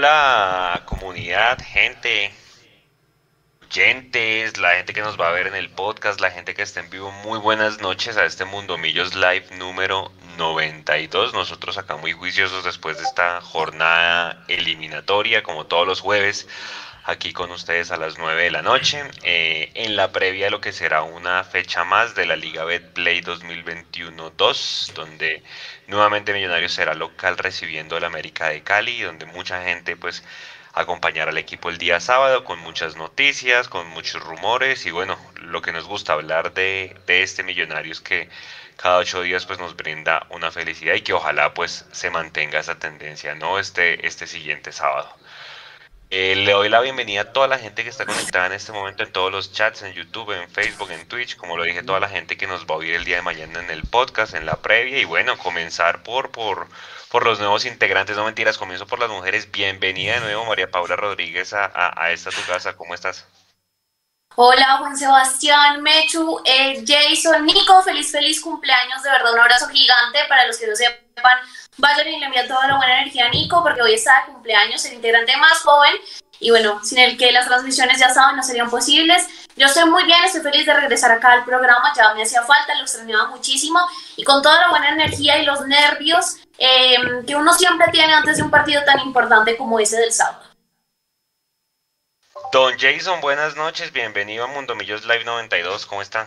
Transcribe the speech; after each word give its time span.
Hola 0.00 0.82
comunidad, 0.86 1.58
gente, 1.62 2.32
oyentes, 3.62 4.56
la 4.56 4.70
gente 4.76 4.94
que 4.94 5.02
nos 5.02 5.20
va 5.20 5.28
a 5.28 5.32
ver 5.32 5.46
en 5.46 5.54
el 5.54 5.68
podcast, 5.68 6.22
la 6.22 6.30
gente 6.30 6.54
que 6.54 6.62
está 6.62 6.80
en 6.80 6.88
vivo, 6.88 7.12
muy 7.12 7.38
buenas 7.38 7.82
noches 7.82 8.16
a 8.16 8.24
este 8.24 8.46
Mundo 8.46 8.78
Millos 8.78 9.14
Live 9.14 9.48
número 9.58 10.10
92. 10.38 11.34
Nosotros 11.34 11.76
acá 11.76 11.96
muy 11.96 12.12
juiciosos 12.12 12.64
después 12.64 12.96
de 12.96 13.04
esta 13.04 13.42
jornada 13.42 14.42
eliminatoria, 14.48 15.42
como 15.42 15.66
todos 15.66 15.86
los 15.86 16.00
jueves, 16.00 16.48
aquí 17.04 17.32
con 17.32 17.50
ustedes 17.50 17.90
a 17.90 17.96
las 17.96 18.18
9 18.18 18.44
de 18.44 18.50
la 18.50 18.62
noche, 18.62 19.02
eh, 19.22 19.70
en 19.74 19.96
la 19.96 20.12
previa 20.12 20.50
lo 20.50 20.60
que 20.60 20.72
será 20.72 21.02
una 21.02 21.44
fecha 21.44 21.84
más 21.84 22.14
de 22.14 22.26
la 22.26 22.36
Liga 22.36 22.64
Betplay 22.64 23.20
2021-2, 23.22 24.92
donde 24.94 25.42
nuevamente 25.86 26.32
Millonarios 26.32 26.72
será 26.72 26.94
local 26.94 27.38
recibiendo 27.38 27.96
el 27.96 28.04
América 28.04 28.48
de 28.48 28.62
Cali, 28.62 29.02
donde 29.02 29.26
mucha 29.26 29.62
gente 29.62 29.96
pues 29.96 30.22
acompañará 30.72 31.30
al 31.30 31.38
equipo 31.38 31.68
el 31.68 31.78
día 31.78 32.00
sábado 32.00 32.44
con 32.44 32.58
muchas 32.60 32.96
noticias, 32.96 33.68
con 33.68 33.88
muchos 33.88 34.22
rumores 34.22 34.86
y 34.86 34.90
bueno, 34.90 35.18
lo 35.36 35.62
que 35.62 35.72
nos 35.72 35.84
gusta 35.84 36.12
hablar 36.12 36.54
de, 36.54 36.96
de 37.06 37.22
este 37.22 37.42
Millonarios 37.42 38.00
que 38.00 38.28
cada 38.76 38.98
ocho 38.98 39.22
días 39.22 39.46
pues 39.46 39.58
nos 39.58 39.76
brinda 39.76 40.26
una 40.30 40.50
felicidad 40.50 40.94
y 40.94 41.02
que 41.02 41.12
ojalá 41.12 41.52
pues 41.54 41.86
se 41.92 42.10
mantenga 42.10 42.60
esa 42.60 42.78
tendencia, 42.78 43.34
¿no? 43.34 43.58
Este, 43.58 44.06
este 44.06 44.26
siguiente 44.26 44.72
sábado. 44.72 45.14
Eh, 46.12 46.34
le 46.34 46.50
doy 46.50 46.68
la 46.68 46.80
bienvenida 46.80 47.20
a 47.20 47.32
toda 47.32 47.46
la 47.46 47.56
gente 47.58 47.84
que 47.84 47.88
está 47.88 48.04
conectada 48.04 48.46
en 48.46 48.52
este 48.52 48.72
momento 48.72 49.04
en 49.04 49.12
todos 49.12 49.30
los 49.30 49.52
chats, 49.52 49.82
en 49.82 49.92
YouTube, 49.92 50.32
en 50.32 50.50
Facebook, 50.50 50.90
en 50.90 51.06
Twitch, 51.06 51.36
como 51.36 51.56
lo 51.56 51.62
dije, 51.62 51.84
toda 51.84 52.00
la 52.00 52.08
gente 52.08 52.36
que 52.36 52.48
nos 52.48 52.66
va 52.66 52.74
a 52.74 52.78
oír 52.78 52.96
el 52.96 53.04
día 53.04 53.16
de 53.16 53.22
mañana 53.22 53.60
en 53.60 53.70
el 53.70 53.84
podcast, 53.84 54.34
en 54.34 54.44
la 54.44 54.56
previa, 54.56 54.98
y 54.98 55.04
bueno, 55.04 55.38
comenzar 55.38 56.02
por, 56.02 56.32
por, 56.32 56.66
por 57.10 57.24
los 57.24 57.38
nuevos 57.38 57.64
integrantes, 57.64 58.16
no 58.16 58.24
mentiras, 58.24 58.58
comienzo 58.58 58.88
por 58.88 58.98
las 58.98 59.08
mujeres. 59.08 59.52
Bienvenida 59.52 60.14
de 60.14 60.20
nuevo, 60.20 60.44
María 60.46 60.68
Paula 60.68 60.96
Rodríguez, 60.96 61.52
a, 61.52 61.70
a, 61.74 62.10
esta 62.10 62.30
tu 62.30 62.42
casa, 62.44 62.72
¿cómo 62.72 62.94
estás? 62.94 63.28
Hola 64.36 64.78
Juan 64.78 64.96
Sebastián, 64.96 65.82
Mechu, 65.82 66.40
eh, 66.44 66.82
Jason, 66.86 67.44
Nico, 67.44 67.82
feliz, 67.82 68.10
feliz 68.10 68.40
cumpleaños, 68.40 69.02
de 69.02 69.10
verdad 69.10 69.34
un 69.34 69.40
abrazo 69.40 69.68
gigante 69.68 70.20
para 70.28 70.46
los 70.46 70.56
que 70.56 70.66
no 70.66 70.74
sepan 70.74 71.38
vayan 71.76 72.08
y 72.08 72.18
le 72.18 72.26
envían 72.26 72.48
toda 72.48 72.66
la 72.68 72.76
buena 72.76 73.00
energía 73.00 73.26
a 73.26 73.28
Nico, 73.28 73.62
porque 73.62 73.82
hoy 73.82 73.94
está 73.94 74.12
de 74.20 74.32
cumpleaños, 74.32 74.84
el 74.84 74.94
integrante 74.94 75.36
más 75.36 75.58
joven, 75.58 75.92
y 76.38 76.50
bueno, 76.50 76.82
sin 76.84 76.98
el 76.98 77.18
que 77.18 77.32
las 77.32 77.46
transmisiones 77.46 77.98
ya 77.98 78.08
saben 78.08 78.36
no 78.36 78.42
serían 78.42 78.70
posibles. 78.70 79.26
Yo 79.56 79.66
estoy 79.66 79.90
muy 79.90 80.04
bien, 80.04 80.24
estoy 80.24 80.40
feliz 80.40 80.64
de 80.64 80.74
regresar 80.74 81.12
acá 81.12 81.32
al 81.32 81.44
programa, 81.44 81.92
ya 81.94 82.14
me 82.14 82.22
hacía 82.22 82.42
falta, 82.42 82.74
lo 82.76 82.82
extrañaba 82.82 83.28
muchísimo, 83.28 83.80
y 84.16 84.24
con 84.24 84.42
toda 84.42 84.60
la 84.60 84.70
buena 84.70 84.90
energía 84.90 85.38
y 85.38 85.44
los 85.44 85.66
nervios 85.66 86.36
em, 86.56 87.26
que 87.26 87.36
uno 87.36 87.52
siempre 87.52 87.88
tiene 87.92 88.14
antes 88.14 88.36
de 88.36 88.42
un 88.42 88.50
partido 88.50 88.82
tan 88.84 89.00
importante 89.00 89.56
como 89.56 89.78
ese 89.78 89.98
del 89.98 90.12
sábado. 90.12 90.49
Don 92.52 92.76
Jason, 92.76 93.20
buenas 93.20 93.56
noches, 93.56 93.92
bienvenido 93.92 94.42
a 94.42 94.48
Mundo 94.48 94.74
Millos 94.74 95.06
Live 95.06 95.24
92, 95.24 95.86
¿cómo 95.86 96.02
está? 96.02 96.26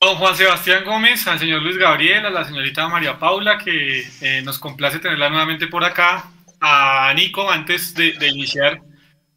Don 0.00 0.14
Juan 0.16 0.36
Sebastián 0.36 0.84
Gómez, 0.84 1.26
al 1.26 1.40
señor 1.40 1.62
Luis 1.62 1.76
Gabriel, 1.76 2.24
a 2.24 2.30
la 2.30 2.44
señorita 2.44 2.86
María 2.88 3.18
Paula, 3.18 3.58
que 3.58 4.06
eh, 4.20 4.42
nos 4.42 4.60
complace 4.60 5.00
tenerla 5.00 5.30
nuevamente 5.30 5.66
por 5.66 5.82
acá. 5.82 6.30
A 6.60 7.12
Nico, 7.16 7.50
antes 7.50 7.92
de, 7.94 8.14
iniciar, 8.28 8.80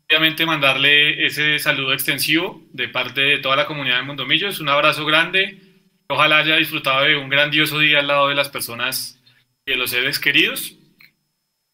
obviamente 0.08 0.46
mandarle 0.46 1.26
ese 1.26 1.58
saludo 1.58 1.94
extensivo 1.94 2.62
de 2.72 2.88
parte 2.88 3.22
de 3.22 3.38
toda 3.40 3.56
la 3.56 3.66
comunidad 3.66 3.98
de 3.98 4.04
Mondomillos. 4.04 4.60
Un 4.60 4.70
abrazo 4.70 5.06
grande. 5.06 5.60
Ojalá 6.08 6.40
haya 6.40 6.56
disfrutado 6.56 7.06
de 7.06 7.18
un 7.18 7.30
grandioso 7.30 7.80
día 7.80 8.00
al 8.00 8.08
lado 8.08 8.28
de 8.28 8.36
las 8.36 8.50
personas 8.50 9.20
y 9.66 9.72
de 9.72 9.78
los 9.78 9.90
seres 9.90 10.20
queridos. 10.20 10.76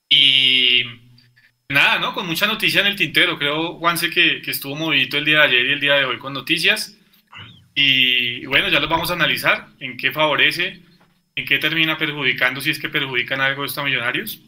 Y 0.08 1.03
nada, 1.74 2.00
¿no? 2.00 2.14
Con 2.14 2.26
mucha 2.26 2.48
noticia 2.48 2.82
en 2.82 2.88
el 2.88 2.96
tintero. 2.96 3.38
Creo, 3.38 3.76
Juanse, 3.76 4.10
que, 4.10 4.42
estuvo 4.46 4.76
movido 4.76 5.18
el 5.18 5.26
día 5.26 5.40
de 5.40 5.44
ayer 5.44 5.66
y 5.66 5.72
el 5.74 5.80
día 5.80 5.96
de 5.96 6.06
hoy 6.06 6.18
con 6.18 6.34
noticias. 6.34 6.98
Y 7.76 8.46
bueno, 8.46 8.70
ya 8.70 8.80
los 8.80 8.90
vamos 8.90 9.10
a 9.10 9.16
analizar 9.16 9.68
en 9.80 9.98
qué 9.98 10.12
favorece, 10.12 10.82
en 11.36 11.46
qué 11.46 11.58
termina 11.58 11.98
perjudicando, 11.98 12.62
si 12.62 12.70
es 12.70 12.80
que 12.80 12.90
perjudican 12.90 13.42
algo 13.42 13.66
estos 13.66 13.84
millonarios. 13.84 14.40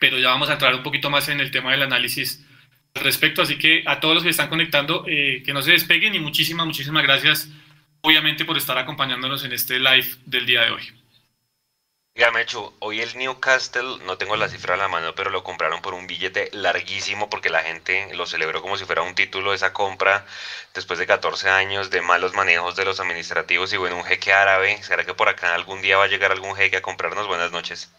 Pero 0.00 0.18
ya 0.18 0.28
vamos 0.28 0.50
a 0.50 0.54
entrar 0.54 0.74
un 0.74 0.82
poquito 0.82 1.08
más 1.08 1.28
en 1.28 1.40
el 1.40 1.50
tema 1.50 1.70
del 1.70 1.82
análisis 1.82 2.44
al 2.94 3.04
respecto. 3.04 3.42
Así 3.42 3.56
que 3.56 3.84
a 3.86 4.00
todos 4.00 4.16
los 4.16 4.24
que 4.24 4.30
están 4.30 4.48
conectando, 4.48 5.04
eh, 5.08 5.42
que 5.44 5.52
no 5.52 5.62
se 5.62 5.72
despeguen 5.72 6.14
y 6.14 6.20
muchísimas, 6.20 6.66
muchísimas 6.66 7.02
gracias, 7.04 7.48
obviamente, 8.00 8.44
por 8.44 8.56
estar 8.56 8.76
acompañándonos 8.76 9.44
en 9.44 9.52
este 9.52 9.78
live 9.78 10.06
del 10.26 10.46
día 10.46 10.62
de 10.62 10.70
hoy. 10.72 11.01
Ya, 12.14 12.30
Mechu, 12.30 12.70
hoy 12.80 13.00
el 13.00 13.16
Newcastle, 13.16 13.96
no 14.04 14.18
tengo 14.18 14.36
la 14.36 14.50
cifra 14.50 14.74
a 14.74 14.76
la 14.76 14.86
mano, 14.86 15.14
pero 15.14 15.30
lo 15.30 15.42
compraron 15.42 15.80
por 15.80 15.94
un 15.94 16.06
billete 16.06 16.50
larguísimo 16.52 17.30
porque 17.30 17.48
la 17.48 17.62
gente 17.62 18.14
lo 18.14 18.26
celebró 18.26 18.60
como 18.60 18.76
si 18.76 18.84
fuera 18.84 19.00
un 19.00 19.14
título 19.14 19.54
esa 19.54 19.72
compra 19.72 20.26
después 20.74 20.98
de 20.98 21.06
14 21.06 21.48
años 21.48 21.88
de 21.88 22.02
malos 22.02 22.34
manejos 22.34 22.76
de 22.76 22.84
los 22.84 23.00
administrativos 23.00 23.72
y 23.72 23.78
bueno, 23.78 23.96
un 23.96 24.04
jeque 24.04 24.30
árabe. 24.30 24.82
¿Será 24.82 25.06
que 25.06 25.14
por 25.14 25.30
acá 25.30 25.54
algún 25.54 25.80
día 25.80 25.96
va 25.96 26.04
a 26.04 26.08
llegar 26.08 26.32
algún 26.32 26.54
jeque 26.54 26.76
a 26.76 26.82
comprarnos? 26.82 27.26
Buenas 27.26 27.50
noches. 27.50 27.90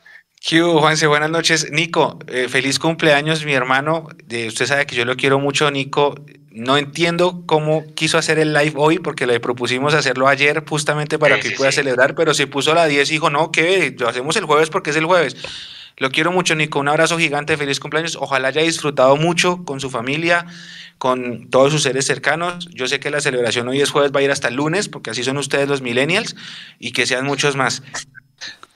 Q, 0.48 0.78
Juanse, 0.80 1.08
buenas 1.08 1.32
noches. 1.32 1.72
Nico, 1.72 2.20
eh, 2.28 2.50
feliz 2.50 2.78
cumpleaños, 2.78 3.44
mi 3.46 3.54
hermano. 3.54 4.10
usted 4.48 4.68
sabe 4.68 4.86
que 4.86 4.96
yo 4.96 5.06
lo 5.06 5.16
quiero 5.16 5.40
mucho, 5.40 5.72
Nico. 5.72 6.14
No 6.54 6.78
entiendo 6.78 7.44
cómo 7.48 7.84
quiso 7.96 8.20
hacer 8.20 8.38
el 8.38 8.54
live 8.54 8.74
hoy, 8.76 9.00
porque 9.00 9.26
le 9.26 9.40
propusimos 9.40 9.96
hacerlo 9.96 10.28
ayer 10.28 10.64
justamente 10.68 11.18
para 11.18 11.40
que 11.40 11.52
pueda 11.52 11.72
celebrar, 11.72 12.14
pero 12.14 12.36
se 12.36 12.46
puso 12.46 12.74
a 12.74 12.76
la 12.76 12.86
10 12.86 13.10
y 13.10 13.14
dijo, 13.14 13.32
no, 13.32 13.52
que 13.52 13.96
lo 13.98 14.08
hacemos 14.08 14.36
el 14.36 14.46
jueves 14.46 14.70
porque 14.70 14.92
es 14.92 14.96
el 14.96 15.06
jueves. 15.06 15.36
Lo 15.98 16.12
quiero 16.12 16.32
mucho, 16.32 16.56
Nico. 16.56 16.80
Un 16.80 16.88
abrazo 16.88 17.18
gigante, 17.18 17.58
feliz 17.58 17.80
cumpleaños. 17.80 18.18
Ojalá 18.20 18.50
haya 18.50 18.62
disfrutado 18.62 19.16
mucho 19.16 19.64
con 19.64 19.80
su 19.80 19.90
familia, 19.90 20.46
con 20.98 21.50
todos 21.50 21.72
sus 21.72 21.84
seres 21.84 22.06
cercanos. 22.06 22.70
Yo 22.72 22.88
sé 22.88 23.00
que 23.00 23.10
la 23.10 23.22
celebración 23.22 23.68
hoy 23.68 23.82
es 23.82 23.90
jueves, 23.90 24.12
va 24.12 24.20
a 24.20 24.24
ir 24.24 24.32
hasta 24.32 24.48
el 24.48 24.56
lunes, 24.56 24.90
porque 24.90 25.12
así 25.12 25.24
son 25.24 25.38
ustedes 25.38 25.68
los 25.68 25.82
millennials, 25.82 26.36
y 26.80 26.92
que 26.92 27.06
sean 27.06 27.26
muchos 27.26 27.56
más. 27.56 27.84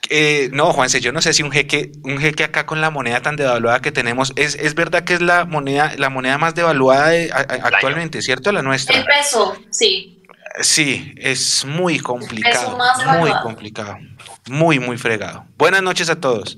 Eh, 0.10 0.50
no, 0.54 0.72
Juanse, 0.74 1.02
yo 1.02 1.12
no 1.12 1.22
sé 1.22 1.34
si 1.34 1.44
un 1.44 1.52
jeque, 1.52 1.92
un 2.04 2.18
jeque 2.18 2.44
acá 2.44 2.66
con 2.66 2.82
la 2.82 2.90
moneda 2.90 3.22
tan 3.22 3.36
devaluada 3.36 3.82
que 3.82 3.92
tenemos, 3.92 4.34
es, 4.36 4.56
es 4.56 4.74
verdad 4.76 5.04
que 5.04 5.14
es 5.14 5.22
la 5.22 5.46
moneda, 5.46 5.94
la 5.98 6.10
moneda 6.10 6.38
más 6.38 6.56
devaluada 6.56 7.12
actualmente, 7.64 8.22
¿cierto? 8.22 8.52
La 8.52 8.62
nuestra. 8.62 8.98
El 8.98 9.06
peso, 9.06 9.58
sí. 9.70 10.24
Sí, 10.62 11.14
es 11.18 11.66
muy 11.66 12.00
complicado, 12.00 12.78
muy 13.20 13.32
complicado, 13.44 13.98
muy, 14.48 14.80
muy 14.80 14.98
fregado. 14.98 15.46
Buenas 15.58 15.84
noches 15.84 16.10
a 16.10 16.20
todos. 16.20 16.58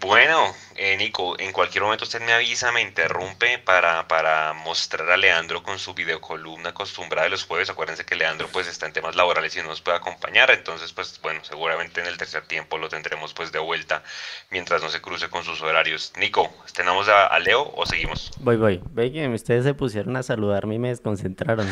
Bueno, 0.00 0.54
eh, 0.78 0.96
Nico, 0.96 1.38
en 1.38 1.52
cualquier 1.52 1.82
momento 1.84 2.04
usted 2.04 2.20
me 2.20 2.32
avisa, 2.32 2.72
me 2.72 2.82
interrumpe 2.82 3.58
para, 3.58 4.06
para 4.08 4.52
mostrar 4.52 5.10
a 5.10 5.16
Leandro 5.16 5.62
con 5.62 5.78
su 5.78 5.94
videocolumna 5.94 6.70
acostumbrada 6.70 7.24
de 7.24 7.30
los 7.30 7.44
jueves. 7.44 7.70
Acuérdense 7.70 8.04
que 8.04 8.14
Leandro 8.14 8.48
pues 8.52 8.66
está 8.66 8.86
en 8.86 8.92
temas 8.92 9.16
laborales 9.16 9.56
y 9.56 9.60
no 9.60 9.68
nos 9.68 9.80
puede 9.80 9.96
acompañar. 9.96 10.50
Entonces, 10.50 10.92
pues 10.92 11.18
bueno, 11.22 11.40
seguramente 11.44 12.00
en 12.00 12.06
el 12.06 12.16
tercer 12.16 12.46
tiempo 12.46 12.78
lo 12.78 12.88
tendremos 12.88 13.34
pues 13.34 13.52
de 13.52 13.58
vuelta 13.58 14.02
mientras 14.50 14.82
no 14.82 14.88
se 14.88 15.00
cruce 15.00 15.28
con 15.28 15.44
sus 15.44 15.62
horarios. 15.62 16.12
Nico, 16.18 16.52
¿tenemos 16.74 17.08
a, 17.08 17.38
Leo 17.38 17.72
o 17.74 17.86
seguimos? 17.86 18.30
Voy, 18.38 18.56
voy. 18.56 18.80
Ve 18.90 19.12
que 19.12 19.28
ustedes 19.28 19.64
se 19.64 19.74
pusieron 19.74 20.16
a 20.16 20.22
saludarme 20.22 20.74
y 20.74 20.78
me 20.78 20.88
desconcentraron. 20.88 21.68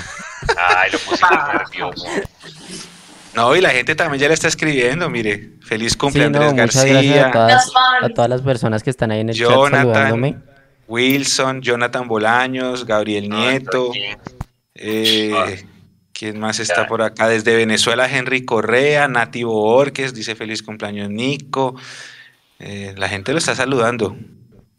Ay, 0.56 0.90
lo 0.92 0.98
pusimos 0.98 1.48
nervioso. 1.52 2.06
No, 3.34 3.56
y 3.56 3.60
la 3.60 3.70
gente 3.70 3.94
también 3.94 4.20
ya 4.20 4.28
le 4.28 4.34
está 4.34 4.48
escribiendo, 4.48 5.10
mire. 5.10 5.50
Feliz 5.60 5.96
cumpleaños 5.96 6.42
Andrés 6.42 6.74
García. 6.74 7.28
A 7.28 8.08
todas, 8.10 8.30
las 8.30 8.42
personas 8.42 8.82
que 8.82 8.90
están 8.90 9.10
ahí 9.10 9.20
en 9.20 9.30
el 9.30 9.36
chat 9.36 9.48
saludándome. 9.48 10.36
Wilson, 10.86 11.62
Jonathan 11.62 12.06
Bolaños, 12.06 12.86
Gabriel 12.86 13.28
Nieto. 13.28 13.90
Eh, 14.74 15.64
¿Quién 16.12 16.38
más 16.38 16.60
está 16.60 16.86
por 16.86 17.02
acá? 17.02 17.28
Desde 17.28 17.56
Venezuela, 17.56 18.08
Henry 18.08 18.44
Correa, 18.44 19.08
Nativo 19.08 19.64
Orques, 19.64 20.14
dice 20.14 20.36
feliz 20.36 20.62
cumpleaños 20.62 21.10
Nico. 21.10 21.74
Eh, 22.60 22.94
la 22.96 23.08
gente 23.08 23.32
lo 23.32 23.38
está 23.38 23.54
saludando. 23.56 24.16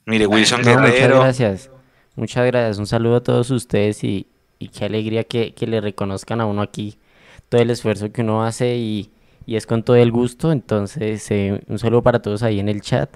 Mire, 0.05 0.27
Wilson 0.27 0.61
Guerrero. 0.61 1.17
Muchas 1.17 1.39
gracias. 1.39 1.71
Muchas 2.15 2.45
gracias. 2.45 2.77
Un 2.77 2.87
saludo 2.87 3.17
a 3.17 3.23
todos 3.23 3.49
ustedes 3.51 4.03
y, 4.03 4.27
qué 4.73 4.85
alegría 4.85 5.25
que, 5.25 5.53
que 5.53 5.67
le 5.67 5.81
reconozcan 5.81 6.39
a 6.39 6.45
uno 6.45 6.61
aquí 6.61 6.97
todo 7.49 7.61
el 7.61 7.69
esfuerzo 7.69 8.11
que 8.11 8.21
uno 8.21 8.43
hace 8.43 8.75
y, 8.75 9.11
es 9.47 9.67
con 9.67 9.83
todo 9.83 9.95
el 9.95 10.11
gusto. 10.11 10.51
Entonces, 10.51 11.29
eh, 11.31 11.61
un 11.67 11.79
saludo 11.79 12.01
para 12.01 12.21
todos 12.21 12.43
ahí 12.43 12.59
en 12.59 12.69
el 12.69 12.81
chat, 12.81 13.09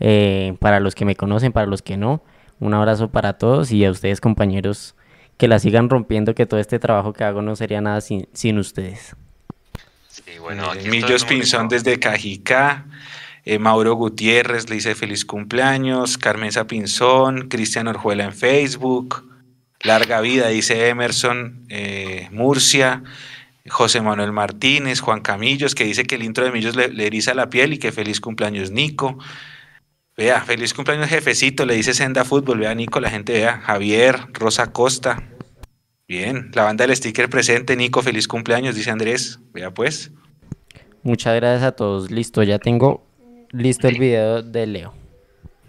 eh, 0.00 0.56
para 0.60 0.80
los 0.80 0.94
que 0.94 1.04
me 1.04 1.16
conocen, 1.16 1.52
para 1.52 1.66
los 1.66 1.82
que 1.82 1.96
no. 1.96 2.22
Un 2.60 2.74
abrazo 2.74 3.10
para 3.10 3.34
todos 3.34 3.72
y 3.72 3.84
a 3.84 3.90
ustedes 3.90 4.20
compañeros 4.20 4.94
que 5.36 5.48
la 5.48 5.58
sigan 5.58 5.90
rompiendo, 5.90 6.34
que 6.34 6.46
todo 6.46 6.60
este 6.60 6.78
trabajo 6.78 7.12
que 7.12 7.24
hago 7.24 7.42
no 7.42 7.56
sería 7.56 7.80
nada 7.80 8.00
sin, 8.00 8.28
sin 8.32 8.58
ustedes. 8.58 9.16
Sí, 10.08 10.22
bueno, 10.40 10.70
Millos 10.88 11.24
Pinzón 11.24 11.68
desde 11.68 11.98
Cajicá. 11.98 12.86
Eh, 13.44 13.58
Mauro 13.58 13.94
Gutiérrez 13.94 14.70
le 14.70 14.76
dice 14.76 14.94
feliz 14.94 15.24
cumpleaños, 15.24 16.16
Carmen 16.16 16.50
Pinzón, 16.66 17.48
Cristian 17.48 17.88
Orjuela 17.88 18.24
en 18.24 18.32
Facebook, 18.32 19.28
larga 19.82 20.20
vida, 20.22 20.48
dice 20.48 20.88
Emerson, 20.88 21.66
Murcia, 22.30 23.02
José 23.68 24.02
Manuel 24.02 24.32
Martínez, 24.32 25.00
Juan 25.00 25.20
Camillos, 25.20 25.74
que 25.74 25.84
dice 25.84 26.04
que 26.04 26.16
el 26.16 26.22
intro 26.22 26.44
de 26.44 26.52
Millos 26.52 26.76
le, 26.76 27.06
eriza 27.06 27.34
la 27.34 27.48
piel 27.48 27.72
y 27.72 27.78
que 27.78 27.92
feliz 27.92 28.20
cumpleaños 28.20 28.70
Nico. 28.70 29.18
Vea, 30.16 30.42
feliz 30.42 30.74
cumpleaños 30.74 31.08
jefecito, 31.08 31.64
le 31.64 31.74
dice 31.74 31.94
Senda 31.94 32.24
Fútbol, 32.24 32.58
vea 32.58 32.74
Nico, 32.74 33.00
la 33.00 33.10
gente 33.10 33.32
vea, 33.32 33.58
Javier, 33.58 34.26
Rosa 34.32 34.72
Costa. 34.72 35.22
Bien, 36.06 36.50
la 36.52 36.64
banda 36.64 36.86
del 36.86 36.94
sticker 36.94 37.30
presente, 37.30 37.74
Nico, 37.74 38.02
feliz 38.02 38.28
cumpleaños, 38.28 38.76
dice 38.76 38.90
Andrés. 38.90 39.40
Vea 39.52 39.72
pues. 39.72 40.12
Muchas 41.02 41.34
gracias 41.36 41.62
a 41.62 41.72
todos. 41.72 42.10
Listo, 42.10 42.42
ya 42.42 42.58
tengo 42.58 43.06
listo 43.50 43.88
el 43.88 43.98
video 43.98 44.42
de 44.42 44.66
Leo. 44.66 44.94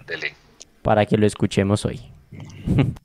Dele. 0.06 0.36
Para 0.82 1.06
que 1.06 1.18
lo 1.18 1.26
escuchemos 1.26 1.86
hoy. 1.86 2.02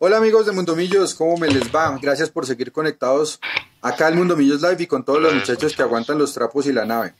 Hola 0.00 0.18
amigos 0.18 0.46
de 0.46 0.52
Mundomillos, 0.52 1.12
¿cómo 1.12 1.36
me 1.38 1.48
les 1.48 1.74
va? 1.74 1.98
Gracias 2.00 2.30
por 2.30 2.46
seguir 2.46 2.70
conectados 2.70 3.40
acá 3.82 4.06
al 4.06 4.14
Mundomillos 4.14 4.62
Live 4.62 4.76
y 4.78 4.86
con 4.86 5.04
todos 5.04 5.20
los 5.20 5.34
muchachos 5.34 5.74
que 5.74 5.82
aguantan 5.82 6.18
los 6.18 6.32
trapos 6.32 6.66
y 6.66 6.72
la 6.72 6.84
nave. 6.84 7.14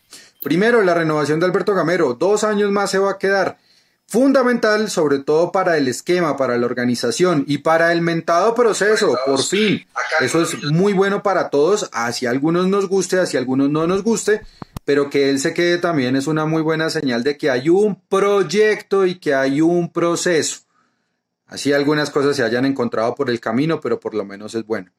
Primero, 0.45 0.81
la 0.83 0.95
renovación 0.95 1.41
de 1.41 1.47
Alberto 1.47 1.75
Gamero. 1.75 2.15
Dos 2.15 2.45
años 2.45 2.71
más 2.71 2.93
se 2.93 3.01
va 3.01 3.11
a 3.11 3.19
quedar. 3.19 3.59
Fundamental, 4.07 4.89
sobre 4.91 5.19
todo 5.19 5.51
para 5.51 5.77
el 5.77 5.89
esquema, 5.89 6.37
para 6.37 6.57
la 6.57 6.67
organización 6.67 7.45
y 7.49 7.59
para 7.59 7.93
el 7.93 8.01
mentado 8.01 8.55
proceso, 8.55 9.19
por 9.27 9.43
fin. 9.43 9.85
Eso 10.21 10.43
es 10.43 10.63
muy 10.63 10.93
bueno 10.93 11.25
para 11.25 11.51
todos, 11.51 11.91
así 11.93 12.27
a 12.27 12.31
algunos 12.31 12.69
nos 12.69 12.87
guste, 12.87 13.19
así 13.19 13.37
a 13.37 13.41
algunos 13.41 13.71
no 13.71 13.89
nos 13.89 14.05
guste, 14.05 14.43
pero 14.85 15.11
que 15.11 15.31
él 15.31 15.41
se 15.41 15.53
quede 15.53 15.79
también 15.79 16.15
es 16.15 16.29
una 16.29 16.47
muy 16.47 16.63
buena 16.63 16.91
señal 16.91 17.25
de 17.25 17.37
que 17.37 17.51
hay 17.51 17.71
un 17.71 18.01
proyecto 18.09 19.05
y 19.05 19.19
que 19.19 19.35
hay 19.35 19.61
un 19.61 19.93
proceso. 19.93 20.68
Así 21.49 21.73
algunas 21.73 22.11
cosas 22.11 22.37
se 22.37 22.43
hayan 22.43 22.67
encontrado 22.67 23.15
por 23.15 23.31
el 23.31 23.41
camino, 23.41 23.81
pero 23.81 23.99
por 23.99 24.15
lo 24.15 24.25
menos 24.25 24.55
es 24.55 24.67
bueno. 24.67 24.93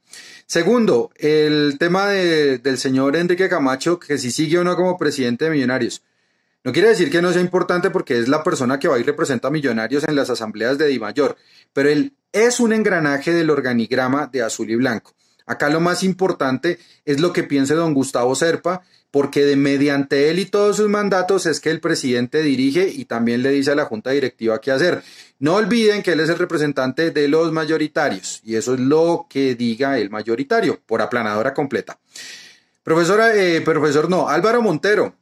Segundo, 0.48 1.12
el 1.16 1.78
tema 1.78 2.08
del 2.08 2.78
señor 2.80 3.16
Enrique 3.16 3.48
Camacho, 3.48 4.00
que 4.00 4.18
si 4.18 4.32
sigue 4.32 4.58
o 4.58 4.64
no 4.64 4.76
como 4.76 4.98
presidente 4.98 5.46
de 5.46 5.52
Millonarios. 5.52 6.02
No 6.64 6.74
quiere 6.74 6.90
decir 6.90 7.12
que 7.12 7.22
no 7.22 7.32
sea 7.32 7.42
importante 7.42 7.92
porque 7.92 8.18
es 8.18 8.28
la 8.28 8.44
persona 8.44 8.80
que 8.80 8.88
va 8.88 9.00
y 9.00 9.04
representa 9.04 9.48
a 9.48 9.52
Millonarios 9.52 10.04
en 10.08 10.16
las 10.16 10.30
asambleas 10.32 10.78
de 10.78 10.88
Di 10.88 11.00
Mayor, 11.00 11.38
pero 11.72 11.90
él 11.90 12.16
es 12.32 12.60
un 12.60 12.74
engranaje 12.74 13.32
del 13.32 13.52
organigrama 13.52 14.28
de 14.28 14.42
azul 14.42 14.70
y 14.72 14.76
blanco. 14.76 15.14
Acá 15.50 15.68
lo 15.70 15.80
más 15.80 16.04
importante 16.04 16.78
es 17.06 17.20
lo 17.20 17.34
que 17.34 17.42
piense 17.42 17.74
don 17.74 17.96
Gustavo 17.96 18.36
Serpa 18.36 18.84
porque 19.10 19.46
de 19.46 19.56
mediante 19.56 20.30
él 20.30 20.38
y 20.38 20.46
todos 20.46 20.78
sus 20.78 20.90
mandatos 20.90 21.48
es 21.48 21.60
que 21.60 21.72
el 21.72 21.80
presidente 21.80 22.44
dirige 22.44 22.88
y 22.88 23.06
también 23.06 23.42
le 23.42 23.50
dice 23.50 23.72
a 23.72 23.76
la 23.76 23.86
junta 23.86 24.12
directiva 24.12 24.62
qué 24.62 24.70
hacer. 24.70 25.02
No 25.40 25.56
olviden 25.56 26.04
que 26.04 26.12
él 26.12 26.20
es 26.20 26.30
el 26.30 26.38
representante 26.38 27.10
de 27.10 27.28
los 27.28 27.52
mayoritarios 27.52 28.42
y 28.44 28.58
eso 28.58 28.76
es 28.76 28.80
lo 28.80 29.26
que 29.28 29.56
diga 29.56 29.98
el 29.98 30.12
mayoritario 30.12 30.80
por 30.86 31.02
aplanadora 31.02 31.56
completa. 31.56 31.98
Profesora, 32.84 33.36
eh, 33.36 33.62
profesor 33.62 34.08
no, 34.08 34.30
Álvaro 34.30 34.62
Montero, 34.62 35.16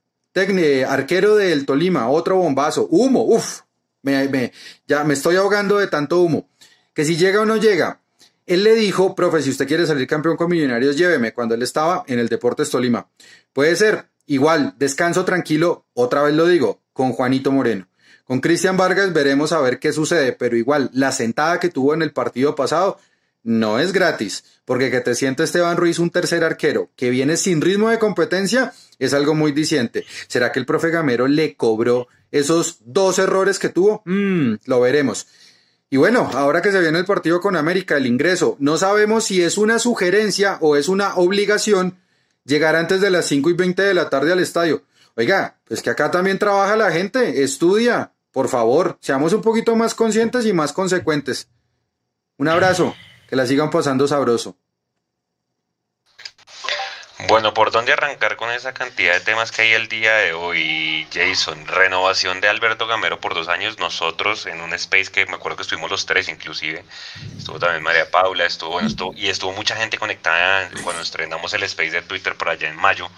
arquero 0.89 1.37
del 1.37 1.65
Tolima, 1.65 2.09
otro 2.09 2.35
bombazo, 2.35 2.85
humo, 2.91 3.23
uff, 3.23 3.61
me, 4.01 4.51
ya 4.85 5.05
me 5.05 5.13
estoy 5.13 5.37
ahogando 5.37 5.77
de 5.77 5.87
tanto 5.87 6.19
humo. 6.19 6.49
Que 6.93 7.05
si 7.05 7.15
llega 7.15 7.39
o 7.39 7.45
no 7.45 7.55
llega, 7.55 8.01
él 8.47 8.63
le 8.63 8.75
dijo, 8.75 9.13
profe, 9.13 9.41
si 9.41 9.49
usted 9.49 9.67
quiere 9.67 9.85
salir 9.85 10.07
campeón 10.07 10.37
con 10.37 10.49
Millonarios, 10.49 10.95
lléveme 10.95 11.33
cuando 11.33 11.53
él 11.53 11.61
estaba 11.61 12.05
en 12.07 12.17
el 12.17 12.29
Deportes 12.29 12.69
Tolima. 12.69 13.09
Puede 13.51 13.75
ser, 13.75 14.05
igual, 14.25 14.73
descanso 14.79 15.25
tranquilo, 15.25 15.85
otra 15.93 16.23
vez 16.23 16.33
lo 16.33 16.47
digo, 16.47 16.81
con 16.93 17.11
Juanito 17.11 17.51
Moreno. 17.51 17.89
Con 18.23 18.39
Cristian 18.39 18.77
Vargas 18.77 19.13
veremos 19.13 19.51
a 19.51 19.59
ver 19.59 19.79
qué 19.79 19.91
sucede, 19.91 20.31
pero 20.31 20.55
igual, 20.55 20.89
la 20.93 21.11
sentada 21.11 21.59
que 21.59 21.69
tuvo 21.69 21.93
en 21.93 22.01
el 22.01 22.13
partido 22.13 22.55
pasado 22.55 22.97
no 23.43 23.79
es 23.79 23.93
gratis, 23.93 24.43
porque 24.65 24.91
que 24.91 25.01
te 25.01 25.15
siente 25.15 25.43
Esteban 25.43 25.77
Ruiz 25.77 25.99
un 25.99 26.09
tercer 26.09 26.43
arquero 26.43 26.89
que 26.95 27.09
viene 27.09 27.37
sin 27.37 27.61
ritmo 27.61 27.89
de 27.89 27.99
competencia 27.99 28.73
es 28.99 29.13
algo 29.13 29.35
muy 29.35 29.51
diciente. 29.51 30.05
¿Será 30.27 30.51
que 30.51 30.59
el 30.59 30.65
profe 30.65 30.89
Gamero 30.89 31.27
le 31.27 31.55
cobró 31.55 32.07
esos 32.31 32.79
dos 32.81 33.19
errores 33.19 33.59
que 33.59 33.69
tuvo? 33.69 34.01
Mmm, 34.05 34.55
lo 34.65 34.81
veremos. 34.81 35.27
Y 35.89 35.97
bueno, 35.97 36.29
ahora 36.33 36.61
que 36.61 36.71
se 36.71 36.81
viene 36.81 36.99
el 36.99 37.05
partido 37.05 37.39
con 37.39 37.55
América, 37.55 37.95
el 37.95 38.07
ingreso, 38.07 38.57
no 38.59 38.77
sabemos 38.77 39.23
si 39.23 39.41
es 39.41 39.57
una 39.57 39.79
sugerencia 39.79 40.57
o 40.59 40.75
es 40.75 40.89
una 40.89 41.15
obligación 41.15 41.97
llegar 42.43 42.75
antes 42.75 42.99
de 42.99 43.09
las 43.09 43.25
5 43.27 43.49
y 43.49 43.53
20 43.53 43.81
de 43.81 43.93
la 43.93 44.09
tarde 44.09 44.33
al 44.33 44.39
estadio. 44.39 44.83
Oiga, 45.15 45.57
pues 45.65 45.81
que 45.81 45.89
acá 45.89 46.11
también 46.11 46.39
trabaja 46.39 46.75
la 46.75 46.91
gente, 46.91 47.41
estudia, 47.43 48.11
por 48.31 48.49
favor, 48.49 48.97
seamos 48.99 49.31
un 49.31 49.41
poquito 49.41 49.75
más 49.75 49.95
conscientes 49.95 50.45
y 50.45 50.53
más 50.53 50.73
consecuentes. 50.73 51.47
Un 52.37 52.49
abrazo, 52.49 52.93
que 53.29 53.35
la 53.35 53.45
sigan 53.45 53.69
pasando 53.69 54.07
sabroso. 54.07 54.57
Bueno, 57.25 57.51
¿por 57.51 57.71
dónde 57.71 57.93
arrancar 57.93 58.35
con 58.35 58.51
esa 58.51 58.75
cantidad 58.75 59.13
de 59.15 59.21
temas 59.21 59.51
que 59.51 59.63
hay 59.63 59.73
el 59.73 59.87
día 59.87 60.13
de 60.17 60.33
hoy, 60.33 61.07
Jason? 61.11 61.65
Renovación 61.65 62.41
de 62.41 62.47
Alberto 62.47 62.85
Gamero 62.85 63.19
por 63.19 63.33
dos 63.33 63.47
años. 63.47 63.79
Nosotros 63.79 64.45
en 64.45 64.61
un 64.61 64.71
space 64.75 65.11
que 65.11 65.25
me 65.25 65.33
acuerdo 65.33 65.57
que 65.57 65.63
estuvimos 65.63 65.89
los 65.89 66.05
tres 66.05 66.29
inclusive. 66.29 66.85
Estuvo 67.35 67.57
también 67.57 67.81
María 67.81 68.11
Paula, 68.11 68.45
estuvo, 68.45 68.73
bueno, 68.73 68.89
y 69.15 69.29
estuvo 69.29 69.51
mucha 69.53 69.75
gente 69.75 69.97
conectada 69.97 70.69
cuando 70.83 71.01
estrenamos 71.01 71.51
el 71.55 71.63
space 71.63 71.89
de 71.89 72.01
Twitter 72.03 72.35
por 72.35 72.49
allá 72.49 72.69
en 72.69 72.75
mayo. 72.75 73.09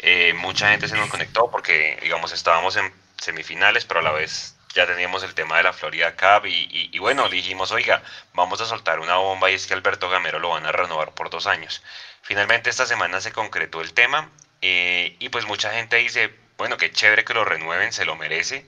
Eh, 0.00 0.32
mucha 0.34 0.70
gente 0.70 0.88
se 0.88 0.96
nos 0.96 1.08
conectó 1.08 1.48
porque, 1.48 1.96
digamos, 2.02 2.32
estábamos 2.32 2.74
en 2.74 2.92
semifinales, 3.18 3.84
pero 3.84 4.00
a 4.00 4.02
la 4.02 4.12
vez 4.12 4.56
ya 4.74 4.84
teníamos 4.84 5.22
el 5.22 5.34
tema 5.34 5.58
de 5.58 5.62
la 5.62 5.72
Florida 5.72 6.16
Cup 6.16 6.46
y, 6.46 6.90
y 6.92 6.98
bueno, 6.98 7.28
dijimos, 7.28 7.70
oiga, 7.70 8.02
vamos 8.34 8.60
a 8.60 8.66
soltar 8.66 8.98
una 8.98 9.16
bomba 9.16 9.48
y 9.48 9.54
es 9.54 9.68
que 9.68 9.74
Alberto 9.74 10.10
Gamero 10.10 10.40
lo 10.40 10.50
van 10.50 10.66
a 10.66 10.72
renovar 10.72 11.12
por 11.12 11.30
dos 11.30 11.46
años. 11.46 11.82
Finalmente 12.22 12.70
esta 12.70 12.86
semana 12.86 13.20
se 13.20 13.32
concretó 13.32 13.80
el 13.80 13.92
tema 13.94 14.30
eh, 14.60 15.16
y 15.18 15.28
pues 15.28 15.46
mucha 15.46 15.72
gente 15.72 15.96
dice, 15.96 16.34
bueno, 16.56 16.76
qué 16.76 16.90
chévere 16.90 17.24
que 17.24 17.34
lo 17.34 17.44
renueven, 17.44 17.92
se 17.92 18.04
lo 18.04 18.16
merece, 18.16 18.66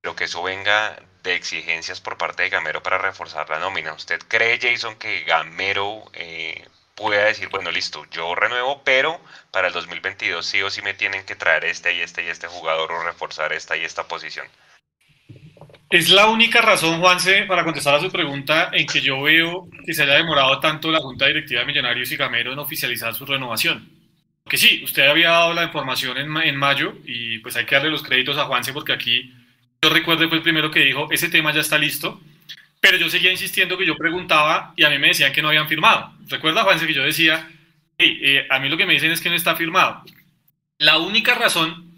pero 0.00 0.14
que 0.16 0.24
eso 0.24 0.42
venga 0.42 0.96
de 1.22 1.34
exigencias 1.34 2.00
por 2.00 2.18
parte 2.18 2.42
de 2.42 2.50
Gamero 2.50 2.82
para 2.82 2.98
reforzar 2.98 3.48
la 3.48 3.58
nómina. 3.58 3.94
¿Usted 3.94 4.20
cree, 4.28 4.58
Jason, 4.60 4.96
que 4.96 5.22
Gamero 5.22 6.04
eh, 6.12 6.68
pueda 6.94 7.24
decir, 7.24 7.48
bueno, 7.48 7.70
listo, 7.70 8.04
yo 8.10 8.34
renuevo, 8.34 8.82
pero 8.84 9.20
para 9.50 9.68
el 9.68 9.72
2022 9.72 10.44
sí 10.44 10.62
o 10.62 10.70
sí 10.70 10.82
me 10.82 10.94
tienen 10.94 11.24
que 11.24 11.36
traer 11.36 11.64
este 11.64 11.94
y 11.94 12.00
este 12.02 12.24
y 12.24 12.28
este 12.28 12.46
jugador 12.46 12.92
o 12.92 13.02
reforzar 13.02 13.52
esta 13.52 13.76
y 13.76 13.84
esta 13.84 14.06
posición? 14.06 14.46
Es 15.90 16.10
la 16.10 16.28
única 16.28 16.60
razón, 16.60 17.00
Juanse, 17.00 17.42
para 17.42 17.62
contestar 17.62 17.94
a 17.94 18.00
su 18.00 18.10
pregunta, 18.10 18.70
en 18.72 18.86
que 18.86 19.00
yo 19.00 19.22
veo 19.22 19.68
que 19.84 19.94
se 19.94 20.02
haya 20.02 20.14
demorado 20.14 20.58
tanto 20.58 20.90
la 20.90 20.98
Junta 20.98 21.26
Directiva 21.26 21.60
de 21.60 21.66
Millonarios 21.66 22.10
y 22.10 22.16
Gamero 22.16 22.52
en 22.52 22.58
oficializar 22.58 23.14
su 23.14 23.24
renovación. 23.24 23.88
Que 24.48 24.58
sí, 24.58 24.82
usted 24.84 25.06
había 25.06 25.30
dado 25.30 25.54
la 25.54 25.64
información 25.64 26.18
en, 26.18 26.36
en 26.36 26.56
mayo 26.56 26.94
y 27.04 27.38
pues 27.38 27.56
hay 27.56 27.64
que 27.64 27.76
darle 27.76 27.90
los 27.90 28.02
créditos 28.02 28.36
a 28.38 28.44
Juanse 28.44 28.72
porque 28.72 28.92
aquí 28.92 29.32
yo 29.82 29.90
recuerdo 29.90 30.28
fue 30.28 30.38
el 30.38 30.42
primero 30.42 30.70
que 30.70 30.80
dijo, 30.80 31.08
ese 31.10 31.28
tema 31.28 31.52
ya 31.52 31.60
está 31.60 31.78
listo, 31.78 32.20
pero 32.80 32.96
yo 32.96 33.08
seguía 33.08 33.30
insistiendo 33.30 33.78
que 33.78 33.86
yo 33.86 33.96
preguntaba 33.96 34.72
y 34.76 34.84
a 34.84 34.90
mí 34.90 34.98
me 34.98 35.08
decían 35.08 35.32
que 35.32 35.42
no 35.42 35.48
habían 35.48 35.68
firmado. 35.68 36.14
Recuerda, 36.26 36.64
Juanse, 36.64 36.86
que 36.86 36.94
yo 36.94 37.02
decía, 37.02 37.48
eh, 37.98 38.46
a 38.50 38.58
mí 38.58 38.68
lo 38.68 38.76
que 38.76 38.86
me 38.86 38.94
dicen 38.94 39.12
es 39.12 39.20
que 39.20 39.28
no 39.28 39.34
está 39.34 39.54
firmado. 39.56 40.02
La 40.78 40.98
única 40.98 41.34
razón 41.34 41.93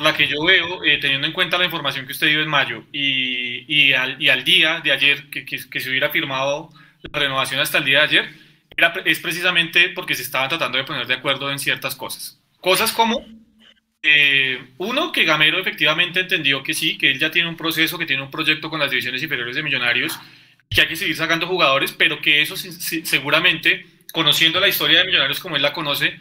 la 0.00 0.14
que 0.14 0.26
yo 0.26 0.42
veo, 0.44 0.82
eh, 0.84 0.98
teniendo 0.98 1.26
en 1.26 1.32
cuenta 1.32 1.58
la 1.58 1.64
información 1.64 2.06
que 2.06 2.12
usted 2.12 2.28
dio 2.28 2.42
en 2.42 2.48
mayo 2.48 2.84
y, 2.92 3.64
y, 3.68 3.92
al, 3.92 4.20
y 4.20 4.28
al, 4.28 4.44
día 4.44 4.80
de 4.80 4.92
ayer, 4.92 5.28
que, 5.30 5.44
que, 5.44 5.58
que, 5.68 5.80
se 5.80 5.90
hubiera 5.90 6.10
firmado 6.10 6.70
la 7.02 7.20
renovación 7.20 7.60
hasta 7.60 7.78
el 7.78 7.84
día 7.84 7.98
de 7.98 8.04
ayer, 8.04 8.30
era, 8.76 8.94
es 9.04 9.18
precisamente 9.20 9.90
porque 9.90 10.14
se 10.14 10.22
estaban 10.22 10.48
tratando 10.48 10.78
de 10.78 10.84
poner 10.84 11.06
de 11.06 11.14
acuerdo 11.14 11.50
en 11.50 11.58
ciertas 11.58 11.94
cosas. 11.96 12.40
Cosas 12.60 12.92
como, 12.92 13.24
eh, 14.02 14.58
uno, 14.78 15.12
que 15.12 15.24
Gamero 15.24 15.58
efectivamente 15.58 16.20
entendió 16.20 16.62
que 16.62 16.72
sí, 16.72 16.96
que 16.96 17.10
él 17.10 17.18
ya 17.18 17.30
tiene 17.30 17.48
un 17.48 17.56
proceso, 17.56 17.98
que 17.98 18.06
tiene 18.06 18.22
un 18.22 18.30
proyecto 18.30 18.70
con 18.70 18.80
las 18.80 18.90
divisiones 18.90 19.22
inferiores 19.22 19.56
de 19.56 19.62
Millonarios, 19.62 20.18
que 20.70 20.80
hay 20.80 20.88
que 20.88 20.96
seguir 20.96 21.16
sacando 21.16 21.46
jugadores, 21.46 21.92
pero 21.92 22.20
que 22.20 22.40
eso 22.40 22.56
seguramente, 22.56 23.86
conociendo 24.12 24.60
la 24.60 24.68
historia 24.68 25.00
de 25.00 25.06
Millonarios 25.06 25.40
como 25.40 25.56
él 25.56 25.62
la 25.62 25.72
conoce, 25.72 26.18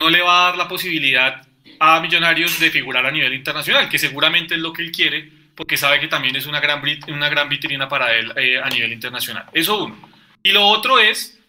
no 0.00 0.10
le 0.10 0.22
va 0.22 0.42
a 0.42 0.46
dar 0.46 0.56
la 0.56 0.68
posibilidad 0.68 1.46
a 1.80 1.98
Millonarios 2.00 2.60
de 2.60 2.70
figurar 2.70 3.06
a 3.06 3.10
nivel 3.10 3.32
internacional, 3.32 3.88
que 3.88 3.98
seguramente 3.98 4.54
es 4.54 4.60
lo 4.60 4.72
que 4.72 4.82
él 4.82 4.92
quiere, 4.92 5.30
porque 5.56 5.78
sabe 5.78 5.98
que 5.98 6.08
también 6.08 6.36
es 6.36 6.44
una 6.46 6.60
gran, 6.60 6.82
una 7.08 7.28
gran 7.30 7.48
vitrina 7.48 7.88
para 7.88 8.14
él 8.14 8.32
eh, 8.36 8.60
a 8.62 8.68
nivel 8.68 8.92
internacional. 8.92 9.46
Eso 9.54 9.84
uno. 9.84 9.96
Y 10.42 10.52
lo 10.52 10.66
otro 10.66 10.98
es, 10.98 11.40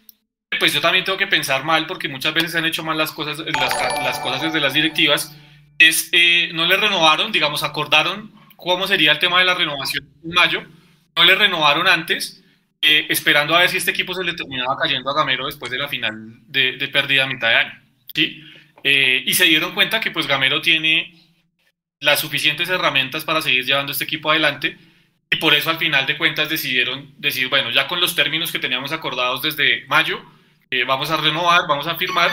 pues 0.57 0.73
yo 0.73 0.79
también 0.79 1.03
tengo 1.03 1.17
que 1.17 1.27
pensar 1.27 1.65
mal, 1.65 1.85
porque 1.85 2.07
muchas 2.07 2.33
veces 2.33 2.53
se 2.53 2.57
han 2.57 2.65
hecho 2.65 2.81
mal 2.81 2.97
las 2.97 3.11
cosas, 3.11 3.39
las, 3.39 3.75
las 4.03 4.19
cosas 4.19 4.41
desde 4.41 4.61
las 4.61 4.73
directivas, 4.73 5.38
es, 5.77 6.09
eh, 6.13 6.50
no 6.53 6.65
le 6.65 6.77
renovaron, 6.77 7.33
digamos, 7.33 7.63
acordaron 7.63 8.31
cómo 8.55 8.88
sería 8.88 9.11
el 9.11 9.19
tema 9.19 9.39
de 9.39 9.45
la 9.45 9.53
renovación 9.53 10.07
en 10.23 10.31
mayo, 10.31 10.63
no 11.17 11.25
le 11.25 11.35
renovaron 11.35 11.89
antes, 11.89 12.41
eh, 12.81 13.05
esperando 13.09 13.53
a 13.53 13.59
ver 13.59 13.69
si 13.69 13.77
este 13.77 13.91
equipo 13.91 14.13
se 14.13 14.23
le 14.23 14.33
terminaba 14.33 14.77
cayendo 14.77 15.09
a 15.09 15.13
Gamero 15.13 15.45
después 15.45 15.69
de 15.69 15.77
la 15.77 15.89
final 15.89 16.39
de, 16.47 16.77
de 16.77 16.88
pérdida 16.88 17.25
a 17.25 17.27
mitad 17.27 17.50
de 17.50 17.55
año. 17.55 17.81
¿sí? 18.13 18.41
Eh, 18.83 19.23
y 19.25 19.33
se 19.33 19.45
dieron 19.45 19.73
cuenta 19.73 20.00
que 20.00 20.11
pues 20.11 20.27
Gamero 20.27 20.61
tiene 20.61 21.13
las 22.00 22.19
suficientes 22.19 22.69
herramientas 22.69 23.25
para 23.25 23.41
seguir 23.41 23.65
llevando 23.65 23.91
este 23.91 24.05
equipo 24.05 24.31
adelante 24.31 24.77
y 25.29 25.38
por 25.38 25.53
eso 25.53 25.69
al 25.69 25.77
final 25.77 26.05
de 26.05 26.17
cuentas 26.17 26.50
decidieron 26.50 27.13
decir, 27.17 27.47
bueno, 27.50 27.69
ya 27.69 27.88
con 27.88 28.01
los 28.01 28.15
términos 28.15 28.51
que 28.51 28.59
teníamos 28.59 28.91
acordados 28.91 29.41
desde 29.41 29.85
mayo, 29.88 30.21
eh, 30.71 30.83
vamos 30.83 31.11
a 31.11 31.17
renovar, 31.17 31.67
vamos 31.67 31.88
a 31.88 31.95
firmar 31.95 32.31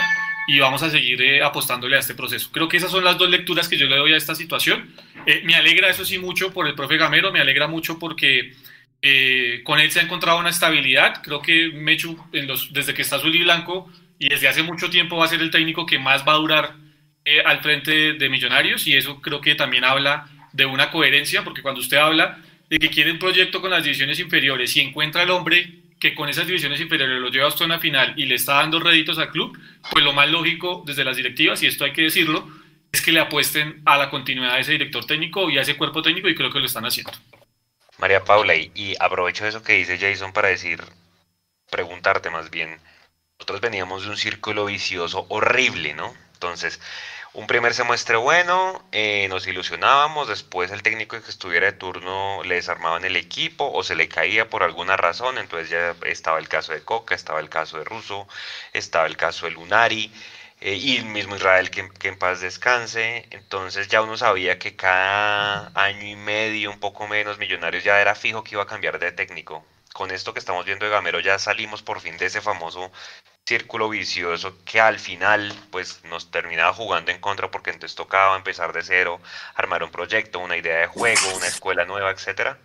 y 0.49 0.57
vamos 0.57 0.81
a 0.81 0.89
seguir 0.89 1.21
eh, 1.21 1.43
apostándole 1.43 1.95
a 1.95 1.99
este 1.99 2.15
proceso. 2.15 2.49
Creo 2.51 2.67
que 2.67 2.77
esas 2.77 2.89
son 2.89 3.03
las 3.03 3.19
dos 3.19 3.29
lecturas 3.29 3.69
que 3.69 3.77
yo 3.77 3.85
le 3.85 3.97
doy 3.97 4.13
a 4.13 4.17
esta 4.17 4.33
situación. 4.33 4.95
Eh, 5.27 5.43
me 5.45 5.53
alegra, 5.53 5.89
eso 5.89 6.03
sí, 6.03 6.17
mucho 6.17 6.51
por 6.51 6.67
el 6.67 6.73
profe 6.73 6.97
Gamero, 6.97 7.31
me 7.31 7.39
alegra 7.39 7.67
mucho 7.67 7.99
porque 7.99 8.55
eh, 9.03 9.61
con 9.63 9.79
él 9.79 9.91
se 9.91 9.99
ha 9.99 10.03
encontrado 10.03 10.39
una 10.39 10.49
estabilidad. 10.49 11.21
Creo 11.21 11.39
que 11.39 11.67
Mechu, 11.67 12.17
en 12.33 12.47
los, 12.47 12.73
desde 12.73 12.95
que 12.95 13.03
está 13.03 13.19
Zuli 13.19 13.43
Blanco 13.43 13.91
y 14.19 14.29
desde 14.29 14.49
hace 14.49 14.61
mucho 14.61 14.89
tiempo, 14.89 15.17
va 15.17 15.25
a 15.25 15.29
ser 15.29 15.41
el 15.41 15.49
técnico 15.49 15.85
que 15.85 15.97
más 15.97 16.27
va 16.27 16.33
a 16.33 16.37
durar 16.37 16.75
al 17.45 17.61
frente 17.61 18.13
de 18.13 18.29
Millonarios 18.29 18.85
y 18.87 18.95
eso 18.95 19.21
creo 19.21 19.39
que 19.39 19.55
también 19.55 19.83
habla 19.85 20.27
de 20.51 20.65
una 20.65 20.91
coherencia, 20.91 21.43
porque 21.43 21.61
cuando 21.61 21.79
usted 21.79 21.97
habla 21.97 22.39
de 22.69 22.79
que 22.79 22.89
quiere 22.89 23.11
un 23.11 23.19
proyecto 23.19 23.61
con 23.61 23.71
las 23.71 23.83
divisiones 23.83 24.19
inferiores 24.19 24.75
y 24.75 24.81
encuentra 24.81 25.23
el 25.23 25.29
hombre 25.29 25.79
que 25.99 26.15
con 26.15 26.29
esas 26.29 26.47
divisiones 26.47 26.79
inferiores 26.79 27.19
lo 27.19 27.29
lleva 27.29 27.47
hasta 27.47 27.65
una 27.65 27.79
final 27.79 28.13
y 28.17 28.25
le 28.25 28.35
está 28.35 28.55
dando 28.55 28.79
réditos 28.79 29.17
al 29.17 29.31
club, 29.31 29.57
pues 29.91 30.03
lo 30.03 30.13
más 30.13 30.29
lógico 30.29 30.83
desde 30.85 31.03
las 31.03 31.17
directivas, 31.17 31.61
y 31.61 31.67
esto 31.67 31.83
hay 31.85 31.93
que 31.93 32.03
decirlo, 32.03 32.47
es 32.91 33.01
que 33.01 33.11
le 33.11 33.19
apuesten 33.19 33.81
a 33.85 33.97
la 33.97 34.09
continuidad 34.09 34.55
de 34.55 34.61
ese 34.61 34.71
director 34.73 35.05
técnico 35.05 35.49
y 35.49 35.57
a 35.57 35.61
ese 35.61 35.77
cuerpo 35.77 36.01
técnico 36.01 36.29
y 36.29 36.35
creo 36.35 36.51
que 36.51 36.59
lo 36.59 36.65
están 36.65 36.85
haciendo. 36.85 37.11
María 37.97 38.23
Paula, 38.23 38.55
y, 38.55 38.71
y 38.75 38.95
aprovecho 38.99 39.45
eso 39.45 39.61
que 39.61 39.73
dice 39.73 39.97
Jason 39.99 40.31
para 40.31 40.47
decir, 40.47 40.79
preguntarte 41.69 42.29
más 42.29 42.49
bien, 42.49 42.79
nosotros 43.39 43.61
veníamos 43.61 44.03
de 44.03 44.09
un 44.09 44.17
círculo 44.17 44.65
vicioso 44.65 45.25
horrible, 45.29 45.93
¿no? 45.93 46.13
Entonces, 46.33 46.79
un 47.33 47.47
primer 47.47 47.73
semestre 47.73 48.17
bueno, 48.17 48.83
eh, 48.91 49.27
nos 49.29 49.47
ilusionábamos, 49.47 50.27
después 50.27 50.71
el 50.71 50.83
técnico 50.83 51.21
que 51.21 51.31
estuviera 51.31 51.67
de 51.67 51.73
turno 51.73 52.43
le 52.43 52.55
desarmaban 52.55 53.05
el 53.05 53.15
equipo 53.15 53.71
o 53.71 53.81
se 53.83 53.95
le 53.95 54.09
caía 54.09 54.49
por 54.49 54.61
alguna 54.63 54.97
razón, 54.97 55.37
entonces 55.37 55.69
ya 55.69 55.95
estaba 56.05 56.37
el 56.37 56.49
caso 56.49 56.73
de 56.73 56.83
Coca, 56.83 57.15
estaba 57.15 57.39
el 57.39 57.49
caso 57.49 57.77
de 57.77 57.85
Russo, 57.85 58.27
estaba 58.73 59.07
el 59.07 59.15
caso 59.15 59.45
de 59.45 59.51
Lunari. 59.51 60.11
Eh, 60.61 60.75
y 60.75 60.97
el 60.97 61.05
mismo 61.05 61.37
Israel 61.37 61.71
que, 61.71 61.89
que, 61.99 62.09
en 62.09 62.19
paz 62.19 62.41
descanse. 62.41 63.25
Entonces 63.31 63.87
ya 63.87 64.01
uno 64.01 64.17
sabía 64.17 64.59
que 64.59 64.75
cada 64.75 65.71
año 65.73 66.05
y 66.05 66.15
medio, 66.17 66.69
un 66.69 66.79
poco 66.81 67.07
menos, 67.07 67.37
Millonarios 67.37 67.83
ya 67.85 68.01
era 68.01 68.13
fijo 68.15 68.43
que 68.43 68.55
iba 68.55 68.63
a 68.63 68.67
cambiar 68.67 68.99
de 68.99 69.11
técnico. 69.13 69.63
Con 69.93 70.11
esto 70.11 70.33
que 70.33 70.39
estamos 70.39 70.65
viendo 70.65 70.85
de 70.85 70.91
Gamero 70.91 71.19
ya 71.19 71.39
salimos 71.39 71.81
por 71.81 72.01
fin 72.01 72.17
de 72.17 72.25
ese 72.27 72.41
famoso 72.41 72.91
círculo 73.49 73.89
vicioso 73.89 74.53
que 74.63 74.79
al 74.79 74.99
final 74.99 75.51
pues 75.71 76.03
nos 76.03 76.29
terminaba 76.29 76.71
jugando 76.71 77.09
en 77.09 77.19
contra 77.19 77.49
porque 77.49 77.71
entonces 77.71 77.95
tocaba 77.95 78.35
empezar 78.35 78.71
de 78.73 78.83
cero, 78.83 79.19
armar 79.55 79.81
un 79.81 79.89
proyecto, 79.89 80.37
una 80.37 80.55
idea 80.55 80.81
de 80.81 80.85
juego, 80.85 81.35
una 81.35 81.47
escuela 81.47 81.83
nueva, 81.83 82.11
etcétera. 82.11 82.59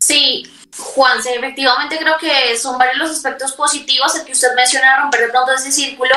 Sí, 0.00 0.42
Juanse, 0.76 1.36
efectivamente 1.36 1.98
creo 1.98 2.18
que 2.18 2.56
son 2.58 2.78
varios 2.78 2.98
los 2.98 3.10
aspectos 3.12 3.52
positivos 3.52 4.12
el 4.16 4.24
que 4.24 4.32
usted 4.32 4.56
menciona 4.56 5.00
romper 5.02 5.20
de 5.20 5.28
pronto 5.28 5.52
ese 5.52 5.70
círculo. 5.70 6.16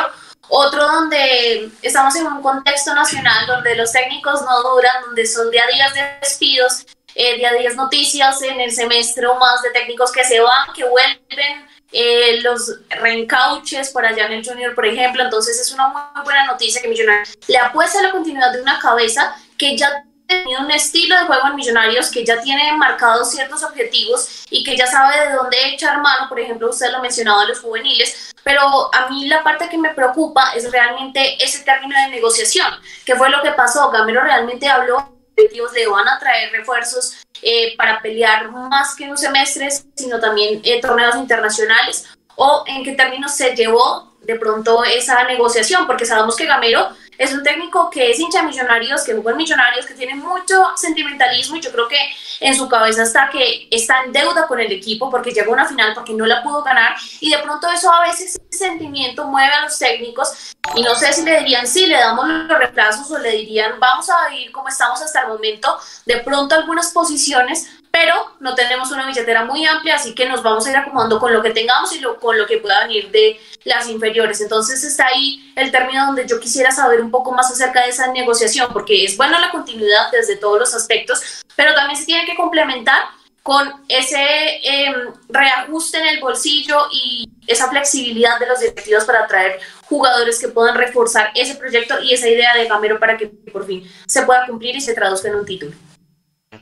Otro 0.50 0.84
donde 0.84 1.70
estamos 1.84 2.16
en 2.16 2.26
un 2.26 2.42
contexto 2.42 2.96
nacional 2.96 3.46
donde 3.46 3.76
los 3.76 3.92
técnicos 3.92 4.42
no 4.42 4.64
duran, 4.64 5.04
donde 5.06 5.28
son 5.28 5.52
día 5.52 5.64
a 5.64 5.72
día 5.72 5.92
de 5.92 6.18
despidos, 6.22 6.88
eh, 7.16 7.38
día 7.38 7.50
a 7.50 7.54
día 7.54 7.70
noticias 7.72 8.42
en 8.42 8.60
el 8.60 8.72
semestre 8.72 9.28
o 9.28 9.36
más 9.36 9.62
de 9.62 9.72
técnicos 9.72 10.12
que 10.12 10.24
se 10.24 10.40
van, 10.40 10.74
que 10.76 10.84
vuelven, 10.84 11.68
eh, 11.92 12.42
los 12.42 12.80
reencauches 12.90 13.92
por 13.92 14.06
allá 14.06 14.26
en 14.26 14.34
el 14.34 14.46
Junior, 14.46 14.74
por 14.74 14.86
ejemplo. 14.86 15.24
Entonces 15.24 15.60
es 15.60 15.72
una 15.72 15.88
muy 15.88 16.24
buena 16.24 16.46
noticia 16.46 16.82
que 16.82 16.88
Millonarios 16.88 17.38
le 17.48 17.58
apuesta 17.58 18.00
a 18.00 18.04
la 18.04 18.12
continuidad 18.12 18.52
de 18.52 18.62
una 18.62 18.80
cabeza 18.80 19.36
que 19.58 19.78
ya 19.78 20.04
tenido 20.28 20.62
un 20.62 20.72
estilo 20.72 21.18
de 21.18 21.26
juego 21.26 21.48
en 21.48 21.56
Millonarios, 21.56 22.10
que 22.10 22.26
ya 22.26 22.42
tiene 22.42 22.74
marcados 22.74 23.32
ciertos 23.32 23.64
objetivos 23.64 24.46
y 24.50 24.64
que 24.64 24.76
ya 24.76 24.88
sabe 24.88 25.28
de 25.28 25.34
dónde 25.34 25.58
echar 25.70 26.02
mano. 26.02 26.28
Por 26.30 26.40
ejemplo, 26.40 26.70
usted 26.70 26.92
lo 26.92 27.02
mencionaba 27.02 27.46
los 27.46 27.60
juveniles, 27.60 28.34
pero 28.44 28.94
a 28.94 29.10
mí 29.10 29.28
la 29.28 29.44
parte 29.44 29.70
que 29.70 29.78
me 29.78 29.94
preocupa 29.94 30.54
es 30.56 30.72
realmente 30.72 31.44
ese 31.44 31.64
término 31.64 31.96
de 32.00 32.10
negociación. 32.10 32.68
¿Qué 33.06 33.16
fue 33.16 33.30
lo 33.30 33.42
que 33.42 33.52
pasó? 33.52 33.90
Gamero 33.92 34.22
realmente 34.22 34.68
habló 34.68 35.13
le 35.36 35.88
van 35.88 36.08
a 36.08 36.20
traer 36.20 36.52
refuerzos 36.52 37.16
eh, 37.42 37.76
para 37.78 38.02
pelear 38.02 38.52
más 38.52 38.96
que 38.96 39.10
un 39.10 39.18
semestre, 39.18 39.70
sino 39.96 40.20
también 40.20 40.62
eh, 40.64 40.80
torneos 40.82 41.16
internacionales, 41.16 42.06
o 42.36 42.64
en 42.68 42.84
qué 42.84 42.94
términos 42.94 43.34
se 43.34 43.56
llevó 43.56 44.14
de 44.22 44.36
pronto 44.36 44.84
esa 44.84 45.24
negociación, 45.26 45.86
porque 45.86 46.06
sabemos 46.06 46.36
que 46.36 46.46
Gamero 46.46 46.90
es 47.18 47.34
un 47.34 47.44
técnico 47.44 47.90
que 47.90 48.12
es 48.12 48.20
hincha 48.20 48.42
de 48.42 48.48
millonarios, 48.48 49.04
que 49.04 49.14
jugó 49.14 49.32
en 49.32 49.38
millonarios, 49.38 49.86
que 49.86 49.94
tiene 49.94 50.16
mucho 50.16 50.64
sentimentalismo 50.76 51.56
y 51.56 51.62
yo 51.62 51.72
creo 51.72 51.88
que 51.88 51.98
en 52.40 52.56
su 52.56 52.68
cabeza 52.68 53.04
está 53.04 53.30
que 53.30 53.68
está 53.72 54.04
en 54.04 54.12
deuda 54.12 54.48
con 54.48 54.60
el 54.60 54.72
equipo 54.72 55.10
porque 55.10 55.32
llegó 55.32 55.52
a 55.52 55.54
una 55.54 55.66
final 55.66 55.94
porque 55.94 56.14
no 56.14 56.26
la 56.26 56.44
pudo 56.44 56.64
ganar. 56.64 56.96
Y 57.20 57.30
de 57.30 57.38
pronto 57.40 57.70
eso 57.70 57.92
a 57.92 58.02
veces 58.02 58.40
ese 58.50 58.66
sentimiento 58.66 59.26
mueve 59.26 59.54
a 59.54 59.62
los 59.62 59.78
técnicos 59.78 60.54
y 60.76 60.82
no 60.82 60.96
sé 60.96 61.14
si 61.14 61.24
le 61.24 61.40
dirían 61.40 61.68
sí, 61.68 61.86
le 61.86 61.98
damos 61.98 62.28
los 62.28 62.58
reemplazos 62.58 63.10
o 63.12 63.18
le 63.18 63.32
dirían 63.32 63.80
vamos 63.80 64.10
a 64.10 64.34
ir 64.34 64.52
como 64.52 64.70
estamos 64.70 65.02
hasta 65.02 65.22
el 65.22 65.28
momento, 65.28 65.78
de 66.06 66.18
pronto 66.18 66.56
algunas 66.56 66.92
posiciones 66.92 67.68
pero 67.94 68.16
no 68.40 68.56
tenemos 68.56 68.92
una 68.92 69.06
billetera 69.06 69.46
muy 69.46 69.68
amplia, 69.68 69.98
así 69.98 70.16
que 70.16 70.26
nos 70.26 70.42
vamos 70.42 70.66
a 70.66 70.72
ir 70.72 70.76
acomodando 70.76 71.20
con 71.20 71.32
lo 71.32 71.44
que 71.44 71.52
tengamos 71.52 71.94
y 71.94 72.00
lo, 72.00 72.20
con 72.20 72.36
lo 72.36 72.48
que 72.48 72.58
pueda 72.58 72.88
venir 72.88 73.12
de 73.12 73.40
las 73.66 73.88
inferiores. 73.88 74.42
Entonces 74.42 74.84
está 74.84 75.06
ahí 75.06 75.54
el 75.56 75.72
término 75.72 76.08
donde 76.08 76.26
yo 76.28 76.40
quisiera 76.40 76.72
saber 76.72 77.02
un 77.02 77.12
poco 77.12 77.32
más 77.32 77.52
acerca 77.52 77.84
de 77.84 77.90
esa 77.90 78.12
negociación, 78.12 78.74
porque 78.74 79.06
es 79.06 79.16
buena 79.16 79.40
la 79.40 79.52
continuidad 79.52 80.10
desde 80.12 80.38
todos 80.38 80.58
los 80.58 80.74
aspectos, 80.74 81.44
pero 81.56 81.76
también 81.76 82.00
se 82.00 82.08
tiene 82.08 82.26
que 82.26 82.36
complementar 82.36 82.98
con 83.44 83.72
ese 83.88 84.18
em, 84.64 85.14
reajuste 85.30 86.00
en 86.00 86.08
el 86.08 86.20
bolsillo 86.20 86.88
y 86.92 87.30
esa 87.46 87.70
flexibilidad 87.70 88.40
de 88.40 88.48
los 88.48 88.60
directivos 88.60 89.06
para 89.06 89.26
atraer 89.26 89.60
jugadores 89.86 90.40
que 90.40 90.48
puedan 90.48 90.76
reforzar 90.76 91.30
ese 91.36 91.54
proyecto 91.56 92.02
y 92.02 92.16
esa 92.16 92.28
idea 92.28 92.56
de 92.56 92.68
Gamero 92.68 93.00
para 93.00 93.18
que 93.18 93.28
por 93.28 93.68
fin 93.68 93.88
se 94.08 94.24
pueda 94.24 94.48
cumplir 94.48 94.76
y 94.76 94.82
se 94.82 94.96
traduzca 94.96 95.28
en 95.28 95.36
un 95.36 95.46
título. 95.46 95.74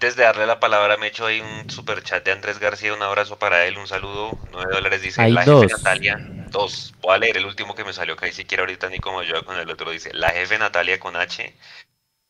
Antes 0.01 0.15
de 0.15 0.23
darle 0.23 0.47
la 0.47 0.59
palabra, 0.59 0.97
me 0.97 1.05
hecho 1.05 1.27
ahí 1.27 1.41
un 1.41 1.69
super 1.69 2.01
chat 2.01 2.25
de 2.25 2.31
Andrés 2.31 2.57
García. 2.57 2.91
Un 2.91 3.03
abrazo 3.03 3.37
para 3.37 3.65
él, 3.67 3.77
un 3.77 3.87
saludo. 3.87 4.31
9 4.51 4.73
dólares 4.73 5.03
dice 5.03 5.21
Hay 5.21 5.31
la 5.31 5.45
dos. 5.45 5.61
jefe 5.61 5.75
Natalia. 5.75 6.17
Dos. 6.49 6.95
Voy 7.01 7.13
a 7.13 7.19
leer 7.19 7.37
el 7.37 7.45
último 7.45 7.75
que 7.75 7.83
me 7.83 7.93
salió 7.93 8.15
acá. 8.15 8.27
Y 8.27 8.33
si 8.33 8.43
quiere 8.43 8.61
ahorita 8.61 8.89
ni 8.89 8.97
como 8.97 9.21
yo 9.21 9.45
con 9.45 9.59
el 9.59 9.69
otro. 9.69 9.91
Dice 9.91 10.09
la 10.11 10.31
jefe 10.31 10.57
Natalia 10.57 10.99
con 10.99 11.15
H. 11.15 11.55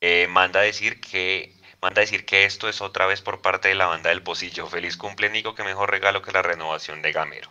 eh, 0.02 0.28
manda 0.30 0.60
a 0.60 0.64
decir 0.64 1.00
que 1.00 1.56
manda 1.82 2.02
a 2.02 2.04
decir 2.04 2.26
que 2.26 2.44
esto 2.44 2.68
es 2.68 2.82
otra 2.82 3.06
vez 3.06 3.22
por 3.22 3.42
parte 3.42 3.70
de 3.70 3.76
la 3.76 3.86
banda 3.86 4.10
del 4.10 4.22
Pocillo. 4.22 4.68
Feliz 4.68 4.98
cumple, 4.98 5.30
Nico. 5.30 5.56
Que 5.56 5.64
mejor 5.64 5.90
regalo 5.92 6.22
que 6.22 6.34
la 6.34 6.42
renovación 6.42 7.02
de 7.02 7.14
Gamero. 7.14 7.50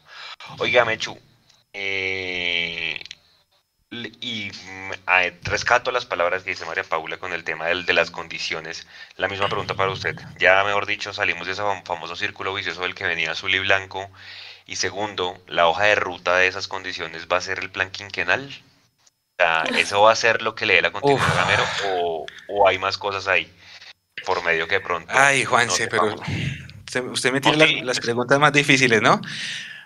Oiga, 0.59 0.85
Mechu. 0.85 1.19
Eh, 1.73 3.01
y 3.93 4.53
mm, 4.53 4.93
rescato 5.43 5.91
las 5.91 6.07
palabras 6.07 6.45
que 6.45 6.51
dice 6.51 6.65
María 6.65 6.85
Paula 6.85 7.17
con 7.19 7.33
el 7.33 7.43
tema 7.43 7.67
del- 7.67 7.87
de 7.87 7.93
las 7.93 8.11
condiciones. 8.13 8.87
La 9.17 9.27
misma 9.29 9.49
pregunta 9.49 9.75
para 9.75 9.91
usted. 9.91 10.15
Ya, 10.39 10.63
mejor 10.63 10.87
dicho, 10.87 11.13
salimos 11.13 11.47
de 11.47 11.55
ese 11.55 11.63
fam- 11.63 11.85
famoso 11.85 12.15
círculo 12.15 12.55
vicioso 12.55 12.83
del 12.83 12.95
que 12.95 13.05
venía 13.05 13.33
azul 13.33 13.53
y 13.55 13.59
blanco. 13.59 14.09
Y 14.67 14.77
segundo, 14.77 15.43
la 15.49 15.67
hoja 15.67 15.85
de 15.85 15.97
ruta 15.97 16.37
de 16.37 16.47
esas 16.47 16.69
condiciones 16.69 17.27
va 17.31 17.39
a 17.39 17.41
ser 17.41 17.59
el 17.59 17.71
plan 17.71 17.91
quinquenal. 17.91 18.49
O 19.39 19.43
sea, 19.43 19.65
¿eso 19.77 20.03
va 20.03 20.13
a 20.13 20.17
ser 20.17 20.43
lo 20.43 20.55
que 20.55 20.67
le 20.67 20.75
dé 20.75 20.83
la 20.83 20.93
continuidad 20.93 21.33
a 21.33 21.35
Gamero 21.45 21.65
o, 21.87 22.27
o 22.49 22.69
hay 22.69 22.79
más 22.79 22.97
cosas 22.97 23.27
ahí? 23.27 23.53
Por 24.25 24.45
medio 24.45 24.69
que 24.69 24.81
pronto. 24.81 25.11
Ay, 25.13 25.43
no 25.45 25.51
Juanse, 25.51 25.89
pero 25.89 26.15
usted, 26.87 27.03
usted 27.07 27.33
me 27.33 27.41
tiene 27.41 27.57
las, 27.57 27.73
las 27.83 28.01
preguntas 28.01 28.39
más 28.39 28.53
difíciles, 28.53 29.03
¿no? 29.03 29.21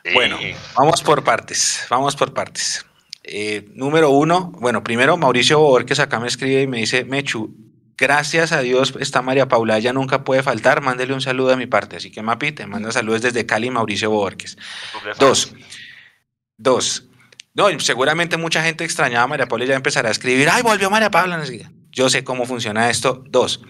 Sí. 0.04 0.10
Bueno, 0.12 0.38
vamos 0.74 1.00
por 1.02 1.24
partes, 1.24 1.86
vamos 1.88 2.14
por 2.16 2.34
partes. 2.34 2.84
Eh, 3.26 3.64
número 3.72 4.10
uno, 4.10 4.52
bueno, 4.60 4.84
primero 4.84 5.16
Mauricio 5.16 5.58
Borges 5.58 5.98
acá 5.98 6.20
me 6.20 6.28
escribe 6.28 6.62
y 6.62 6.66
me 6.66 6.78
dice, 6.78 7.06
Mechu, 7.06 7.56
gracias 7.96 8.52
a 8.52 8.60
Dios 8.60 8.94
está 9.00 9.22
María 9.22 9.48
Paula, 9.48 9.78
ella 9.78 9.94
nunca 9.94 10.24
puede 10.24 10.42
faltar, 10.42 10.82
mándele 10.82 11.14
un 11.14 11.22
saludo 11.22 11.48
de 11.48 11.56
mi 11.56 11.66
parte. 11.66 11.96
Así 11.96 12.10
que 12.10 12.22
Mapi, 12.22 12.52
te 12.52 12.66
manda 12.66 12.92
saludos 12.92 13.22
desde 13.22 13.46
Cali, 13.46 13.70
Mauricio 13.70 14.10
Borges. 14.10 14.58
Dos, 15.18 15.54
dos. 16.58 17.08
No, 17.54 17.80
seguramente 17.80 18.36
mucha 18.36 18.62
gente 18.62 18.84
extrañaba 18.84 19.24
a 19.24 19.28
María 19.28 19.46
Paula 19.46 19.64
y 19.64 19.68
ya 19.68 19.76
empezará 19.76 20.10
a 20.10 20.12
escribir, 20.12 20.48
ay, 20.50 20.62
volvió 20.62 20.90
María 20.90 21.10
Paula. 21.10 21.42
Yo 21.92 22.10
sé 22.10 22.24
cómo 22.24 22.44
funciona 22.44 22.90
esto. 22.90 23.22
Dos. 23.28 23.62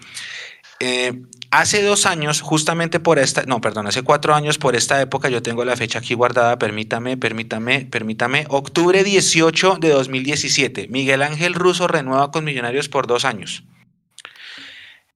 Eh, 0.79 1.21
hace 1.59 1.81
dos 1.81 2.05
años, 2.05 2.41
justamente 2.41 2.99
por 2.99 3.19
esta, 3.19 3.43
no, 3.43 3.61
perdón, 3.61 3.87
hace 3.87 4.01
cuatro 4.03 4.35
años, 4.35 4.57
por 4.57 4.75
esta 4.75 5.01
época, 5.01 5.29
yo 5.29 5.41
tengo 5.41 5.63
la 5.63 5.75
fecha 5.75 5.99
aquí 5.99 6.13
guardada, 6.13 6.57
permítame, 6.57 7.17
permítame, 7.17 7.85
permítame, 7.85 8.45
octubre 8.49 9.03
18 9.03 9.77
de 9.79 9.89
2017, 9.89 10.87
Miguel 10.89 11.21
Ángel 11.21 11.53
Russo 11.53 11.87
renueva 11.87 12.31
con 12.31 12.43
Millonarios 12.43 12.89
por 12.89 13.07
dos 13.07 13.25
años. 13.25 13.63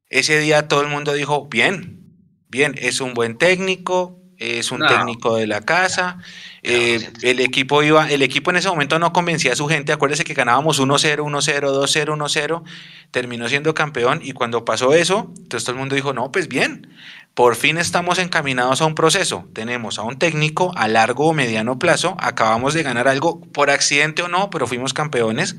Ese 0.10 0.39
día 0.39 0.67
todo 0.67 0.81
el 0.81 0.88
mundo 0.88 1.13
dijo, 1.13 1.48
bien, 1.48 2.00
bien, 2.48 2.75
es 2.77 3.01
un 3.01 3.13
buen 3.13 3.38
técnico, 3.38 4.18
es 4.39 4.72
un 4.72 4.79
No. 4.79 4.88
técnico 4.88 5.36
de 5.36 5.46
la 5.48 5.62
casa. 5.62 6.17
eh, 6.63 7.10
el 7.22 7.39
equipo 7.39 7.84
iba, 7.84 8.10
el 8.10 8.22
equipo 8.22 8.51
en 8.51 8.58
ese 8.58 8.67
momento 8.69 9.00
no 9.00 9.13
convencía 9.13 9.53
a 9.53 9.55
su 9.55 9.67
gente. 9.67 9.93
Acuérdese 9.93 10.24
que 10.24 10.34
ganábamos 10.34 10.79
1-0, 10.79 11.24
1-0, 11.24 11.72
2-0, 11.72 12.15
1-0. 12.17 12.63
Terminó 13.12 13.48
siendo 13.48 13.74
campeón 13.74 14.19
y 14.24 14.34
cuando 14.34 14.65
pasó 14.65 14.93
eso, 14.93 15.31
entonces 15.38 15.63
todo 15.63 15.74
el 15.74 15.79
mundo 15.79 15.96
dijo, 15.96 16.13
no, 16.13 16.31
pues 16.31 16.48
bien, 16.50 16.89
por 17.34 17.55
fin 17.55 17.77
estamos 17.77 18.19
encaminados 18.19 18.81
a 18.81 18.86
un 18.86 18.96
proceso. 18.96 19.48
Tenemos 19.53 20.00
a 20.00 20.03
un 20.03 20.17
técnico 20.19 20.74
a 20.75 20.88
largo 20.89 21.27
o 21.27 21.34
mediano 21.34 21.79
plazo. 21.79 22.17
Acabamos 22.19 22.74
de 22.74 22.84
ganar 22.84 23.08
algo 23.08 23.39
por 23.53 23.69
accidente 23.69 24.22
o 24.24 24.27
no, 24.27 24.50
pero 24.50 24.67
fuimos 24.67 24.93
campeones. 24.93 25.55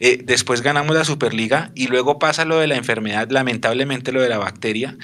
Eh, 0.00 0.18
después 0.24 0.62
ganamos 0.62 0.96
la 0.96 1.04
Superliga 1.04 1.70
y 1.74 1.86
luego 1.88 2.18
pasa 2.18 2.44
lo 2.44 2.58
de 2.58 2.66
la 2.66 2.76
enfermedad, 2.76 3.28
lamentablemente 3.30 4.10
lo 4.12 4.20
de 4.22 4.28
la 4.30 4.38
bacteria. 4.38 4.96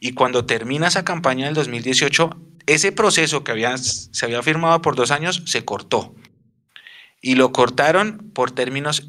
Y 0.00 0.12
cuando 0.12 0.46
termina 0.46 0.86
esa 0.88 1.04
campaña 1.04 1.44
del 1.46 1.54
2018, 1.54 2.30
ese 2.66 2.92
proceso 2.92 3.44
que 3.44 3.52
había, 3.52 3.76
se 3.78 4.24
había 4.24 4.42
firmado 4.42 4.82
por 4.82 4.96
dos 4.96 5.10
años 5.10 5.42
se 5.46 5.64
cortó. 5.64 6.14
Y 7.20 7.34
lo 7.34 7.52
cortaron 7.52 8.30
por 8.34 8.50
términos 8.50 9.08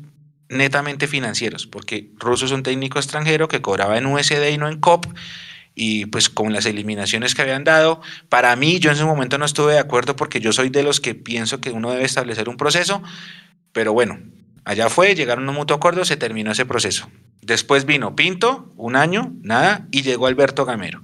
netamente 0.49 1.07
financieros, 1.07 1.67
porque 1.67 2.11
Russo 2.17 2.45
es 2.45 2.51
un 2.51 2.63
técnico 2.63 2.99
extranjero 2.99 3.47
que 3.47 3.61
cobraba 3.61 3.97
en 3.97 4.05
USD 4.05 4.49
y 4.51 4.57
no 4.57 4.69
en 4.69 4.79
COP. 4.79 5.05
Y 5.75 6.07
pues 6.07 6.29
con 6.29 6.53
las 6.53 6.65
eliminaciones 6.65 7.35
que 7.35 7.43
habían 7.43 7.63
dado, 7.63 8.01
para 8.29 8.55
mí 8.55 8.79
yo 8.79 8.89
en 8.89 8.95
ese 8.95 9.05
momento 9.05 9.37
no 9.37 9.45
estuve 9.45 9.73
de 9.73 9.79
acuerdo 9.79 10.15
porque 10.15 10.39
yo 10.39 10.51
soy 10.51 10.69
de 10.69 10.81
los 10.81 10.99
que 10.99 11.13
pienso 11.13 11.61
que 11.61 11.69
uno 11.69 11.91
debe 11.91 12.05
establecer 12.05 12.49
un 12.49 12.57
proceso, 12.57 13.03
pero 13.73 13.93
bueno, 13.93 14.17
Allá 14.67 14.89
fue, 14.89 15.15
llegaron 15.15 15.47
a 15.47 15.51
un 15.51 15.55
mutuo 15.55 15.77
acuerdo, 15.77 16.03
se 16.03 16.17
terminó 16.17 16.51
ese 16.51 16.65
proceso. 16.65 17.09
Después 17.41 17.85
vino 17.85 18.17
Pinto, 18.17 18.73
un 18.75 18.97
año, 18.97 19.31
nada, 19.41 19.87
y 19.91 20.01
llegó 20.01 20.27
Alberto 20.27 20.65
Gamero. 20.65 21.01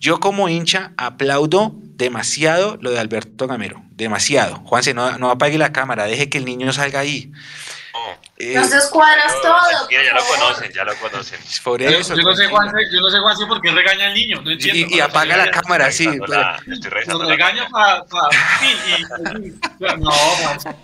Yo 0.00 0.18
como 0.18 0.48
hincha 0.48 0.94
aplaudo 0.96 1.74
demasiado 1.76 2.78
lo 2.80 2.90
de 2.90 2.98
Alberto 2.98 3.46
Gamero, 3.46 3.82
demasiado. 3.90 4.62
Juanse, 4.64 4.94
no, 4.94 5.18
no 5.18 5.30
apague 5.30 5.58
la 5.58 5.72
cámara, 5.72 6.06
deje 6.06 6.30
que 6.30 6.38
el 6.38 6.46
niño 6.46 6.72
salga 6.72 7.00
ahí. 7.00 7.30
No, 8.42 8.48
Eh, 8.48 8.54
Entonces 8.54 8.86
cuadras 8.90 9.40
todo. 9.40 9.86
Mira, 9.88 10.02
ya 10.04 10.14
lo 10.14 10.24
conocen, 10.24 10.72
ya 10.72 10.84
lo 10.84 10.94
conocen. 10.96 11.38
por 11.62 11.80
Yo, 11.80 11.88
eso. 11.90 12.16
yo 12.16 12.22
no 12.22 12.34
sé. 12.34 12.46
Juanse, 12.48 12.76
yo 12.92 13.00
no 13.00 13.10
sé, 13.10 13.18
Juanse, 13.20 13.46
por 13.46 13.60
qué 13.60 13.70
regaña 13.70 14.06
al 14.06 14.14
niño. 14.14 14.42
No 14.42 14.50
entiendo. 14.50 14.94
Y, 14.94 14.96
y 14.96 15.00
apaga 15.00 15.36
la 15.36 15.50
cámara, 15.50 15.92
sí. 15.92 16.08
La- 16.26 16.60
estoy 16.66 16.90
Lo 17.06 17.28
regaña 17.28 17.68
para. 17.68 18.04
sí, 18.60 19.54
no, 19.98 20.10
Juanse. 20.10 20.68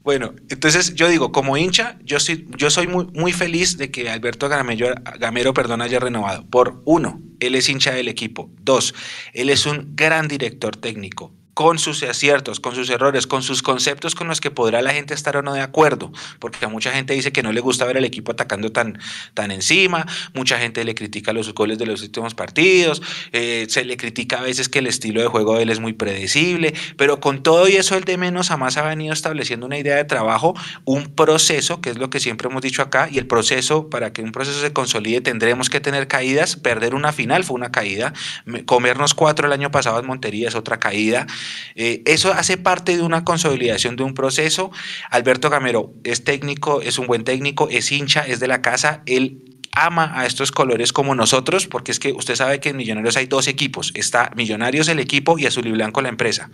Bueno, 0.00 0.34
entonces 0.48 0.94
yo 0.94 1.08
digo, 1.08 1.32
como 1.32 1.56
hincha, 1.56 1.96
yo 2.04 2.20
soy, 2.20 2.46
yo 2.56 2.70
soy 2.70 2.86
muy, 2.86 3.06
muy 3.06 3.32
feliz 3.32 3.76
de 3.76 3.90
que 3.90 4.08
Alberto 4.08 4.48
Gamero, 4.48 4.94
Gamero 5.18 5.52
perdón, 5.52 5.82
haya 5.82 5.98
renovado. 5.98 6.46
Por 6.48 6.80
uno, 6.84 7.20
él 7.40 7.56
es 7.56 7.68
hincha 7.68 7.90
del 7.92 8.06
equipo. 8.08 8.48
Dos, 8.60 8.94
él 9.32 9.50
es 9.50 9.66
un 9.66 9.96
gran 9.96 10.28
director 10.28 10.76
técnico 10.76 11.34
con 11.56 11.78
sus 11.78 12.02
aciertos, 12.02 12.60
con 12.60 12.74
sus 12.74 12.90
errores, 12.90 13.26
con 13.26 13.42
sus 13.42 13.62
conceptos 13.62 14.14
con 14.14 14.28
los 14.28 14.42
que 14.42 14.50
podrá 14.50 14.82
la 14.82 14.92
gente 14.92 15.14
estar 15.14 15.38
o 15.38 15.42
no 15.42 15.54
de 15.54 15.62
acuerdo, 15.62 16.12
porque 16.38 16.62
a 16.66 16.68
mucha 16.68 16.92
gente 16.92 17.14
dice 17.14 17.32
que 17.32 17.42
no 17.42 17.50
le 17.50 17.60
gusta 17.62 17.86
ver 17.86 17.96
al 17.96 18.04
equipo 18.04 18.32
atacando 18.32 18.72
tan, 18.72 18.98
tan 19.32 19.50
encima, 19.50 20.04
mucha 20.34 20.58
gente 20.58 20.84
le 20.84 20.94
critica 20.94 21.32
los 21.32 21.54
goles 21.54 21.78
de 21.78 21.86
los 21.86 22.02
últimos 22.02 22.34
partidos, 22.34 23.00
eh, 23.32 23.64
se 23.70 23.86
le 23.86 23.96
critica 23.96 24.40
a 24.40 24.42
veces 24.42 24.68
que 24.68 24.80
el 24.80 24.86
estilo 24.86 25.22
de 25.22 25.28
juego 25.28 25.56
de 25.56 25.62
él 25.62 25.70
es 25.70 25.80
muy 25.80 25.94
predecible, 25.94 26.74
pero 26.98 27.20
con 27.20 27.42
todo 27.42 27.66
y 27.68 27.76
eso 27.76 27.96
él 27.96 28.04
de 28.04 28.18
menos 28.18 28.50
a 28.50 28.58
más 28.58 28.76
ha 28.76 28.82
venido 28.82 29.14
estableciendo 29.14 29.64
una 29.64 29.78
idea 29.78 29.96
de 29.96 30.04
trabajo, 30.04 30.52
un 30.84 31.06
proceso, 31.06 31.80
que 31.80 31.88
es 31.88 31.96
lo 31.96 32.10
que 32.10 32.20
siempre 32.20 32.50
hemos 32.50 32.60
dicho 32.60 32.82
acá, 32.82 33.08
y 33.10 33.16
el 33.16 33.26
proceso, 33.26 33.88
para 33.88 34.12
que 34.12 34.20
un 34.20 34.30
proceso 34.30 34.60
se 34.60 34.74
consolide, 34.74 35.22
tendremos 35.22 35.70
que 35.70 35.80
tener 35.80 36.06
caídas, 36.06 36.56
perder 36.56 36.94
una 36.94 37.14
final 37.14 37.44
fue 37.44 37.54
una 37.54 37.72
caída, 37.72 38.12
me- 38.44 38.66
comernos 38.66 39.14
cuatro 39.14 39.46
el 39.46 39.54
año 39.54 39.70
pasado 39.70 39.98
en 39.98 40.06
Montería 40.06 40.48
es 40.48 40.54
otra 40.54 40.78
caída, 40.78 41.26
eh, 41.74 42.02
eso 42.06 42.32
hace 42.32 42.56
parte 42.56 42.96
de 42.96 43.02
una 43.02 43.24
consolidación 43.24 43.96
de 43.96 44.02
un 44.02 44.14
proceso. 44.14 44.70
Alberto 45.10 45.50
Gamero 45.50 45.92
es 46.04 46.24
técnico, 46.24 46.80
es 46.82 46.98
un 46.98 47.06
buen 47.06 47.24
técnico, 47.24 47.68
es 47.70 47.90
hincha, 47.92 48.26
es 48.26 48.40
de 48.40 48.48
la 48.48 48.62
casa, 48.62 49.02
él 49.06 49.42
ama 49.76 50.18
a 50.18 50.24
estos 50.26 50.52
colores 50.52 50.92
como 50.92 51.14
nosotros, 51.14 51.66
porque 51.66 51.92
es 51.92 52.00
que 52.00 52.12
usted 52.12 52.34
sabe 52.34 52.60
que 52.60 52.70
en 52.70 52.76
Millonarios 52.78 53.16
hay 53.16 53.26
dos 53.26 53.46
equipos, 53.46 53.92
está 53.94 54.32
Millonarios 54.34 54.88
el 54.88 54.98
equipo 54.98 55.38
y 55.38 55.46
Azul 55.46 55.66
y 55.66 55.72
Blanco 55.72 56.00
la 56.00 56.08
empresa. 56.08 56.50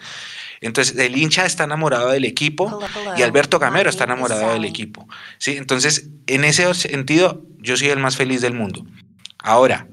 Entonces 0.61 0.97
el 0.99 1.17
hincha 1.17 1.47
está 1.47 1.65
enamorado 1.65 2.11
del 2.11 2.25
equipo 2.25 2.81
y 3.17 3.23
Alberto 3.23 3.59
Gamero 3.59 3.91
está 3.91 4.05
enamorado 4.05 4.53
del 4.53 4.65
equipo. 4.65 5.09
¿sí? 5.39 5.57
Entonces, 5.57 6.09
en 6.27 6.45
ese 6.45 6.73
sentido, 6.75 7.43
yo 7.59 7.77
soy 7.77 7.89
el 7.89 7.99
más 7.99 8.17
feliz 8.17 8.41
del 8.41 8.55
mundo. 8.55 8.85
Ahora, 9.39 9.89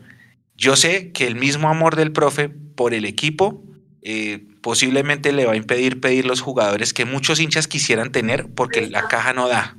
yo 0.55 0.75
sé 0.75 1.11
que 1.11 1.25
el 1.25 1.35
mismo 1.35 1.69
amor 1.69 1.95
del 1.95 2.11
profe 2.11 2.49
por 2.49 2.93
el 2.93 3.05
equipo 3.05 3.63
eh, 4.01 4.45
posiblemente 4.61 5.31
le 5.31 5.45
va 5.45 5.53
a 5.53 5.57
impedir 5.57 5.99
pedir 5.99 6.25
los 6.25 6.41
jugadores 6.41 6.93
que 6.93 7.05
muchos 7.05 7.39
hinchas 7.39 7.67
quisieran 7.67 8.11
tener 8.11 8.47
porque 8.47 8.87
la 8.87 9.07
caja 9.07 9.33
no 9.33 9.47
da. 9.47 9.75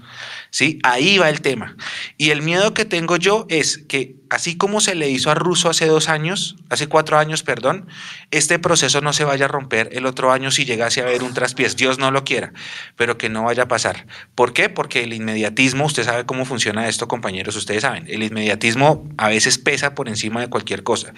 ¿Sí? 0.51 0.79
Ahí 0.83 1.19
va 1.19 1.29
el 1.31 1.41
tema. 1.41 1.77
Y 2.17 2.31
el 2.31 2.43
miedo 2.43 2.75
que 2.75 2.85
tengo 2.85 3.17
yo 3.17 3.47
es 3.49 3.79
que, 3.79 4.17
así 4.29 4.57
como 4.57 4.81
se 4.81 4.95
le 4.95 5.09
hizo 5.09 5.31
a 5.31 5.35
Russo 5.35 5.71
hace 5.71 5.87
dos 5.87 6.09
años, 6.09 6.57
hace 6.69 6.87
cuatro 6.87 7.19
años, 7.19 7.43
perdón, 7.43 7.89
este 8.31 8.59
proceso 8.59 9.01
no 9.01 9.13
se 9.13 9.25
vaya 9.25 9.47
a 9.47 9.49
romper 9.49 9.91
el 9.93 10.07
otro 10.07 10.33
año 10.33 10.51
si 10.51 10.65
llegase 10.65 11.01
a 11.01 11.05
haber 11.05 11.23
un 11.23 11.35
traspiés. 11.35 11.77
Dios 11.77 11.99
no 11.99 12.11
lo 12.11 12.25
quiera, 12.25 12.53
pero 12.97 13.17
que 13.17 13.29
no 13.29 13.45
vaya 13.45 13.65
a 13.65 13.69
pasar. 13.69 14.07
¿Por 14.35 14.53
qué? 14.53 14.69
Porque 14.69 15.05
el 15.05 15.13
inmediatismo, 15.13 15.87
usted 15.87 16.05
sabe 16.05 16.27
cómo 16.27 16.45
funciona 16.45 16.89
esto, 16.89 17.09
compañeros, 17.09 17.57
ustedes 17.57 17.83
saben, 17.83 18.07
el 18.09 18.23
inmediatismo 18.23 19.09
a 19.17 19.29
veces 19.29 19.59
pesa 19.59 19.95
por 19.95 20.09
encima 20.09 20.41
de 20.41 20.49
cualquier 20.49 20.83
cosa. 20.83 21.15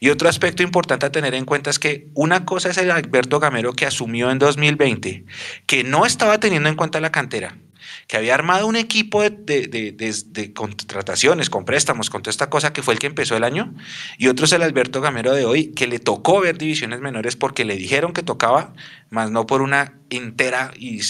Y 0.00 0.10
otro 0.10 0.28
aspecto 0.28 0.62
importante 0.62 1.06
a 1.06 1.12
tener 1.12 1.34
en 1.34 1.44
cuenta 1.44 1.70
es 1.70 1.78
que 1.78 2.08
una 2.14 2.44
cosa 2.44 2.70
es 2.70 2.78
el 2.78 2.90
Alberto 2.90 3.40
Gamero 3.40 3.72
que 3.72 3.86
asumió 3.86 4.30
en 4.30 4.38
2020, 4.38 5.24
que 5.66 5.84
no 5.84 6.06
estaba 6.06 6.38
teniendo 6.40 6.68
en 6.68 6.76
cuenta 6.76 7.00
la 7.00 7.10
cantera, 7.10 7.56
que 8.06 8.16
había 8.16 8.34
armado 8.34 8.66
un 8.66 8.76
equipo 8.76 9.22
de, 9.22 9.30
de- 9.30 10.52
contrataciones, 10.52 11.50
con 11.50 11.64
préstamos, 11.64 12.10
con 12.10 12.22
toda 12.22 12.30
esta 12.30 12.50
cosa 12.50 12.72
que 12.72 12.82
fue 12.82 12.94
el 12.94 13.00
que 13.00 13.06
empezó 13.06 13.36
el 13.36 13.44
año, 13.44 13.74
y 14.18 14.28
otro 14.28 14.44
es 14.44 14.52
el 14.52 14.62
Alberto 14.62 15.00
Gamero 15.00 15.32
de 15.32 15.44
hoy, 15.44 15.72
que 15.72 15.86
le 15.86 15.98
tocó 15.98 16.40
ver 16.40 16.58
divisiones 16.58 17.00
menores 17.00 17.36
porque 17.36 17.64
le 17.64 17.76
dijeron 17.76 18.12
que 18.12 18.22
tocaba, 18.22 18.74
más 19.10 19.30
no 19.30 19.46
por 19.46 19.62
una 19.62 19.94
entera 20.10 20.72
y, 20.76 21.00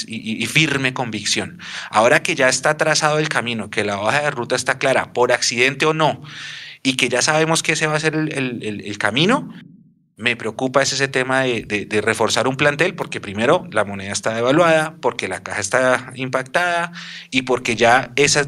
firme 0.46 0.94
convicción. 0.94 1.58
Ahora 1.90 2.22
que 2.22 2.34
ya 2.34 2.48
está 2.48 2.76
trazado 2.76 3.18
el 3.18 3.28
camino, 3.28 3.70
que 3.70 3.84
la 3.84 4.00
hoja 4.00 4.22
de 4.22 4.30
ruta 4.30 4.56
está 4.56 4.78
clara, 4.78 5.12
por 5.12 5.32
accidente 5.32 5.86
o 5.86 5.94
no, 5.94 6.22
y 6.82 6.96
que 6.96 7.08
ya 7.08 7.22
sabemos 7.22 7.62
que 7.62 7.72
ese 7.72 7.86
va 7.86 7.96
a 7.96 8.00
ser 8.00 8.14
el 8.14 8.98
camino, 8.98 9.52
me 10.16 10.36
preocupa 10.36 10.82
es 10.82 10.92
ese 10.92 11.08
tema 11.08 11.42
de, 11.42 12.00
reforzar 12.02 12.46
un 12.46 12.56
plantel 12.56 12.94
porque 12.94 13.20
primero 13.20 13.66
la 13.72 13.84
moneda 13.84 14.12
está 14.12 14.34
devaluada, 14.34 14.96
porque 15.00 15.28
la 15.28 15.42
caja 15.42 15.60
está 15.60 16.12
impactada 16.14 16.92
y 17.30 17.42
porque 17.42 17.76
ya 17.76 18.12
ese 18.16 18.40
es 18.40 18.46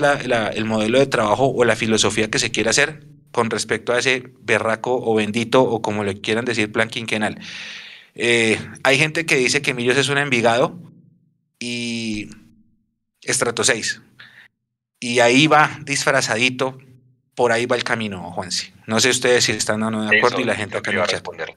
el 0.54 0.64
modelo 0.64 0.98
de 0.98 1.06
trabajo 1.06 1.46
o 1.46 1.64
la 1.64 1.76
filosofía 1.76 2.30
que 2.30 2.38
se 2.38 2.50
quiere 2.50 2.70
hacer 2.70 3.04
con 3.32 3.50
respecto 3.50 3.92
a 3.92 3.98
ese 3.98 4.30
berraco 4.40 4.96
o 4.96 5.14
bendito 5.14 5.62
o 5.62 5.82
como 5.82 6.04
le 6.04 6.20
quieran 6.20 6.44
decir 6.44 6.72
plan 6.72 6.88
quinquenal. 6.88 7.38
Eh, 8.14 8.58
hay 8.82 8.98
gente 8.98 9.26
que 9.26 9.36
dice 9.36 9.60
que 9.60 9.74
Millos 9.74 9.98
es 9.98 10.08
un 10.08 10.18
Envigado 10.18 10.78
y 11.58 12.30
estrato 13.22 13.64
6. 13.64 14.00
Y 15.00 15.18
ahí 15.18 15.46
va 15.46 15.78
disfrazadito, 15.84 16.78
por 17.36 17.52
ahí 17.52 17.66
va 17.66 17.76
el 17.76 17.84
camino, 17.84 18.32
Juanse. 18.32 18.72
No 18.86 18.98
sé 18.98 19.10
ustedes 19.10 19.44
si 19.44 19.52
están 19.52 19.82
o 19.84 19.90
no 19.90 20.02
de 20.08 20.16
acuerdo 20.16 20.38
Eso, 20.38 20.40
y 20.40 20.44
la 20.44 20.56
gente 20.56 20.76
acá 20.78 20.90
en 20.90 20.96
el 20.96 21.02
a 21.02 21.06
chat. 21.06 21.12
responder. 21.12 21.54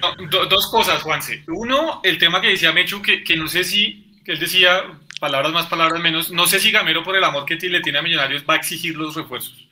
No, 0.00 0.14
do- 0.28 0.46
dos 0.46 0.66
cosas, 0.68 1.02
Juanse. 1.02 1.44
Uno, 1.48 2.00
el 2.02 2.18
tema 2.18 2.40
que 2.40 2.48
decía 2.48 2.72
Mechu, 2.72 3.00
que, 3.02 3.22
que 3.22 3.36
no 3.36 3.46
sé 3.48 3.64
si, 3.64 4.20
que 4.24 4.32
él 4.32 4.38
decía, 4.40 4.82
palabras 5.20 5.52
más, 5.52 5.66
palabras 5.66 6.00
menos, 6.02 6.30
no 6.30 6.46
sé 6.46 6.58
si 6.58 6.70
Gamero, 6.72 7.02
por 7.04 7.16
el 7.16 7.24
amor 7.24 7.44
que 7.44 7.56
le 7.56 7.80
tiene 7.80 7.98
a 7.98 8.02
Millonarios, 8.02 8.44
va 8.48 8.54
a 8.54 8.56
exigir 8.56 8.96
los 8.96 9.14
refuerzos. 9.14 9.68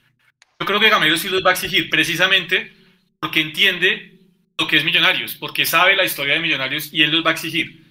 Yo 0.60 0.66
creo 0.66 0.78
que 0.80 0.90
Gamero 0.90 1.16
sí 1.16 1.28
los 1.28 1.44
va 1.44 1.50
a 1.50 1.54
exigir, 1.54 1.90
precisamente 1.90 2.72
porque 3.20 3.40
entiende 3.40 4.20
lo 4.58 4.66
que 4.66 4.76
es 4.76 4.84
Millonarios, 4.84 5.34
porque 5.34 5.64
sabe 5.66 5.96
la 5.96 6.04
historia 6.04 6.34
de 6.34 6.40
Millonarios 6.40 6.92
y 6.92 7.02
él 7.02 7.10
los 7.10 7.24
va 7.24 7.30
a 7.30 7.34
exigir. 7.34 7.82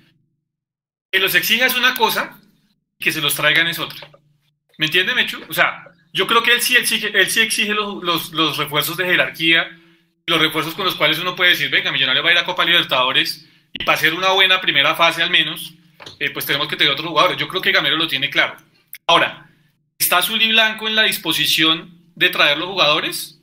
Que 1.11 1.19
los 1.19 1.35
exija 1.35 1.65
es 1.65 1.75
una 1.75 1.95
cosa, 1.95 2.39
y 2.97 3.03
que 3.03 3.11
se 3.11 3.19
los 3.19 3.35
traigan 3.35 3.67
es 3.67 3.79
otra. 3.79 4.09
¿Me 4.77 4.85
entiende, 4.85 5.13
Mechu? 5.13 5.41
O 5.49 5.53
sea, 5.53 5.83
yo 6.13 6.27
creo 6.27 6.43
que 6.43 6.51
él 6.53 6.61
sí 6.61 6.75
exige, 6.75 7.73
los, 7.73 8.03
los- 8.03 8.31
los 8.31 8.57
refuerzos 8.57 8.97
de 8.97 9.05
jerarquía, 9.05 9.69
los 10.27 10.39
refuerzos 10.39 10.73
con 10.75 10.85
los 10.85 10.95
cuales 10.95 11.19
uno 11.19 11.35
puede 11.35 11.51
decir, 11.51 11.69
venga, 11.69 11.91
Millonarios 11.91 12.23
va 12.25 12.29
a 12.29 12.33
ir 12.33 12.37
a 12.39 12.45
Copa 12.45 12.65
Libertadores 12.65 13.47
y 13.73 13.83
para 13.83 13.97
hacer 13.97 14.13
una 14.13 14.29
buena 14.31 14.61
primera 14.61 14.95
fase 14.95 15.23
al 15.23 15.29
menos, 15.29 15.73
eh, 16.19 16.29
pues 16.31 16.45
tenemos 16.45 16.67
que 16.67 16.75
tener 16.75 16.93
otros 16.93 17.07
jugadores. 17.07 17.37
Yo 17.37 17.47
creo 17.47 17.61
que 17.61 17.71
Gamero 17.71 17.95
lo 17.97 18.07
tiene 18.07 18.29
claro. 18.29 18.55
Ahora, 19.07 19.49
¿está 19.97 20.17
Azul 20.17 20.41
y 20.41 20.49
Blanco 20.51 20.87
en 20.87 20.95
la 20.95 21.03
disposición 21.03 21.97
de 22.15 22.29
traer 22.29 22.57
los 22.57 22.67
jugadores? 22.69 23.39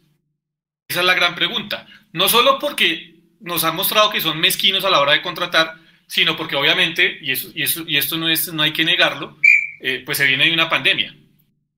Esa 0.88 1.00
es 1.00 1.06
la 1.06 1.14
gran 1.14 1.34
pregunta. 1.34 1.86
No 2.12 2.28
solo 2.28 2.58
porque 2.58 3.14
nos 3.40 3.64
han 3.64 3.76
mostrado 3.76 4.10
que 4.10 4.20
son 4.20 4.40
mezquinos 4.40 4.84
a 4.84 4.90
la 4.90 5.00
hora 5.00 5.12
de 5.12 5.22
contratar, 5.22 5.76
sino 6.06 6.36
porque 6.36 6.56
obviamente, 6.56 7.18
y, 7.20 7.32
eso, 7.32 7.48
y, 7.54 7.62
eso, 7.62 7.84
y 7.86 7.96
esto 7.98 8.16
no, 8.16 8.28
es, 8.28 8.52
no 8.52 8.62
hay 8.62 8.72
que 8.72 8.84
negarlo, 8.84 9.38
eh, 9.80 10.02
pues 10.04 10.18
se 10.18 10.26
viene 10.26 10.46
de 10.46 10.52
una 10.54 10.68
pandemia. 10.68 11.14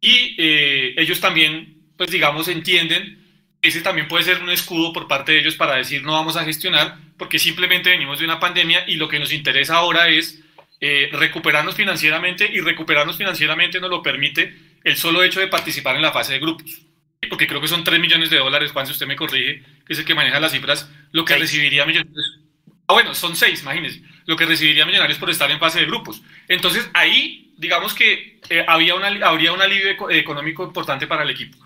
Y 0.00 0.34
eh, 0.38 0.94
ellos 0.96 1.20
también, 1.20 1.82
pues 1.96 2.10
digamos, 2.10 2.48
entienden 2.48 3.20
ese 3.62 3.82
también 3.82 4.08
puede 4.08 4.24
ser 4.24 4.42
un 4.42 4.50
escudo 4.50 4.92
por 4.92 5.06
parte 5.06 5.32
de 5.32 5.40
ellos 5.40 5.54
para 5.54 5.76
decir 5.76 6.02
no 6.02 6.12
vamos 6.12 6.36
a 6.36 6.44
gestionar, 6.44 6.96
porque 7.18 7.38
simplemente 7.38 7.90
venimos 7.90 8.18
de 8.18 8.24
una 8.24 8.40
pandemia 8.40 8.84
y 8.86 8.96
lo 8.96 9.08
que 9.08 9.18
nos 9.18 9.32
interesa 9.32 9.76
ahora 9.76 10.08
es 10.08 10.40
eh, 10.80 11.10
recuperarnos 11.12 11.74
financieramente 11.74 12.48
y 12.50 12.60
recuperarnos 12.60 13.18
financieramente 13.18 13.80
nos 13.80 13.90
lo 13.90 14.02
permite 14.02 14.54
el 14.82 14.96
solo 14.96 15.22
hecho 15.22 15.40
de 15.40 15.48
participar 15.48 15.96
en 15.96 16.02
la 16.02 16.12
fase 16.12 16.32
de 16.32 16.38
grupos. 16.38 16.80
Porque 17.28 17.46
creo 17.46 17.60
que 17.60 17.68
son 17.68 17.84
3 17.84 18.00
millones 18.00 18.30
de 18.30 18.38
dólares, 18.38 18.72
Juan, 18.72 18.86
si 18.86 18.92
usted 18.92 19.06
me 19.06 19.14
corrige, 19.14 19.62
que 19.86 19.92
es 19.92 19.98
el 19.98 20.06
que 20.06 20.14
maneja 20.14 20.40
las 20.40 20.52
cifras, 20.52 20.90
lo 21.12 21.26
que 21.26 21.36
recibiría 21.36 21.84
Millonarios. 21.84 22.40
Ah, 22.86 22.94
bueno, 22.94 23.14
son 23.14 23.36
6, 23.36 23.60
imagínense, 23.60 24.00
lo 24.24 24.36
que 24.36 24.46
recibiría 24.46 24.86
Millonarios 24.86 25.18
por 25.18 25.28
estar 25.28 25.50
en 25.50 25.58
fase 25.58 25.80
de 25.80 25.84
grupos. 25.84 26.22
Entonces 26.48 26.88
ahí, 26.94 27.49
digamos 27.60 27.92
que 27.94 28.40
eh, 28.48 28.64
había 28.66 28.94
una, 28.94 29.08
habría 29.26 29.52
un 29.52 29.60
alivio 29.60 30.10
económico 30.10 30.64
importante 30.64 31.06
para 31.06 31.22
el 31.22 31.30
equipo. 31.30 31.58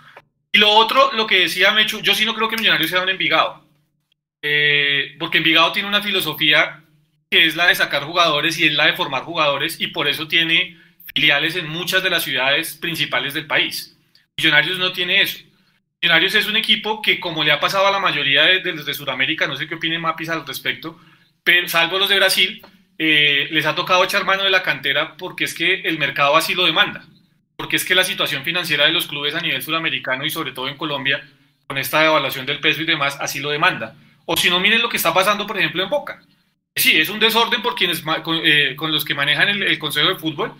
Y 0.52 0.58
lo 0.58 0.70
otro, 0.70 1.12
lo 1.12 1.26
que 1.26 1.40
decía 1.40 1.70
Mechu, 1.70 2.00
yo 2.00 2.14
sí 2.14 2.24
no 2.24 2.34
creo 2.34 2.48
que 2.48 2.56
Millonarios 2.56 2.90
sea 2.90 3.02
un 3.02 3.08
Envigado. 3.08 3.64
Eh, 4.42 5.14
porque 5.18 5.38
Envigado 5.38 5.72
tiene 5.72 5.88
una 5.88 6.02
filosofía 6.02 6.82
que 7.30 7.46
es 7.46 7.54
la 7.54 7.68
de 7.68 7.76
sacar 7.76 8.04
jugadores 8.04 8.58
y 8.58 8.66
es 8.66 8.74
la 8.74 8.86
de 8.86 8.94
formar 8.94 9.22
jugadores 9.22 9.80
y 9.80 9.88
por 9.88 10.08
eso 10.08 10.28
tiene 10.28 10.76
filiales 11.14 11.56
en 11.56 11.68
muchas 11.68 12.02
de 12.02 12.10
las 12.10 12.24
ciudades 12.24 12.74
principales 12.74 13.32
del 13.34 13.46
país. 13.46 13.96
Millonarios 14.36 14.78
no 14.78 14.92
tiene 14.92 15.22
eso. 15.22 15.38
Millonarios 16.02 16.34
es 16.34 16.46
un 16.46 16.56
equipo 16.56 17.00
que, 17.00 17.20
como 17.20 17.44
le 17.44 17.52
ha 17.52 17.60
pasado 17.60 17.86
a 17.86 17.90
la 17.92 18.00
mayoría 18.00 18.42
de, 18.42 18.72
los 18.72 18.84
de 18.84 18.94
Sudamérica, 18.94 19.46
no 19.46 19.56
sé 19.56 19.68
qué 19.68 19.76
opinen 19.76 20.00
Mapis 20.00 20.28
al 20.28 20.46
respecto, 20.46 21.00
pero 21.44 21.68
salvo 21.68 21.98
los 21.98 22.08
de 22.08 22.16
Brasil, 22.16 22.62
eh, 22.98 23.48
les 23.50 23.66
ha 23.66 23.74
tocado 23.74 24.04
echar 24.04 24.24
mano 24.24 24.44
de 24.44 24.50
la 24.50 24.62
cantera 24.62 25.16
porque 25.16 25.44
es 25.44 25.54
que 25.54 25.80
el 25.80 25.98
mercado 25.98 26.36
así 26.36 26.54
lo 26.54 26.64
demanda 26.64 27.04
porque 27.56 27.76
es 27.76 27.84
que 27.84 27.94
la 27.94 28.04
situación 28.04 28.44
financiera 28.44 28.86
de 28.86 28.92
los 28.92 29.06
clubes 29.06 29.34
a 29.34 29.40
nivel 29.40 29.62
sudamericano 29.62 30.24
y 30.24 30.30
sobre 30.30 30.52
todo 30.52 30.68
en 30.68 30.76
Colombia, 30.76 31.24
con 31.66 31.78
esta 31.78 32.00
devaluación 32.00 32.46
del 32.46 32.60
peso 32.60 32.82
y 32.82 32.86
demás, 32.86 33.16
así 33.20 33.40
lo 33.40 33.50
demanda. 33.50 33.94
O 34.26 34.36
si 34.36 34.50
no, 34.50 34.60
miren 34.60 34.82
lo 34.82 34.88
que 34.88 34.96
está 34.96 35.14
pasando, 35.14 35.46
por 35.46 35.58
ejemplo, 35.58 35.82
en 35.82 35.90
Boca. 35.90 36.20
Sí, 36.74 36.98
es 36.98 37.08
un 37.08 37.20
desorden 37.20 37.62
por 37.62 37.74
quienes, 37.74 38.02
eh, 38.44 38.74
con, 38.76 38.90
los 38.90 39.04
que 39.04 39.14
manejan 39.14 39.48
el, 39.48 39.78
Consejo 39.78 40.08
de 40.08 40.16
Fútbol, 40.16 40.52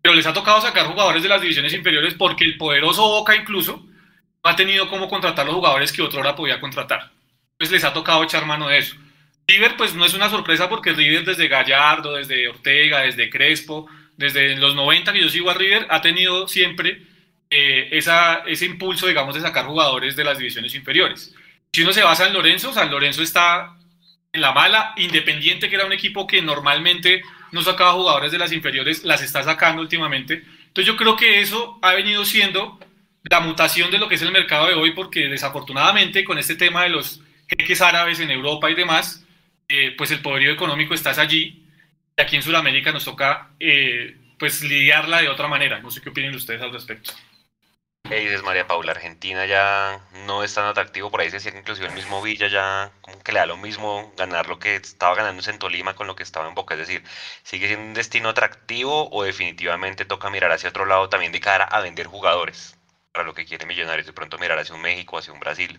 pero 0.00 0.14
les 0.14 0.26
ha 0.26 0.32
tocado 0.32 0.60
sacar 0.60 0.86
jugadores 0.86 1.22
de 1.22 1.28
las 1.28 1.42
divisiones 1.42 1.74
inferiores 1.74 2.14
porque 2.14 2.44
el 2.44 2.56
poderoso 2.56 3.02
Boca 3.02 3.36
incluso 3.36 3.84
no 4.42 4.50
ha 4.50 4.56
tenido 4.56 4.88
cómo 4.88 5.08
contratar 5.08 5.44
los 5.44 5.56
jugadores 5.56 5.92
que 5.92 6.00
otra 6.00 6.20
hora 6.20 6.36
podía 6.36 6.60
contratar. 6.60 7.10
Entonces 7.52 7.72
les 7.72 7.84
ha 7.84 7.92
tocado 7.92 8.22
echar 8.22 8.46
mano 8.46 8.68
de 8.68 8.78
eso. 8.78 8.96
River, 9.48 9.76
pues 9.78 9.94
no 9.94 10.04
es 10.04 10.12
una 10.12 10.28
sorpresa 10.28 10.68
porque 10.68 10.92
River 10.92 11.24
desde 11.24 11.48
Gallardo, 11.48 12.16
desde 12.16 12.48
Ortega, 12.48 13.00
desde 13.00 13.30
Crespo, 13.30 13.88
desde 14.18 14.54
los 14.56 14.74
90 14.74 15.10
que 15.14 15.22
yo 15.22 15.30
sigo 15.30 15.48
a 15.48 15.54
River, 15.54 15.86
ha 15.88 16.02
tenido 16.02 16.46
siempre 16.46 17.00
eh, 17.48 17.88
esa, 17.92 18.42
ese 18.46 18.66
impulso, 18.66 19.06
digamos, 19.06 19.34
de 19.34 19.40
sacar 19.40 19.64
jugadores 19.64 20.16
de 20.16 20.24
las 20.24 20.36
divisiones 20.36 20.74
inferiores. 20.74 21.34
Si 21.72 21.82
uno 21.82 21.94
se 21.94 22.02
basa 22.02 22.26
en 22.26 22.34
Lorenzo, 22.34 22.74
San 22.74 22.90
Lorenzo 22.90 23.22
está 23.22 23.74
en 24.34 24.42
la 24.42 24.52
mala, 24.52 24.92
Independiente, 24.98 25.70
que 25.70 25.76
era 25.76 25.86
un 25.86 25.94
equipo 25.94 26.26
que 26.26 26.42
normalmente 26.42 27.22
no 27.50 27.62
sacaba 27.62 27.92
jugadores 27.92 28.30
de 28.30 28.38
las 28.38 28.52
inferiores, 28.52 29.02
las 29.04 29.22
está 29.22 29.42
sacando 29.42 29.80
últimamente. 29.80 30.44
Entonces 30.66 30.84
yo 30.84 30.98
creo 30.98 31.16
que 31.16 31.40
eso 31.40 31.78
ha 31.80 31.94
venido 31.94 32.26
siendo 32.26 32.78
la 33.22 33.40
mutación 33.40 33.90
de 33.90 33.98
lo 33.98 34.08
que 34.08 34.16
es 34.16 34.22
el 34.22 34.30
mercado 34.30 34.66
de 34.66 34.74
hoy, 34.74 34.90
porque 34.90 35.20
desafortunadamente 35.28 36.22
con 36.22 36.36
este 36.36 36.54
tema 36.54 36.82
de 36.82 36.90
los 36.90 37.22
jeques 37.48 37.80
árabes 37.80 38.20
en 38.20 38.30
Europa 38.30 38.70
y 38.70 38.74
demás, 38.74 39.24
eh, 39.68 39.94
pues 39.96 40.10
el 40.10 40.22
poderío 40.22 40.52
económico 40.52 40.94
está 40.94 41.10
allí 41.10 41.68
aquí 42.18 42.36
en 42.36 42.42
Sudamérica 42.42 42.92
nos 42.92 43.04
toca 43.04 43.50
eh, 43.60 44.16
pues 44.38 44.62
lidiarla 44.62 45.22
de 45.22 45.28
otra 45.28 45.48
manera. 45.48 45.80
No 45.80 45.90
sé 45.90 46.00
qué 46.00 46.10
opinan 46.10 46.34
ustedes 46.34 46.60
al 46.60 46.72
respecto. 46.72 47.12
Hey, 48.10 48.24
dices 48.24 48.42
María 48.42 48.66
Paula, 48.66 48.92
Argentina 48.92 49.44
ya 49.44 50.00
no 50.26 50.42
es 50.42 50.54
tan 50.54 50.64
atractivo, 50.64 51.10
por 51.10 51.20
ahí 51.20 51.28
se 51.28 51.36
decía 51.36 51.52
que 51.52 51.58
inclusive 51.58 51.88
el 51.88 51.92
mismo 51.92 52.22
Villa 52.22 52.48
ya 52.48 52.90
como 53.02 53.22
que 53.22 53.32
le 53.32 53.40
da 53.40 53.46
lo 53.46 53.58
mismo 53.58 54.14
ganar 54.16 54.48
lo 54.48 54.58
que 54.58 54.76
estaba 54.76 55.14
ganándose 55.14 55.50
en 55.50 55.58
Tolima 55.58 55.94
con 55.94 56.06
lo 56.06 56.16
que 56.16 56.22
estaba 56.22 56.48
en 56.48 56.54
Boca, 56.54 56.74
es 56.74 56.80
decir, 56.80 57.04
¿sigue 57.42 57.66
siendo 57.66 57.84
un 57.84 57.92
destino 57.92 58.30
atractivo 58.30 59.10
o 59.10 59.24
definitivamente 59.24 60.06
toca 60.06 60.30
mirar 60.30 60.50
hacia 60.52 60.70
otro 60.70 60.86
lado 60.86 61.10
también 61.10 61.32
de 61.32 61.40
cara 61.40 61.64
a 61.64 61.82
vender 61.82 62.06
jugadores? 62.06 62.78
Para 63.12 63.26
lo 63.26 63.34
que 63.34 63.44
quiere 63.44 63.66
Millonarios, 63.66 64.06
de 64.06 64.14
pronto 64.14 64.38
mirar 64.38 64.58
hacia 64.58 64.74
un 64.74 64.80
México, 64.80 65.18
hacia 65.18 65.34
un 65.34 65.40
Brasil. 65.40 65.78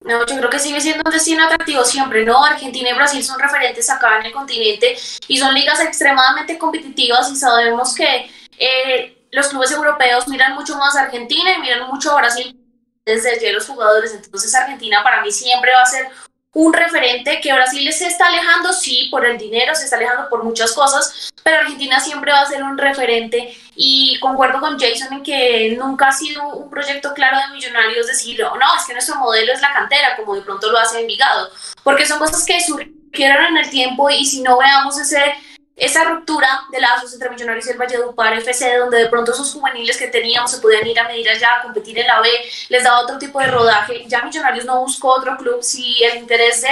No, 0.00 0.24
yo 0.24 0.36
creo 0.36 0.48
que 0.48 0.58
sigue 0.60 0.80
siendo 0.80 1.02
un 1.04 1.12
destino 1.12 1.44
atractivo 1.44 1.84
siempre, 1.84 2.24
¿no? 2.24 2.44
Argentina 2.44 2.90
y 2.90 2.94
Brasil 2.94 3.22
son 3.22 3.38
referentes 3.38 3.90
acá 3.90 4.20
en 4.20 4.26
el 4.26 4.32
continente 4.32 4.96
y 5.26 5.38
son 5.38 5.52
ligas 5.54 5.80
extremadamente 5.80 6.56
competitivas 6.56 7.30
y 7.32 7.36
sabemos 7.36 7.94
que 7.94 8.30
eh, 8.58 9.26
los 9.32 9.48
clubes 9.48 9.72
europeos 9.72 10.28
miran 10.28 10.54
mucho 10.54 10.76
más 10.76 10.96
a 10.96 11.02
Argentina 11.02 11.52
y 11.52 11.60
miran 11.60 11.88
mucho 11.88 12.12
a 12.12 12.20
Brasil 12.20 12.56
desde 13.04 13.32
allí 13.32 13.50
los 13.50 13.66
jugadores. 13.66 14.14
Entonces 14.14 14.54
Argentina 14.54 15.02
para 15.02 15.20
mí 15.22 15.32
siempre 15.32 15.72
va 15.72 15.82
a 15.82 15.86
ser 15.86 16.08
un 16.54 16.72
referente 16.72 17.40
que 17.40 17.52
Brasil 17.52 17.92
se 17.92 18.06
está 18.06 18.26
alejando, 18.26 18.72
sí, 18.72 19.08
por 19.10 19.24
el 19.26 19.38
dinero, 19.38 19.74
se 19.74 19.84
está 19.84 19.96
alejando 19.96 20.28
por 20.28 20.44
muchas 20.44 20.72
cosas, 20.72 21.30
pero 21.42 21.58
Argentina 21.58 22.00
siempre 22.00 22.32
va 22.32 22.40
a 22.40 22.46
ser 22.46 22.62
un 22.62 22.78
referente. 22.78 23.56
Y 23.76 24.18
concuerdo 24.20 24.60
con 24.60 24.78
Jason 24.78 25.12
en 25.12 25.22
que 25.22 25.76
nunca 25.78 26.08
ha 26.08 26.12
sido 26.12 26.48
un 26.48 26.70
proyecto 26.70 27.12
claro 27.14 27.38
de 27.38 27.54
millonarios 27.54 28.06
decir, 28.06 28.40
no, 28.40 28.76
es 28.76 28.86
que 28.86 28.94
nuestro 28.94 29.16
modelo 29.16 29.52
es 29.52 29.60
la 29.60 29.72
cantera, 29.72 30.16
como 30.16 30.34
de 30.34 30.42
pronto 30.42 30.70
lo 30.70 30.78
hace 30.78 31.00
Envigado, 31.00 31.50
porque 31.82 32.06
son 32.06 32.18
cosas 32.18 32.44
que 32.44 32.60
surgieron 32.60 33.46
en 33.46 33.56
el 33.58 33.70
tiempo 33.70 34.10
y 34.10 34.24
si 34.24 34.42
no 34.42 34.58
veamos 34.58 34.98
ese 34.98 35.34
esa 35.78 36.04
ruptura 36.04 36.48
de 36.70 36.80
lazos 36.80 37.12
entre 37.12 37.30
Millonarios 37.30 37.66
y 37.66 37.70
el 37.70 37.78
Valledupar 37.78 38.32
FC, 38.34 38.78
donde 38.78 38.98
de 38.98 39.06
pronto 39.06 39.32
esos 39.32 39.52
juveniles 39.52 39.96
que 39.96 40.08
teníamos 40.08 40.50
se 40.50 40.58
podían 40.58 40.86
ir 40.86 40.98
a 40.98 41.04
medir 41.04 41.28
allá, 41.28 41.58
a 41.58 41.62
competir 41.62 41.98
en 41.98 42.06
la 42.06 42.20
B, 42.20 42.28
les 42.68 42.82
daba 42.82 43.00
otro 43.00 43.16
tipo 43.18 43.38
de 43.38 43.46
rodaje. 43.46 44.04
Ya 44.08 44.22
Millonarios 44.22 44.64
no 44.64 44.80
buscó 44.80 45.10
otro 45.10 45.36
club. 45.36 45.62
Si 45.62 46.02
el 46.02 46.18
interés 46.18 46.62
de 46.62 46.68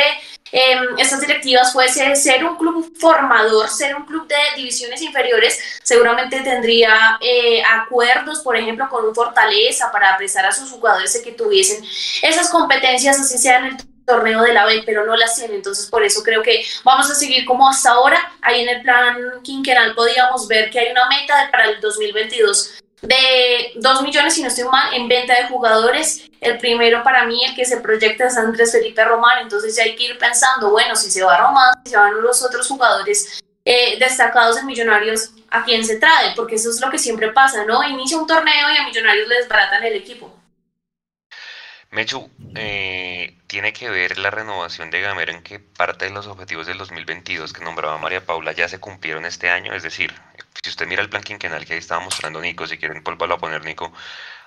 em, 0.51 0.99
estas 0.99 1.21
directivas 1.21 1.73
fuese 1.73 2.17
ser 2.17 2.45
un 2.45 2.57
club 2.57 2.93
formador, 2.99 3.69
ser 3.69 3.95
un 3.95 4.05
club 4.05 4.27
de 4.27 4.37
divisiones 4.57 5.01
inferiores, 5.03 5.59
seguramente 5.85 6.41
tendría 6.41 7.19
eh, 7.21 7.63
acuerdos, 7.63 8.41
por 8.41 8.57
ejemplo, 8.57 8.89
con 8.89 9.05
un 9.05 9.15
Fortaleza 9.15 9.93
para 9.93 10.17
prestar 10.17 10.47
a 10.47 10.53
sus 10.53 10.71
jugadores 10.71 11.21
que 11.25 11.33
tuviesen 11.33 11.85
esas 12.23 12.51
competencias, 12.51 13.21
así 13.21 13.39
sean 13.39 13.67
el 13.67 13.77
torneo 14.07 14.43
de 14.43 14.55
la 14.55 14.65
B, 14.65 14.83
pero 14.87 15.05
no 15.05 15.17
las 15.17 15.37
tiene. 15.37 15.57
Entonces, 15.57 15.87
por 15.87 16.03
eso 16.03 16.23
creo 16.23 16.43
que 16.43 16.65
vamos 16.85 17.11
a 17.11 17.15
seguir 17.15 17.45
como 17.45 17.69
hasta 17.69 17.91
ahora. 17.91 18.33
Ahí 18.41 18.63
en 18.63 18.69
el 18.69 18.83
plan 18.83 19.17
quinquenal 19.43 19.95
podíamos 19.95 20.49
ver 20.49 20.71
que 20.71 20.79
hay 20.79 20.93
una 20.93 21.09
meta 21.09 21.49
para 21.51 21.65
el 21.65 21.81
2022 21.81 22.79
de 23.03 23.73
2 23.77 24.03
millones, 24.03 24.35
si 24.35 24.43
no 24.43 24.49
estoy 24.49 24.65
mal, 24.65 24.95
en 24.95 25.09
venta 25.09 25.35
de 25.35 25.49
jugadores. 25.49 26.29
El 26.41 26.59
primero 26.59 27.03
para 27.03 27.27
mí, 27.27 27.45
el 27.45 27.55
que 27.55 27.65
se 27.65 27.79
proyecta 27.79 28.27
es 28.27 28.37
Andrés 28.37 28.73
Felipe 28.73 29.05
Román. 29.05 29.43
Entonces, 29.43 29.79
hay 29.79 29.97
que 29.97 30.05
ir 30.05 30.19
pensando, 30.19 30.71
bueno, 30.71 30.97
si 30.97 31.11
se 31.11 31.23
va 31.23 31.37
Román, 31.37 31.75
si 31.85 31.91
se 31.91 31.97
van 31.97 32.21
los 32.23 32.43
otros 32.43 32.67
jugadores 32.69 33.43
eh, 33.65 33.99
destacados 33.99 34.57
en 34.59 34.67
Millonarios, 34.67 35.31
¿a 35.51 35.65
quién 35.65 35.85
se 35.85 35.97
trae? 35.97 36.35
Porque 36.37 36.55
eso 36.55 36.71
es 36.71 36.81
lo 36.81 36.91
que 36.91 36.99
siempre 36.99 37.33
pasa, 37.33 37.65
¿no? 37.65 37.83
Inicia 37.83 38.19
un 38.19 38.27
torneo 38.27 38.71
y 38.73 38.77
a 38.77 38.85
Millonarios 38.85 39.29
les 39.29 39.49
baratan 39.49 39.83
el 39.85 39.95
equipo. 39.95 40.33
Mechu, 41.97 42.31
eh, 42.57 43.39
¿tiene 43.47 43.73
que 43.73 43.89
ver 43.89 44.19
la 44.19 44.31
renovación 44.31 44.91
de 44.91 45.01
Gamero 45.01 45.33
en 45.33 45.43
que 45.43 45.61
parte 45.61 46.05
de 46.05 46.11
los 46.11 46.27
objetivos 46.27 46.67
del 46.67 46.77
2022 46.77 47.55
que 47.55 47.65
nombraba 47.65 47.97
María 47.97 48.23
Paula 48.23 48.53
ya 48.53 48.69
se 48.69 48.79
cumplieron 48.79 49.25
este 49.25 49.49
año? 49.49 49.73
Es 49.73 49.83
decir, 49.83 50.13
si 50.63 50.69
usted 50.69 50.87
mira 50.87 51.01
el 51.01 51.09
plan 51.09 51.23
quinquenal 51.23 51.65
que 51.65 51.73
ahí 51.73 51.79
estaba 51.79 52.05
mostrando 52.05 52.43
Nico, 52.43 52.67
si 52.67 52.77
quieren 52.77 53.03
volverlo 53.03 53.37
a 53.37 53.39
poner 53.39 53.65
Nico, 53.65 53.95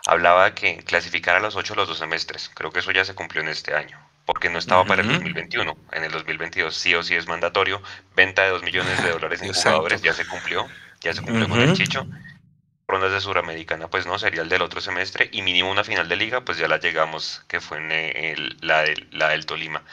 hablaba 0.05 0.53
que 0.53 0.77
clasificar 0.83 1.37
a 1.37 1.39
los 1.39 1.55
ocho 1.55 1.73
los 1.73 1.87
dos 1.87 1.97
semestres. 1.97 2.51
Creo 2.53 2.71
que 2.71 2.81
eso 2.81 2.91
ya 2.91 3.03
se 3.03 3.15
cumplió 3.15 3.41
en 3.41 3.47
este 3.47 3.73
año, 3.73 3.97
porque 4.25 4.51
no 4.51 4.59
estaba 4.59 4.85
para 4.85 5.01
el 5.01 5.07
2021. 5.07 5.75
En 5.93 6.03
el 6.03 6.11
2022 6.11 6.75
sí 6.75 6.93
o 6.93 7.01
sí 7.01 7.15
es 7.15 7.27
mandatorio. 7.27 7.81
Venta 8.15 8.43
de 8.43 8.51
dos 8.51 8.61
millones 8.61 9.03
de 9.03 9.09
dólares 9.09 9.41
en 9.41 9.53
jugadores 9.53 10.03
ya 10.03 10.13
se 10.13 10.27
cumplió, 10.27 10.67
ya 11.01 11.15
se 11.15 11.23
cumplió 11.23 11.49
con 11.49 11.61
el 11.61 11.73
Chicho 11.73 12.05
rondas 12.89 13.11
de 13.11 13.21
Suramericana, 13.21 13.87
pues 13.87 14.05
no, 14.07 14.17
sería 14.19 14.41
el 14.41 14.49
del 14.49 14.63
otro 14.63 14.81
semestre 14.81 15.29
y 15.31 15.41
mínimo 15.43 15.71
una 15.71 15.83
final 15.83 16.09
de 16.09 16.15
liga, 16.15 16.41
pues 16.41 16.57
ya 16.57 16.67
la 16.67 16.79
llegamos, 16.79 17.43
que 17.47 17.61
fue 17.61 17.77
en 17.77 17.91
eh, 17.91 18.35
la, 18.61 18.81
del, 18.81 19.07
la 19.11 19.29
del 19.29 19.45
Tolima. 19.45 19.83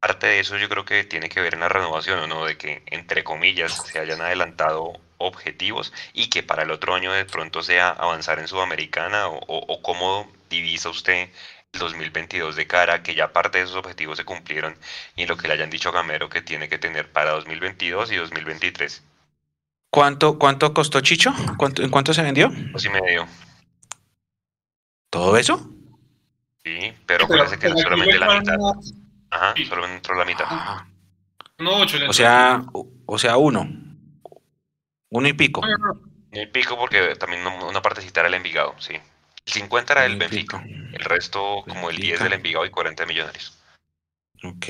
Parte 0.00 0.28
de 0.28 0.40
eso 0.40 0.56
yo 0.56 0.68
creo 0.68 0.84
que 0.84 1.04
tiene 1.04 1.28
que 1.28 1.40
ver 1.40 1.54
en 1.54 1.60
la 1.60 1.68
renovación, 1.68 2.20
¿o 2.20 2.26
no? 2.28 2.44
De 2.44 2.56
que, 2.56 2.82
entre 2.86 3.24
comillas, 3.24 3.72
se 3.86 3.98
hayan 3.98 4.20
adelantado 4.20 5.00
objetivos 5.18 5.92
y 6.12 6.28
que 6.30 6.42
para 6.42 6.62
el 6.62 6.70
otro 6.70 6.94
año 6.94 7.12
de 7.12 7.24
pronto 7.24 7.62
sea 7.62 7.88
avanzar 7.88 8.38
en 8.38 8.48
Sudamericana 8.48 9.28
o, 9.28 9.82
cómo 9.82 10.30
divisa 10.50 10.90
usted 10.90 11.30
el 11.72 11.80
2022 11.80 12.56
de 12.56 12.66
cara 12.66 13.02
que 13.02 13.14
ya 13.14 13.32
parte 13.32 13.58
de 13.58 13.64
esos 13.64 13.76
objetivos 13.76 14.18
se 14.18 14.24
cumplieron 14.24 14.78
y 15.16 15.26
lo 15.26 15.36
que 15.36 15.48
le 15.48 15.54
hayan 15.54 15.70
dicho 15.70 15.92
Gamero 15.92 16.28
que 16.28 16.42
tiene 16.42 16.68
que 16.68 16.78
tener 16.78 17.10
para 17.10 17.32
2022 17.32 18.12
y 18.12 18.16
2023. 18.16 19.02
¿Cuánto, 19.96 20.38
cuánto 20.38 20.74
costó 20.74 21.00
Chicho? 21.00 21.32
¿Cuánto, 21.56 21.82
¿En 21.82 21.88
cuánto 21.88 22.12
se 22.12 22.20
vendió? 22.20 22.50
Dos 22.50 22.84
y 22.84 22.90
medio. 22.90 23.26
¿Todo 25.08 25.38
eso? 25.38 25.70
Sí, 26.62 26.92
pero, 27.06 27.26
parece 27.26 27.58
que 27.58 27.70
solamente 27.70 28.18
la 28.18 28.38
mitad. 28.38 28.58
Ajá, 29.30 29.54
solo 29.66 29.86
entró 29.86 30.14
la 30.14 30.26
mitad. 30.26 30.46
No, 31.56 31.78
ocho, 31.78 31.96
o 32.06 32.12
sea, 32.12 32.62
o 33.06 33.18
sea, 33.18 33.38
uno. 33.38 33.66
Uno 35.08 35.28
y 35.28 35.32
pico. 35.32 35.62
Uno 35.62 36.42
y 36.42 36.44
pico 36.44 36.76
porque 36.76 37.14
también 37.16 37.46
una 37.46 37.80
partecita 37.80 38.20
era 38.20 38.28
el 38.28 38.34
Envigado, 38.34 38.74
sí. 38.78 38.96
50 39.46 39.94
era 39.94 40.02
del 40.02 40.18
Benfica. 40.18 40.62
El 40.62 41.04
resto, 41.04 41.64
como 41.66 41.88
el 41.88 41.96
10 41.96 42.22
del. 42.22 42.34
Envigado 42.34 42.66
y 42.66 42.70
40 42.70 43.02
de 43.02 43.06
Millonarios. 43.06 43.58
Ok. 44.44 44.66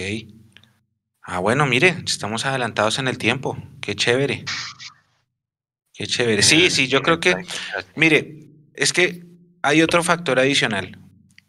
Ah, 1.20 1.40
bueno, 1.40 1.66
mire, 1.66 1.96
estamos 2.06 2.46
adelantados 2.46 3.00
en 3.00 3.08
el 3.08 3.18
tiempo. 3.18 3.58
Qué 3.80 3.96
chévere. 3.96 4.44
Qué 5.96 6.06
chévere. 6.06 6.42
Sí, 6.42 6.68
sí, 6.70 6.88
yo 6.88 7.02
creo 7.02 7.20
que, 7.20 7.30
mire, 7.96 8.48
es 8.74 8.92
que 8.92 9.24
hay 9.62 9.82
otro 9.82 10.02
factor 10.04 10.38
adicional. 10.38 10.98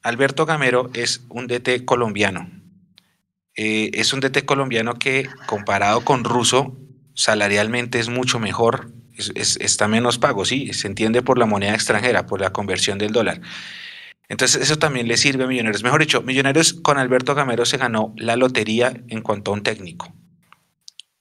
Alberto 0.01 0.45
Gamero 0.45 0.89
es 0.93 1.21
un 1.29 1.47
DT 1.47 1.83
colombiano. 1.85 2.49
Eh, 3.55 3.91
es 3.93 4.13
un 4.13 4.19
DT 4.21 4.45
colombiano 4.45 4.93
que 4.95 5.27
comparado 5.47 6.01
con 6.05 6.23
ruso, 6.23 6.77
salarialmente 7.13 7.99
es 7.99 8.07
mucho 8.07 8.39
mejor, 8.39 8.91
es- 9.17 9.31
es- 9.35 9.57
está 9.59 9.87
menos 9.87 10.19
pago, 10.19 10.45
sí, 10.45 10.71
se 10.73 10.87
entiende 10.87 11.21
por 11.23 11.37
la 11.39 11.45
moneda 11.47 11.73
extranjera, 11.73 12.25
por 12.27 12.39
la 12.39 12.51
conversión 12.53 12.97
del 12.99 13.11
dólar. 13.11 13.41
Entonces 14.29 14.61
eso 14.61 14.77
también 14.77 15.07
le 15.07 15.17
sirve 15.17 15.45
a 15.45 15.47
Millonarios. 15.47 15.83
Mejor 15.83 16.01
dicho, 16.01 16.21
Millonarios 16.21 16.73
con 16.73 16.97
Alberto 16.97 17.33
Gamero 17.33 17.65
se 17.65 17.77
ganó 17.77 18.13
la 18.17 18.35
lotería 18.35 18.93
en 19.07 19.21
cuanto 19.21 19.51
a 19.51 19.53
un 19.55 19.63
técnico. 19.63 20.13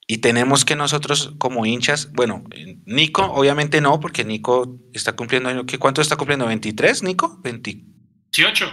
Y 0.09 0.19
tenemos 0.19 0.63
que 0.63 0.75
nosotros 0.77 1.33
como 1.37 1.65
hinchas, 1.65 2.11
bueno, 2.13 2.43
Nico 2.85 3.23
obviamente 3.25 3.81
no, 3.81 3.99
porque 3.99 4.23
Nico 4.23 4.77
está 4.93 5.11
cumpliendo, 5.13 5.49
año- 5.49 5.65
¿qué, 5.65 5.77
¿cuánto 5.77 6.01
está 6.01 6.15
cumpliendo? 6.15 6.47
¿23, 6.49 7.03
Nico? 7.03 7.37
20 7.43 7.77
18. 8.31 8.65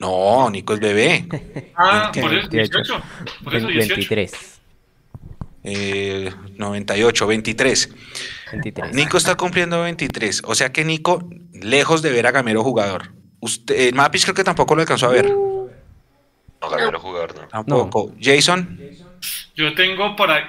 no, 0.00 0.50
Nico 0.50 0.74
es 0.74 0.80
bebé. 0.80 1.72
Ah, 1.76 2.10
¿Qué? 2.12 2.20
por 2.20 2.34
eso 2.34 2.48
28. 2.50 2.78
18. 2.78 3.02
Por 3.44 3.54
eso 3.56 3.66
18. 3.68 3.94
23. 3.94 4.60
Eh, 5.64 6.30
98, 6.56 7.26
23. 7.26 7.88
23. 8.52 8.94
Nico 8.94 9.16
está 9.16 9.36
cumpliendo 9.36 9.80
23. 9.82 10.42
O 10.46 10.54
sea 10.56 10.72
que 10.72 10.84
Nico, 10.84 11.28
lejos 11.52 12.02
de 12.02 12.10
ver 12.10 12.26
a 12.26 12.32
Gamero 12.32 12.64
jugador. 12.64 13.12
Usted, 13.40 13.94
Mapis 13.94 14.24
creo 14.24 14.34
que 14.34 14.44
tampoco 14.44 14.74
lo 14.74 14.80
alcanzó 14.82 15.06
a 15.06 15.10
ver. 15.10 15.30
No, 15.30 15.70
Gamero 16.68 16.98
jugador, 17.00 17.34
no. 17.40 17.46
Tampoco. 17.48 18.12
Jason, 18.20 18.78
Yo 19.54 19.74
tengo 19.74 20.16
por 20.16 20.30
ahí, 20.30 20.42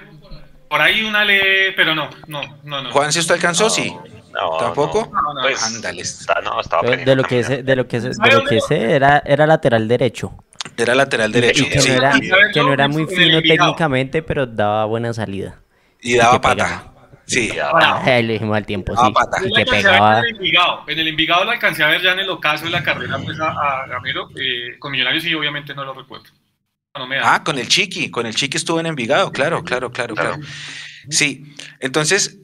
por 0.69 0.81
ahí 0.81 1.03
una 1.03 1.23
ley, 1.25 1.39
pero 1.75 1.93
no, 1.95 2.09
no, 2.27 2.41
no, 2.63 2.81
no. 2.83 2.91
Juan, 2.91 3.11
si 3.11 3.19
usted 3.19 3.35
alcanzó, 3.35 3.69
sí. 3.69 3.93
No, 4.33 4.57
¿Tampoco? 4.57 5.09
No, 5.13 5.33
no. 5.33 5.41
Pues, 5.43 5.63
Ándales. 5.63 6.21
está- 6.21 6.41
no, 6.41 6.59
estaba 6.59 6.81
De, 6.89 6.97
de 7.05 7.15
lo 7.15 7.23
que 7.23 7.43
sé, 7.43 7.61
de 7.63 7.75
lo 7.75 7.87
que 7.87 8.01
sé, 8.01 8.09
de 8.09 8.31
lo 8.31 8.43
que 8.45 8.61
sé 8.61 8.93
era, 8.95 9.21
era 9.25 9.45
lateral 9.45 9.87
derecho. 9.87 10.33
Era 10.75 10.95
lateral 10.95 11.31
derecho. 11.31 11.63
Y 11.65 11.69
que, 11.69 11.79
sí, 11.79 11.89
no 11.89 11.95
era, 11.97 12.13
que 12.51 12.59
no 12.61 12.73
era 12.73 12.87
muy 12.87 13.05
fino 13.05 13.41
técnicamente, 13.41 14.23
pero 14.23 14.47
daba 14.47 14.85
buena 14.85 15.13
salida. 15.13 15.59
y 16.01 16.15
daba 16.17 16.41
pata. 16.41 16.89
Sí. 17.25 17.51
Ay, 17.73 18.23
le 18.23 18.33
dijimos 18.33 18.57
al 18.57 18.65
tiempo, 18.65 18.93
Ah, 18.97 19.05
sí. 19.07 19.13
pata. 19.13 19.37
Y 19.45 19.53
que 19.53 19.65
pegaba. 19.65 20.19
En 20.19 20.25
el 20.25 20.31
Envigado, 20.35 20.83
en 20.87 20.99
el 20.99 21.07
Envigado 21.09 21.43
la 21.45 21.51
alcancé 21.53 21.83
a 21.83 21.87
ver 21.87 22.01
ya 22.01 22.11
en 22.13 22.19
el 22.19 22.29
ocaso 22.29 22.65
de 22.65 22.71
la 22.71 22.83
carrera 22.83 23.17
pues, 23.23 23.39
a, 23.39 23.49
a 23.49 23.87
Gamero. 23.87 24.29
eh, 24.35 24.77
con 24.79 24.91
Millonarios 24.91 25.23
sí, 25.23 25.33
obviamente 25.35 25.73
no 25.75 25.85
lo 25.85 25.93
recuerdo. 25.93 26.25
No 26.97 27.07
me 27.07 27.15
da. 27.17 27.35
Ah, 27.35 27.43
con 27.43 27.57
el 27.57 27.67
Chiqui, 27.67 28.11
con 28.11 28.25
el 28.25 28.35
Chiqui 28.35 28.57
estuvo 28.57 28.79
en 28.79 28.85
Envigado, 28.85 29.31
claro, 29.31 29.63
claro, 29.63 29.91
claro, 29.91 30.15
claro. 30.15 30.39
Sí, 31.09 31.43
entonces, 31.79 32.37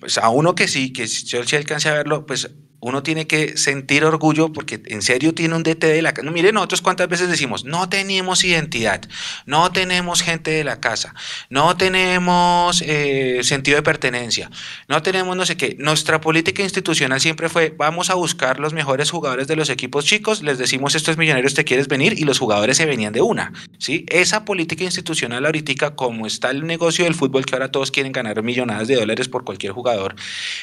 pues 0.00 0.18
a 0.18 0.28
uno 0.30 0.54
que 0.54 0.66
sí, 0.66 0.92
que 0.92 1.06
si 1.06 1.26
yo 1.26 1.44
sí 1.44 1.56
alcancé 1.56 1.90
a 1.90 1.94
verlo, 1.94 2.24
pues 2.26 2.50
uno 2.80 3.02
tiene 3.02 3.26
que 3.26 3.56
sentir 3.56 4.04
orgullo 4.04 4.52
porque 4.52 4.80
en 4.86 5.02
serio 5.02 5.34
tiene 5.34 5.54
un 5.54 5.62
DT 5.62 5.86
de 5.86 6.02
la 6.02 6.12
casa. 6.12 6.24
No, 6.24 6.32
mire, 6.32 6.52
nosotros 6.52 6.82
cuántas 6.82 7.08
veces 7.08 7.28
decimos, 7.28 7.64
no 7.64 7.88
tenemos 7.88 8.44
identidad, 8.44 9.02
no 9.46 9.72
tenemos 9.72 10.22
gente 10.22 10.50
de 10.50 10.64
la 10.64 10.80
casa, 10.80 11.14
no 11.50 11.76
tenemos 11.76 12.82
eh, 12.82 13.40
sentido 13.42 13.76
de 13.76 13.82
pertenencia, 13.82 14.50
no 14.88 15.02
tenemos 15.02 15.36
no 15.36 15.46
sé 15.46 15.56
qué. 15.56 15.76
Nuestra 15.78 16.20
política 16.20 16.62
institucional 16.62 17.20
siempre 17.20 17.48
fue, 17.48 17.74
vamos 17.76 18.10
a 18.10 18.14
buscar 18.14 18.60
los 18.60 18.72
mejores 18.72 19.10
jugadores 19.10 19.48
de 19.48 19.56
los 19.56 19.70
equipos 19.70 20.04
chicos, 20.04 20.42
les 20.42 20.58
decimos, 20.58 20.94
estos 20.94 21.16
millonarios 21.16 21.54
te 21.54 21.64
quieres 21.64 21.88
venir 21.88 22.14
y 22.18 22.24
los 22.24 22.38
jugadores 22.38 22.76
se 22.76 22.86
venían 22.86 23.12
de 23.12 23.22
una. 23.22 23.52
¿sí? 23.78 24.04
Esa 24.08 24.44
política 24.44 24.84
institucional 24.84 25.44
ahorita, 25.44 25.66
como 25.96 26.26
está 26.26 26.50
el 26.50 26.66
negocio 26.66 27.04
del 27.04 27.14
fútbol, 27.14 27.44
que 27.44 27.54
ahora 27.54 27.70
todos 27.70 27.90
quieren 27.90 28.12
ganar 28.12 28.42
millonadas 28.42 28.88
de 28.88 28.96
dólares 28.96 29.28
por 29.28 29.44
cualquier 29.44 29.72
jugador, 29.72 30.14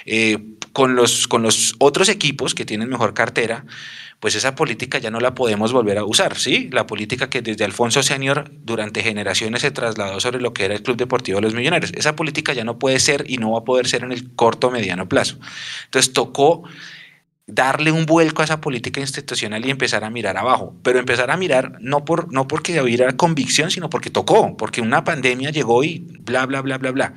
eh, 0.06 0.38
con, 0.71 0.95
los, 0.95 1.28
con 1.28 1.43
los 1.43 1.76
otros 1.80 2.02
equipos 2.09 2.55
que 2.55 2.65
tienen 2.65 2.89
mejor 2.89 3.13
cartera, 3.13 3.65
pues 4.19 4.35
esa 4.35 4.55
política 4.55 4.99
ya 4.99 5.11
no 5.11 5.19
la 5.19 5.35
podemos 5.35 5.73
volver 5.73 5.97
a 5.97 6.05
usar, 6.05 6.37
¿sí? 6.37 6.69
La 6.71 6.87
política 6.87 7.29
que 7.29 7.41
desde 7.41 7.65
Alfonso 7.65 8.03
Senior 8.03 8.49
durante 8.63 9.03
generaciones 9.03 9.63
se 9.63 9.71
trasladó 9.71 10.19
sobre 10.21 10.39
lo 10.39 10.53
que 10.53 10.63
era 10.63 10.73
el 10.73 10.81
Club 10.81 10.95
Deportivo 10.95 11.39
de 11.39 11.41
los 11.41 11.53
Millonarios. 11.53 11.91
Esa 11.93 12.15
política 12.15 12.53
ya 12.53 12.63
no 12.63 12.79
puede 12.79 12.99
ser 12.99 13.25
y 13.27 13.37
no 13.37 13.51
va 13.51 13.59
a 13.59 13.63
poder 13.65 13.85
ser 13.85 14.03
en 14.03 14.13
el 14.13 14.33
corto 14.35 14.67
o 14.67 14.71
mediano 14.71 15.09
plazo. 15.09 15.39
Entonces 15.85 16.13
tocó 16.13 16.63
darle 17.45 17.91
un 17.91 18.05
vuelco 18.05 18.41
a 18.41 18.45
esa 18.45 18.61
política 18.61 19.01
institucional 19.01 19.65
y 19.65 19.69
empezar 19.69 20.03
a 20.03 20.09
mirar 20.09 20.37
abajo, 20.37 20.73
pero 20.83 20.99
empezar 20.99 21.29
a 21.29 21.37
mirar 21.37 21.77
no 21.81 22.05
por 22.05 22.31
no 22.31 22.47
porque 22.47 22.79
hubiera 22.81 23.11
convicción, 23.17 23.71
sino 23.71 23.89
porque 23.89 24.09
tocó, 24.09 24.55
porque 24.55 24.81
una 24.81 25.03
pandemia 25.03 25.49
llegó 25.49 25.83
y 25.83 25.99
bla 26.21 26.45
bla 26.45 26.61
bla 26.61 26.77
bla 26.77 26.91
bla. 26.91 27.13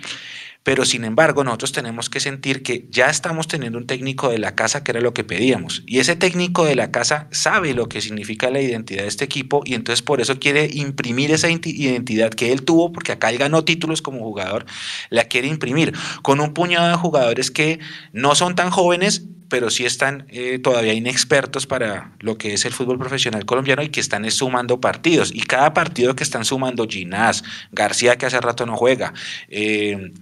Pero 0.67 0.85
sin 0.85 1.05
embargo, 1.05 1.45
nosotros 1.45 1.71
tenemos 1.71 2.11
que 2.11 2.19
sentir 2.19 2.65
que 2.65 2.89
ya 2.91 3.07
estamos 3.07 3.47
teniendo 3.47 3.79
un 3.79 3.87
técnico 3.87 4.31
de 4.31 4.41
la 4.41 4.57
casa 4.57 4.83
que 4.83 4.91
era 4.91 5.01
lo 5.01 5.15
que 5.15 5.23
pedíamos. 5.23 5.85
Y 5.87 6.01
ese 6.01 6.17
técnico 6.17 6.65
de 6.65 6.75
la 6.75 6.91
casa 6.91 7.29
sabe 7.31 7.73
lo 7.73 7.89
que 7.89 8.01
significa 8.01 8.51
la 8.51 8.61
identidad 8.61 9.03
de 9.03 9.09
este 9.09 9.25
equipo 9.25 9.63
y 9.65 9.75
entonces 9.75 10.03
por 10.03 10.21
eso 10.21 10.41
quiere 10.41 10.69
imprimir 10.73 11.31
esa 11.31 11.49
identidad 11.49 12.31
que 12.31 12.51
él 12.51 12.65
tuvo, 12.65 12.91
porque 12.91 13.13
acá 13.13 13.31
él 13.31 13.39
ganó 13.39 13.63
títulos 13.63 14.03
como 14.03 14.19
jugador, 14.25 14.67
la 15.09 15.27
quiere 15.27 15.47
imprimir 15.47 15.93
con 16.23 16.41
un 16.41 16.53
puñado 16.53 16.89
de 16.89 16.95
jugadores 16.97 17.53
que 17.53 17.79
no 18.13 18.35
son 18.35 18.57
tan 18.57 18.71
jóvenes, 18.71 19.23
pero 19.49 19.71
sí 19.71 19.85
están 19.87 20.27
eh, 20.31 20.59
todavía 20.59 20.95
inexpertos 20.95 21.67
para 21.67 22.13
lo 22.19 22.39
que 22.39 22.55
es 22.55 22.65
el 22.65 22.73
fútbol 22.73 22.99
profesional 22.99 23.45
colombiano 23.45 23.83
y 23.83 23.89
que 23.89 24.01
están 24.01 24.25
es, 24.25 24.35
sumando 24.35 24.81
partidos. 24.81 25.33
Y 25.35 25.43
cada 25.43 25.75
partido 25.75 26.17
que 26.17 26.25
están 26.25 26.45
sumando, 26.45 26.87
Ginás, 26.89 27.45
García 27.73 28.17
que 28.19 28.27
hace 28.27 28.41
rato 28.41 28.67
no 28.67 28.77
juega, 28.77 29.15
eh, 29.49 30.13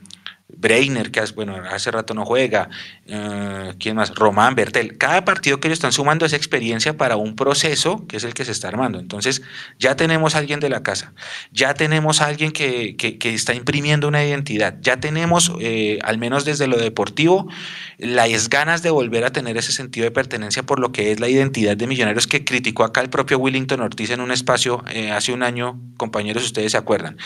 Breiner, 0.48 1.10
que 1.10 1.20
hace, 1.20 1.34
bueno, 1.34 1.56
hace 1.70 1.90
rato 1.90 2.14
no 2.14 2.24
juega, 2.24 2.68
eh, 3.06 3.74
¿quién 3.78 3.96
más? 3.96 4.14
Román, 4.14 4.54
Bertel. 4.54 4.96
Cada 4.96 5.24
partido 5.24 5.60
que 5.60 5.68
ellos 5.68 5.76
están 5.76 5.92
sumando 5.92 6.24
es 6.24 6.32
experiencia 6.32 6.96
para 6.96 7.16
un 7.16 7.36
proceso 7.36 8.06
que 8.06 8.16
es 8.16 8.24
el 8.24 8.32
que 8.32 8.44
se 8.44 8.52
está 8.52 8.68
armando. 8.68 8.98
Entonces, 8.98 9.42
ya 9.78 9.94
tenemos 9.94 10.34
a 10.34 10.38
alguien 10.38 10.58
de 10.60 10.70
la 10.70 10.82
casa, 10.82 11.12
ya 11.52 11.74
tenemos 11.74 12.22
a 12.22 12.26
alguien 12.26 12.50
que, 12.52 12.96
que, 12.96 13.18
que 13.18 13.34
está 13.34 13.54
imprimiendo 13.54 14.08
una 14.08 14.24
identidad, 14.24 14.76
ya 14.80 14.98
tenemos, 15.00 15.52
eh, 15.60 15.98
al 16.02 16.16
menos 16.18 16.44
desde 16.44 16.66
lo 16.66 16.78
deportivo, 16.78 17.48
las 17.98 18.48
ganas 18.48 18.82
de 18.82 18.90
volver 18.90 19.24
a 19.24 19.32
tener 19.32 19.56
ese 19.56 19.72
sentido 19.72 20.04
de 20.04 20.10
pertenencia 20.10 20.62
por 20.62 20.80
lo 20.80 20.92
que 20.92 21.12
es 21.12 21.20
la 21.20 21.28
identidad 21.28 21.76
de 21.76 21.86
Millonarios 21.86 22.26
que 22.26 22.44
criticó 22.44 22.84
acá 22.84 23.02
el 23.02 23.10
propio 23.10 23.38
Willington 23.38 23.80
Ortiz 23.80 24.10
en 24.10 24.20
un 24.20 24.32
espacio 24.32 24.82
eh, 24.90 25.10
hace 25.10 25.32
un 25.32 25.42
año, 25.42 25.78
compañeros, 25.96 26.44
ustedes 26.44 26.72
se 26.72 26.78
acuerdan. 26.78 27.18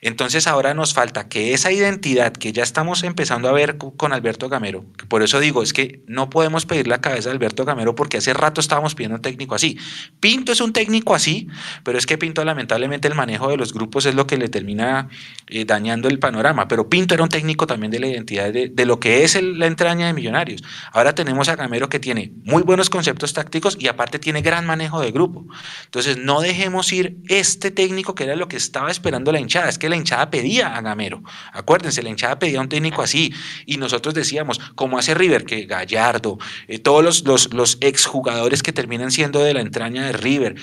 Entonces 0.00 0.46
ahora 0.46 0.74
nos 0.74 0.94
falta 0.94 1.28
que 1.28 1.54
esa 1.54 1.72
identidad 1.72 2.32
que 2.32 2.52
ya 2.52 2.62
estamos 2.62 3.02
empezando 3.02 3.48
a 3.48 3.52
ver 3.52 3.76
con 3.76 4.12
Alberto 4.12 4.48
Gamero, 4.48 4.84
que 4.96 5.06
por 5.06 5.23
eso 5.24 5.40
digo, 5.40 5.62
es 5.62 5.72
que 5.72 6.02
no 6.06 6.30
podemos 6.30 6.66
pedir 6.66 6.88
la 6.88 7.00
cabeza 7.00 7.28
de 7.28 7.34
Alberto 7.34 7.64
Gamero 7.64 7.94
porque 7.94 8.18
hace 8.18 8.34
rato 8.34 8.60
estábamos 8.60 8.94
pidiendo 8.94 9.16
un 9.16 9.22
técnico 9.22 9.54
así. 9.54 9.78
Pinto 10.20 10.52
es 10.52 10.60
un 10.60 10.72
técnico 10.72 11.14
así, 11.14 11.48
pero 11.82 11.98
es 11.98 12.06
que 12.06 12.18
Pinto 12.18 12.44
lamentablemente 12.44 13.08
el 13.08 13.14
manejo 13.14 13.48
de 13.48 13.56
los 13.56 13.72
grupos 13.72 14.06
es 14.06 14.14
lo 14.14 14.26
que 14.26 14.36
le 14.36 14.48
termina 14.48 15.08
eh, 15.46 15.64
dañando 15.64 16.08
el 16.08 16.18
panorama, 16.18 16.68
pero 16.68 16.88
Pinto 16.88 17.14
era 17.14 17.22
un 17.22 17.28
técnico 17.28 17.66
también 17.66 17.90
de 17.90 18.00
la 18.00 18.06
identidad 18.06 18.52
de, 18.52 18.68
de 18.68 18.86
lo 18.86 19.00
que 19.00 19.24
es 19.24 19.34
el, 19.34 19.58
la 19.58 19.66
entraña 19.66 20.06
de 20.06 20.12
Millonarios. 20.12 20.62
Ahora 20.92 21.14
tenemos 21.14 21.48
a 21.48 21.56
Gamero 21.56 21.88
que 21.88 22.00
tiene 22.00 22.32
muy 22.44 22.62
buenos 22.62 22.90
conceptos 22.90 23.32
tácticos 23.32 23.76
y 23.78 23.88
aparte 23.88 24.18
tiene 24.18 24.42
gran 24.42 24.66
manejo 24.66 25.00
de 25.00 25.10
grupo. 25.10 25.46
Entonces 25.84 26.18
no 26.18 26.40
dejemos 26.40 26.92
ir 26.92 27.16
este 27.28 27.70
técnico 27.70 28.14
que 28.14 28.24
era 28.24 28.36
lo 28.36 28.48
que 28.48 28.56
estaba 28.56 28.90
esperando 28.90 29.32
la 29.32 29.40
hinchada, 29.40 29.68
es 29.68 29.78
que 29.78 29.88
la 29.88 29.96
hinchada 29.96 30.30
pedía 30.30 30.76
a 30.76 30.80
Gamero. 30.80 31.22
Acuérdense, 31.52 32.02
la 32.02 32.10
hinchada 32.10 32.38
pedía 32.38 32.60
un 32.60 32.68
técnico 32.68 33.02
así 33.02 33.32
y 33.66 33.76
nosotros 33.76 34.14
decíamos, 34.14 34.58
como 34.74 34.98
hace 34.98 35.13
River, 35.14 35.44
que 35.44 35.66
Gallardo, 35.66 36.38
eh, 36.68 36.78
todos 36.78 37.04
los, 37.04 37.24
los, 37.24 37.52
los 37.54 37.78
exjugadores 37.80 38.62
que 38.62 38.72
terminan 38.72 39.10
siendo 39.10 39.40
de 39.40 39.54
la 39.54 39.60
entraña 39.60 40.06
de 40.06 40.12
River, 40.12 40.56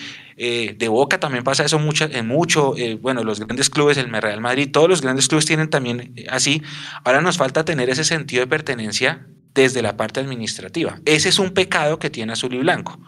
eh, 0.43 0.75
de 0.75 0.87
Boca 0.87 1.19
también 1.19 1.43
pasa 1.43 1.63
eso 1.63 1.77
mucho, 1.77 2.05
en 2.11 2.27
mucho, 2.27 2.75
eh, 2.75 2.95
bueno, 2.95 3.23
los 3.23 3.39
grandes 3.39 3.69
clubes, 3.69 3.97
el 3.97 4.11
Real 4.11 4.41
Madrid, 4.41 4.71
todos 4.71 4.89
los 4.89 5.01
grandes 5.01 5.27
clubes 5.27 5.45
tienen 5.45 5.69
también 5.69 6.13
eh, 6.15 6.25
así. 6.31 6.63
Ahora 7.03 7.21
nos 7.21 7.37
falta 7.37 7.63
tener 7.63 7.91
ese 7.91 8.03
sentido 8.03 8.41
de 8.41 8.47
pertenencia 8.47 9.27
desde 9.53 9.83
la 9.83 9.97
parte 9.97 10.19
administrativa. 10.19 10.99
Ese 11.05 11.29
es 11.29 11.37
un 11.37 11.51
pecado 11.51 11.99
que 11.99 12.09
tiene 12.09 12.33
Azul 12.33 12.55
y 12.55 12.57
Blanco 12.57 12.99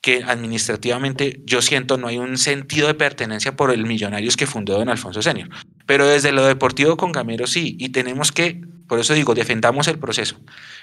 que 0.00 0.24
administrativamente 0.24 1.40
yo 1.44 1.62
siento 1.62 1.96
no 1.96 2.08
hay 2.08 2.18
un 2.18 2.36
sentido 2.36 2.88
de 2.88 2.94
pertenencia 2.94 3.54
por 3.54 3.70
el 3.70 3.86
Millonarios 3.86 4.36
que 4.36 4.48
fundó 4.48 4.76
don 4.76 4.88
Alfonso 4.88 5.22
Senior. 5.22 5.48
Pero 5.86 6.08
desde 6.08 6.32
lo 6.32 6.44
deportivo 6.44 6.96
con 6.96 7.12
Gamero 7.12 7.46
sí, 7.46 7.76
y 7.78 7.90
tenemos 7.90 8.32
que, 8.32 8.62
por 8.92 9.00
eso 9.00 9.14
digo, 9.14 9.32
defendamos 9.32 9.88
el 9.88 9.98
proceso. 9.98 10.36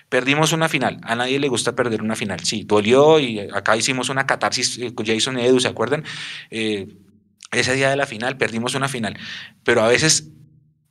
Perdimos 0.09 0.51
una 0.51 0.67
final, 0.67 0.97
a 1.03 1.15
nadie 1.15 1.37
le 1.37 1.47
gusta 1.47 1.75
perder 1.75 2.01
una 2.01 2.15
final, 2.15 2.39
sí, 2.39 2.63
dolió 2.65 3.19
y 3.19 3.39
acá 3.39 3.77
hicimos 3.77 4.09
una 4.09 4.25
catarsis 4.25 4.79
eh, 4.79 4.95
con 4.95 5.05
Jason 5.05 5.37
Edu, 5.37 5.59
¿se 5.59 5.67
acuerdan? 5.67 6.03
Eh, 6.49 6.87
ese 7.51 7.75
día 7.75 7.87
de 7.91 7.95
la 7.95 8.07
final 8.07 8.35
perdimos 8.35 8.73
una 8.73 8.87
final, 8.87 9.15
pero 9.63 9.83
a 9.83 9.87
veces 9.87 10.31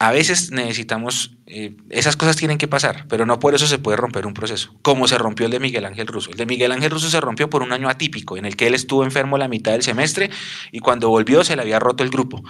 A 0.01 0.13
veces 0.13 0.53
necesitamos, 0.53 1.33
eh, 1.47 1.75
esas 1.91 2.15
cosas 2.15 2.37
tienen 2.37 2.57
que 2.57 2.69
pasar, 2.69 3.07
pero 3.09 3.27
no 3.27 3.41
por 3.41 3.57
eso 3.57 3.67
se 3.67 3.79
puede 3.81 3.97
romper 3.97 4.27
un 4.27 4.33
proceso, 4.33 4.73
como 4.83 5.09
se 5.09 5.19
rompió 5.19 5.47
el 5.47 5.51
de 5.51 5.59
Miguel 5.59 5.87
Ángel 5.87 6.07
Russo. 6.07 6.31
El 6.31 6.37
de 6.37 6.47
Miguel 6.47 6.71
Ángel 6.71 6.93
Russo 6.93 7.11
se 7.11 7.21
rompió 7.21 7.51
por 7.51 7.63
un 7.65 7.73
año 7.73 7.89
atípico, 7.89 8.37
en 8.37 8.45
el 8.45 8.55
que 8.55 8.69
él 8.69 8.75
estuvo 8.75 9.03
enfermo 9.03 9.39
la 9.39 9.49
mitad 9.49 9.73
del 9.73 9.83
semestre 9.83 10.31
y 10.71 10.79
cuando 10.79 11.09
volvió 11.09 11.43
se 11.43 11.57
le 11.57 11.63
había 11.63 11.81
roto 11.81 12.05
el 12.05 12.11
grupo 12.11 12.45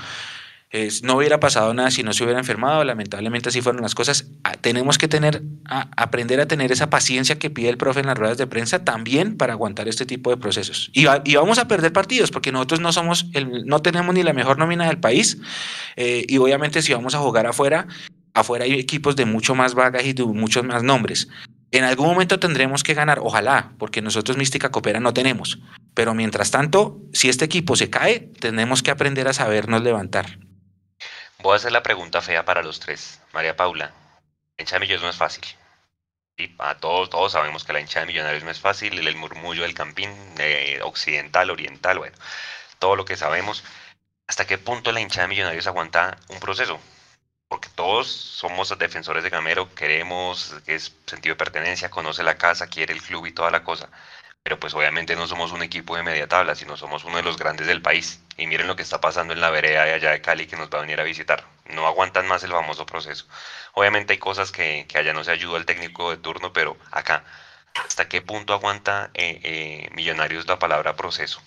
no 1.02 1.16
hubiera 1.16 1.40
pasado 1.40 1.72
nada 1.72 1.90
si 1.90 2.02
no 2.02 2.12
se 2.12 2.24
hubiera 2.24 2.38
enfermado, 2.38 2.84
lamentablemente 2.84 3.48
así 3.48 3.62
fueron 3.62 3.80
las 3.82 3.94
cosas. 3.94 4.26
Ah, 4.44 4.52
tenemos 4.60 4.98
que 4.98 5.08
tener, 5.08 5.42
aprender 5.64 6.40
a 6.40 6.46
tener 6.46 6.72
esa 6.72 6.90
paciencia 6.90 7.38
que 7.38 7.48
pide 7.48 7.70
el 7.70 7.78
profe 7.78 8.00
en 8.00 8.06
las 8.06 8.18
ruedas 8.18 8.36
de 8.36 8.46
prensa 8.46 8.84
también 8.84 9.38
para 9.38 9.54
aguantar 9.54 9.88
este 9.88 10.04
tipo 10.04 10.30
de 10.30 10.36
procesos. 10.36 10.90
Y, 10.92 11.06
vamos 11.36 11.58
a 11.58 11.68
perder 11.68 11.92
partidos 11.92 12.30
porque 12.30 12.52
nosotros 12.52 12.80
no 12.80 12.92
somos, 12.92 13.26
no 13.64 13.80
tenemos 13.80 14.14
ni 14.14 14.22
la 14.22 14.34
mejor 14.34 14.58
nómina 14.58 14.86
del 14.86 14.98
país 14.98 15.38
eh, 15.96 16.26
y 16.28 16.36
obviamente 16.36 16.82
si 16.82 16.92
vamos 16.92 17.14
a 17.14 17.18
jugar 17.18 17.46
afuera, 17.46 17.86
afuera 18.34 18.64
hay 18.64 18.74
equipos 18.74 19.16
de 19.16 19.24
mucho 19.24 19.54
más 19.54 19.74
bagaje 19.74 20.08
y 20.08 20.12
de 20.12 20.24
muchos 20.24 20.64
más 20.64 20.82
nombres. 20.82 21.28
En 21.70 21.84
algún 21.84 22.08
momento 22.08 22.38
tendremos 22.38 22.82
que 22.82 22.94
ganar, 22.94 23.20
ojalá, 23.20 23.72
porque 23.78 24.00
nosotros 24.02 24.36
Mística 24.36 24.70
Coopera 24.70 25.00
no 25.00 25.12
tenemos. 25.12 25.58
Pero 25.94 26.14
mientras 26.14 26.50
tanto, 26.50 27.00
si 27.12 27.28
este 27.28 27.44
equipo 27.44 27.76
se 27.76 27.90
cae, 27.90 28.30
tenemos 28.40 28.82
que 28.82 28.90
aprender 28.90 29.28
a 29.28 29.34
sabernos 29.34 29.82
levantar. 29.82 30.38
Voy 31.40 31.52
a 31.52 31.56
hacer 31.56 31.72
la 31.72 31.82
pregunta 31.82 32.20
fea 32.20 32.44
para 32.44 32.62
los 32.62 32.80
tres. 32.80 33.20
María 33.32 33.56
Paula, 33.56 33.86
la 33.86 34.62
hincha 34.62 34.76
de 34.76 34.80
Millonarios 34.80 35.02
no 35.02 35.10
es 35.10 35.16
fácil. 35.16 35.44
A 36.58 36.76
todos, 36.76 37.10
todos 37.10 37.32
sabemos 37.32 37.64
que 37.64 37.72
la 37.72 37.80
hincha 37.80 38.00
de 38.00 38.06
Millonarios 38.06 38.44
no 38.44 38.50
es 38.50 38.60
fácil, 38.60 39.06
el 39.06 39.16
murmullo 39.16 39.62
del 39.62 39.74
campín, 39.74 40.10
eh, 40.38 40.80
occidental, 40.82 41.50
oriental, 41.50 41.98
bueno, 41.98 42.16
todo 42.78 42.96
lo 42.96 43.04
que 43.04 43.16
sabemos. 43.16 43.64
¿Hasta 44.26 44.46
qué 44.46 44.58
punto 44.58 44.92
la 44.92 45.00
hincha 45.00 45.22
de 45.22 45.28
Millonarios 45.28 45.66
aguanta 45.66 46.16
un 46.28 46.40
proceso? 46.40 46.80
Porque 47.48 47.68
todos 47.74 48.08
somos 48.08 48.76
defensores 48.78 49.22
de 49.22 49.30
Gamero, 49.30 49.74
queremos, 49.74 50.54
que 50.66 50.74
es 50.74 50.94
sentido 51.06 51.34
de 51.34 51.38
pertenencia, 51.38 51.90
conoce 51.90 52.22
la 52.22 52.36
casa, 52.36 52.66
quiere 52.68 52.92
el 52.92 53.02
club 53.02 53.26
y 53.26 53.32
toda 53.32 53.50
la 53.50 53.64
cosa 53.64 53.88
pero 54.48 54.58
pues 54.58 54.72
obviamente 54.72 55.14
no 55.14 55.26
somos 55.26 55.52
un 55.52 55.62
equipo 55.62 55.94
de 55.94 56.02
media 56.02 56.26
tabla, 56.26 56.54
sino 56.54 56.74
somos 56.74 57.04
uno 57.04 57.18
de 57.18 57.22
los 57.22 57.36
grandes 57.36 57.66
del 57.66 57.82
país. 57.82 58.22
Y 58.38 58.46
miren 58.46 58.66
lo 58.66 58.76
que 58.76 58.82
está 58.82 59.00
pasando 59.00 59.34
en 59.34 59.40
la 59.40 59.50
vereda 59.50 59.84
de 59.84 59.92
allá 59.92 60.12
de 60.12 60.22
Cali 60.22 60.46
que 60.46 60.56
nos 60.56 60.70
va 60.70 60.78
a 60.78 60.80
venir 60.82 61.00
a 61.00 61.04
visitar. 61.04 61.44
No 61.66 61.86
aguantan 61.86 62.26
más 62.26 62.42
el 62.44 62.52
famoso 62.52 62.86
proceso. 62.86 63.26
Obviamente 63.74 64.14
hay 64.14 64.18
cosas 64.18 64.50
que, 64.52 64.86
allá 64.94 65.12
no 65.12 65.24
se 65.24 65.32
ayuda 65.32 65.58
el 65.58 65.66
técnico 65.66 66.10
de 66.10 66.16
turno, 66.16 66.52
pero 66.52 66.76
acá, 66.90 67.24
¿hasta 67.84 68.08
qué 68.08 68.22
punto 68.22 68.54
aguanta 68.54 69.10
eh, 69.14 69.40
eh, 69.42 69.88
Millonarios 69.92 70.46
la 70.46 70.58
palabra 70.58 70.96
proceso? 70.96 71.42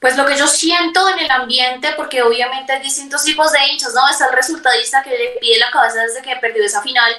Pues 0.00 0.16
lo 0.16 0.26
que 0.26 0.36
yo 0.36 0.46
siento 0.46 1.08
en 1.08 1.18
el 1.18 1.30
ambiente, 1.30 1.92
porque 1.96 2.22
obviamente 2.22 2.72
hay 2.72 2.82
distintos 2.82 3.24
tipos 3.24 3.50
de 3.50 3.58
hinchas, 3.66 3.94
¿no? 3.94 4.08
Está 4.08 4.26
el 4.26 4.36
resultadista 4.36 5.02
que 5.02 5.10
le 5.10 5.38
pide 5.40 5.58
la 5.58 5.72
cabeza 5.72 6.02
desde 6.02 6.22
que 6.22 6.36
perdió 6.36 6.64
esa 6.64 6.82
final, 6.82 7.16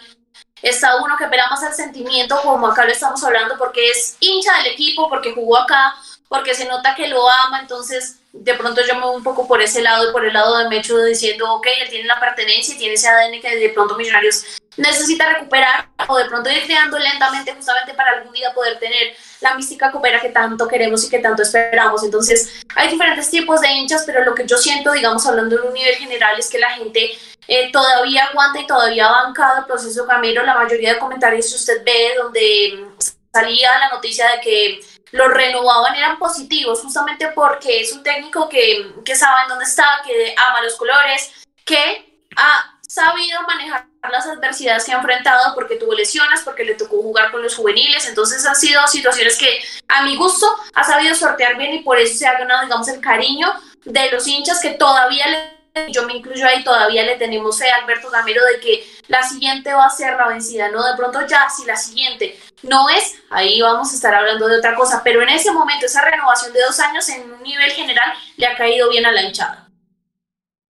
Está 0.61 0.97
uno 0.97 1.15
que 1.17 1.23
espera 1.23 1.45
más 1.49 1.63
el 1.63 1.73
sentimiento, 1.73 2.39
como 2.41 2.67
acá 2.67 2.85
lo 2.85 2.91
estamos 2.91 3.23
hablando, 3.23 3.57
porque 3.57 3.89
es 3.89 4.17
hincha 4.19 4.57
del 4.57 4.73
equipo, 4.73 5.07
porque 5.07 5.33
jugó 5.33 5.57
acá, 5.57 5.95
porque 6.29 6.53
se 6.53 6.65
nota 6.65 6.95
que 6.95 7.07
lo 7.07 7.27
ama, 7.29 7.59
entonces 7.59 8.19
de 8.31 8.53
pronto 8.53 8.81
yo 8.87 8.95
me 8.95 9.01
voy 9.01 9.15
un 9.17 9.23
poco 9.23 9.47
por 9.47 9.61
ese 9.61 9.81
lado 9.81 10.07
y 10.07 10.13
por 10.13 10.23
el 10.23 10.33
lado 10.33 10.57
de 10.59 10.69
Mecho 10.69 10.97
diciendo, 11.03 11.51
ok, 11.55 11.67
él 11.81 11.89
tiene 11.89 12.07
la 12.07 12.19
pertenencia 12.19 12.75
y 12.75 12.77
tiene 12.77 12.93
ese 12.93 13.09
ADN 13.09 13.41
que 13.41 13.57
de 13.57 13.69
pronto 13.69 13.97
Millonarios 13.97 14.43
necesita 14.77 15.27
recuperar 15.27 15.89
o 16.07 16.17
de 16.17 16.25
pronto 16.25 16.49
ir 16.49 16.63
creando 16.65 16.99
lentamente 16.99 17.53
justamente 17.53 17.95
para 17.95 18.11
algún 18.13 18.31
día 18.31 18.53
poder 18.53 18.77
tener 18.79 19.15
la 19.41 19.55
mística 19.55 19.91
coopera 19.91 20.21
que 20.21 20.29
tanto 20.29 20.67
queremos 20.67 21.03
y 21.03 21.09
que 21.09 21.19
tanto 21.19 21.41
esperamos. 21.41 22.03
Entonces 22.03 22.61
hay 22.75 22.89
diferentes 22.89 23.29
tipos 23.29 23.61
de 23.61 23.69
hinchas, 23.71 24.03
pero 24.05 24.23
lo 24.23 24.35
que 24.35 24.45
yo 24.45 24.57
siento, 24.57 24.91
digamos, 24.91 25.25
hablando 25.25 25.59
en 25.59 25.67
un 25.67 25.73
nivel 25.73 25.95
general, 25.95 26.37
es 26.39 26.49
que 26.49 26.59
la 26.59 26.69
gente 26.71 27.11
eh, 27.47 27.71
todavía 27.71 28.25
aguanta 28.25 28.59
y 28.59 28.67
todavía 28.67 29.07
ha 29.07 29.23
bancado 29.23 29.59
el 29.59 29.65
proceso 29.65 30.05
Camilo. 30.05 30.43
La 30.43 30.55
mayoría 30.55 30.93
de 30.93 30.99
comentarios 30.99 31.49
que 31.49 31.55
usted 31.55 31.83
ve 31.83 32.13
donde 32.17 32.85
salía 33.33 33.77
la 33.79 33.89
noticia 33.89 34.27
de 34.35 34.41
que 34.41 34.79
lo 35.11 35.27
renovaban 35.27 35.95
eran 35.95 36.19
positivos, 36.19 36.81
justamente 36.81 37.29
porque 37.33 37.81
es 37.81 37.93
un 37.93 38.03
técnico 38.03 38.47
que, 38.49 38.93
que 39.03 39.15
sabe 39.15 39.43
en 39.43 39.49
dónde 39.49 39.65
está, 39.65 39.85
que 40.05 40.35
ama 40.37 40.61
los 40.61 40.75
colores, 40.75 41.31
que 41.65 42.23
ha 42.35 42.79
sabido 42.81 43.41
manejar 43.43 43.87
las 44.11 44.25
adversidades 44.25 44.85
que 44.85 44.91
ha 44.91 44.97
enfrentado 44.97 45.53
porque 45.53 45.75
tuvo 45.75 45.93
lesiones, 45.93 46.41
porque 46.41 46.63
le 46.63 46.75
tocó 46.75 47.01
jugar 47.01 47.31
con 47.31 47.43
los 47.43 47.55
juveniles, 47.55 48.07
entonces 48.07 48.45
han 48.45 48.55
sido 48.55 48.85
situaciones 48.87 49.37
que 49.37 49.61
a 49.87 50.03
mi 50.03 50.15
gusto 50.15 50.47
ha 50.73 50.83
sabido 50.83 51.13
sortear 51.15 51.57
bien 51.57 51.73
y 51.73 51.79
por 51.79 51.99
eso 51.99 52.17
se 52.17 52.25
ha 52.25 52.37
ganado, 52.37 52.63
digamos, 52.63 52.87
el 52.87 53.01
cariño 53.01 53.53
de 53.85 54.11
los 54.11 54.25
hinchas 54.27 54.59
que 54.61 54.71
todavía 54.71 55.27
le 55.27 55.58
yo 55.91 56.05
me 56.05 56.13
incluyo 56.13 56.45
ahí, 56.45 56.63
todavía 56.63 57.03
le 57.03 57.15
tenemos 57.15 57.57
fe 57.57 57.69
a 57.69 57.77
Alberto 57.77 58.09
Gamero 58.09 58.43
de 58.45 58.59
que 58.59 58.85
la 59.07 59.23
siguiente 59.23 59.73
va 59.73 59.85
a 59.85 59.89
ser 59.89 60.15
la 60.15 60.27
vencida, 60.27 60.69
¿no? 60.69 60.85
De 60.85 60.97
pronto 60.97 61.25
ya, 61.27 61.49
si 61.49 61.65
la 61.65 61.75
siguiente 61.75 62.39
no 62.63 62.89
es, 62.89 63.21
ahí 63.29 63.61
vamos 63.61 63.91
a 63.91 63.95
estar 63.95 64.13
hablando 64.13 64.47
de 64.47 64.57
otra 64.57 64.75
cosa, 64.75 65.01
pero 65.03 65.21
en 65.21 65.29
ese 65.29 65.51
momento 65.51 65.85
esa 65.85 66.03
renovación 66.03 66.53
de 66.53 66.61
dos 66.61 66.79
años 66.79 67.07
en 67.09 67.31
un 67.31 67.41
nivel 67.43 67.71
general 67.71 68.13
le 68.37 68.47
ha 68.47 68.55
caído 68.55 68.89
bien 68.89 69.05
a 69.05 69.11
la 69.11 69.23
hinchada. 69.23 69.69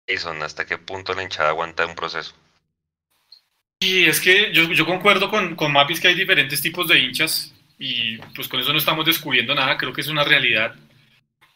Jason, 0.07 0.41
¿hasta 0.41 0.65
qué 0.65 0.77
punto 0.77 1.13
la 1.13 1.23
hinchada 1.23 1.49
aguanta 1.49 1.85
un 1.85 1.95
proceso? 1.95 2.33
Y 3.79 4.05
es 4.05 4.19
que 4.19 4.51
yo, 4.53 4.63
yo 4.63 4.85
concuerdo 4.85 5.29
con, 5.29 5.55
con 5.55 5.71
Mapis 5.71 6.01
que 6.01 6.09
hay 6.09 6.15
diferentes 6.15 6.61
tipos 6.61 6.87
de 6.87 6.99
hinchas 6.99 7.53
y 7.77 8.17
pues 8.35 8.47
con 8.47 8.59
eso 8.59 8.73
no 8.73 8.77
estamos 8.77 9.05
descubriendo 9.05 9.55
nada, 9.55 9.77
creo 9.77 9.93
que 9.93 10.01
es 10.01 10.07
una 10.07 10.23
realidad. 10.23 10.75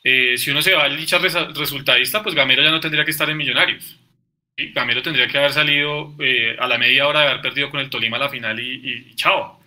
Eh, 0.03 0.37
si 0.37 0.51
uno 0.51 0.61
se 0.61 0.73
va 0.73 0.83
al 0.83 0.97
dicha 0.97 1.17
resultadista, 1.17 2.21
pues 2.21 2.35
Gamero 2.35 2.61
ya 2.61 2.71
no 2.71 2.81
tendría 2.81 3.05
que 3.05 3.11
estar 3.11 3.29
en 3.29 3.37
Millonarios. 3.37 3.97
Gamero 4.57 5.01
tendría 5.01 5.27
que 5.27 5.37
haber 5.37 5.53
salido 5.53 6.13
eh, 6.19 6.55
a 6.59 6.67
la 6.67 6.77
media 6.77 7.07
hora 7.07 7.21
de 7.21 7.27
haber 7.27 7.41
perdido 7.41 7.71
con 7.71 7.79
el 7.79 7.89
Tolima 7.89 8.17
la 8.17 8.29
final 8.29 8.59
y, 8.59 9.15
chao. 9.15 9.59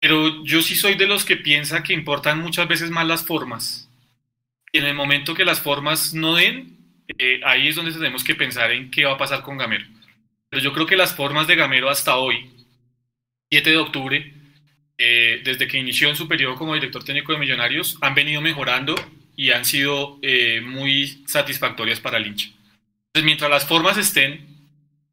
Pero 0.00 0.44
yo 0.44 0.62
sí 0.62 0.74
soy 0.74 0.94
de 0.94 1.06
los 1.06 1.24
que 1.24 1.36
piensa 1.36 1.82
que 1.82 1.92
importan 1.92 2.40
muchas 2.40 2.68
veces 2.68 2.90
más 2.90 3.06
las 3.06 3.26
formas. 3.26 3.88
Y 4.72 4.78
en 4.78 4.86
el 4.86 4.94
momento 4.94 5.34
que 5.34 5.44
las 5.44 5.60
formas 5.60 6.14
no 6.14 6.36
den, 6.36 6.78
eh, 7.18 7.40
ahí 7.44 7.68
es 7.68 7.76
donde 7.76 7.92
tenemos 7.92 8.24
que 8.24 8.34
pensar 8.34 8.70
en 8.70 8.90
qué 8.90 9.04
va 9.04 9.12
a 9.12 9.18
pasar 9.18 9.42
con 9.42 9.58
Gamero. 9.58 9.84
Pero 10.48 10.62
yo 10.62 10.72
creo 10.72 10.86
que 10.86 10.96
las 10.96 11.14
formas 11.14 11.46
de 11.46 11.56
Gamero 11.56 11.90
hasta 11.90 12.16
hoy, 12.16 12.50
7 13.50 13.70
de 13.70 13.76
octubre, 13.76 14.34
desde 14.98 15.66
que 15.66 15.78
inició 15.78 16.08
en 16.08 16.14
su 16.14 16.28
periodo 16.28 16.54
como 16.54 16.74
director 16.74 17.02
técnico 17.02 17.32
de 17.32 17.38
Millonarios, 17.38 17.98
han 18.02 18.14
venido 18.14 18.40
mejorando 18.40 18.94
y 19.36 19.50
han 19.50 19.64
sido 19.64 20.18
eh, 20.22 20.60
muy 20.60 21.24
satisfactorias 21.26 22.00
para 22.00 22.18
el 22.18 22.26
hincha. 22.26 22.48
Entonces, 22.48 23.24
mientras 23.24 23.50
las 23.50 23.66
formas 23.66 23.96
estén 23.98 24.46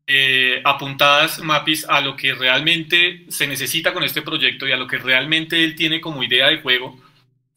eh, 0.07 0.61
apuntadas, 0.63 1.39
Mapis, 1.39 1.85
a 1.87 2.01
lo 2.01 2.15
que 2.15 2.33
realmente 2.33 3.25
se 3.29 3.47
necesita 3.47 3.93
con 3.93 4.03
este 4.03 4.21
proyecto 4.21 4.67
y 4.67 4.71
a 4.71 4.77
lo 4.77 4.87
que 4.87 4.97
realmente 4.97 5.63
él 5.63 5.75
tiene 5.75 6.01
como 6.01 6.23
idea 6.23 6.47
de 6.47 6.61
juego, 6.61 6.99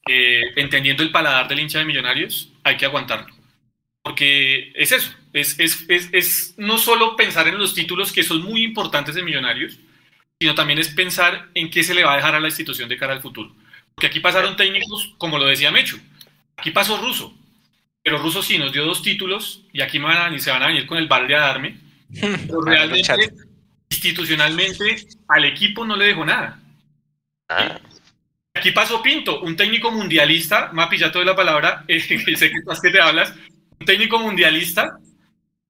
eh, 0.07 0.53
entendiendo 0.57 1.03
el 1.03 1.13
paladar 1.13 1.49
del 1.49 1.61
hincha 1.61 1.79
de 1.79 1.85
Millonarios, 1.85 2.51
hay 2.65 2.77
que 2.77 2.87
aguantarlo. 2.87 3.35
Porque 4.03 4.73
es 4.75 4.93
eso, 4.93 5.13
es, 5.33 5.59
es, 5.61 5.85
es, 5.89 6.11
es 6.13 6.55
no 6.57 6.77
solo 6.77 7.17
pensar 7.17 7.47
en 7.49 7.57
los 7.57 7.73
títulos 7.73 8.13
que 8.13 8.25
son 8.25 8.43
muy 8.43 8.63
importantes 8.65 9.15
de 9.15 9.23
Millonarios, 9.23 9.79
sino 10.41 10.55
también 10.55 10.81
es 10.81 10.89
pensar 10.89 11.49
en 11.55 11.71
qué 11.71 11.85
se 11.85 11.95
le 11.95 12.03
va 12.03 12.15
a 12.15 12.17
dejar 12.17 12.35
a 12.35 12.41
la 12.41 12.49
institución 12.49 12.89
de 12.89 12.97
cara 12.97 13.13
al 13.13 13.23
futuro. 13.23 13.55
Porque 13.95 14.09
aquí 14.09 14.21
pasaron 14.21 14.57
técnicos, 14.57 15.15
como 15.19 15.39
lo 15.39 15.47
decía 15.47 15.71
Mechu, 15.71 15.99
Aquí 16.63 16.71
pasó 16.71 16.97
Ruso, 16.97 17.35
pero 18.05 18.19
Ruso 18.19 18.41
sí 18.41 18.57
nos 18.57 18.73
dio 18.73 18.85
dos 18.85 19.03
títulos 19.03 19.65
y 19.73 19.81
aquí 19.81 19.99
me 19.99 20.05
van 20.05 20.33
a, 20.33 20.39
se 20.39 20.53
van 20.53 20.63
a 20.63 20.69
venir 20.69 20.87
con 20.87 20.97
el 20.97 21.09
balde 21.09 21.35
a 21.35 21.41
darme. 21.41 21.77
Pero 22.21 22.61
realmente, 22.65 23.33
institucionalmente, 23.91 25.09
al 25.27 25.45
equipo 25.45 25.85
no 25.85 25.97
le 25.97 26.05
dejó 26.05 26.25
nada. 26.25 26.61
Ah. 27.49 27.81
Aquí 28.55 28.71
pasó 28.71 29.03
Pinto, 29.03 29.41
un 29.41 29.57
técnico 29.57 29.91
mundialista, 29.91 30.71
Mapi, 30.73 30.99
ya 30.99 31.11
te 31.11 31.19
doy 31.19 31.27
la 31.27 31.35
palabra, 31.35 31.85
eh, 31.89 31.99
sé 31.99 32.23
que 32.23 32.33
estás 32.33 32.81
que 32.81 32.91
te 32.91 33.01
hablas, 33.01 33.35
un 33.81 33.85
técnico 33.85 34.21
mundialista, 34.21 34.97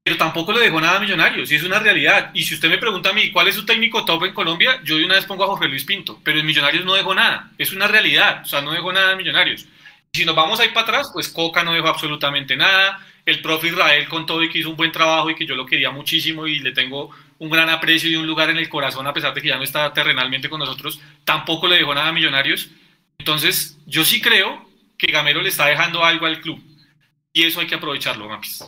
pero 0.05 0.19
tampoco 0.19 0.53
le 0.53 0.61
dejó 0.61 0.79
nada 0.79 0.99
a 0.99 1.01
Millonarios, 1.01 1.51
y 1.51 1.55
es 1.55 1.65
una 1.65 1.79
realidad. 1.79 2.33
Y 2.35 2.43
si 2.43 2.53
usted 2.53 2.69
me 2.69 2.77
pregunta 2.77 3.09
a 3.09 3.15
mí 3.15 3.31
cuál 3.31 3.49
es 3.49 3.55
su 3.55 3.65
técnico 3.65 4.05
top 4.05 4.25
en 4.25 4.35
Colombia, 4.35 4.79
yo 4.85 4.99
de 4.99 5.07
una 5.07 5.15
vez 5.15 5.25
pongo 5.25 5.45
a 5.45 5.47
Jorge 5.47 5.69
Luis 5.69 5.85
Pinto, 5.85 6.21
pero 6.23 6.39
en 6.39 6.45
Millonarios 6.45 6.85
no 6.85 6.93
dejó 6.93 7.15
nada, 7.15 7.51
es 7.57 7.73
una 7.73 7.89
realidad, 7.89 8.43
o 8.43 8.47
sea, 8.47 8.61
no 8.61 8.73
dejó 8.73 8.93
nada 8.93 9.13
a 9.13 9.17
Millonarios. 9.17 9.67
Si 10.15 10.27
nos 10.27 10.35
vamos 10.35 10.61
ahí 10.61 10.69
para 10.69 10.83
atrás, 10.83 11.11
pues 11.11 11.31
Coca 11.31 11.65
no 11.65 11.73
dejó 11.73 11.89
absolutamente 11.89 12.55
nada. 12.55 13.01
El 13.25 13.41
profe 13.41 13.69
Israel 13.69 14.07
con 14.11 14.27
todo 14.27 14.43
y 14.43 14.51
que 14.51 14.59
hizo 14.59 14.69
un 14.69 14.77
buen 14.77 14.93
trabajo 14.93 15.31
y 15.31 15.35
que 15.35 15.47
yo 15.47 15.55
lo 15.55 15.65
quería 15.65 15.91
muchísimo 15.91 16.47
y 16.47 16.59
le 16.59 16.73
tengo 16.73 17.09
un 17.39 17.49
gran 17.49 17.71
aprecio 17.71 18.11
y 18.11 18.17
un 18.17 18.27
lugar 18.27 18.51
en 18.51 18.59
el 18.59 18.69
corazón 18.69 19.07
a 19.07 19.15
pesar 19.15 19.33
de 19.33 19.41
que 19.41 19.49
ya 19.49 19.57
no 19.57 19.63
está 19.63 19.91
terrenalmente 19.95 20.51
con 20.51 20.59
nosotros, 20.59 21.01
tampoco 21.25 21.67
le 21.67 21.77
dejó 21.77 21.95
nada 21.95 22.09
a 22.09 22.13
Millonarios. 22.13 22.69
Entonces, 23.17 23.79
yo 23.87 24.05
sí 24.05 24.21
creo 24.21 24.69
que 24.99 25.11
Gamero 25.11 25.41
le 25.41 25.49
está 25.49 25.65
dejando 25.65 26.05
algo 26.05 26.27
al 26.27 26.43
club 26.43 26.63
y 27.33 27.45
eso 27.45 27.61
hay 27.61 27.67
que 27.67 27.77
aprovecharlo, 27.77 28.29
Mapis. 28.29 28.65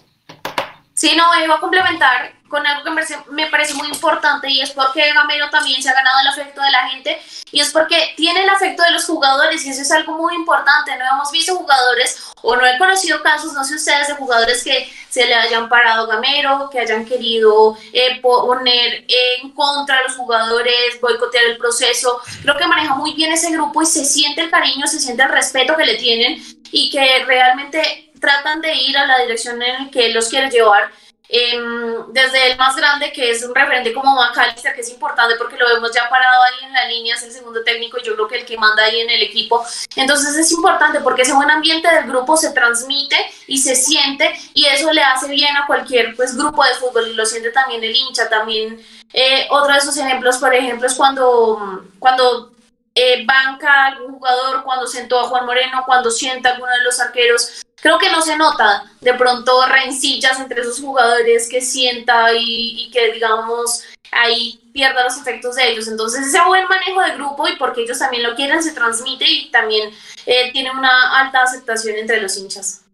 Sí, 0.95 1.17
no, 1.17 1.25
iba 1.45 1.57
a 1.57 1.61
complementar 1.61 2.33
con 2.49 2.65
algo 2.65 2.85
que 2.85 2.91
me 3.33 3.49
parece, 3.49 3.75
muy 3.75 3.89
importante 3.89 4.49
y 4.49 4.61
es 4.61 4.71
porque 4.71 5.13
Gamero 5.13 5.51
también 5.51 5.83
se 5.83 5.89
ha 5.89 5.93
ganado 5.93 6.21
el 6.21 6.29
afecto 6.29 6.63
de 6.63 6.71
la 6.71 6.89
gente 6.89 7.21
y 7.51 7.59
es 7.59 7.73
porque 7.73 8.15
tiene 8.17 8.45
el 8.45 8.49
afecto 8.49 8.85
de 8.85 8.93
los 8.93 9.05
jugadores 9.07 9.65
y 9.65 9.71
eso 9.71 9.83
es 9.83 9.91
algo 9.91 10.17
muy 10.17 10.37
importante. 10.37 10.97
No 10.97 11.05
hemos 11.15 11.33
visto 11.33 11.57
jugadores 11.57 12.23
o 12.43 12.55
no 12.55 12.65
he 12.65 12.79
conocido 12.79 13.21
casos, 13.25 13.53
no 13.55 13.65
sé 13.65 13.75
ustedes, 13.75 14.07
de 14.07 14.15
jugadores 14.15 14.63
que 14.63 14.89
se 15.11 15.27
le 15.27 15.35
hayan 15.35 15.69
parado 15.69 16.07
gamero, 16.07 16.69
que 16.71 16.79
hayan 16.79 17.05
querido 17.05 17.77
eh, 17.93 18.21
poner 18.21 19.05
en 19.09 19.51
contra 19.51 19.99
a 19.99 20.03
los 20.05 20.15
jugadores, 20.15 21.01
boicotear 21.01 21.47
el 21.47 21.57
proceso. 21.57 22.21
Creo 22.43 22.57
que 22.57 22.69
maneja 22.69 22.95
muy 22.95 23.15
bien 23.15 23.33
ese 23.33 23.51
grupo 23.51 23.83
y 23.83 23.87
se 23.87 24.05
siente 24.05 24.43
el 24.43 24.51
cariño, 24.51 24.87
se 24.87 25.01
siente 25.01 25.25
el 25.25 25.31
respeto 25.31 25.77
que 25.77 25.87
le 25.87 25.97
tienen 25.97 26.41
y 26.71 26.89
que 26.91 27.25
realmente 27.25 28.13
tratan 28.25 28.61
de 28.61 28.75
ir 28.75 28.97
a 28.97 29.07
la 29.07 29.19
dirección 29.19 29.61
en 29.63 29.91
que 29.91 30.09
los 30.11 30.29
quiere 30.29 30.51
llevar 30.51 30.91
Em, 31.27 32.13
desde 32.13 32.53
el 32.53 32.59
más 32.59 32.77
grande, 32.77 33.11
que 33.11 33.31
es 33.31 33.43
un 33.43 33.55
referente 33.55 33.95
como 33.95 34.15
McAllister, 34.15 34.75
que 34.75 34.83
es 34.83 34.91
importante 34.91 35.37
porque 35.37 35.57
lo 35.57 35.67
vemos 35.67 35.91
ya 35.93 36.07
parado 36.09 36.43
ahí 36.43 36.67
en 36.67 36.73
la 36.75 36.87
línea, 36.87 37.17
es 37.17 37.23
el 37.23 37.33
segundo 37.33 37.65
técnico 37.65 37.97
yo 37.99 38.15
creo 38.15 38.29
que 38.29 38.39
el 38.41 38.45
que 38.45 38.59
manda 38.59 38.85
ahí 38.85 39.01
en 39.01 39.09
el 39.09 39.23
equipo. 39.23 39.65
Entonces 39.97 40.37
es 40.37 40.53
importante 40.53 41.01
porque 41.01 41.23
ese 41.23 41.33
buen 41.33 41.51
ambiente 41.51 41.89
del 41.93 42.05
grupo 42.05 42.37
se 42.37 42.53
transmite 42.53 43.17
y 43.47 43.59
se 43.59 43.75
siente 43.75 44.33
y 44.53 44.67
eso 44.67 44.93
le 44.93 45.03
hace 45.03 45.29
bien 45.29 45.57
a 45.57 45.67
cualquier 45.67 46.15
pues, 46.15 46.37
grupo 46.37 46.63
de 46.63 46.75
fútbol 46.75 47.09
y 47.09 47.15
lo 47.15 47.25
siente 47.25 47.51
también 47.51 47.83
el 47.83 47.97
hincha. 47.97 48.29
También 48.29 48.85
eh, 49.15 49.47
otro 49.51 49.73
de 49.73 49.79
esos 49.79 49.97
ejemplos, 49.97 50.37
por 50.37 50.55
ejemplo, 50.55 50.87
es 50.87 50.95
cuando, 50.95 51.85
cuando 51.99 52.54
eh, 52.95 53.25
banca 53.27 53.87
algún 53.87 54.13
jugador, 54.15 54.63
cuando 54.65 54.87
sentó 54.87 55.21
a 55.21 55.29
Juan 55.29 55.47
Moreno, 55.47 55.83
cuando 55.85 56.11
sienta 56.11 56.51
a 56.51 56.53
alguno 56.55 56.73
de 56.73 56.85
los 56.85 57.01
arqueros 57.01 57.65
creo 57.85 57.99
que 57.99 58.11
no 58.11 58.23
se 58.23 58.35
nota 58.39 58.85
de 59.03 59.13
pronto 59.13 59.67
rencillas 59.67 60.41
entre 60.41 60.63
esos 60.63 60.81
jugadores 60.81 61.51
que 61.51 61.61
sienta 61.61 62.33
y, 62.35 62.91
que 62.91 63.13
digamos 63.13 63.85
ahí 64.11 64.59
pierda 64.73 65.05
los 65.05 65.19
efectos 65.19 65.57
de 65.57 65.71
ellos. 65.71 65.87
Entonces 65.87 66.27
ese 66.27 66.43
buen 66.47 66.67
manejo 66.67 67.03
de 67.03 67.15
grupo 67.17 67.47
y 67.47 67.57
porque 67.57 67.83
ellos 67.83 67.99
también 67.99 68.23
lo 68.23 68.35
quieren 68.35 68.63
se 68.63 68.73
transmite 68.73 69.27
y 69.29 69.51
también 69.51 69.91
eh, 70.25 70.51
tiene 70.53 70.71
una 70.71 71.21
alta 71.21 71.43
aceptación 71.43 71.97
entre 71.97 72.23
los 72.23 72.39
hinchas. 72.39 72.87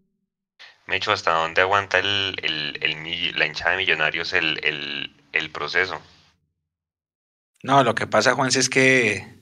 Mecho, 0.87 1.13
¿hasta 1.13 1.31
dónde 1.35 1.61
aguanta 1.61 1.99
el, 1.99 2.35
el, 2.41 3.39
la 3.39 3.45
hinchada 3.45 3.71
de 3.71 3.77
millonarios 3.77 4.33
el, 4.33 5.09
el 5.31 5.51
proceso? 5.51 6.01
No, 7.63 7.81
lo 7.85 7.95
que 7.95 8.07
pasa, 8.07 8.33
Juan, 8.33 8.49
es 8.49 8.67
que 8.67 9.40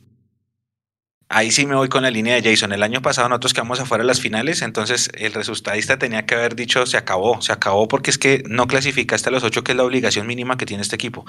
Ahí 1.32 1.52
sí 1.52 1.68
me 1.68 1.76
voy 1.76 1.90
con 1.90 2.02
la 2.02 2.10
línea 2.10 2.34
de 2.34 2.50
Jason. 2.50 2.74
El 2.74 2.82
año 2.82 3.04
pasado 3.04 3.30
nosotros 3.30 3.54
quedamos 3.54 3.80
afuera 3.80 4.04
de 4.04 4.08
las 4.08 4.20
finales, 4.20 4.64
entonces 4.64 5.12
el 5.14 5.32
resultadista 5.32 6.00
tenía 6.00 6.26
que 6.26 6.34
haber 6.34 6.56
dicho 6.56 6.88
se 6.88 6.98
acabó, 6.98 7.40
se 7.40 7.52
acabó 7.52 7.88
porque 7.88 8.10
es 8.10 8.18
que 8.18 8.42
no 8.48 8.66
clasificaste 8.66 9.30
a 9.30 9.32
los 9.32 9.44
ocho, 9.44 9.64
que 9.64 9.74
es 9.74 9.78
la 9.78 9.84
obligación 9.84 10.26
mínima 10.26 10.58
que 10.58 10.66
tiene 10.66 10.82
este 10.82 10.96
equipo. 10.96 11.26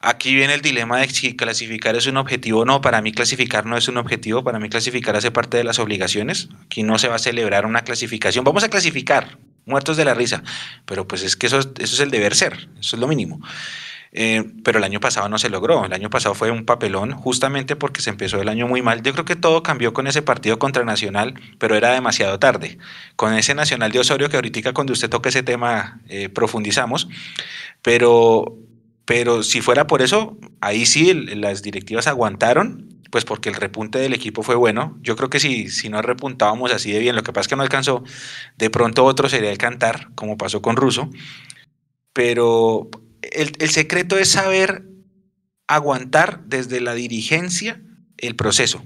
Aquí 0.00 0.34
viene 0.34 0.54
el 0.54 0.60
dilema 0.60 0.98
de 0.98 1.08
si 1.08 1.36
clasificar 1.36 1.94
es 1.94 2.08
un 2.08 2.16
objetivo 2.16 2.60
o 2.62 2.64
no. 2.64 2.80
Para 2.80 3.00
mí 3.00 3.12
clasificar 3.12 3.64
no 3.64 3.76
es 3.76 3.86
un 3.86 3.98
objetivo, 3.98 4.42
para 4.42 4.58
mí 4.58 4.68
clasificar 4.68 5.14
hace 5.14 5.30
parte 5.30 5.56
de 5.56 5.62
las 5.62 5.78
obligaciones. 5.78 6.48
Aquí 6.64 6.82
no 6.82 6.98
se 6.98 7.06
va 7.06 7.14
a 7.14 7.20
celebrar 7.20 7.64
una 7.64 7.82
clasificación. 7.82 8.44
Vamos 8.44 8.64
a 8.64 8.70
clasificar, 8.70 9.38
muertos 9.66 9.96
de 9.96 10.04
la 10.04 10.14
risa, 10.14 10.42
pero 10.84 11.06
pues 11.06 11.22
es 11.22 11.36
que 11.36 11.46
eso, 11.46 11.60
eso 11.60 11.74
es 11.78 12.00
el 12.00 12.10
deber 12.10 12.34
ser, 12.34 12.68
eso 12.80 12.96
es 12.96 13.00
lo 13.00 13.06
mínimo. 13.06 13.40
Eh, 14.12 14.44
pero 14.64 14.78
el 14.78 14.84
año 14.84 15.00
pasado 15.00 15.28
no 15.28 15.38
se 15.38 15.50
logró. 15.50 15.84
El 15.84 15.92
año 15.92 16.10
pasado 16.10 16.34
fue 16.34 16.50
un 16.50 16.64
papelón 16.64 17.12
justamente 17.12 17.76
porque 17.76 18.00
se 18.00 18.10
empezó 18.10 18.40
el 18.40 18.48
año 18.48 18.66
muy 18.66 18.82
mal. 18.82 19.02
Yo 19.02 19.12
creo 19.12 19.24
que 19.24 19.36
todo 19.36 19.62
cambió 19.62 19.92
con 19.92 20.06
ese 20.06 20.22
partido 20.22 20.58
contra 20.58 20.84
Nacional, 20.84 21.34
pero 21.58 21.76
era 21.76 21.92
demasiado 21.92 22.38
tarde. 22.38 22.78
Con 23.16 23.34
ese 23.34 23.54
Nacional 23.54 23.92
de 23.92 24.00
Osorio 24.00 24.28
que 24.28 24.36
ahorita 24.36 24.72
cuando 24.72 24.92
usted 24.92 25.10
toque 25.10 25.28
ese 25.28 25.42
tema 25.42 26.00
eh, 26.08 26.28
profundizamos, 26.28 27.08
pero, 27.82 28.56
pero 29.04 29.42
si 29.42 29.60
fuera 29.60 29.86
por 29.86 30.02
eso, 30.02 30.38
ahí 30.60 30.86
sí 30.86 31.12
las 31.14 31.62
directivas 31.62 32.06
aguantaron 32.06 32.88
pues 33.10 33.24
porque 33.24 33.48
el 33.48 33.54
repunte 33.54 33.98
del 33.98 34.12
equipo 34.12 34.42
fue 34.42 34.54
bueno. 34.54 34.98
Yo 35.00 35.16
creo 35.16 35.30
que 35.30 35.40
si, 35.40 35.68
si 35.68 35.88
no 35.88 36.02
repuntábamos 36.02 36.72
así 36.72 36.92
de 36.92 36.98
bien, 36.98 37.16
lo 37.16 37.22
que 37.22 37.32
pasa 37.32 37.42
es 37.42 37.48
que 37.48 37.56
no 37.56 37.62
alcanzó, 37.62 38.04
de 38.58 38.70
pronto 38.70 39.04
otro 39.04 39.28
sería 39.30 39.50
el 39.50 39.58
cantar, 39.58 40.10
como 40.14 40.36
pasó 40.36 40.60
con 40.60 40.76
Russo. 40.76 41.08
Pero 42.12 42.90
el, 43.32 43.70
secreto 43.70 44.18
es 44.18 44.30
saber 44.30 44.84
aguantar 45.66 46.40
desde 46.44 46.80
la 46.80 46.94
dirigencia 46.94 47.80
el 48.16 48.36
proceso, 48.36 48.84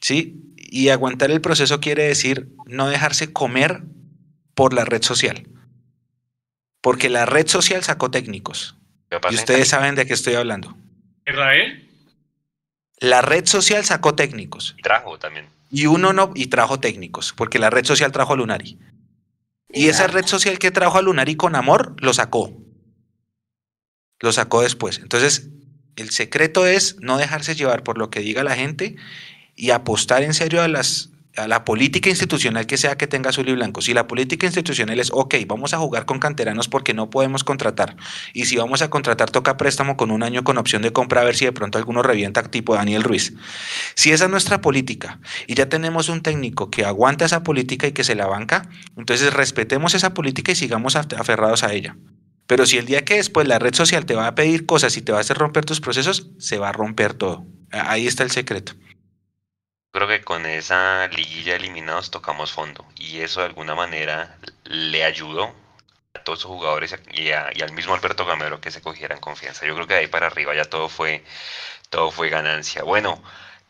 ¿sí? 0.00 0.40
Y 0.56 0.88
aguantar 0.88 1.30
el 1.30 1.40
proceso 1.40 1.80
quiere 1.80 2.04
decir 2.04 2.48
no 2.66 2.88
dejarse 2.88 3.32
comer 3.32 3.82
por 4.54 4.72
la 4.72 4.84
red 4.84 5.02
social. 5.02 5.46
Porque 6.80 7.08
la 7.08 7.26
red 7.26 7.46
social 7.46 7.82
sacó 7.82 8.10
técnicos. 8.10 8.76
Y 9.30 9.34
ustedes 9.34 9.68
saben 9.68 9.94
de 9.94 10.06
qué 10.06 10.14
estoy 10.14 10.34
hablando. 10.34 10.76
¿Israel? 11.26 11.88
La 12.98 13.22
red 13.22 13.46
social 13.46 13.84
sacó 13.84 14.14
técnicos. 14.14 14.74
Y 14.78 14.82
trajo 14.82 15.18
también. 15.18 15.46
Y 15.70 15.86
uno 15.86 16.12
no, 16.12 16.32
y 16.34 16.46
trajo 16.46 16.80
técnicos, 16.80 17.32
porque 17.32 17.58
la 17.58 17.70
red 17.70 17.84
social 17.84 18.12
trajo 18.12 18.34
a 18.34 18.36
Lunari. 18.36 18.78
Y 19.68 19.88
esa 19.88 20.06
red 20.06 20.26
social 20.26 20.58
que 20.58 20.70
trajo 20.70 20.98
a 20.98 21.02
Lunari 21.02 21.36
con 21.36 21.56
amor, 21.56 21.96
lo 21.98 22.12
sacó 22.12 22.52
lo 24.24 24.32
sacó 24.32 24.62
después. 24.62 24.98
Entonces, 24.98 25.48
el 25.96 26.10
secreto 26.10 26.66
es 26.66 26.96
no 27.00 27.18
dejarse 27.18 27.54
llevar 27.54 27.84
por 27.84 27.98
lo 27.98 28.10
que 28.10 28.20
diga 28.20 28.42
la 28.42 28.56
gente 28.56 28.96
y 29.54 29.70
apostar 29.70 30.22
en 30.22 30.34
serio 30.34 30.62
a 30.62 30.68
las 30.68 31.10
a 31.36 31.48
la 31.48 31.64
política 31.64 32.08
institucional 32.08 32.66
que 32.66 32.76
sea 32.76 32.96
que 32.96 33.06
tenga 33.06 33.30
azul 33.30 33.48
y 33.48 33.52
blanco. 33.52 33.80
Si 33.80 33.92
la 33.92 34.06
política 34.06 34.46
institucional 34.46 35.00
es, 35.00 35.10
ok, 35.12 35.34
vamos 35.48 35.74
a 35.74 35.78
jugar 35.78 36.06
con 36.06 36.20
canteranos 36.20 36.68
porque 36.68 36.94
no 36.94 37.10
podemos 37.10 37.42
contratar. 37.42 37.96
Y 38.32 38.44
si 38.44 38.56
vamos 38.56 38.82
a 38.82 38.90
contratar, 38.90 39.30
toca 39.30 39.56
préstamo 39.56 39.96
con 39.96 40.12
un 40.12 40.22
año 40.22 40.44
con 40.44 40.58
opción 40.58 40.82
de 40.82 40.92
compra 40.92 41.22
a 41.22 41.24
ver 41.24 41.34
si 41.34 41.44
de 41.44 41.52
pronto 41.52 41.78
alguno 41.78 42.02
revienta 42.02 42.42
tipo 42.44 42.74
Daniel 42.74 43.02
Ruiz. 43.02 43.34
Si 43.96 44.12
esa 44.12 44.26
es 44.26 44.30
nuestra 44.30 44.60
política 44.60 45.18
y 45.46 45.54
ya 45.54 45.68
tenemos 45.68 46.08
un 46.08 46.22
técnico 46.22 46.70
que 46.70 46.84
aguanta 46.84 47.24
esa 47.24 47.42
política 47.42 47.88
y 47.88 47.92
que 47.92 48.04
se 48.04 48.14
la 48.14 48.26
banca, 48.26 48.68
entonces 48.96 49.32
respetemos 49.32 49.94
esa 49.94 50.14
política 50.14 50.52
y 50.52 50.54
sigamos 50.54 50.94
aferrados 50.94 51.64
a 51.64 51.72
ella. 51.72 51.96
Pero 52.46 52.66
si 52.66 52.78
el 52.78 52.86
día 52.86 53.04
que 53.04 53.16
después 53.16 53.48
la 53.48 53.58
red 53.58 53.74
social 53.74 54.04
te 54.04 54.14
va 54.14 54.26
a 54.26 54.34
pedir 54.34 54.66
cosas 54.66 54.96
y 54.96 55.02
te 55.02 55.12
va 55.12 55.18
a 55.18 55.20
hacer 55.22 55.38
romper 55.38 55.64
tus 55.64 55.80
procesos, 55.80 56.26
se 56.38 56.58
va 56.58 56.68
a 56.68 56.72
romper 56.72 57.14
todo. 57.14 57.44
Ahí 57.70 58.06
está 58.06 58.22
el 58.22 58.30
secreto. 58.30 58.74
Creo 59.92 60.08
que 60.08 60.22
con 60.22 60.44
esa 60.44 61.06
liguilla 61.08 61.54
eliminados 61.54 62.10
tocamos 62.10 62.52
fondo 62.52 62.84
y 62.96 63.20
eso 63.20 63.40
de 63.40 63.46
alguna 63.46 63.74
manera 63.74 64.38
le 64.64 65.04
ayudó 65.04 65.54
a 66.14 66.18
todos 66.24 66.40
los 66.40 66.52
jugadores 66.52 66.96
y, 67.12 67.30
al 67.30 67.72
mismo 67.72 67.94
Alberto 67.94 68.26
Gamero 68.26 68.60
que 68.60 68.72
se 68.72 68.82
cogieran 68.82 69.20
confianza. 69.20 69.66
Yo 69.66 69.74
creo 69.74 69.86
que 69.86 69.94
de 69.94 70.00
ahí 70.00 70.06
para 70.08 70.26
arriba 70.26 70.54
ya 70.54 70.64
todo 70.64 70.88
fue, 70.88 71.24
todo 71.90 72.10
fue 72.10 72.28
ganancia. 72.28 72.82
Bueno, 72.82 73.22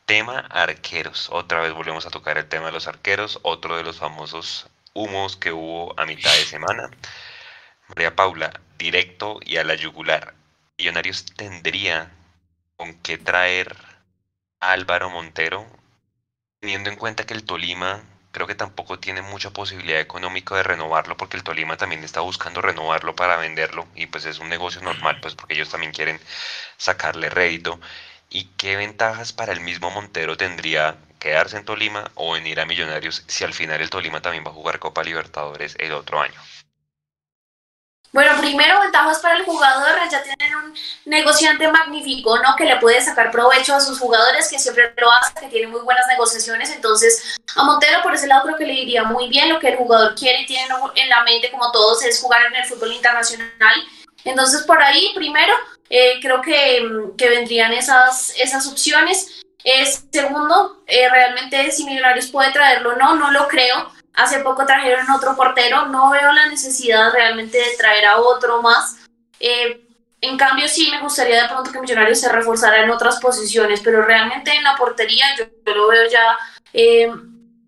tema 0.07 0.41
arqueros. 0.51 1.29
Otra 1.31 1.61
vez 1.61 1.72
volvemos 1.72 2.07
a 2.07 2.11
tocar 2.11 2.39
el 2.39 2.49
tema 2.49 2.66
de 2.66 2.72
los 2.72 2.89
arqueros, 2.89 3.39
otro 3.43 3.77
de 3.77 3.83
los 3.83 3.99
famosos 3.99 4.66
humos 4.95 5.37
que 5.37 5.53
hubo 5.53 5.99
a 6.01 6.07
mitad 6.07 6.33
de 6.33 6.45
semana. 6.45 6.91
María 7.89 8.16
Paula, 8.16 8.61
directo 8.79 9.41
y 9.45 9.57
a 9.57 9.64
la 9.64 9.75
yugular. 9.75 10.35
Millonarios 10.79 11.27
tendría 11.37 12.11
con 12.77 12.95
qué 13.01 13.18
traer 13.18 13.77
a 14.61 14.72
Álvaro 14.72 15.11
Montero, 15.11 15.66
teniendo 16.61 16.91
en 16.91 16.97
cuenta 16.97 17.25
que 17.27 17.35
el 17.35 17.45
Tolima 17.45 18.03
creo 18.35 18.49
que 18.49 18.57
tampoco 18.57 18.99
tiene 18.99 19.22
mucha 19.22 19.51
posibilidad 19.51 20.01
económica 20.01 20.57
de 20.57 20.64
renovarlo 20.64 21.16
porque 21.16 21.37
el 21.37 21.45
Tolima 21.45 21.77
también 21.77 22.03
está 22.03 22.20
buscando 22.20 22.61
renovarlo 22.61 23.14
para 23.14 23.37
venderlo 23.37 23.87
y 23.95 24.07
pues 24.07 24.25
es 24.25 24.41
un 24.41 24.49
negocio 24.49 24.83
normal 24.83 25.20
pues 25.22 25.37
porque 25.37 25.55
ellos 25.55 25.70
también 25.70 25.93
quieren 25.93 26.20
sacarle 26.77 27.31
rédito 27.31 27.81
y 28.29 28.47
qué 28.57 28.75
ventajas 28.75 29.33
para 29.33 29.53
el 29.53 29.61
mismo 29.61 29.91
Montero 29.93 30.37
tendría 30.37 30.97
quedarse 31.20 31.57
en 31.57 31.64
Tolima 31.64 32.11
o 32.16 32.33
venir 32.33 32.59
a 32.59 32.66
Millonarios 32.66 33.22
si 33.29 33.45
al 33.45 33.55
final 33.55 33.81
el 33.81 33.89
Tolima 33.89 34.20
también 34.20 34.45
va 34.45 34.51
a 34.51 34.55
jugar 34.55 34.81
Copa 34.81 35.05
Libertadores 35.05 35.77
el 35.79 35.93
otro 35.93 36.20
año. 36.20 36.35
Bueno, 38.15 38.31
primero 38.41 38.81
ventajas 38.81 39.19
para 39.19 39.39
el 39.39 39.43
jugador, 39.43 39.99
ya 40.09 40.23
tienen 40.23 40.55
un 40.55 40.75
negociante 41.05 41.67
magnífico, 41.67 42.39
¿no? 42.39 42.55
Que 42.55 42.65
le 42.65 42.77
puede 42.77 43.03
sacar 43.03 43.33
provecho 43.33 43.75
a 43.75 43.81
sus 43.81 43.99
jugadores, 43.99 44.49
que 44.49 44.57
siempre 44.57 44.95
lo 44.99 45.11
hace, 45.11 45.35
que 45.41 45.49
tiene 45.49 45.67
muy 45.67 45.81
buenas 45.81 46.07
negociaciones. 46.07 46.71
Entonces, 46.71 47.35
a 47.57 47.65
Montero 47.65 48.03
por 48.05 48.15
ese 48.15 48.29
lado 48.29 48.45
creo 48.45 48.57
que 48.57 48.67
le 48.67 48.75
iría 48.75 49.03
muy 49.03 49.29
bien 49.29 49.49
lo 49.49 49.59
que 49.59 49.71
el 49.71 49.77
jugador 49.79 50.15
quiere 50.15 50.43
y 50.43 50.47
tiene 50.47 50.69
en 50.95 51.09
la 51.09 51.25
mente, 51.25 51.51
como 51.51 51.73
todos, 51.73 52.05
es 52.05 52.21
jugar 52.21 52.43
en 52.47 52.55
el 52.55 52.65
fútbol 52.67 52.93
internacional. 52.93 53.51
Entonces, 54.25 54.62
por 54.62 54.81
ahí, 54.81 55.11
primero, 55.17 55.53
eh, 55.91 56.21
creo 56.23 56.41
que, 56.41 56.89
que, 57.19 57.29
vendrían 57.29 57.73
esas, 57.73 58.33
esas 58.39 58.69
opciones. 58.69 59.43
Es 59.65 60.05
segundo, 60.12 60.85
eh, 60.87 61.09
realmente 61.11 61.73
si 61.73 61.83
Millonarios 61.83 62.29
puede 62.29 62.53
traerlo 62.53 62.95
no, 62.95 63.17
no 63.17 63.33
lo 63.33 63.49
creo 63.49 63.93
Hace 64.15 64.41
poco 64.41 64.65
trajeron 64.65 65.11
otro 65.11 65.35
portero, 65.35 65.87
no 65.87 66.11
veo 66.11 66.33
la 66.33 66.47
necesidad 66.47 67.12
realmente 67.12 67.59
de 67.59 67.77
traer 67.77 68.07
a 68.07 68.19
otro 68.19 68.62
más. 68.62 68.99
Eh, 69.41 69.85
en 70.21 70.39
cambio, 70.39 70.69
sí 70.69 70.89
me 70.91 71.01
gustaría 71.01 71.43
de 71.43 71.49
pronto 71.49 71.73
que 71.73 71.81
Millonarios 71.81 72.21
se 72.21 72.31
reforzara 72.31 72.83
en 72.83 72.91
otras 72.91 73.19
posiciones, 73.21 73.81
pero 73.83 74.03
realmente 74.03 74.55
en 74.55 74.62
la 74.62 74.77
portería 74.77 75.27
yo, 75.37 75.47
lo 75.75 75.89
veo 75.89 76.09
ya 76.09 76.39
eh, 76.73 77.12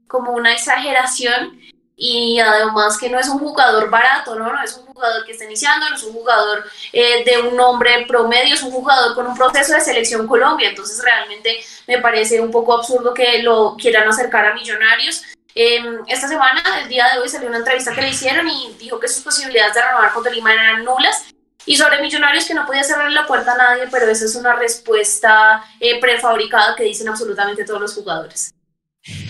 como 0.06 0.32
una 0.32 0.52
exageración 0.52 1.60
y 1.96 2.38
además 2.38 2.96
que 2.96 3.10
no 3.10 3.18
es 3.18 3.28
un 3.28 3.38
jugador 3.38 3.90
barato, 3.90 4.36
¿no? 4.36 4.52
No 4.52 4.62
es 4.62 4.76
un 4.76 4.86
jugador 4.86 5.24
que 5.24 5.32
está 5.32 5.46
iniciando, 5.46 5.88
no 5.90 5.96
es 5.96 6.02
un 6.04 6.12
jugador 6.12 6.64
eh, 6.92 7.24
de 7.24 7.40
un 7.40 7.56
nombre 7.56 8.06
promedio, 8.06 8.54
es 8.54 8.62
un 8.62 8.70
jugador 8.70 9.14
con 9.14 9.26
un 9.26 9.36
proceso 9.36 9.72
de 9.72 9.80
selección 9.80 10.26
Colombia, 10.26 10.68
entonces 10.68 11.02
realmente 11.02 11.58
me 11.88 11.98
parece 11.98 12.40
un 12.40 12.50
poco 12.50 12.74
absurdo 12.74 13.12
que 13.12 13.42
lo 13.42 13.76
quieran 13.76 14.08
acercar 14.08 14.46
a 14.46 14.54
Millonarios 14.54 15.22
Em, 15.58 16.02
esta 16.06 16.28
semana, 16.28 16.62
el 16.82 16.88
día 16.88 17.08
de 17.14 17.18
hoy, 17.18 17.30
salió 17.30 17.48
una 17.48 17.56
entrevista 17.56 17.94
que 17.94 18.02
le 18.02 18.10
hicieron 18.10 18.46
y 18.46 18.76
dijo 18.78 19.00
que 19.00 19.08
sus 19.08 19.24
posibilidades 19.24 19.72
de 19.72 19.82
renovar 19.82 20.12
con 20.12 20.22
Tolima 20.22 20.52
eran 20.52 20.84
nulas. 20.84 21.24
Y 21.64 21.78
sobre 21.78 22.02
Millonarios, 22.02 22.44
que 22.44 22.52
no 22.52 22.66
podía 22.66 22.84
cerrar 22.84 23.10
la 23.10 23.26
puerta 23.26 23.54
a 23.54 23.56
nadie, 23.56 23.88
pero 23.90 24.06
esa 24.06 24.26
es 24.26 24.34
una 24.34 24.54
respuesta 24.54 25.64
eh, 25.80 25.98
prefabricada 25.98 26.76
que 26.76 26.84
dicen 26.84 27.08
absolutamente 27.08 27.64
todos 27.64 27.80
los 27.80 27.94
jugadores. 27.94 28.54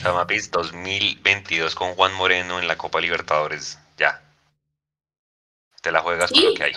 Samapis 0.03 0.51
2022 0.51 1.77
con 1.77 1.95
Juan 1.95 2.13
Moreno 2.15 2.59
en 2.59 2.67
la 2.67 2.77
Copa 2.77 3.01
Libertadores. 3.01 3.79
Ya. 3.97 4.21
Te 5.81 5.93
la 5.93 6.01
juegas 6.01 6.33
con 6.33 6.43
lo 6.43 6.55
que 6.55 6.65
hay. 6.65 6.73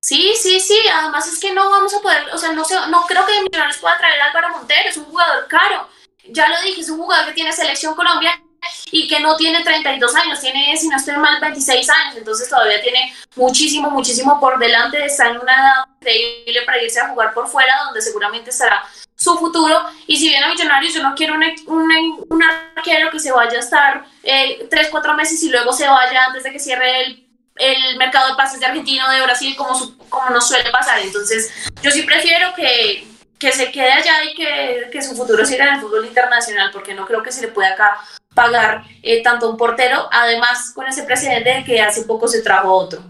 Sí, 0.00 0.32
sí, 0.40 0.60
sí. 0.60 0.78
Además 0.94 1.28
es 1.28 1.38
que 1.38 1.52
no 1.52 1.68
vamos 1.68 1.92
a 1.92 2.00
poder, 2.00 2.24
o 2.32 2.38
sea, 2.38 2.52
no, 2.52 2.64
sé, 2.64 2.74
no 2.88 3.04
creo 3.06 3.26
que 3.26 3.42
Millonarios 3.42 3.76
pueda 3.76 3.98
traer 3.98 4.18
a 4.22 4.26
Álvaro 4.28 4.48
Montero. 4.48 4.88
Es 4.88 4.96
un 4.96 5.04
jugador 5.04 5.46
caro. 5.46 5.90
Ya 6.30 6.48
lo 6.48 6.60
dije, 6.62 6.80
es 6.80 6.88
un 6.88 6.98
jugador 6.98 7.26
que 7.26 7.34
tiene 7.34 7.52
selección 7.52 7.94
Colombia 7.94 8.42
y 8.90 9.08
que 9.08 9.20
no 9.20 9.36
tiene 9.36 9.62
32 9.62 10.14
años, 10.14 10.40
tiene, 10.40 10.76
si 10.76 10.88
no 10.88 10.96
estoy 10.96 11.16
mal, 11.16 11.40
26 11.40 11.88
años, 11.90 12.16
entonces 12.16 12.48
todavía 12.48 12.80
tiene 12.80 13.14
muchísimo, 13.34 13.90
muchísimo 13.90 14.38
por 14.40 14.58
delante, 14.58 15.04
está 15.04 15.28
en 15.28 15.38
una 15.38 15.52
edad 15.52 15.84
increíble 16.00 16.62
para 16.64 16.82
irse 16.82 17.00
a 17.00 17.08
jugar 17.08 17.34
por 17.34 17.48
fuera, 17.48 17.72
donde 17.84 18.00
seguramente 18.00 18.50
estará 18.50 18.84
su 19.14 19.36
futuro, 19.38 19.82
y 20.06 20.16
si 20.16 20.28
viene 20.28 20.44
a 20.44 20.48
Millonarios, 20.50 20.92
yo 20.92 21.02
no 21.02 21.14
quiero 21.14 21.34
un 21.34 22.42
arquero 22.42 23.10
que 23.10 23.18
se 23.18 23.32
vaya 23.32 23.56
a 23.56 23.60
estar 23.60 24.04
eh, 24.22 24.66
3, 24.70 24.88
4 24.90 25.14
meses 25.14 25.42
y 25.42 25.48
luego 25.48 25.72
se 25.72 25.88
vaya 25.88 26.24
antes 26.24 26.44
de 26.44 26.52
que 26.52 26.58
cierre 26.58 27.00
el, 27.02 27.26
el 27.56 27.96
mercado 27.96 28.28
de 28.28 28.36
pases 28.36 28.60
de 28.60 28.66
Argentina 28.66 29.06
o 29.06 29.10
de 29.10 29.22
Brasil, 29.22 29.56
como, 29.56 29.74
como 30.08 30.30
nos 30.30 30.46
suele 30.46 30.70
pasar, 30.70 30.98
entonces 31.00 31.50
yo 31.82 31.90
sí 31.90 32.02
prefiero 32.02 32.54
que 32.54 33.06
que 33.38 33.52
se 33.52 33.70
quede 33.70 33.92
allá 33.92 34.24
y 34.24 34.34
que, 34.34 34.88
que, 34.90 35.02
su 35.02 35.14
futuro 35.14 35.44
siga 35.44 35.66
en 35.66 35.74
el 35.74 35.80
fútbol 35.80 36.06
internacional, 36.06 36.70
porque 36.72 36.94
no 36.94 37.06
creo 37.06 37.22
que 37.22 37.32
se 37.32 37.42
le 37.42 37.48
pueda 37.48 37.72
acá 37.72 37.98
pagar 38.34 38.84
eh, 39.02 39.22
tanto 39.22 39.50
un 39.50 39.56
portero, 39.56 40.08
además 40.10 40.72
con 40.74 40.86
ese 40.86 41.02
precedente 41.02 41.50
de 41.50 41.64
que 41.64 41.80
hace 41.80 42.02
poco 42.02 42.28
se 42.28 42.42
trajo 42.42 42.72
otro. 42.72 43.02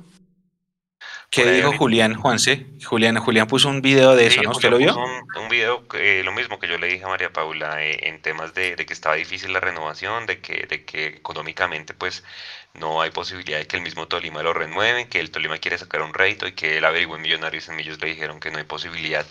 ¿Qué 1.31 1.51
dijo 1.51 1.73
Julián, 1.77 2.15
Juanse? 2.15 2.67
Julián, 2.85 3.19
Julián 3.19 3.47
puso 3.47 3.69
un 3.69 3.83
video 3.83 4.15
de 4.15 4.29
eso, 4.29 4.43
¿no? 4.43 4.53
¿Usted 4.53 4.71
lo 4.71 4.79
vio? 4.79 4.97
Un, 4.97 5.49
video, 5.49 5.85
eh, 5.95 6.23
lo 6.25 6.33
mismo 6.33 6.59
que 6.59 6.69
yo 6.69 6.79
le 6.79 6.87
dije 6.87 7.05
a 7.05 7.09
María 7.09 7.31
Paula, 7.31 7.85
eh, 7.85 8.09
en 8.09 8.23
temas 8.23 8.55
de, 8.55 8.77
de, 8.77 8.87
que 8.87 8.93
estaba 8.93 9.17
difícil 9.17 9.53
la 9.53 9.61
renovación, 9.61 10.25
de 10.25 10.41
que, 10.41 10.67
de 10.67 10.85
que 10.85 11.09
económicamente 11.09 11.93
pues 11.93 12.25
no 12.79 13.01
hay 13.01 13.11
posibilidad 13.11 13.59
de 13.59 13.67
que 13.67 13.77
el 13.77 13.83
mismo 13.83 14.07
Tolima 14.09 14.43
lo 14.43 14.53
renueve, 14.53 15.09
que 15.09 15.21
el 15.21 15.31
Tolima 15.31 15.59
quiere 15.59 15.79
sacar 15.79 16.03
un 16.03 16.15
rédito 16.15 16.47
y 16.47 16.53
que 16.53 16.79
él 16.79 16.85
averiguó 16.85 17.17
en 17.17 17.23
Millonarios 17.23 17.69
en 17.69 17.81
ellos 17.81 18.01
le 18.01 18.09
dijeron 18.09 18.41
que 18.41 18.51
no 18.51 18.59
hay 18.59 18.65
posibilidad, 18.65 19.27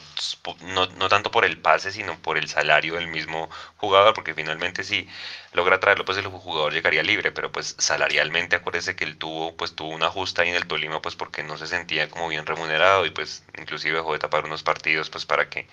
no, 0.61 0.87
no 0.87 1.09
tanto 1.09 1.31
por 1.31 1.45
el 1.45 1.57
pase, 1.57 1.91
sino 1.91 2.17
por 2.19 2.37
el 2.37 2.47
salario 2.47 2.95
del 2.95 3.07
mismo 3.07 3.49
jugador, 3.77 4.13
porque 4.13 4.33
finalmente 4.33 4.83
si 4.83 5.07
logra 5.55 5.79
traerlo, 5.79 6.05
pues 6.05 6.17
el 6.17 6.27
jugador 6.27 6.73
llegaría 6.73 7.01
libre, 7.01 7.31
pero 7.31 7.51
pues 7.51 7.75
salarialmente 7.79 8.55
acuérdese 8.55 8.95
que 8.95 9.05
él 9.05 9.17
tuvo, 9.17 9.55
pues 9.55 9.75
tuvo 9.75 9.89
una 9.89 10.09
justa 10.09 10.41
ahí 10.41 10.49
en 10.49 10.55
el 10.55 10.67
Tolima, 10.67 11.01
pues 11.01 11.15
porque 11.15 11.43
no 11.43 11.57
se 11.57 11.67
sentía 11.67 12.09
como 12.09 12.27
bien 12.27 12.45
remunerado 12.45 13.05
y 13.05 13.09
pues 13.09 13.43
inclusive 13.57 13.97
dejó 13.97 14.13
de 14.13 14.19
tapar 14.19 14.45
unos 14.45 14.63
partidos 14.63 15.09
pues 15.09 15.25
para 15.25 15.49
que 15.49 15.67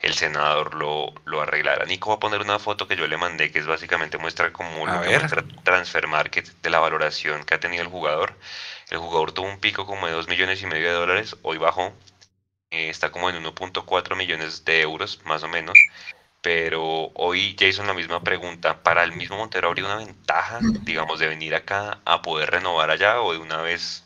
el 0.00 0.14
senador 0.14 0.74
lo, 0.74 1.12
lo 1.24 1.40
arreglara. 1.40 1.84
Nico 1.86 2.10
va 2.10 2.16
a 2.16 2.20
poner 2.20 2.40
una 2.40 2.58
foto 2.58 2.86
que 2.86 2.96
yo 2.96 3.06
le 3.06 3.16
mandé 3.16 3.50
que 3.50 3.58
es 3.58 3.66
básicamente 3.66 4.18
muestra 4.18 4.52
como 4.52 4.86
lo 4.86 5.00
que 5.00 5.18
muestra 5.18 5.44
Transfer 5.64 6.06
Market 6.06 6.46
de 6.62 6.70
la 6.70 6.80
valoración 6.80 7.44
que 7.44 7.54
ha 7.54 7.60
tenido 7.60 7.82
el 7.82 7.88
jugador. 7.88 8.34
El 8.90 8.98
jugador 8.98 9.32
tuvo 9.32 9.48
un 9.48 9.58
pico 9.58 9.86
como 9.86 10.06
de 10.06 10.12
2 10.12 10.28
millones 10.28 10.62
y 10.62 10.66
medio 10.66 10.88
de 10.88 10.92
dólares, 10.92 11.36
hoy 11.42 11.56
bajó, 11.56 11.94
eh, 12.70 12.88
está 12.90 13.10
como 13.10 13.30
en 13.30 13.36
1.4 13.36 14.16
millones 14.16 14.64
de 14.64 14.80
euros 14.82 15.20
más 15.24 15.42
o 15.42 15.48
menos. 15.48 15.78
Pero 16.42 17.12
hoy 17.14 17.56
Jason 17.58 17.86
la 17.86 17.94
misma 17.94 18.22
pregunta, 18.22 18.82
¿para 18.82 19.04
el 19.04 19.12
mismo 19.12 19.36
Montero 19.36 19.68
habría 19.68 19.84
una 19.84 19.96
ventaja, 19.96 20.58
digamos, 20.82 21.20
de 21.20 21.28
venir 21.28 21.54
acá 21.54 22.00
a 22.04 22.20
poder 22.20 22.50
renovar 22.50 22.90
allá 22.90 23.20
o 23.22 23.32
de 23.32 23.38
una 23.38 23.62
vez, 23.62 24.04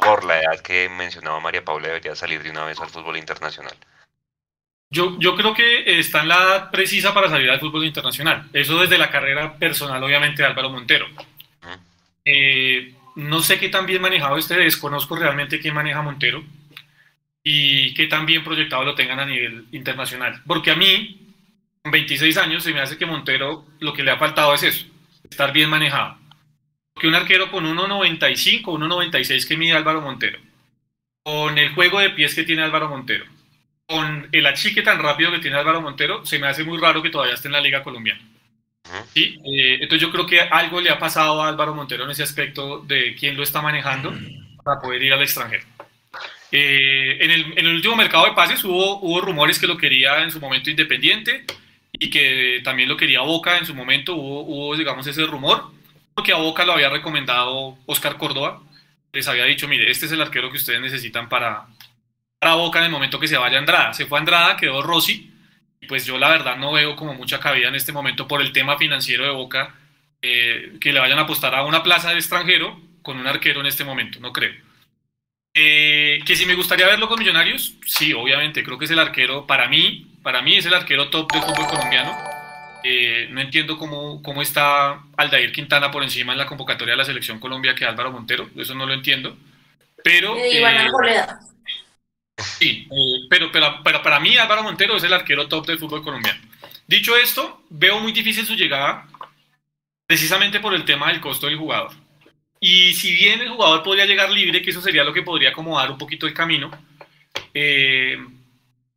por 0.00 0.24
la 0.24 0.40
edad 0.40 0.60
que 0.60 0.88
mencionaba 0.88 1.38
María 1.38 1.64
Paula, 1.64 1.86
debería 1.86 2.16
salir 2.16 2.42
de 2.42 2.50
una 2.50 2.64
vez 2.64 2.80
al 2.80 2.88
fútbol 2.88 3.16
internacional? 3.16 3.76
Yo, 4.90 5.16
yo 5.20 5.36
creo 5.36 5.54
que 5.54 6.00
está 6.00 6.22
en 6.22 6.28
la 6.28 6.34
edad 6.34 6.70
precisa 6.70 7.14
para 7.14 7.30
salir 7.30 7.48
al 7.48 7.60
fútbol 7.60 7.84
internacional. 7.84 8.50
Eso 8.52 8.78
desde 8.80 8.98
la 8.98 9.10
carrera 9.10 9.56
personal, 9.56 10.02
obviamente, 10.02 10.42
de 10.42 10.48
Álvaro 10.48 10.68
Montero. 10.68 11.06
Eh, 12.24 12.94
no 13.16 13.40
sé 13.40 13.58
qué 13.58 13.68
tan 13.68 13.86
bien 13.86 14.02
manejado 14.02 14.36
este, 14.36 14.56
desconozco 14.56 15.16
realmente 15.16 15.60
quién 15.60 15.74
maneja 15.74 16.02
Montero 16.02 16.42
y 17.42 17.94
qué 17.94 18.06
tan 18.06 18.26
bien 18.26 18.44
proyectado 18.44 18.84
lo 18.84 18.94
tengan 18.94 19.20
a 19.20 19.26
nivel 19.26 19.66
internacional. 19.72 20.42
Porque 20.46 20.72
a 20.72 20.76
mí, 20.76 21.21
con 21.82 21.92
26 21.92 22.36
años, 22.38 22.62
se 22.62 22.72
me 22.72 22.80
hace 22.80 22.96
que 22.96 23.06
Montero 23.06 23.66
lo 23.80 23.92
que 23.92 24.02
le 24.02 24.12
ha 24.12 24.18
faltado 24.18 24.54
es 24.54 24.62
eso, 24.62 24.86
estar 25.28 25.52
bien 25.52 25.68
manejado. 25.68 26.16
Que 26.94 27.08
un 27.08 27.14
arquero 27.14 27.50
con 27.50 27.64
1.95, 27.64 28.62
1.96 28.64 29.48
que 29.48 29.56
mide 29.56 29.72
Álvaro 29.72 30.00
Montero, 30.00 30.38
con 31.24 31.58
el 31.58 31.74
juego 31.74 32.00
de 32.00 32.10
pies 32.10 32.34
que 32.34 32.44
tiene 32.44 32.62
Álvaro 32.62 32.88
Montero, 32.88 33.24
con 33.86 34.28
el 34.30 34.46
achique 34.46 34.82
tan 34.82 35.00
rápido 35.00 35.32
que 35.32 35.40
tiene 35.40 35.56
Álvaro 35.56 35.80
Montero, 35.80 36.24
se 36.24 36.38
me 36.38 36.46
hace 36.46 36.64
muy 36.64 36.78
raro 36.78 37.02
que 37.02 37.10
todavía 37.10 37.34
esté 37.34 37.48
en 37.48 37.52
la 37.52 37.60
Liga 37.60 37.82
Colombiana. 37.82 38.20
¿Sí? 39.14 39.38
Eh, 39.44 39.78
entonces 39.80 40.00
yo 40.00 40.10
creo 40.10 40.26
que 40.26 40.40
algo 40.40 40.80
le 40.80 40.90
ha 40.90 40.98
pasado 40.98 41.42
a 41.42 41.48
Álvaro 41.48 41.74
Montero 41.74 42.04
en 42.04 42.10
ese 42.10 42.22
aspecto 42.22 42.80
de 42.80 43.14
quién 43.14 43.36
lo 43.36 43.42
está 43.42 43.62
manejando 43.62 44.12
para 44.62 44.80
poder 44.80 45.02
ir 45.02 45.12
al 45.12 45.22
extranjero. 45.22 45.64
Eh, 46.50 47.18
en, 47.20 47.30
el, 47.30 47.74
último 47.74 47.96
mercado 47.96 48.26
de 48.26 48.32
pases 48.32 48.62
hubo, 48.64 49.00
hubo 49.00 49.20
rumores 49.22 49.58
que 49.58 49.66
lo 49.66 49.78
quería 49.78 50.22
en 50.22 50.30
su 50.30 50.38
momento 50.38 50.68
Independiente 50.68 51.46
y 52.02 52.10
que 52.10 52.60
también 52.64 52.88
lo 52.88 52.96
quería 52.96 53.20
Boca 53.20 53.58
en 53.58 53.64
su 53.64 53.76
momento, 53.76 54.16
hubo, 54.16 54.40
hubo 54.40 54.76
digamos 54.76 55.06
ese 55.06 55.24
rumor, 55.24 55.70
porque 56.14 56.32
a 56.32 56.36
Boca 56.36 56.64
lo 56.64 56.72
había 56.72 56.88
recomendado 56.88 57.78
Oscar 57.86 58.16
Córdoba, 58.16 58.60
les 59.12 59.28
había 59.28 59.44
dicho, 59.44 59.68
mire, 59.68 59.88
este 59.88 60.06
es 60.06 60.12
el 60.12 60.20
arquero 60.20 60.50
que 60.50 60.56
ustedes 60.56 60.80
necesitan 60.80 61.28
para, 61.28 61.68
para 62.40 62.56
Boca 62.56 62.80
en 62.80 62.86
el 62.86 62.90
momento 62.90 63.20
que 63.20 63.28
se 63.28 63.36
vaya 63.36 63.56
Andrada. 63.56 63.94
Se 63.94 64.06
fue 64.06 64.18
Andrada, 64.18 64.56
quedó 64.56 64.82
Rossi, 64.82 65.30
y 65.80 65.86
pues 65.86 66.04
yo 66.04 66.18
la 66.18 66.28
verdad 66.28 66.56
no 66.56 66.72
veo 66.72 66.96
como 66.96 67.14
mucha 67.14 67.38
cabida 67.38 67.68
en 67.68 67.76
este 67.76 67.92
momento 67.92 68.26
por 68.26 68.42
el 68.42 68.52
tema 68.52 68.76
financiero 68.76 69.24
de 69.24 69.30
Boca 69.30 69.72
eh, 70.20 70.72
que 70.80 70.92
le 70.92 70.98
vayan 70.98 71.20
a 71.20 71.22
apostar 71.22 71.54
a 71.54 71.64
una 71.64 71.84
plaza 71.84 72.10
de 72.10 72.16
extranjero 72.16 72.80
con 73.02 73.16
un 73.16 73.28
arquero 73.28 73.60
en 73.60 73.66
este 73.66 73.84
momento, 73.84 74.18
no 74.18 74.32
creo. 74.32 74.54
Eh, 75.54 76.18
que 76.26 76.34
si 76.34 76.46
me 76.46 76.56
gustaría 76.56 76.86
verlo 76.86 77.08
con 77.08 77.20
Millonarios, 77.20 77.74
sí, 77.86 78.12
obviamente, 78.12 78.64
creo 78.64 78.76
que 78.76 78.86
es 78.86 78.90
el 78.90 78.98
arquero, 78.98 79.46
para 79.46 79.68
mí, 79.68 80.11
para 80.22 80.42
mí 80.42 80.56
es 80.56 80.66
el 80.66 80.74
arquero 80.74 81.10
top 81.10 81.32
del 81.32 81.42
fútbol 81.42 81.66
colombiano. 81.66 82.16
Eh, 82.84 83.28
no 83.30 83.40
entiendo 83.40 83.78
cómo, 83.78 84.22
cómo 84.22 84.42
está 84.42 85.02
Aldair 85.16 85.52
Quintana 85.52 85.90
por 85.90 86.02
encima 86.02 86.32
en 86.32 86.38
la 86.38 86.46
convocatoria 86.46 86.92
de 86.92 86.98
la 86.98 87.04
selección 87.04 87.38
Colombia 87.38 87.74
que 87.74 87.84
Álvaro 87.84 88.10
Montero, 88.10 88.48
eso 88.56 88.74
no 88.74 88.86
lo 88.86 88.92
entiendo. 88.92 89.36
Pero... 90.02 90.34
Sí, 92.36 92.88
eh, 92.90 93.26
pero, 93.30 93.52
pero, 93.52 94.02
para 94.02 94.18
mí 94.18 94.36
Álvaro 94.36 94.64
Montero 94.64 94.96
es 94.96 95.04
el 95.04 95.12
arquero 95.12 95.46
top 95.48 95.66
del 95.66 95.78
fútbol 95.78 96.02
colombiano. 96.02 96.40
Dicho 96.86 97.16
esto, 97.16 97.62
veo 97.70 98.00
muy 98.00 98.12
difícil 98.12 98.44
su 98.44 98.54
llegada 98.54 99.06
precisamente 100.06 100.58
por 100.58 100.74
el 100.74 100.84
tema 100.84 101.08
del 101.08 101.20
costo 101.20 101.46
del 101.46 101.56
jugador. 101.56 101.92
Y 102.60 102.94
si 102.94 103.14
bien 103.14 103.40
el 103.40 103.50
jugador 103.50 103.82
podría 103.82 104.06
llegar 104.06 104.30
libre, 104.30 104.62
que 104.62 104.70
eso 104.70 104.80
sería 104.80 105.04
lo 105.04 105.12
que 105.12 105.22
podría 105.22 105.50
acomodar 105.50 105.90
un 105.90 105.98
poquito 105.98 106.26
el 106.26 106.34
camino, 106.34 106.70
eh, 107.54 108.18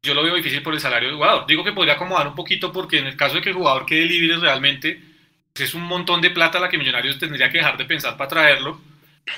yo 0.06 0.14
lo 0.14 0.24
veo 0.24 0.36
difícil 0.36 0.62
por 0.62 0.74
el 0.74 0.80
salario 0.80 1.10
del 1.10 1.18
jugador. 1.18 1.46
Digo 1.48 1.64
que 1.64 1.74
podría 1.74 1.96
acomodar 1.96 2.28
un 2.28 2.36
poquito 2.36 2.72
porque 2.72 3.00
en 3.00 3.08
el 3.08 3.18
caso 3.18 3.36
de 3.36 3.42
que 3.42 3.50
el 3.50 3.56
jugador 3.56 3.86
quede 3.86 4.06
libre 4.06 4.38
realmente, 4.38 5.00
pues 5.54 5.70
es 5.70 5.76
un 5.76 5.84
montón 5.84 6.22
de 6.22 6.30
plata 6.30 6.60
la 6.60 6.70
que 6.70 6.78
Millonarios 6.78 7.20
tendría 7.20 7.50
que 7.50 7.58
dejar 7.58 7.78
de 7.78 7.86
pensar 7.86 8.16
para 8.16 8.30
traerlo 8.30 8.80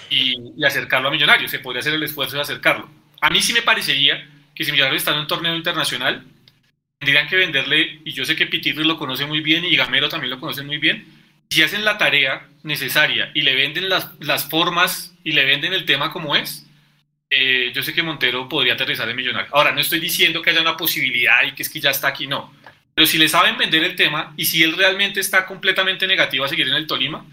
y, 0.09 0.35
y 0.55 0.65
acercarlo 0.65 1.07
a 1.07 1.11
Millonarios. 1.11 1.49
Se 1.49 1.59
podría 1.59 1.79
hacer 1.79 1.93
el 1.93 2.03
esfuerzo 2.03 2.35
de 2.35 2.43
acercarlo. 2.43 2.89
A 3.21 3.29
mí 3.29 3.41
sí 3.41 3.53
me 3.53 3.61
parecería 3.61 4.27
que 4.53 4.65
si 4.65 4.71
Millonarios 4.71 5.01
está 5.01 5.13
en 5.13 5.19
un 5.19 5.27
torneo 5.27 5.55
internacional, 5.55 6.23
tendrían 6.99 7.27
que 7.27 7.35
venderle, 7.35 8.01
y 8.03 8.11
yo 8.11 8.25
sé 8.25 8.35
que 8.35 8.47
Pitirri 8.47 8.83
lo 8.83 8.97
conoce 8.97 9.25
muy 9.25 9.41
bien 9.41 9.63
y 9.65 9.75
Gamero 9.75 10.09
también 10.09 10.31
lo 10.31 10.39
conoce 10.39 10.63
muy 10.63 10.77
bien, 10.77 11.05
si 11.49 11.63
hacen 11.63 11.85
la 11.85 11.97
tarea 11.97 12.47
necesaria 12.63 13.31
y 13.33 13.41
le 13.41 13.55
venden 13.55 13.89
las, 13.89 14.09
las 14.19 14.49
formas 14.49 15.13
y 15.23 15.31
le 15.31 15.45
venden 15.45 15.73
el 15.73 15.85
tema 15.85 16.11
como 16.11 16.35
es, 16.35 16.66
eh, 17.29 17.71
yo 17.73 17.83
sé 17.83 17.93
que 17.93 18.03
Montero 18.03 18.47
podría 18.47 18.73
aterrizar 18.73 19.09
en 19.09 19.15
Millonarios. 19.15 19.53
Ahora, 19.53 19.71
no 19.71 19.81
estoy 19.81 19.99
diciendo 19.99 20.41
que 20.41 20.51
haya 20.51 20.61
una 20.61 20.77
posibilidad 20.77 21.43
y 21.45 21.53
que 21.53 21.63
es 21.63 21.69
que 21.69 21.79
ya 21.79 21.89
está 21.89 22.07
aquí, 22.07 22.27
no. 22.27 22.53
Pero 22.93 23.05
si 23.05 23.17
le 23.17 23.27
saben 23.27 23.57
vender 23.57 23.83
el 23.83 23.95
tema 23.95 24.33
y 24.37 24.45
si 24.45 24.63
él 24.63 24.75
realmente 24.75 25.19
está 25.19 25.45
completamente 25.45 26.07
negativo 26.07 26.45
a 26.45 26.47
seguir 26.47 26.67
en 26.67 26.73
el 26.73 26.87
Tolima, 26.87 27.25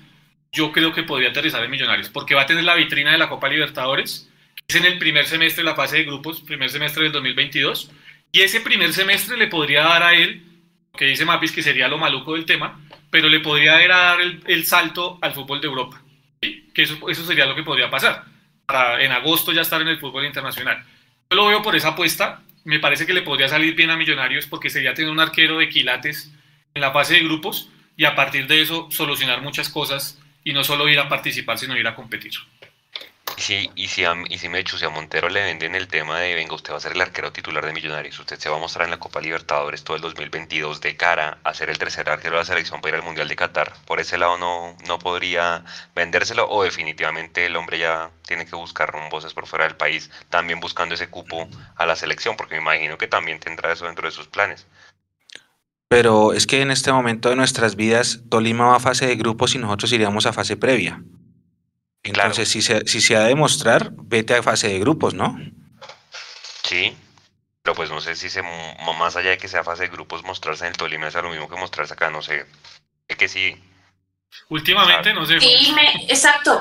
yo 0.53 0.73
creo 0.73 0.93
que 0.93 1.03
podría 1.03 1.31
aterrizar 1.31 1.65
en 1.65 1.71
Millonarios, 1.71 2.09
porque 2.09 2.35
va 2.35 2.43
a 2.43 2.47
tener 2.47 2.65
la 2.65 2.75
vitrina 2.75 3.13
de 3.13 3.19
la 3.19 3.29
Copa 3.29 3.49
Libertadores, 3.49 4.31
es 4.69 4.77
en 4.77 4.85
el 4.85 4.99
primer 4.99 5.27
semestre 5.27 5.63
de 5.63 5.71
la 5.71 5.75
fase 5.75 5.97
de 5.99 6.05
grupos, 6.05 6.41
primer 6.43 6.71
semestre 6.71 7.05
del 7.05 7.13
2022, 7.13 7.91
y 8.31 8.41
ese 8.41 8.61
primer 8.61 8.93
semestre 8.93 9.37
le 9.37 9.49
podría 9.49 9.83
dar 9.83 10.03
a 10.03 10.15
él, 10.15 10.43
que 10.97 11.07
dice 11.07 11.25
Mapis 11.25 11.51
que 11.51 11.63
sería 11.63 11.89
lo 11.89 11.99
maluco 11.99 12.35
del 12.35 12.45
tema, 12.45 12.81
pero 13.11 13.29
le 13.29 13.41
podría 13.41 13.79
dar 13.89 14.21
el, 14.21 14.43
el 14.47 14.65
salto 14.65 15.19
al 15.23 15.33
fútbol 15.33 15.61
de 15.61 15.67
Europa, 15.67 16.03
¿sí? 16.41 16.71
que 16.73 16.83
eso, 16.83 17.09
eso 17.09 17.25
sería 17.25 17.47
lo 17.47 17.55
que 17.55 17.63
podría 17.63 17.91
pasar, 17.91 18.25
para 18.67 19.03
en 19.03 19.13
agosto 19.13 19.53
ya 19.53 19.63
estar 19.63 19.81
en 19.81 19.89
el 19.89 19.99
fútbol 19.99 20.25
internacional. 20.25 20.85
Yo 21.31 21.37
lo 21.37 21.47
veo 21.47 21.63
por 21.63 21.77
esa 21.77 21.89
apuesta, 21.89 22.43
me 22.65 22.79
parece 22.79 23.07
que 23.07 23.13
le 23.13 23.23
podría 23.23 23.49
salir 23.49 23.75
bien 23.75 23.91
a 23.91 23.97
Millonarios 23.97 24.47
porque 24.47 24.71
sería 24.71 24.95
tener 24.95 25.11
un 25.11 25.21
arquero 25.21 25.59
de 25.59 25.69
quilates 25.69 26.33
en 26.75 26.81
la 26.83 26.93
fase 26.93 27.15
de 27.15 27.25
grupos, 27.25 27.69
y 27.97 28.05
a 28.05 28.15
partir 28.15 28.47
de 28.47 28.61
eso 28.61 28.89
solucionar 28.91 29.41
muchas 29.43 29.69
cosas 29.69 30.19
y 30.43 30.53
no 30.53 30.65
solo 30.65 30.89
ir 30.89 30.99
a 30.99 31.09
participar, 31.09 31.59
sino 31.59 31.77
ir 31.77 31.87
a 31.87 31.95
competir. 31.95 32.33
Y 33.37 33.41
si, 33.41 33.71
y 33.75 33.89
si, 33.89 34.05
a, 34.05 34.15
y 34.29 34.39
si 34.39 34.47
a 34.47 34.89
Montero 34.91 35.29
le 35.29 35.43
venden 35.43 35.75
el 35.75 35.89
tema 35.89 36.21
de, 36.21 36.35
venga, 36.35 36.55
usted 36.55 36.73
va 36.73 36.77
a 36.77 36.81
ser 36.81 36.93
el 36.93 37.01
arquero 37.01 37.33
titular 37.33 37.65
de 37.67 37.73
Millonarios, 37.73 38.19
usted 38.21 38.39
se 38.39 38.49
va 38.49 38.57
a 38.57 38.61
mostrar 38.61 38.85
en 38.85 38.93
la 38.93 38.99
Copa 38.99 39.21
Libertadores 39.21 39.83
todo 39.83 39.97
el 39.97 40.03
2022 40.03 40.81
de 40.81 40.97
cara 40.97 41.39
a 41.43 41.53
ser 41.53 41.69
el 41.69 41.79
tercer 41.79 42.09
arquero 42.09 42.35
de 42.35 42.43
la 42.43 42.45
selección 42.45 42.81
para 42.81 42.97
ir 42.97 43.01
al 43.01 43.07
Mundial 43.07 43.27
de 43.27 43.35
Qatar, 43.35 43.73
por 43.87 43.99
ese 43.99 44.19
lado 44.19 44.39
no, 44.39 44.77
no 44.87 44.99
podría 44.99 45.65
vendérselo 45.97 46.49
o 46.49 46.63
definitivamente 46.63 47.47
el 47.47 47.57
hombre 47.57 47.79
ya 47.79 48.11
tiene 48.27 48.47
que 48.47 48.55
buscar 48.55 48.93
voces 49.11 49.35
por 49.35 49.47
fuera 49.47 49.65
del 49.65 49.77
país, 49.77 50.11
también 50.29 50.61
buscando 50.61 50.95
ese 50.95 51.09
cupo 51.09 51.49
a 51.77 51.87
la 51.87 51.97
selección, 51.97 52.37
porque 52.37 52.55
me 52.55 52.61
imagino 52.61 52.99
que 52.99 53.09
también 53.09 53.41
tendrá 53.41 53.73
eso 53.73 53.87
dentro 53.87 54.07
de 54.07 54.13
sus 54.13 54.29
planes. 54.29 54.67
Pero 55.89 56.33
es 56.33 56.47
que 56.47 56.61
en 56.61 56.71
este 56.71 56.93
momento 56.93 57.31
de 57.31 57.37
nuestras 57.37 57.75
vidas, 57.75 58.21
Tolima 58.29 58.67
va 58.67 58.77
a 58.77 58.81
fase 58.81 59.07
de 59.07 59.17
grupos 59.17 59.55
y 59.55 59.59
nosotros 59.59 59.93
iríamos 59.93 60.27
a 60.27 60.33
fase 60.33 60.57
previa. 60.57 61.03
Entonces, 62.05 62.49
si, 62.49 62.61
se, 62.61 62.87
si 62.87 63.01
se 63.01 63.17
ha 63.17 63.21
de 63.21 63.29
demostrar, 63.29 63.91
vete 63.93 64.35
a 64.35 64.43
fase 64.43 64.69
de 64.69 64.79
grupos, 64.79 65.15
¿no? 65.15 65.39
Sí, 66.63 66.95
pero 67.63 67.75
pues 67.75 67.91
no 67.91 68.01
sé 68.01 68.15
si 68.15 68.29
se, 68.29 68.43
más 68.43 69.17
allá 69.17 69.31
de 69.31 69.39
que 69.39 69.49
sea 69.49 69.65
fase 69.65 69.85
de 69.85 69.89
grupos, 69.89 70.23
mostrarse 70.23 70.65
en 70.65 70.73
el 70.73 70.77
Tolima 70.77 71.09
es 71.09 71.15
lo 71.15 71.31
mismo 71.31 71.49
que 71.49 71.57
mostrarse 71.57 71.95
acá, 71.95 72.11
no 72.11 72.21
sé. 72.21 72.45
Es 73.09 73.17
que 73.17 73.27
sí. 73.27 73.57
Últimamente, 74.51 75.15
no 75.15 75.25
sé. 75.25 75.41
Sí, 75.41 75.73
me, 75.75 76.05
exacto. 76.05 76.61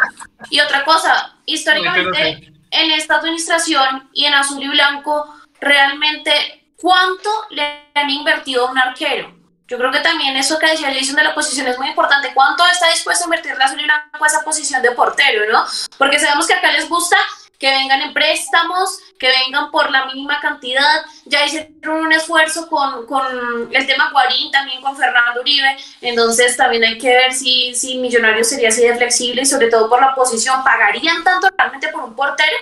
Y 0.49 0.61
otra 0.61 0.85
cosa, 0.85 1.35
históricamente, 1.45 2.53
en 2.71 2.91
esta 2.91 3.15
administración 3.15 4.09
y 4.13 4.25
en 4.25 4.33
azul 4.33 4.63
y 4.63 4.69
blanco, 4.69 5.25
realmente, 5.59 6.71
¿cuánto 6.77 7.29
le 7.49 7.89
han 7.93 8.09
invertido 8.09 8.67
a 8.67 8.71
un 8.71 8.77
arquero? 8.77 9.42
Yo 9.67 9.77
creo 9.77 9.91
que 9.91 9.99
también 10.01 10.35
eso 10.35 10.59
que 10.59 10.67
decía 10.67 10.93
Jason 10.93 11.15
de 11.15 11.23
la 11.23 11.33
posición 11.33 11.67
es 11.67 11.77
muy 11.77 11.87
importante. 11.87 12.31
¿Cuánto 12.33 12.65
está 12.67 12.89
dispuesto 12.89 13.23
a 13.23 13.27
invertir 13.27 13.55
la 13.57 13.67
Zulina 13.67 14.09
en 14.13 14.25
esa 14.25 14.43
posición 14.43 14.81
de 14.81 14.91
portero, 14.91 15.41
no? 15.51 15.65
Porque 15.97 16.19
sabemos 16.19 16.47
que 16.47 16.53
acá 16.53 16.71
les 16.71 16.87
gusta 16.89 17.17
que 17.57 17.69
vengan 17.69 18.01
en 18.01 18.13
préstamos, 18.13 18.99
que 19.17 19.29
vengan 19.29 19.71
por 19.71 19.89
la 19.89 20.05
mínima 20.07 20.41
cantidad. 20.41 21.05
Ya 21.23 21.45
hicieron 21.45 22.05
un 22.05 22.11
esfuerzo 22.11 22.67
con, 22.67 23.05
con 23.05 23.73
el 23.73 23.87
tema 23.87 24.11
Guarín, 24.11 24.51
también 24.51 24.81
con 24.81 24.97
Fernando 24.97 25.39
Uribe. 25.39 25.77
Entonces 26.01 26.57
también 26.57 26.83
hay 26.83 26.97
que 26.97 27.07
ver 27.07 27.31
si, 27.31 27.73
si 27.73 27.99
Millonarios 27.99 28.49
sería 28.49 28.67
así 28.67 28.85
de 28.85 28.97
flexible 28.97 29.43
y 29.43 29.45
sobre 29.45 29.69
todo 29.69 29.87
por 29.89 30.01
la 30.01 30.13
posición. 30.13 30.61
¿Pagarían 30.61 31.23
tanto 31.23 31.47
realmente 31.57 31.87
por 31.87 32.03
un 32.03 32.15
portero? 32.15 32.57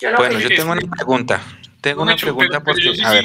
Yo 0.00 0.12
bueno, 0.16 0.40
yo 0.40 0.48
tengo 0.48 0.72
una 0.72 0.96
pregunta. 0.96 1.40
Tengo 1.80 2.02
una 2.02 2.16
pregunta 2.16 2.58
porque... 2.58 2.92
a 3.04 3.10
ver 3.12 3.24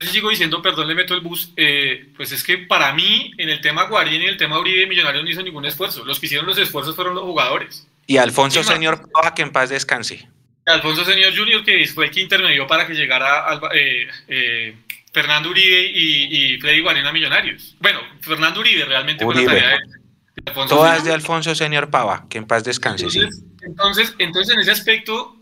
sigo 0.00 0.30
diciendo, 0.30 0.60
perdón, 0.60 0.88
le 0.88 0.94
meto 0.94 1.14
el 1.14 1.20
bus, 1.20 1.52
eh, 1.56 2.08
pues 2.16 2.32
es 2.32 2.44
que 2.44 2.58
para 2.58 2.92
mí, 2.92 3.32
en 3.38 3.48
el 3.48 3.60
tema 3.60 3.84
Guarín 3.84 4.22
y 4.22 4.26
el 4.26 4.36
tema 4.36 4.58
Uribe, 4.58 4.86
Millonarios 4.86 5.24
no 5.24 5.30
hizo 5.30 5.42
ningún 5.42 5.64
esfuerzo. 5.64 6.04
Los 6.04 6.20
que 6.20 6.26
hicieron 6.26 6.46
los 6.46 6.58
esfuerzos 6.58 6.94
fueron 6.94 7.14
los 7.14 7.24
jugadores. 7.24 7.86
Y 8.06 8.18
Alfonso 8.18 8.62
Señor 8.62 9.10
Pava, 9.10 9.34
que 9.34 9.42
en 9.42 9.50
paz 9.50 9.70
descanse. 9.70 10.28
Alfonso 10.66 11.04
Señor 11.04 11.36
Junior, 11.36 11.64
que 11.64 11.86
fue 11.86 12.06
el 12.06 12.10
que 12.10 12.20
intermedió 12.20 12.66
para 12.66 12.86
que 12.86 12.94
llegara 12.94 13.60
eh, 13.72 14.08
eh, 14.28 14.76
Fernando 15.12 15.50
Uribe 15.50 15.90
y, 15.94 16.58
Freddy 16.60 16.80
Guarín 16.80 17.06
a 17.06 17.12
Millonarios. 17.12 17.76
Bueno, 17.80 18.00
Fernando 18.20 18.60
Uribe 18.60 18.84
realmente 18.84 19.24
fue 19.24 19.34
la 19.34 19.44
tarea 19.44 19.68
de, 19.70 20.66
Todas 20.68 21.04
de 21.04 21.12
Alfonso 21.12 21.54
Señor 21.54 21.90
Pava, 21.90 22.26
que 22.28 22.38
en 22.38 22.46
paz 22.46 22.62
descanse, 22.62 23.06
entonces, 23.06 23.36
sí. 23.36 23.44
Entonces, 23.62 24.14
entonces, 24.18 24.54
en 24.54 24.60
ese 24.60 24.70
aspecto, 24.70 25.36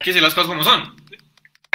hay 0.00 0.04
que 0.04 0.10
decir 0.10 0.22
las 0.22 0.34
cosas 0.34 0.48
como 0.48 0.64
son. 0.64 0.99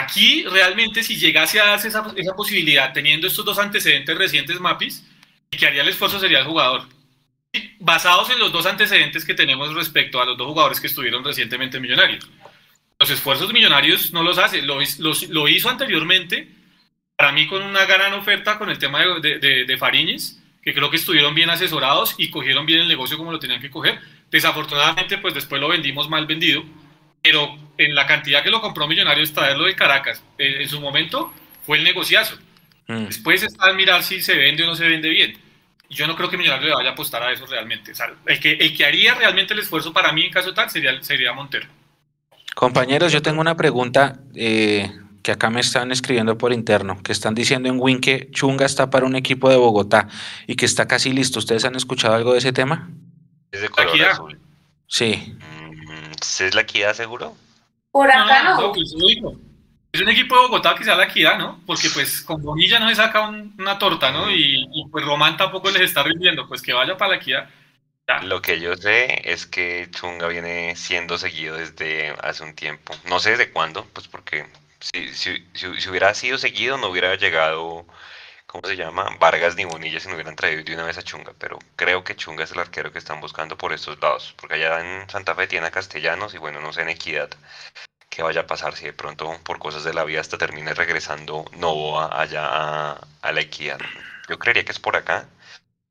Aquí 0.06 0.44
realmente 0.44 1.02
si 1.02 1.18
llegase 1.18 1.60
a 1.60 1.66
darse 1.66 1.88
esa, 1.88 2.04
posibilidad, 2.36 2.94
teniendo 2.94 3.26
estos 3.26 3.44
dos 3.44 3.58
antecedentes 3.58 4.16
recientes 4.16 4.60
MAPIs, 4.60 5.04
el 5.50 5.60
que 5.60 5.66
haría 5.66 5.82
el 5.82 5.90
esfuerzo 5.90 6.20
sería 6.20 6.40
el 6.40 6.46
jugador. 6.46 6.88
Basados 7.80 8.30
en 8.30 8.38
los 8.38 8.52
dos 8.52 8.68
antecedentes 8.68 9.26
que 9.26 9.34
tenemos 9.34 9.74
respecto 9.74 10.22
a 10.22 10.26
los 10.26 10.38
dos 10.38 10.48
jugadores 10.48 10.80
que 10.80 10.88
estuvieron 10.88 11.24
recientemente 11.24 11.78
en 11.78 11.84
Millonarios. 11.84 12.28
Los 13.00 13.10
esfuerzos 13.10 13.52
Millonarios 13.52 14.14
no 14.14 14.22
los 14.22 14.38
hace, 14.38 14.62
lo, 14.62 14.80
lo, 15.30 15.48
hizo 15.48 15.70
anteriormente, 15.70 16.50
para 17.16 17.32
mí 17.32 17.48
con 17.48 17.64
una 17.64 17.86
gran 17.86 18.14
oferta 18.14 18.60
con 18.60 18.70
el 18.70 18.78
tema 18.78 19.02
de, 19.22 19.40
de, 19.40 19.66
de 19.66 19.78
Fariñez, 19.78 20.38
que 20.62 20.74
creo 20.74 20.92
que 20.92 20.98
estuvieron 20.98 21.34
bien 21.34 21.50
asesorados 21.50 22.14
y 22.18 22.30
cogieron 22.30 22.66
bien 22.66 22.82
el 22.82 22.88
negocio 22.88 23.18
como 23.18 23.32
lo 23.32 23.40
tenían 23.40 23.62
que 23.62 23.72
coger. 23.72 24.00
Desafortunadamente, 24.30 25.18
pues 25.18 25.34
después 25.34 25.60
lo 25.60 25.70
vendimos 25.70 26.10
mal 26.10 26.28
vendido 26.28 26.64
pero 27.26 27.58
en 27.80 27.96
la 27.96 28.06
cantidad 28.06 28.44
que 28.44 28.52
lo 28.52 28.62
compró 28.62 28.88
Millonarios 28.88 29.34
traerlo 29.34 29.66
de 29.66 29.76
Caracas, 29.76 30.24
eh, 30.38 30.58
en 30.62 30.70
su 30.70 30.80
momento 30.80 31.34
fue 31.66 31.80
el 31.80 31.84
negociazo. 31.84 32.38
Mm. 32.88 33.06
Después 33.06 33.42
está 33.42 33.72
en 33.72 33.78
mirar 33.78 34.04
si 34.04 34.22
se 34.22 34.36
vende 34.36 34.64
o 34.64 34.68
no 34.68 34.76
se 34.76 34.88
vende 34.88 35.10
bien. 35.10 35.36
Yo 35.90 36.06
no 36.06 36.16
creo 36.16 36.30
que 36.30 36.38
Millonarios 36.38 36.70
le 36.70 36.76
vaya 36.76 36.90
a 36.92 36.94
apostar 36.94 37.24
a 37.24 37.32
eso 37.32 37.48
realmente. 37.48 37.94
el, 38.28 38.40
que, 38.40 38.52
el 38.52 38.78
que 38.78 38.86
haría 38.86 39.16
realmente 39.16 39.56
el 39.56 39.60
esfuerzo 39.60 39.92
para 39.92 40.12
mí 40.12 40.26
en 40.26 40.32
caso 40.32 40.54
tal 40.54 40.70
sería, 40.70 41.02
sería 41.02 41.34
Montero. 41.34 41.66
Compañeros, 42.54 43.12
yo 43.12 43.24
tengo 43.24 43.42
una 43.42 43.58
pregunta 43.58 44.20
eh, 44.36 44.92
que 45.24 45.32
acá 45.32 45.50
me 45.50 45.62
están 45.62 45.92
escribiendo 45.92 46.38
por 46.38 46.54
interno, 46.54 47.02
que 47.02 47.12
están 47.12 47.34
diciendo 47.34 47.70
en 47.70 47.80
Win 47.80 48.02
que 48.02 48.30
Chunga 48.30 48.68
está 48.68 48.92
para 48.92 49.08
un 49.08 49.16
equipo 49.16 49.50
de 49.50 49.56
Bogotá 49.56 50.10
y 50.46 50.56
que 50.56 50.68
está 50.68 50.88
casi 50.88 51.12
listo. 51.12 51.40
¿Ustedes 51.40 51.66
han 51.66 51.76
escuchado 51.76 52.14
algo 52.14 52.34
de 52.34 52.38
ese 52.38 52.54
tema? 52.54 52.92
Es 53.52 53.62
de 53.62 53.70
color 53.70 54.00
azul. 54.04 54.40
Sí. 54.88 55.36
¿Es 56.42 56.56
la 56.56 56.62
equidad 56.62 56.94
seguro? 56.94 57.36
Por 57.92 58.10
acá 58.12 58.44
no. 58.44 58.74
Pues, 58.74 58.94
es 59.96 60.02
un 60.02 60.10
equipo 60.10 60.36
de 60.36 60.42
Bogotá 60.42 60.76
que 60.76 60.84
sea 60.84 60.96
la 60.96 61.06
equidad, 61.06 61.38
¿no? 61.38 61.62
Porque 61.66 61.90
pues 61.90 62.22
con 62.22 62.42
Bonilla 62.44 62.80
no 62.80 62.90
se 62.90 62.96
saca 62.96 63.30
una 63.30 63.80
torta, 63.80 64.12
¿no? 64.12 64.30
Y, 64.30 64.68
pues 64.92 65.06
Román 65.06 65.38
tampoco 65.38 65.72
les 65.72 65.84
está 65.84 66.04
rindiendo, 66.04 66.48
pues 66.50 66.62
que 66.62 66.74
vaya 66.74 66.98
para 66.98 67.12
la 67.12 67.18
equidad. 67.18 67.50
Lo 68.24 68.42
que 68.42 68.60
yo 68.60 68.76
sé 68.76 69.22
es 69.24 69.46
que 69.46 69.88
Chunga 69.92 70.28
viene 70.28 70.76
siendo 70.76 71.18
seguido 71.18 71.56
desde 71.56 72.10
hace 72.22 72.44
un 72.44 72.54
tiempo. 72.54 72.94
No 73.08 73.20
sé 73.20 73.32
desde 73.32 73.52
cuándo, 73.52 73.86
pues 73.94 74.10
porque 74.10 74.46
si, 74.80 75.08
si, 75.14 75.48
si 75.54 75.90
hubiera 75.90 76.14
sido 76.14 76.38
seguido 76.38 76.78
no 76.78 76.90
hubiera 76.90 77.16
llegado 77.16 77.86
¿cómo 78.56 78.70
se 78.70 78.78
llama? 78.78 79.10
Vargas 79.20 79.58
ni 79.58 79.66
Bonilla 79.66 80.00
se 80.00 80.08
no 80.08 80.16
hubieran 80.16 80.38
traído 80.38 80.64
de 80.64 80.74
una 80.74 80.86
vez 80.86 80.98
a 80.98 81.04
Chunga, 81.04 81.34
pero 81.38 81.60
creo 81.76 82.06
que 82.06 82.16
Chunga 82.16 82.46
es 82.46 82.52
el 82.54 82.60
arquero 82.60 82.90
que 82.90 83.00
están 83.00 83.20
buscando 83.20 83.58
por 83.58 83.74
estos 83.74 84.00
lados, 84.02 84.34
porque 84.38 84.56
allá 84.56 84.80
en 84.80 85.10
Santa 85.10 85.36
Fe 85.36 85.48
tiene 85.48 85.68
a 85.68 85.72
Castellanos 85.72 86.34
y 86.34 86.38
bueno, 86.38 86.62
no 86.62 86.72
sé 86.72 86.84
en 86.84 86.90
Equidad 86.90 87.30
qué 88.10 88.24
vaya 88.24 88.42
a 88.42 88.48
pasar 88.48 88.74
si 88.78 88.86
de 88.86 88.94
pronto 88.94 89.38
por 89.44 89.60
cosas 89.60 89.84
de 89.84 89.94
la 89.94 90.06
vida 90.06 90.22
hasta 90.22 90.38
termine 90.38 90.74
regresando 90.74 91.44
Novoa 91.58 92.18
allá 92.18 92.94
a, 93.22 93.32
la 93.34 93.42
Equidad. 93.42 93.80
Yo 94.30 94.40
creería 94.40 94.64
que 94.64 94.72
es 94.72 94.80
por 94.80 94.96
acá. 94.96 95.28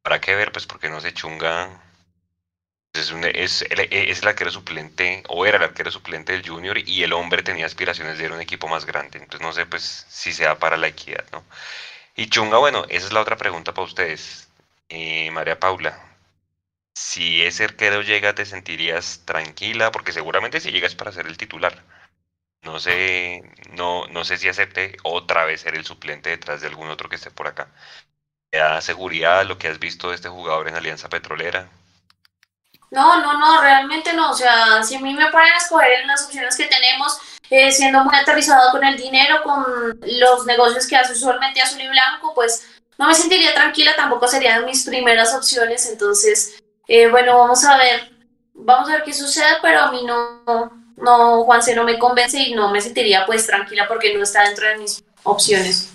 Para 0.03 0.21
qué 0.21 0.35
ver, 0.35 0.51
pues 0.51 0.67
porque 0.67 0.89
no 0.89 1.01
sé, 1.03 1.13
Chunga 1.13 1.69
es, 2.95 3.11
es, 3.11 3.63
es, 3.91 4.23
el 4.23 4.29
arquero 4.29 4.51
suplente, 4.51 5.23
o 5.29 5.45
era 5.45 5.59
el 5.59 5.65
arquero 5.65 5.91
suplente 5.91 6.33
del 6.33 6.49
Junior, 6.49 6.79
y 6.79 7.03
el 7.03 7.13
hombre 7.13 7.43
tenía 7.43 7.67
aspiraciones 7.67 8.17
de 8.17 8.25
ir 8.25 8.31
a 8.31 8.35
un 8.35 8.41
equipo 8.41 8.69
más 8.69 8.87
grande. 8.87 9.19
Entonces 9.19 9.41
no 9.43 9.53
sé 9.53 9.67
pues 9.67 10.07
si 10.09 10.33
sea 10.33 10.59
para 10.59 10.77
la 10.79 10.89
equidad, 10.89 11.25
¿no? 11.33 11.45
Y 12.17 12.29
Chunga, 12.29 12.59
bueno, 12.59 12.85
esa 12.89 13.07
es 13.07 13.13
la 13.13 13.21
otra 13.21 13.37
pregunta 13.37 13.73
para 13.75 13.87
ustedes. 13.87 14.49
Eh, 14.89 15.31
María 15.31 15.59
Paula, 15.59 15.99
si 16.95 17.43
ese 17.45 17.65
arquero 17.65 18.03
llega, 18.03 18.35
¿te 18.35 18.47
sentirías 18.47 19.23
tranquila? 19.25 19.93
Porque 19.93 20.13
seguramente 20.13 20.61
si 20.61 20.73
llegas 20.73 20.95
para 20.95 21.13
ser 21.13 21.27
el 21.27 21.37
titular. 21.39 21.85
No 22.63 22.81
sé, 22.81 23.43
no, 23.73 24.07
no 24.09 24.25
sé 24.25 24.39
si 24.39 24.49
acepte 24.49 24.97
otra 25.05 25.45
vez 25.47 25.63
ser 25.63 25.77
el 25.77 25.85
suplente 25.87 26.31
detrás 26.31 26.61
de 26.63 26.69
algún 26.69 26.89
otro 26.91 27.09
que 27.09 27.17
esté 27.17 27.31
por 27.31 27.49
acá. 27.49 27.73
¿Te 28.51 28.59
da 28.59 28.81
seguridad 28.83 29.47
lo 29.47 29.59
que 29.59 29.69
has 29.69 29.79
visto 29.81 30.11
de 30.11 30.17
este 30.17 30.29
jugador 30.31 30.69
en 30.69 30.77
Alianza 30.77 31.09
Petrolera? 31.11 31.71
No, 32.95 33.21
no, 33.21 33.37
no, 33.41 33.61
realmente 33.61 34.13
no. 34.13 34.31
O 34.31 34.35
sea, 34.35 34.81
si 34.85 34.95
a 34.95 35.01
mí 35.01 35.13
me 35.15 35.29
ponen 35.33 35.53
a 35.53 35.57
escoger 35.57 36.01
en 36.01 36.07
las 36.07 36.25
opciones 36.25 36.57
que 36.57 36.67
tenemos, 36.67 37.19
eh, 37.51 37.73
siendo 37.73 38.05
muy 38.05 38.15
aterrizado 38.15 38.71
con 38.71 38.85
el 38.85 38.97
dinero, 38.97 39.43
con 39.43 39.99
los 40.01 40.47
negocios 40.47 40.87
que 40.87 40.97
hace 40.97 41.13
usualmente 41.13 41.61
Azul 41.61 41.81
y 41.81 41.89
Blanco, 41.89 42.33
pues 42.37 42.65
no 42.97 43.09
me 43.09 43.15
sentiría 43.17 43.53
tranquila, 43.53 43.97
tampoco 43.97 44.29
serían 44.29 44.65
mis 44.65 44.85
primeras 44.85 45.35
opciones. 45.35 45.91
Entonces, 45.91 46.63
eh, 46.87 47.09
bueno, 47.09 47.37
vamos 47.37 47.65
a 47.65 47.77
ver, 47.79 48.13
vamos 48.55 48.89
a 48.89 48.93
ver 48.93 49.03
qué 49.03 49.13
sucede, 49.13 49.57
pero 49.61 49.81
a 49.81 49.91
mí 49.91 50.05
no, 50.05 50.71
no, 50.97 51.43
Juanse 51.43 51.75
no 51.75 51.83
me 51.83 51.99
convence 51.99 52.39
y 52.39 52.55
no 52.55 52.71
me 52.71 52.81
sentiría 52.81 53.27
pues 53.27 53.45
tranquila 53.45 53.89
porque 53.89 54.15
no 54.15 54.23
está 54.23 54.45
dentro 54.45 54.69
de 54.69 54.77
mis 54.77 55.03
opciones. 55.25 55.91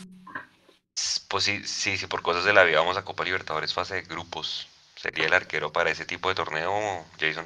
Pues 1.30 1.46
sí, 1.46 1.64
sí, 1.64 1.98
sí, 1.98 2.08
por 2.08 2.22
cosas 2.22 2.44
de 2.44 2.52
la 2.52 2.64
vida 2.64 2.80
vamos 2.80 2.98
a 2.98 3.06
Copa 3.06 3.24
Libertadores 3.24 3.74
fase 3.74 3.96
de 3.96 4.02
grupos 4.02 4.69
sería 5.00 5.28
el 5.28 5.34
arquero 5.34 5.72
para 5.72 5.92
ese 5.92 6.06
tipo 6.06 6.30
de 6.30 6.36
torneo, 6.36 7.06
Jason? 7.20 7.46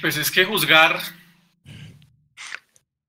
Pues 0.00 0.16
es 0.16 0.30
que 0.30 0.44
juzgar 0.44 1.00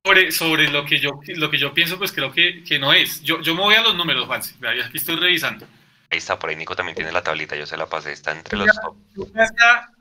sobre, 0.04 0.32
sobre 0.32 0.70
lo, 0.70 0.86
que 0.86 1.00
yo, 1.00 1.20
lo 1.28 1.50
que 1.52 1.58
yo 1.58 1.74
pienso, 1.74 1.98
pues 1.98 2.12
creo 2.12 2.32
que, 2.32 2.64
que 2.64 2.80
no 2.80 2.92
es. 2.92 3.22
Yo, 3.22 3.42
yo 3.42 3.54
me 3.54 3.62
voy 3.62 3.76
a 3.76 3.82
los 3.82 3.96
números, 3.96 4.26
Juan. 4.26 4.42
Aquí 4.42 4.98
estoy 4.98 5.16
revisando. 5.18 5.68
Ahí 6.10 6.18
está, 6.18 6.40
por 6.40 6.50
ahí 6.50 6.56
Nico 6.56 6.76
también 6.76 6.96
tiene 6.96 7.12
la 7.12 7.22
tablita, 7.22 7.56
yo 7.56 7.66
se 7.66 7.78
la 7.78 7.86
pasé, 7.86 8.14
está 8.14 8.32
entre 8.32 8.58
los 8.58 8.70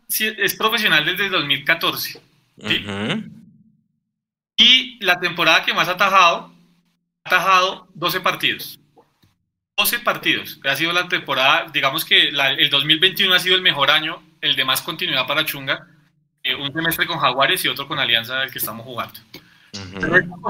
es 0.09 0.55
profesional 0.55 1.05
desde 1.05 1.29
2014. 1.29 2.21
Y 4.57 5.05
la 5.05 5.19
temporada 5.21 5.64
que 5.64 5.75
más 5.75 5.89
ha 5.89 5.93
atajado, 5.93 6.53
ha 7.25 7.29
atajado 7.29 7.89
12 7.95 8.21
partidos. 8.21 8.79
12 9.79 9.99
partidos. 9.99 10.59
Ha 10.64 10.74
sido 10.74 10.91
la 10.95 11.07
temporada, 11.07 11.66
digamos 11.70 12.07
que 12.07 12.29
el 12.29 12.70
2021 12.70 13.35
ha 13.35 13.39
sido 13.39 13.57
el 13.57 13.61
mejor 13.61 13.91
año, 13.91 14.22
el 14.41 14.57
de 14.57 14.64
más 14.64 14.81
continuidad 14.81 15.27
para 15.27 15.45
Chunga. 15.45 15.87
Eh, 16.43 16.55
un 16.55 16.72
semestre 16.72 17.07
con 17.07 17.18
Jaguares 17.18 17.62
y 17.62 17.68
otro 17.68 17.87
con 17.87 17.99
Alianza, 17.99 18.43
el 18.43 18.51
que 18.51 18.59
estamos 18.59 18.87
jugando. 18.87 19.20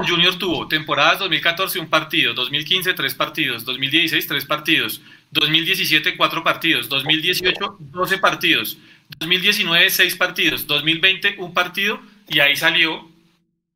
Junior 0.07 0.35
tuvo 0.35 0.69
temporadas 0.69 1.19
2014 1.19 1.77
un 1.79 1.89
partido, 1.89 2.33
2015 2.33 2.93
tres 2.93 3.13
partidos, 3.15 3.65
2016 3.65 4.25
tres 4.25 4.45
partidos, 4.45 5.01
2017 5.31 6.15
cuatro 6.15 6.41
partidos, 6.41 6.87
2018 6.87 7.75
12 7.79 8.17
partidos, 8.19 8.77
2019 9.19 9.89
seis 9.89 10.15
partidos, 10.15 10.65
2020 10.65 11.35
un 11.39 11.53
partido 11.53 11.99
y 12.29 12.39
ahí 12.39 12.55
salió 12.55 13.09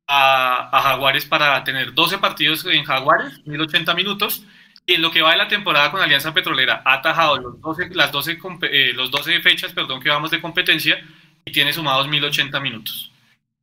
a, 0.08 0.70
a, 0.72 0.82
Jaguares 0.84 1.26
para 1.26 1.62
tener 1.66 1.94
12 1.94 2.20
partidos 2.20 2.66
en 2.66 2.86
Jaguares, 2.86 3.46
1080 3.46 3.94
minutos 3.94 4.46
en 4.94 5.02
lo 5.02 5.12
que 5.12 5.22
va 5.22 5.32
de 5.32 5.38
la 5.38 5.48
temporada 5.48 5.92
con 5.92 6.02
Alianza 6.02 6.34
Petrolera 6.34 6.82
ha 6.86 6.94
atajado 6.96 7.38
los 7.38 7.62
12, 7.62 7.90
las 7.92 8.12
12, 8.12 8.40
eh, 8.64 8.92
los 8.94 9.12
12 9.12 9.42
fechas 9.42 9.74
perdón, 9.74 10.02
que 10.02 10.10
vamos 10.10 10.32
de 10.32 10.42
competencia 10.42 11.04
y 11.46 11.52
tiene 11.52 11.74
sumados 11.74 12.08
1080 12.08 12.60
minutos. 12.60 13.12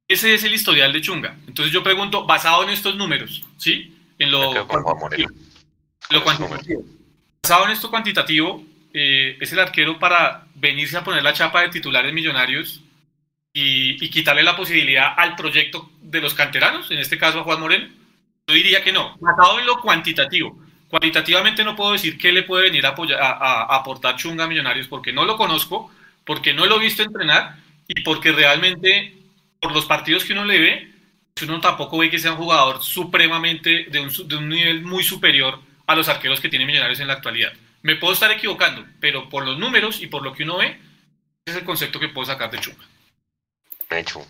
Ese 0.06 0.34
es 0.34 0.44
el 0.44 0.54
historial 0.54 0.92
de 0.92 1.02
Chunga. 1.02 1.36
Entonces 1.46 1.72
yo 1.72 1.82
pregunto, 1.82 2.24
basado 2.24 2.62
en 2.64 2.70
estos 2.70 2.96
números, 2.96 3.42
¿sí? 3.58 3.94
En 4.18 4.30
lo, 4.30 4.66
cuantitativo, 4.66 5.30
lo 6.10 6.24
cuantitativo. 6.24 6.82
Basado 7.42 7.66
en 7.66 7.72
esto 7.72 7.90
cuantitativo, 7.90 8.64
eh, 8.92 9.36
es 9.40 9.52
el 9.52 9.58
arquero 9.58 9.98
para 9.98 10.46
venirse 10.54 10.96
a 10.96 11.04
poner 11.04 11.22
la 11.22 11.34
chapa 11.34 11.60
de 11.60 11.68
titulares 11.68 12.12
millonarios 12.12 12.80
y, 13.52 14.02
y, 14.02 14.10
quitarle 14.10 14.42
la 14.42 14.56
posibilidad 14.56 15.12
al 15.16 15.36
proyecto 15.36 15.90
de 16.00 16.20
los 16.20 16.34
canteranos, 16.34 16.90
en 16.90 16.98
este 16.98 17.18
caso 17.18 17.40
a 17.40 17.44
Juan 17.44 17.60
Moreno. 17.60 17.88
Yo 18.46 18.54
diría 18.54 18.82
que 18.82 18.92
no, 18.92 19.16
basado 19.18 19.60
en 19.60 19.66
lo 19.66 19.80
cuantitativo. 19.80 20.58
Cualitativamente 20.88 21.64
no 21.64 21.76
puedo 21.76 21.92
decir 21.92 22.16
qué 22.16 22.32
le 22.32 22.42
puede 22.42 22.64
venir 22.64 22.86
a, 22.86 22.90
apoyar, 22.90 23.20
a, 23.20 23.74
aportar 23.76 24.16
Chunga 24.16 24.44
a 24.44 24.48
Millonarios 24.48 24.88
porque 24.88 25.12
no 25.12 25.24
lo 25.24 25.36
conozco, 25.36 25.90
porque 26.24 26.54
no 26.54 26.66
lo 26.66 26.76
he 26.76 26.84
visto 26.84 27.02
entrenar 27.02 27.56
y 27.86 28.00
porque 28.02 28.32
realmente 28.32 29.14
por 29.60 29.72
los 29.72 29.84
partidos 29.86 30.24
que 30.24 30.32
uno 30.32 30.44
le 30.44 30.58
ve, 30.58 30.92
pues 31.34 31.48
uno 31.48 31.60
tampoco 31.60 31.98
ve 31.98 32.10
que 32.10 32.18
sea 32.18 32.32
un 32.32 32.38
jugador 32.38 32.82
supremamente 32.82 33.86
de 33.90 34.00
un, 34.00 34.28
de 34.28 34.36
un 34.36 34.48
nivel 34.48 34.82
muy 34.82 35.04
superior 35.04 35.60
a 35.86 35.94
los 35.94 36.08
arqueros 36.08 36.40
que 36.40 36.48
tiene 36.48 36.64
Millonarios 36.64 37.00
en 37.00 37.08
la 37.08 37.14
actualidad. 37.14 37.52
Me 37.82 37.96
puedo 37.96 38.14
estar 38.14 38.30
equivocando, 38.30 38.84
pero 38.98 39.28
por 39.28 39.44
los 39.44 39.58
números 39.58 40.00
y 40.00 40.06
por 40.06 40.22
lo 40.22 40.32
que 40.32 40.44
uno 40.44 40.58
ve, 40.58 40.66
ese 41.44 41.56
es 41.56 41.56
el 41.56 41.64
concepto 41.64 42.00
que 42.00 42.08
puedo 42.08 42.26
sacar 42.26 42.50
de 42.50 42.60
Chunga. 42.60 42.84
Hecho. 43.90 44.26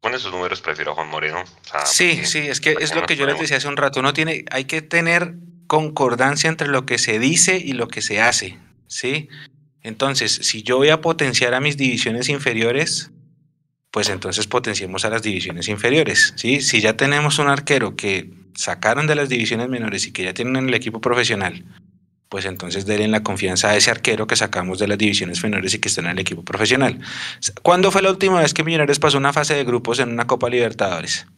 Con 0.00 0.14
esos 0.14 0.32
números 0.32 0.62
prefiero 0.62 0.92
a 0.92 0.94
Juan 0.94 1.08
Moreno. 1.08 1.44
sí, 1.84 2.24
sí, 2.24 2.38
es 2.38 2.60
que 2.60 2.74
es 2.80 2.94
lo 2.94 3.04
que 3.04 3.16
yo 3.16 3.26
les 3.26 3.38
decía 3.38 3.58
hace 3.58 3.68
un 3.68 3.76
rato. 3.76 4.00
Uno 4.00 4.14
tiene, 4.14 4.46
hay 4.50 4.64
que 4.64 4.80
tener 4.80 5.34
concordancia 5.70 6.50
entre 6.50 6.66
lo 6.66 6.84
que 6.84 6.98
se 6.98 7.20
dice 7.20 7.56
y 7.56 7.74
lo 7.74 7.86
que 7.86 8.02
se 8.02 8.20
hace, 8.20 8.58
¿sí? 8.88 9.28
Entonces, 9.84 10.32
si 10.42 10.64
yo 10.64 10.78
voy 10.78 10.88
a 10.88 11.00
potenciar 11.00 11.54
a 11.54 11.60
mis 11.60 11.76
divisiones 11.76 12.28
inferiores, 12.28 13.12
pues 13.92 14.08
entonces 14.08 14.48
potenciemos 14.48 15.04
a 15.04 15.10
las 15.10 15.22
divisiones 15.22 15.68
inferiores, 15.68 16.34
¿sí? 16.34 16.60
Si 16.60 16.80
ya 16.80 16.96
tenemos 16.96 17.38
un 17.38 17.46
arquero 17.46 17.94
que 17.94 18.32
sacaron 18.56 19.06
de 19.06 19.14
las 19.14 19.28
divisiones 19.28 19.68
menores 19.68 20.08
y 20.08 20.12
que 20.12 20.24
ya 20.24 20.34
tienen 20.34 20.56
el 20.56 20.74
equipo 20.74 21.00
profesional, 21.00 21.64
pues 22.28 22.46
entonces 22.46 22.84
denle 22.84 23.06
la 23.06 23.22
confianza 23.22 23.68
a 23.68 23.76
ese 23.76 23.92
arquero 23.92 24.26
que 24.26 24.34
sacamos 24.34 24.80
de 24.80 24.88
las 24.88 24.98
divisiones 24.98 25.40
menores 25.40 25.72
y 25.74 25.78
que 25.78 25.86
está 25.86 26.00
en 26.00 26.08
el 26.08 26.18
equipo 26.18 26.44
profesional. 26.44 26.98
¿Cuándo 27.62 27.92
fue 27.92 28.02
la 28.02 28.10
última 28.10 28.40
vez 28.40 28.54
que 28.54 28.64
Millonarios 28.64 28.98
pasó 28.98 29.18
una 29.18 29.32
fase 29.32 29.54
de 29.54 29.62
grupos 29.62 30.00
en 30.00 30.10
una 30.10 30.26
Copa 30.26 30.50
Libertadores? 30.50 31.28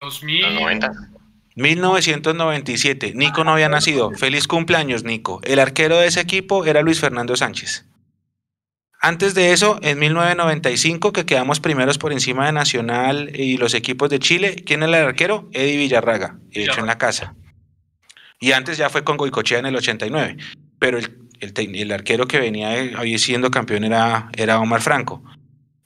2090. 0.00 1.13
1997. 1.54 3.12
Nico 3.14 3.44
no 3.44 3.52
había 3.52 3.68
nacido. 3.68 4.10
Feliz 4.12 4.46
cumpleaños, 4.48 5.04
Nico. 5.04 5.40
El 5.44 5.58
arquero 5.58 5.98
de 5.98 6.06
ese 6.06 6.20
equipo 6.20 6.64
era 6.64 6.82
Luis 6.82 7.00
Fernando 7.00 7.36
Sánchez. 7.36 7.86
Antes 9.00 9.34
de 9.34 9.52
eso, 9.52 9.78
en 9.82 9.98
1995, 9.98 11.12
que 11.12 11.26
quedamos 11.26 11.60
primeros 11.60 11.98
por 11.98 12.12
encima 12.12 12.46
de 12.46 12.52
Nacional 12.52 13.30
y 13.34 13.58
los 13.58 13.74
equipos 13.74 14.08
de 14.08 14.18
Chile, 14.18 14.56
¿quién 14.64 14.82
era 14.82 14.98
el 14.98 15.06
arquero? 15.08 15.48
Eddie 15.52 15.76
Villarraga, 15.76 16.38
hecho 16.50 16.80
en 16.80 16.86
la 16.86 16.96
casa. 16.96 17.34
Y 18.40 18.52
antes 18.52 18.78
ya 18.78 18.88
fue 18.88 19.04
con 19.04 19.18
Goicochea 19.18 19.58
en 19.58 19.66
el 19.66 19.76
89. 19.76 20.38
Pero 20.78 20.98
el, 20.98 21.92
arquero 21.92 22.26
que 22.26 22.40
venía 22.40 22.98
hoy 22.98 23.18
siendo 23.18 23.50
campeón 23.50 23.84
era 23.84 24.58
Omar 24.58 24.80
Franco 24.80 25.22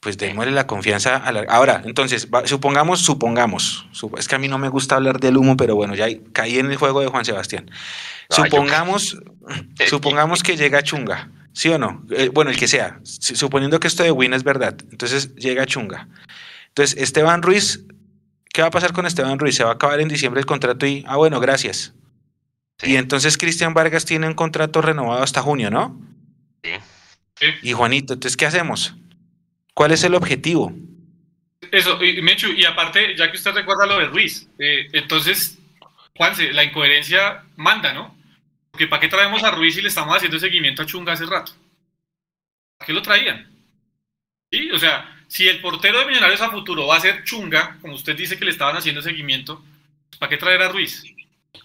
pues 0.00 0.16
démosle 0.16 0.52
la 0.52 0.66
confianza 0.66 1.16
a 1.16 1.32
la... 1.32 1.44
Ahora, 1.48 1.82
entonces, 1.84 2.28
supongamos, 2.44 3.00
supongamos, 3.00 3.86
es 4.16 4.28
que 4.28 4.34
a 4.36 4.38
mí 4.38 4.48
no 4.48 4.58
me 4.58 4.68
gusta 4.68 4.96
hablar 4.96 5.18
del 5.18 5.36
humo, 5.36 5.56
pero 5.56 5.74
bueno, 5.74 5.94
ya 5.94 6.06
caí 6.32 6.58
en 6.58 6.70
el 6.70 6.76
juego 6.76 7.00
de 7.00 7.08
Juan 7.08 7.24
Sebastián. 7.24 7.70
supongamos, 8.30 9.18
supongamos 9.88 10.42
que 10.42 10.56
llega 10.56 10.82
Chunga, 10.82 11.30
¿sí 11.52 11.68
o 11.70 11.78
no? 11.78 12.04
Eh, 12.10 12.30
bueno, 12.32 12.50
el 12.50 12.56
que 12.56 12.68
sea, 12.68 13.00
suponiendo 13.02 13.80
que 13.80 13.88
esto 13.88 14.04
de 14.04 14.12
Win 14.12 14.34
es 14.34 14.44
verdad, 14.44 14.76
entonces 14.90 15.34
llega 15.34 15.66
Chunga. 15.66 16.08
Entonces, 16.68 16.96
Esteban 16.96 17.42
Ruiz, 17.42 17.84
¿qué 18.52 18.62
va 18.62 18.68
a 18.68 18.70
pasar 18.72 18.92
con 18.92 19.04
Esteban 19.04 19.38
Ruiz? 19.40 19.56
Se 19.56 19.64
va 19.64 19.70
a 19.70 19.74
acabar 19.74 20.00
en 20.00 20.08
diciembre 20.08 20.40
el 20.40 20.46
contrato 20.46 20.86
y, 20.86 21.04
ah, 21.08 21.16
bueno, 21.16 21.40
gracias. 21.40 21.94
Y 22.84 22.94
entonces 22.94 23.36
Cristian 23.36 23.74
Vargas 23.74 24.04
tiene 24.04 24.28
un 24.28 24.34
contrato 24.34 24.80
renovado 24.80 25.24
hasta 25.24 25.42
junio, 25.42 25.68
¿no? 25.68 26.00
Sí. 26.62 27.46
Y 27.62 27.72
Juanito, 27.72 28.14
entonces, 28.14 28.36
¿qué 28.36 28.46
hacemos? 28.46 28.94
¿Cuál 29.78 29.92
es 29.92 30.02
el 30.02 30.16
objetivo? 30.16 30.72
Eso, 31.70 32.02
y 32.02 32.20
Mechu, 32.20 32.48
y 32.48 32.64
aparte, 32.64 33.14
ya 33.16 33.30
que 33.30 33.36
usted 33.36 33.52
recuerda 33.52 33.86
lo 33.86 33.98
de 33.98 34.06
Ruiz, 34.06 34.48
eh, 34.58 34.88
entonces, 34.92 35.56
Juanse, 36.16 36.52
la 36.52 36.64
incoherencia 36.64 37.44
manda, 37.54 37.92
¿no? 37.92 38.12
Porque 38.72 38.88
¿para 38.88 38.98
qué 38.98 39.06
traemos 39.06 39.44
a 39.44 39.52
Ruiz 39.52 39.76
si 39.76 39.80
le 39.80 39.86
estamos 39.86 40.16
haciendo 40.16 40.36
seguimiento 40.40 40.82
a 40.82 40.86
Chunga 40.86 41.12
hace 41.12 41.26
rato? 41.26 41.52
¿Para 42.76 42.86
qué 42.86 42.92
lo 42.92 43.02
traían? 43.02 43.48
¿Sí? 44.50 44.68
O 44.72 44.80
sea, 44.80 45.16
si 45.28 45.46
el 45.46 45.60
portero 45.60 46.00
de 46.00 46.06
Millonarios 46.06 46.40
a 46.40 46.50
futuro 46.50 46.88
va 46.88 46.96
a 46.96 47.00
ser 47.00 47.22
Chunga, 47.22 47.78
como 47.80 47.94
usted 47.94 48.16
dice 48.16 48.36
que 48.36 48.46
le 48.46 48.50
estaban 48.50 48.76
haciendo 48.76 49.00
seguimiento, 49.00 49.64
¿para 50.18 50.28
qué 50.28 50.38
traer 50.38 50.60
a 50.62 50.70
Ruiz? 50.70 51.04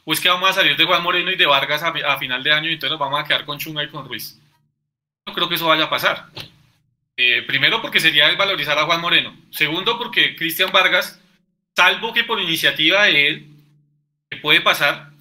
¿O 0.05 0.14
es 0.14 0.20
que 0.20 0.30
vamos 0.30 0.51
a 0.51 0.53
salir 0.53 0.78
de 0.78 0.86
Juan 0.86 1.01
Moreno 1.01 1.32
y 1.32 1.36
de 1.36 1.47
Vargas 1.47 1.82
a, 1.82 1.88
a 1.88 2.20
final 2.20 2.43
de 2.43 2.53
año 2.53 2.70
y 2.70 2.74
entonces 2.74 2.91
nos 2.91 2.99
vamos 2.99 3.20
a 3.20 3.28
quedar 3.28 3.43
con 3.43 3.57
Chunga 3.57 3.84
y 3.84 3.89
con 3.89 4.07
Ruiz? 4.07 4.39
No 5.26 5.34
creo 5.34 5.49
que 5.49 5.55
eso 5.55 5.66
vaya 5.66 5.86
a 5.86 5.89
pasar. 5.89 6.28
Eh, 7.16 7.43
primero 7.43 7.82
porque 7.82 7.99
sería 7.99 8.34
valorizar 8.36 8.78
a 8.78 8.86
Juan 8.86 9.01
Moreno. 9.01 9.36
Segundo 9.51 9.97
porque 9.97 10.36
Cristian 10.36 10.72
Vargas, 10.72 11.22
salvo 11.76 12.14
que 12.14 12.24
por 12.24 12.41
iniciativa 12.41 13.03
de 13.03 13.28
él, 13.28 13.47
que 14.30 14.38
puede 14.38 14.61
pasar 14.61 15.11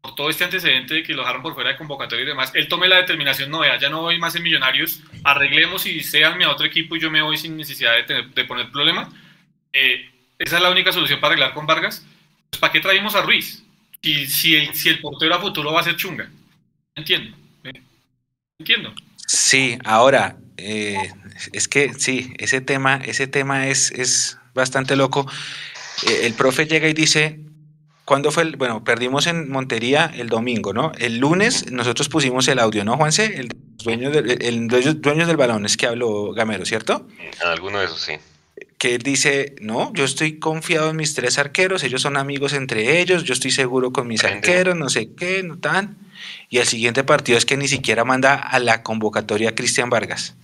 por 0.00 0.14
todo 0.14 0.28
este 0.28 0.44
antecedente 0.44 0.94
de 0.94 1.02
que 1.02 1.14
lo 1.14 1.22
dejaron 1.22 1.42
por 1.42 1.54
fuera 1.54 1.70
de 1.70 1.76
convocatoria 1.76 2.24
y 2.24 2.28
demás, 2.28 2.52
él 2.54 2.68
tome 2.68 2.88
la 2.88 2.96
determinación, 2.96 3.50
no 3.50 3.60
vea, 3.60 3.78
ya 3.78 3.88
no 3.88 4.02
voy 4.02 4.18
más 4.18 4.34
en 4.34 4.42
Millonarios, 4.42 5.00
arreglemos 5.22 5.86
y 5.86 6.02
seanme 6.02 6.44
a 6.44 6.50
otro 6.50 6.66
equipo 6.66 6.96
y 6.96 7.00
yo 7.00 7.10
me 7.10 7.22
voy 7.22 7.36
sin 7.36 7.56
necesidad 7.56 7.92
de, 8.06 8.44
poner 8.44 8.70
problema. 8.70 9.08
Eh, 9.72 10.10
esa 10.38 10.56
es 10.56 10.62
la 10.62 10.70
única 10.70 10.92
solución 10.92 11.20
para 11.20 11.32
arreglar 11.32 11.54
con 11.54 11.66
Vargas. 11.66 12.04
Pues, 12.50 12.60
¿Para 12.60 12.72
qué 12.72 12.80
traemos 12.80 13.14
a 13.14 13.22
Ruiz? 13.22 13.62
Si, 14.02 14.26
si, 14.26 14.54
el, 14.54 14.74
si 14.74 14.88
el 14.88 15.00
portero 15.00 15.34
a 15.34 15.40
futuro 15.40 15.72
va 15.72 15.80
a 15.80 15.84
ser 15.84 15.96
chunga. 15.96 16.28
Entiendo. 16.94 17.36
Entiendo. 18.58 18.94
Sí, 19.26 19.76
ahora, 19.84 20.36
eh, 20.56 21.10
es 21.52 21.68
que 21.68 21.92
sí, 21.94 22.32
ese 22.38 22.60
tema, 22.60 23.00
ese 23.04 23.26
tema 23.26 23.68
es, 23.68 23.90
es 23.92 24.38
bastante 24.54 24.96
loco. 24.96 25.26
Eh, 26.06 26.20
el 26.24 26.34
profe 26.34 26.66
llega 26.66 26.88
y 26.88 26.92
dice, 26.92 27.40
¿cuándo 28.04 28.30
fue 28.30 28.44
el, 28.44 28.56
bueno, 28.56 28.84
perdimos 28.84 29.26
en 29.26 29.50
Montería 29.50 30.10
el 30.14 30.28
domingo, 30.28 30.72
¿no? 30.72 30.92
El 30.98 31.18
lunes 31.18 31.70
nosotros 31.70 32.08
pusimos 32.08 32.48
el 32.48 32.58
audio, 32.58 32.84
¿no, 32.84 32.96
Juanse? 32.96 33.38
El 33.38 33.48
dueño, 33.84 34.10
el 34.10 34.68
dueño 34.68 35.26
del 35.26 35.36
balón, 35.36 35.66
es 35.66 35.76
que 35.76 35.86
habló 35.86 36.32
Gamero, 36.32 36.64
¿cierto? 36.64 37.06
Alguno 37.44 37.78
de 37.78 37.86
esos, 37.86 38.00
sí. 38.00 38.14
Que 38.78 38.94
él 38.94 39.02
dice, 39.02 39.54
no, 39.60 39.92
yo 39.94 40.04
estoy 40.04 40.38
confiado 40.38 40.90
en 40.90 40.96
mis 40.96 41.14
tres 41.14 41.38
arqueros, 41.38 41.82
ellos 41.82 42.02
son 42.02 42.16
amigos 42.16 42.52
entre 42.52 43.00
ellos, 43.00 43.24
yo 43.24 43.32
estoy 43.34 43.50
seguro 43.50 43.92
con 43.92 44.06
mis 44.06 44.24
arqueros, 44.24 44.76
no 44.76 44.88
sé 44.88 45.12
qué, 45.14 45.42
no 45.42 45.58
tan. 45.58 45.98
Y 46.48 46.58
el 46.58 46.66
siguiente 46.66 47.04
partido 47.04 47.36
es 47.38 47.44
que 47.44 47.56
ni 47.56 47.68
siquiera 47.68 48.04
manda 48.04 48.34
a 48.34 48.58
la 48.58 48.82
convocatoria 48.82 49.50
a 49.50 49.54
Cristian 49.54 49.90
Vargas. 49.90 50.36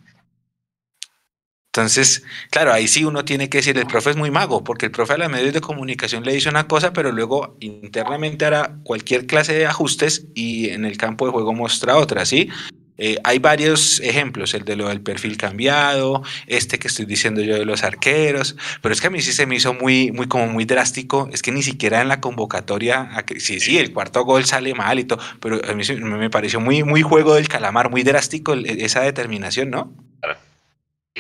Entonces, 1.74 2.22
claro, 2.50 2.70
ahí 2.70 2.86
sí 2.86 3.06
uno 3.06 3.24
tiene 3.24 3.48
que 3.48 3.58
decir, 3.58 3.78
el 3.78 3.86
profe 3.86 4.10
es 4.10 4.16
muy 4.16 4.30
mago, 4.30 4.62
porque 4.62 4.84
el 4.84 4.92
profe 4.92 5.14
a 5.14 5.16
los 5.16 5.30
medios 5.30 5.54
de 5.54 5.62
comunicación 5.62 6.22
le 6.22 6.34
dice 6.34 6.50
una 6.50 6.68
cosa, 6.68 6.92
pero 6.92 7.12
luego 7.12 7.56
internamente 7.60 8.44
hará 8.44 8.76
cualquier 8.82 9.26
clase 9.26 9.54
de 9.54 9.64
ajustes 9.64 10.26
y 10.34 10.68
en 10.68 10.84
el 10.84 10.98
campo 10.98 11.24
de 11.24 11.32
juego 11.32 11.54
muestra 11.54 11.96
otra, 11.96 12.26
¿sí? 12.26 12.50
Eh, 12.98 13.16
hay 13.24 13.38
varios 13.38 14.00
ejemplos, 14.00 14.52
el 14.52 14.66
de 14.66 14.76
lo 14.76 14.88
del 14.88 15.00
perfil 15.00 15.38
cambiado, 15.38 16.22
este 16.46 16.78
que 16.78 16.88
estoy 16.88 17.06
diciendo 17.06 17.40
yo 17.40 17.54
de 17.54 17.64
los 17.64 17.84
arqueros, 17.84 18.54
pero 18.82 18.92
es 18.92 19.00
que 19.00 19.06
a 19.06 19.10
mí 19.10 19.22
sí 19.22 19.32
se 19.32 19.46
me 19.46 19.54
hizo 19.54 19.72
muy, 19.72 20.12
muy 20.12 20.28
como 20.28 20.48
muy 20.48 20.66
drástico, 20.66 21.30
es 21.32 21.40
que 21.40 21.52
ni 21.52 21.62
siquiera 21.62 22.02
en 22.02 22.08
la 22.08 22.20
convocatoria, 22.20 23.08
sí, 23.38 23.60
sí, 23.60 23.78
el 23.78 23.94
cuarto 23.94 24.26
gol 24.26 24.44
sale 24.44 24.74
mal 24.74 24.98
y 24.98 25.04
todo, 25.04 25.20
pero 25.40 25.58
a 25.66 25.72
mí 25.72 25.84
me 25.88 26.28
pareció 26.28 26.60
muy, 26.60 26.82
muy 26.82 27.00
juego 27.00 27.34
del 27.36 27.48
calamar, 27.48 27.90
muy 27.90 28.02
drástico 28.02 28.52
esa 28.52 29.00
determinación, 29.00 29.70
¿no? 29.70 29.90
Sí, 30.22 30.51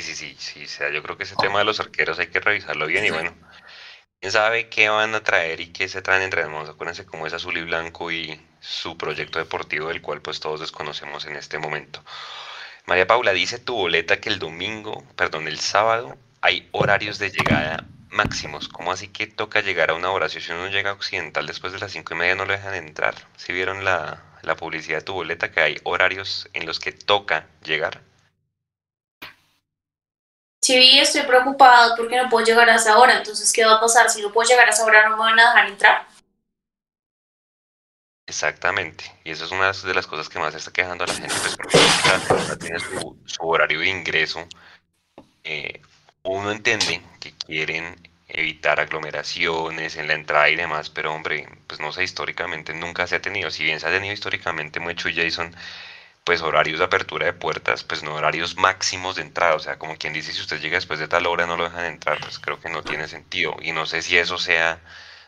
sí, 0.00 0.14
sí, 0.14 0.36
sí, 0.38 0.64
o 0.64 0.68
sea, 0.68 0.90
yo 0.90 1.02
creo 1.02 1.16
que 1.16 1.24
ese 1.24 1.36
tema 1.36 1.58
de 1.58 1.64
los 1.64 1.80
arqueros 1.80 2.18
hay 2.18 2.28
que 2.28 2.40
revisarlo 2.40 2.86
bien 2.86 3.04
y 3.04 3.10
bueno, 3.10 3.34
¿Quién 4.22 4.30
sabe 4.30 4.68
qué 4.68 4.88
van 4.88 5.16
a 5.16 5.24
traer 5.24 5.58
y 5.58 5.72
qué 5.72 5.88
se 5.88 6.00
traen 6.00 6.22
entre 6.22 6.46
manos? 6.46 6.68
Acuérdense 6.68 7.04
cómo 7.04 7.26
es 7.26 7.32
azul 7.32 7.56
y 7.56 7.62
blanco 7.62 8.12
y 8.12 8.40
su 8.60 8.96
proyecto 8.96 9.40
deportivo 9.40 9.88
del 9.88 10.00
cual 10.00 10.22
pues 10.22 10.38
todos 10.38 10.60
desconocemos 10.60 11.26
en 11.26 11.34
este 11.34 11.58
momento. 11.58 12.04
María 12.86 13.04
Paula 13.08 13.32
dice 13.32 13.58
tu 13.58 13.74
boleta 13.74 14.20
que 14.20 14.28
el 14.28 14.38
domingo, 14.38 15.02
perdón, 15.16 15.48
el 15.48 15.58
sábado 15.58 16.16
hay 16.40 16.68
horarios 16.70 17.18
de 17.18 17.30
llegada 17.30 17.84
máximos. 18.10 18.68
¿Cómo 18.68 18.92
así 18.92 19.08
que 19.08 19.26
toca 19.26 19.60
llegar 19.60 19.90
a 19.90 19.94
una 19.94 20.12
hora? 20.12 20.28
Si 20.28 20.38
uno 20.52 20.68
llega 20.68 20.90
a 20.90 20.94
Occidental 20.94 21.44
después 21.44 21.72
de 21.72 21.80
las 21.80 21.90
cinco 21.90 22.14
y 22.14 22.18
media 22.18 22.36
no 22.36 22.44
lo 22.44 22.52
dejan 22.52 22.74
entrar. 22.74 23.16
Si 23.36 23.52
vieron 23.52 23.84
la, 23.84 24.22
la 24.42 24.54
publicidad 24.54 24.98
de 24.98 25.04
tu 25.04 25.14
boleta 25.14 25.50
que 25.50 25.62
hay 25.62 25.78
horarios 25.82 26.48
en 26.52 26.64
los 26.64 26.78
que 26.78 26.92
toca 26.92 27.48
llegar? 27.64 28.02
Sí, 30.62 31.00
estoy 31.00 31.22
preocupado 31.22 31.96
porque 31.96 32.16
no 32.16 32.28
puedo 32.28 32.46
llegar 32.46 32.70
a 32.70 32.76
esa 32.76 32.96
hora. 32.96 33.18
Entonces, 33.18 33.52
¿qué 33.52 33.64
va 33.64 33.74
a 33.74 33.80
pasar? 33.80 34.08
Si 34.08 34.22
no 34.22 34.32
puedo 34.32 34.48
llegar 34.48 34.68
a 34.68 34.70
esa 34.70 34.84
hora, 34.84 35.08
¿no 35.08 35.16
me 35.16 35.22
van 35.24 35.40
a 35.40 35.48
dejar 35.48 35.66
entrar? 35.66 36.06
Exactamente. 38.26 39.04
Y 39.24 39.32
eso 39.32 39.44
es 39.44 39.50
una 39.50 39.72
de 39.72 39.94
las 39.94 40.06
cosas 40.06 40.28
que 40.28 40.38
más 40.38 40.54
está 40.54 40.72
quejando 40.72 41.02
a 41.04 41.08
la 41.08 41.14
gente, 41.14 41.34
pues 41.42 41.56
porque 41.56 41.78
persona 42.28 42.56
tiene 42.56 42.78
su, 42.78 43.18
su 43.26 43.42
horario 43.42 43.80
de 43.80 43.88
ingreso. 43.88 44.46
Eh, 45.42 45.82
uno 46.22 46.52
entiende 46.52 47.02
que 47.18 47.32
quieren 47.32 47.96
evitar 48.28 48.78
aglomeraciones 48.80 49.96
en 49.96 50.06
la 50.06 50.14
entrada 50.14 50.48
y 50.48 50.56
demás, 50.56 50.90
pero 50.90 51.12
hombre, 51.12 51.48
pues 51.66 51.80
no 51.80 51.92
sé, 51.92 52.04
históricamente 52.04 52.72
nunca 52.72 53.06
se 53.06 53.16
ha 53.16 53.20
tenido, 53.20 53.50
si 53.50 53.64
bien 53.64 53.80
se 53.80 53.88
ha 53.88 53.90
tenido 53.90 54.14
históricamente 54.14 54.80
mucho 54.80 55.08
Jason, 55.14 55.54
pues 56.24 56.42
horarios 56.42 56.78
de 56.78 56.84
apertura 56.84 57.26
de 57.26 57.32
puertas, 57.32 57.84
pues 57.84 58.02
no 58.02 58.14
horarios 58.14 58.56
máximos 58.56 59.16
de 59.16 59.22
entrada, 59.22 59.56
o 59.56 59.58
sea, 59.60 59.78
como 59.78 59.96
quien 59.96 60.12
dice, 60.12 60.32
si 60.32 60.40
usted 60.40 60.60
llega 60.60 60.76
después 60.76 60.98
de 61.00 61.08
tal 61.08 61.26
hora 61.26 61.46
no 61.46 61.56
lo 61.56 61.64
dejan 61.64 61.86
entrar, 61.86 62.20
pues 62.20 62.38
creo 62.38 62.60
que 62.60 62.68
no 62.68 62.82
tiene 62.82 63.08
sentido, 63.08 63.56
y 63.60 63.72
no 63.72 63.86
sé 63.86 64.02
si 64.02 64.16
eso 64.16 64.38
sea 64.38 64.80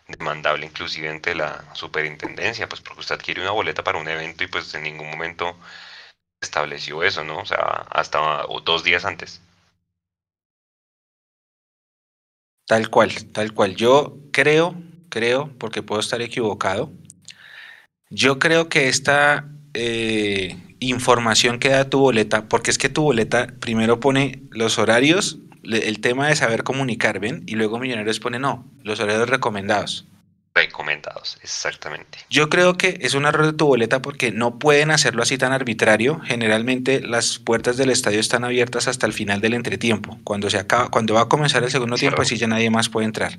demandable 0.06 0.66
inclusive 0.66 1.08
ante 1.08 1.34
la 1.34 1.64
superintendencia, 1.74 2.68
pues 2.68 2.80
porque 2.80 3.00
usted 3.00 3.16
adquiere 3.16 3.40
una 3.40 3.50
boleta 3.50 3.82
para 3.82 3.98
un 3.98 4.08
evento 4.08 4.44
y 4.44 4.48
pues 4.48 4.74
en 4.74 4.84
ningún 4.84 5.10
momento 5.10 5.56
estableció 6.40 7.02
eso, 7.02 7.24
¿no? 7.24 7.38
O 7.38 7.46
sea, 7.46 7.58
hasta 7.90 8.44
dos 8.64 8.84
días 8.84 9.04
antes. 9.04 9.40
Tal 12.66 12.88
cual, 12.88 13.32
tal 13.32 13.52
cual. 13.52 13.76
Yo 13.76 14.16
creo, 14.32 14.74
creo, 15.10 15.50
porque 15.58 15.82
puedo 15.82 16.00
estar 16.00 16.22
equivocado, 16.22 16.92
yo 18.10 18.38
creo 18.38 18.68
que 18.68 18.88
esta 18.88 19.44
eh, 19.74 20.56
información 20.80 21.58
que 21.58 21.68
da 21.68 21.90
tu 21.90 21.98
boleta, 21.98 22.48
porque 22.48 22.70
es 22.70 22.78
que 22.78 22.88
tu 22.88 23.02
boleta 23.02 23.48
primero 23.60 24.00
pone 24.00 24.42
los 24.50 24.78
horarios, 24.78 25.38
el 25.62 26.00
tema 26.00 26.28
de 26.28 26.36
saber 26.36 26.62
comunicar, 26.62 27.20
¿ven? 27.20 27.42
Y 27.46 27.54
luego 27.54 27.78
Millonarios 27.78 28.20
pone 28.20 28.38
no, 28.38 28.66
los 28.82 29.00
horarios 29.00 29.28
recomendados. 29.28 30.06
Recomendados, 30.56 31.36
exactamente. 31.42 32.18
Yo 32.30 32.48
creo 32.48 32.76
que 32.76 32.98
es 33.00 33.14
un 33.14 33.26
error 33.26 33.44
de 33.44 33.54
tu 33.54 33.66
boleta 33.66 34.00
porque 34.00 34.30
no 34.30 34.60
pueden 34.60 34.92
hacerlo 34.92 35.24
así 35.24 35.36
tan 35.36 35.52
arbitrario. 35.52 36.20
Generalmente 36.20 37.00
las 37.00 37.40
puertas 37.40 37.76
del 37.76 37.90
estadio 37.90 38.20
están 38.20 38.44
abiertas 38.44 38.86
hasta 38.86 39.04
el 39.06 39.12
final 39.12 39.40
del 39.40 39.54
entretiempo. 39.54 40.20
Cuando 40.22 40.48
se 40.50 40.58
acaba, 40.58 40.90
cuando 40.90 41.14
va 41.14 41.22
a 41.22 41.28
comenzar 41.28 41.64
el 41.64 41.72
segundo 41.72 41.96
tiempo, 41.96 42.22
así 42.22 42.36
ya 42.36 42.46
nadie 42.46 42.70
más 42.70 42.88
puede 42.88 43.06
entrar. 43.06 43.36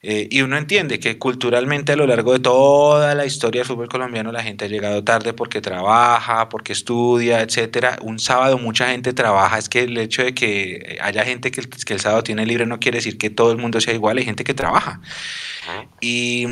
Eh, 0.00 0.28
y 0.30 0.42
uno 0.42 0.56
entiende 0.56 1.00
que 1.00 1.18
culturalmente 1.18 1.92
a 1.92 1.96
lo 1.96 2.06
largo 2.06 2.32
de 2.32 2.38
toda 2.38 3.16
la 3.16 3.26
historia 3.26 3.60
del 3.60 3.66
fútbol 3.66 3.88
colombiano 3.88 4.30
la 4.30 4.44
gente 4.44 4.66
ha 4.66 4.68
llegado 4.68 5.02
tarde 5.02 5.32
porque 5.32 5.60
trabaja, 5.60 6.48
porque 6.48 6.72
estudia, 6.72 7.40
etcétera. 7.40 7.98
Un 8.02 8.20
sábado 8.20 8.58
mucha 8.58 8.90
gente 8.90 9.12
trabaja. 9.12 9.58
Es 9.58 9.68
que 9.68 9.80
el 9.80 9.98
hecho 9.98 10.22
de 10.22 10.34
que 10.34 10.98
haya 11.02 11.24
gente 11.24 11.50
que, 11.50 11.62
el 11.94 12.00
sábado 12.00 12.22
tiene 12.22 12.46
libre 12.46 12.64
no 12.66 12.78
quiere 12.78 12.98
decir 12.98 13.18
que 13.18 13.30
todo 13.30 13.50
el 13.50 13.58
mundo 13.58 13.80
sea 13.80 13.94
igual. 13.94 14.18
Hay 14.18 14.24
gente 14.24 14.44
que 14.44 14.54
trabaja. 14.54 15.00
Y 16.00 16.46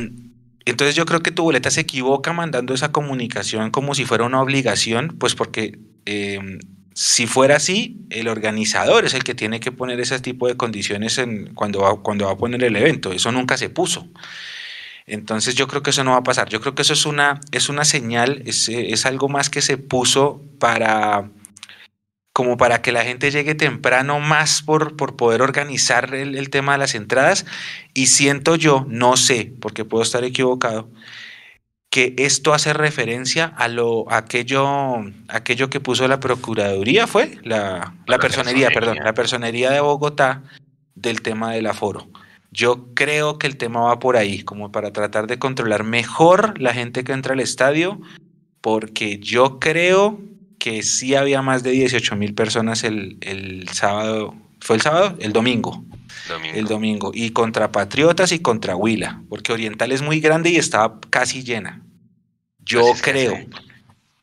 entonces 0.65 0.97
yo 0.97 1.07
creo 1.07 1.23
que 1.23 1.31
tu 1.31 1.45
boleta 1.45 1.71
se 1.71 1.83
equivoca 1.83 2.33
mandando 2.33 2.75
esa 2.75 2.91
comunicación 2.91 3.71
como 3.71 3.95
si 3.95 4.05
fuera 4.05 4.25
una 4.25 4.43
obligación, 4.43 5.17
pues 5.19 5.37
porque 5.37 5.79
eh, 6.05 6.41
si 6.99 7.27
fuera 7.27 7.57
así, 7.57 7.99
el 8.09 8.27
organizador 8.27 9.05
es 9.05 9.13
el 9.13 9.23
que 9.23 9.35
tiene 9.35 9.61
que 9.61 9.71
poner 9.71 10.01
ese 10.01 10.19
tipo 10.19 10.49
de 10.49 10.57
condiciones 10.57 11.21
cuando, 11.55 11.81
va, 11.81 11.91
a 12.31 12.37
poner 12.39 12.65
el 12.65 12.75
evento. 12.75 13.13
Eso 13.13 13.31
nunca 13.33 13.59
se 13.59 13.69
puso. 13.69 14.09
Entonces 15.05 15.55
yo 15.57 15.69
creo 15.69 15.83
que 15.83 15.91
eso 15.91 16.05
no 16.05 16.13
va 16.13 16.17
a 16.17 16.23
pasar. 16.23 16.49
Yo 16.49 16.63
creo 16.63 16.75
que 16.75 16.81
eso 16.81 16.95
es 16.95 17.05
una, 17.05 17.39
es 17.53 17.69
una 17.69 17.85
señal, 17.85 18.43
es, 18.47 18.71
es 18.71 19.05
algo 19.05 19.29
más 19.29 19.51
que 19.51 19.61
se 19.61 19.77
puso 19.77 20.41
para 20.59 21.29
como 22.33 22.57
para 22.57 22.81
que 22.81 22.93
la 22.93 23.05
gente 23.05 23.31
llegue 23.31 23.55
temprano 23.55 24.19
más 24.19 24.63
por, 24.63 24.97
por 24.97 25.17
poder 25.17 25.43
organizar 25.43 26.15
el, 26.15 26.49
tema 26.49 26.73
de 26.73 26.79
las 26.79 26.95
entradas. 26.95 27.45
Y 27.93 28.07
siento 28.07 28.57
yo, 28.57 28.87
no 28.89 29.19
sé, 29.19 29.53
porque 29.61 29.85
puedo 29.85 30.03
estar 30.03 30.25
equivocado, 30.25 30.89
que 31.97 32.13
esto 32.19 32.53
hace 32.53 32.75
referencia 32.75 33.47
a 33.57 33.69
lo 33.69 34.05
aquello, 34.13 35.03
aquello 35.29 35.71
que 35.71 35.81
puso 35.81 36.07
la 36.07 36.21
Procuraduría, 36.21 37.07
¿fue? 37.07 37.39
La, 37.43 37.95
la, 38.07 38.19
personería, 38.19 38.69
perdón, 38.69 38.99
la 39.03 39.15
personería 39.15 39.71
de 39.71 39.81
Bogotá 39.81 40.43
del 40.95 41.23
tema 41.23 41.53
del 41.53 41.67
aforo. 41.67 42.07
Yo 42.51 42.93
creo 42.93 43.39
que 43.39 43.47
el 43.47 43.57
tema 43.57 43.81
va 43.81 43.99
por 43.99 44.19
ahí, 44.19 44.43
como 44.43 44.71
para 44.71 44.93
tratar 44.93 45.27
de 45.27 45.39
controlar 45.39 45.85
mejor 45.85 46.61
la 46.61 46.75
gente 46.75 47.03
que 47.03 47.13
entra 47.13 47.33
al 47.33 47.41
estadio, 47.41 47.99
porque 48.61 49.19
yo 49.19 49.59
creo 49.59 50.21
que 50.59 50.83
sí 50.83 51.15
había 51.15 51.41
más 51.41 51.63
de 51.63 51.71
18 51.71 52.15
mil 52.15 52.35
personas 52.35 52.85
el, 52.85 53.17
el, 53.23 53.71
sábado, 53.71 54.35
¿fue 54.61 54.77
el 54.77 54.83
sábado? 54.83 55.17
El 55.19 55.33
domingo. 55.33 55.83
domingo. 56.29 56.59
El 56.59 56.67
domingo. 56.67 57.11
Y 57.15 57.31
contra 57.31 57.73
Patriotas 57.73 58.33
y 58.33 58.41
contra 58.41 58.77
Huila, 58.77 59.23
porque 59.31 59.55
Oriental 59.55 59.93
es 59.93 60.03
muy 60.03 60.21
grande 60.21 60.51
y 60.51 60.57
estaba 60.57 61.01
casi 61.09 61.43
llena. 61.43 61.81
Yo 62.67 62.81
Pues 62.81 62.97
es 62.97 63.03
que 63.03 63.11
creo. 63.13 63.33
hacen- 63.35 63.51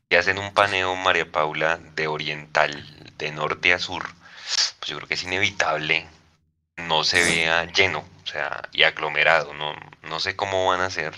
Y 0.10 0.16
hacen 0.16 0.38
un 0.38 0.54
paneo, 0.54 0.96
María 0.96 1.32
Paula, 1.32 1.80
de 1.96 2.08
oriental, 2.08 2.86
de 3.18 3.32
norte 3.32 3.74
a 3.74 3.80
sur. 3.80 4.04
Pues 4.80 4.90
yo 4.90 4.98
creo 4.98 5.08
que 5.08 5.16
es 5.16 5.24
inevitable 5.24 6.06
no 6.78 7.04
se 7.04 7.24
vea 7.24 7.66
lleno, 7.66 8.00
o 8.24 8.28
sea, 8.28 8.62
y 8.72 8.84
aglomerado. 8.84 9.54
No, 9.54 9.74
no 10.04 10.20
sé 10.20 10.36
cómo 10.36 10.68
van 10.68 10.82
a 10.82 10.88
hacer. 10.88 11.14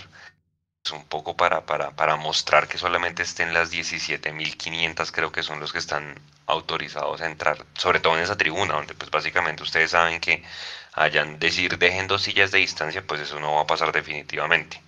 Es 0.84 0.92
un 0.92 1.04
poco 1.04 1.36
para, 1.36 1.66
para, 1.66 1.90
para 1.92 2.16
mostrar 2.16 2.68
que 2.68 2.78
solamente 2.78 3.22
estén 3.22 3.52
las 3.52 3.70
17.500, 3.70 5.10
creo 5.12 5.32
que 5.32 5.42
son 5.42 5.58
los 5.58 5.72
que 5.72 5.78
están 5.78 6.14
autorizados 6.46 7.20
a 7.22 7.26
entrar, 7.26 7.64
sobre 7.76 8.00
todo 8.00 8.16
en 8.16 8.22
esa 8.22 8.36
tribuna, 8.36 8.74
donde 8.74 8.94
pues 8.94 9.10
básicamente 9.10 9.62
ustedes 9.64 9.90
saben 9.90 10.20
que 10.20 10.44
hayan 10.92 11.38
decir 11.40 11.76
dejen 11.78 12.06
dos 12.06 12.22
sillas 12.22 12.52
de 12.52 12.58
distancia, 12.58 13.02
pues 13.04 13.20
eso 13.20 13.40
no 13.40 13.54
va 13.56 13.62
a 13.62 13.66
pasar 13.66 13.90
definitivamente. 13.92 14.80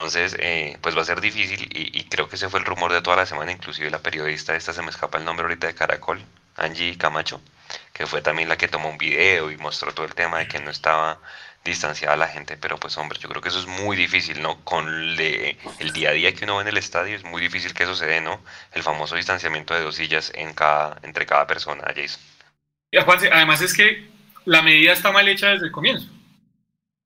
Entonces, 0.00 0.36
eh, 0.38 0.78
pues 0.80 0.96
va 0.96 1.02
a 1.02 1.04
ser 1.04 1.20
difícil 1.20 1.68
y, 1.72 2.04
creo 2.04 2.28
que 2.28 2.36
ese 2.36 2.48
fue 2.48 2.60
el 2.60 2.66
rumor 2.66 2.92
de 2.92 3.02
toda 3.02 3.16
la 3.16 3.26
semana, 3.26 3.50
inclusive 3.50 3.90
la 3.90 3.98
periodista 3.98 4.54
esta 4.54 4.72
se 4.72 4.80
me 4.80 4.90
escapa 4.90 5.18
el 5.18 5.24
nombre 5.24 5.42
ahorita 5.42 5.66
de 5.66 5.74
Caracol, 5.74 6.22
Angie 6.54 6.96
Camacho, 6.96 7.40
que 7.92 8.06
fue 8.06 8.22
también 8.22 8.48
la 8.48 8.56
que 8.56 8.68
tomó 8.68 8.90
un 8.90 8.96
video 8.96 9.50
y 9.50 9.56
mostró 9.56 9.92
todo 9.92 10.06
el 10.06 10.14
tema 10.14 10.38
de 10.38 10.46
que 10.46 10.60
no 10.60 10.70
estaba 10.70 11.18
distanciada 11.64 12.16
la 12.16 12.28
gente, 12.28 12.56
pero 12.56 12.78
pues 12.78 12.96
hombre, 12.96 13.18
yo 13.18 13.28
creo 13.28 13.42
que 13.42 13.48
eso 13.48 13.58
es 13.58 13.66
muy 13.66 13.96
difícil, 13.96 14.40
¿no? 14.40 14.62
Con 14.62 14.86
el 14.88 15.92
día 15.92 16.10
a 16.10 16.12
día 16.12 16.32
que 16.32 16.44
uno 16.44 16.58
ve 16.58 16.62
en 16.62 16.68
el 16.68 16.78
estadio 16.78 17.16
es 17.16 17.24
muy 17.24 17.42
difícil 17.42 17.74
que 17.74 17.82
eso 17.82 17.96
se 17.96 18.06
dé, 18.06 18.20
¿no? 18.20 18.40
El 18.72 18.84
famoso 18.84 19.16
distanciamiento 19.16 19.74
de 19.74 19.80
dos 19.80 19.96
sillas 19.96 20.30
en 20.36 20.54
cada, 20.54 21.00
entre 21.02 21.26
cada 21.26 21.44
persona, 21.48 21.82
Jason. 21.92 22.22
Además 23.32 23.60
es 23.62 23.74
que 23.74 24.08
la 24.44 24.62
medida 24.62 24.92
está 24.92 25.10
mal 25.10 25.26
hecha 25.26 25.48
desde 25.48 25.66
el 25.66 25.72
comienzo. 25.72 26.06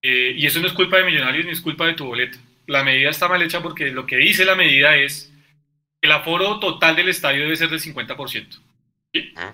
Eh, 0.02 0.34
y 0.36 0.46
eso 0.46 0.60
no 0.60 0.66
es 0.66 0.74
culpa 0.74 0.98
de 0.98 1.04
Millonarios 1.04 1.46
ni 1.46 1.52
es 1.52 1.60
culpa 1.62 1.86
de 1.86 1.94
tu 1.94 2.04
boleta. 2.04 2.36
La 2.66 2.84
medida 2.84 3.10
está 3.10 3.28
mal 3.28 3.42
hecha 3.42 3.62
porque 3.62 3.90
lo 3.90 4.06
que 4.06 4.16
dice 4.16 4.44
la 4.44 4.54
medida 4.54 4.96
es 4.96 5.32
que 6.00 6.06
el 6.06 6.12
aforo 6.12 6.58
total 6.60 6.96
del 6.96 7.08
estadio 7.08 7.42
debe 7.42 7.56
ser 7.56 7.68
del 7.70 7.80
50%. 7.80 8.60
¿sí? 9.12 9.32
Ujú. 9.36 9.46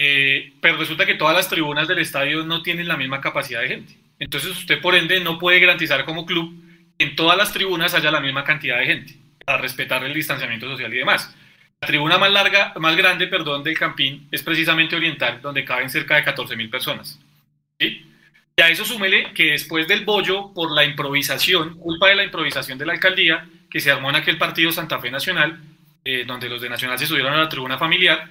Eh, 0.00 0.52
pero 0.60 0.76
resulta 0.76 1.04
que 1.04 1.14
todas 1.14 1.34
las 1.34 1.48
tribunas 1.48 1.88
del 1.88 1.98
estadio 1.98 2.44
no 2.44 2.62
tienen 2.62 2.86
la 2.86 2.96
misma 2.96 3.20
capacidad 3.20 3.60
de 3.60 3.68
gente. 3.68 3.96
Entonces 4.18 4.50
usted 4.50 4.80
por 4.80 4.94
ende 4.94 5.20
no 5.20 5.38
puede 5.38 5.60
garantizar 5.60 6.04
como 6.04 6.24
club 6.24 6.54
que 6.96 7.04
en 7.04 7.16
todas 7.16 7.36
las 7.36 7.52
tribunas 7.52 7.94
haya 7.94 8.10
la 8.10 8.20
misma 8.20 8.44
cantidad 8.44 8.78
de 8.78 8.86
gente 8.86 9.14
para 9.44 9.58
respetar 9.58 10.04
el 10.04 10.14
distanciamiento 10.14 10.68
social 10.68 10.92
y 10.92 10.98
demás. 10.98 11.34
La 11.80 11.86
tribuna 11.86 12.18
más 12.18 12.30
larga, 12.30 12.72
más 12.78 12.96
grande, 12.96 13.28
perdón, 13.28 13.62
del 13.62 13.78
Campín 13.78 14.28
es 14.30 14.42
precisamente 14.42 14.96
Oriental, 14.96 15.40
donde 15.40 15.64
caben 15.64 15.88
cerca 15.88 16.16
de 16.16 16.24
14 16.24 16.56
mil 16.56 16.70
personas. 16.70 17.18
¿sí? 17.78 18.07
Y 18.58 18.60
a 18.60 18.70
eso 18.70 18.84
súmele 18.84 19.32
que 19.34 19.52
después 19.52 19.86
del 19.86 20.04
bollo 20.04 20.52
por 20.52 20.72
la 20.72 20.84
improvisación, 20.84 21.78
culpa 21.78 22.08
de 22.08 22.16
la 22.16 22.24
improvisación 22.24 22.76
de 22.76 22.86
la 22.86 22.94
alcaldía, 22.94 23.48
que 23.70 23.78
se 23.78 23.92
armó 23.92 24.10
en 24.10 24.16
aquel 24.16 24.36
partido 24.36 24.72
Santa 24.72 24.98
Fe 24.98 25.12
Nacional, 25.12 25.60
eh, 26.04 26.24
donde 26.26 26.48
los 26.48 26.60
de 26.60 26.68
Nacional 26.68 26.98
se 26.98 27.06
subieron 27.06 27.32
a 27.32 27.36
la 27.38 27.48
tribuna 27.48 27.78
familiar, 27.78 28.28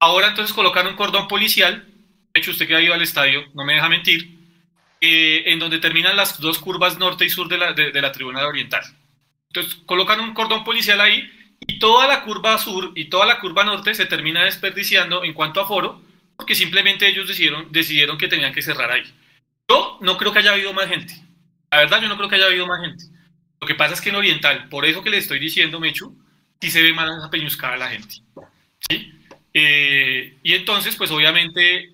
ahora 0.00 0.28
entonces 0.28 0.54
colocan 0.54 0.86
un 0.86 0.96
cordón 0.96 1.28
policial, 1.28 1.86
de 2.34 2.40
hecho 2.40 2.50
usted 2.50 2.66
que 2.66 2.76
ha 2.76 2.82
ido 2.82 2.92
al 2.92 3.00
estadio, 3.00 3.46
no 3.54 3.64
me 3.64 3.72
deja 3.72 3.88
mentir, 3.88 4.36
eh, 5.00 5.44
en 5.46 5.58
donde 5.58 5.78
terminan 5.78 6.14
las 6.14 6.38
dos 6.38 6.58
curvas 6.58 6.98
norte 6.98 7.24
y 7.24 7.30
sur 7.30 7.48
de 7.48 7.56
la, 7.56 7.72
de, 7.72 8.02
la 8.02 8.12
tribuna 8.12 8.46
oriental. 8.46 8.82
Entonces 9.46 9.76
colocan 9.86 10.20
un 10.20 10.34
cordón 10.34 10.62
policial 10.62 11.00
ahí 11.00 11.26
y 11.66 11.78
toda 11.78 12.06
la 12.06 12.22
curva 12.22 12.58
sur 12.58 12.92
y 12.94 13.06
toda 13.06 13.24
la 13.24 13.40
curva 13.40 13.64
norte 13.64 13.94
se 13.94 14.04
termina 14.04 14.44
desperdiciando 14.44 15.24
en 15.24 15.32
cuanto 15.32 15.62
a 15.62 15.66
foro, 15.66 16.02
porque 16.36 16.54
simplemente 16.54 17.08
ellos 17.08 17.26
decidieron, 17.26 17.72
decidieron 17.72 18.18
que 18.18 18.28
tenían 18.28 18.52
que 18.52 18.60
cerrar 18.60 18.92
ahí. 18.92 19.10
Yo 19.68 19.98
no 20.00 20.16
creo 20.16 20.32
que 20.32 20.38
haya 20.38 20.52
habido 20.52 20.72
más 20.72 20.88
gente. 20.88 21.14
La 21.70 21.78
verdad, 21.78 22.00
yo 22.00 22.08
no 22.08 22.16
creo 22.16 22.28
que 22.28 22.36
haya 22.36 22.46
habido 22.46 22.66
más 22.66 22.80
gente. 22.80 23.04
Lo 23.60 23.66
que 23.66 23.74
pasa 23.74 23.94
es 23.94 24.00
que 24.00 24.10
en 24.10 24.16
Oriental, 24.16 24.68
por 24.68 24.86
eso 24.86 25.02
que 25.02 25.10
le 25.10 25.18
estoy 25.18 25.38
diciendo, 25.38 25.80
Mechu, 25.80 26.16
sí 26.60 26.70
se 26.70 26.82
ve 26.82 26.92
más 26.92 27.22
apeñuscada 27.22 27.76
la 27.76 27.90
gente. 27.90 28.16
¿sí? 28.88 29.12
Eh, 29.52 30.38
y 30.42 30.54
entonces, 30.54 30.96
pues 30.96 31.10
obviamente, 31.10 31.92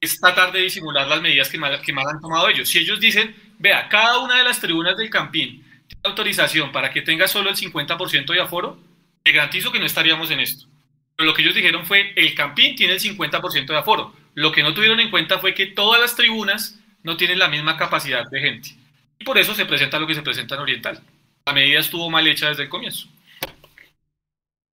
es 0.00 0.18
tratar 0.20 0.50
de 0.52 0.60
disimular 0.60 1.06
las 1.06 1.22
medidas 1.22 1.48
que 1.48 1.58
más, 1.58 1.80
que 1.80 1.92
más 1.92 2.06
han 2.06 2.20
tomado 2.20 2.48
ellos. 2.48 2.68
Si 2.68 2.78
ellos 2.78 2.98
dicen, 2.98 3.34
vea, 3.58 3.88
cada 3.88 4.18
una 4.18 4.38
de 4.38 4.44
las 4.44 4.60
tribunas 4.60 4.96
del 4.96 5.10
Campín 5.10 5.62
tiene 5.86 6.02
autorización 6.04 6.72
para 6.72 6.90
que 6.90 7.02
tenga 7.02 7.28
solo 7.28 7.50
el 7.50 7.56
50% 7.56 8.32
de 8.32 8.40
aforo, 8.40 8.78
le 9.24 9.32
garantizo 9.32 9.70
que 9.70 9.78
no 9.78 9.86
estaríamos 9.86 10.30
en 10.30 10.40
esto. 10.40 10.66
Pero 11.14 11.28
lo 11.28 11.34
que 11.34 11.42
ellos 11.42 11.54
dijeron 11.54 11.86
fue, 11.86 12.12
el 12.16 12.34
Campín 12.34 12.74
tiene 12.74 12.94
el 12.94 13.00
50% 13.00 13.66
de 13.66 13.76
aforo. 13.76 14.12
Lo 14.34 14.50
que 14.50 14.62
no 14.62 14.74
tuvieron 14.74 14.98
en 14.98 15.10
cuenta 15.10 15.38
fue 15.38 15.54
que 15.54 15.66
todas 15.66 16.00
las 16.00 16.16
tribunas 16.16 16.81
no 17.02 17.16
tienen 17.16 17.38
la 17.38 17.48
misma 17.48 17.76
capacidad 17.76 18.24
de 18.28 18.40
gente. 18.40 18.76
Y 19.18 19.24
por 19.24 19.38
eso 19.38 19.54
se 19.54 19.66
presenta 19.66 19.98
lo 19.98 20.06
que 20.06 20.14
se 20.14 20.22
presenta 20.22 20.54
en 20.54 20.60
Oriental. 20.62 21.02
La 21.44 21.52
medida 21.52 21.80
estuvo 21.80 22.10
mal 22.10 22.26
hecha 22.26 22.48
desde 22.48 22.64
el 22.64 22.68
comienzo. 22.68 23.08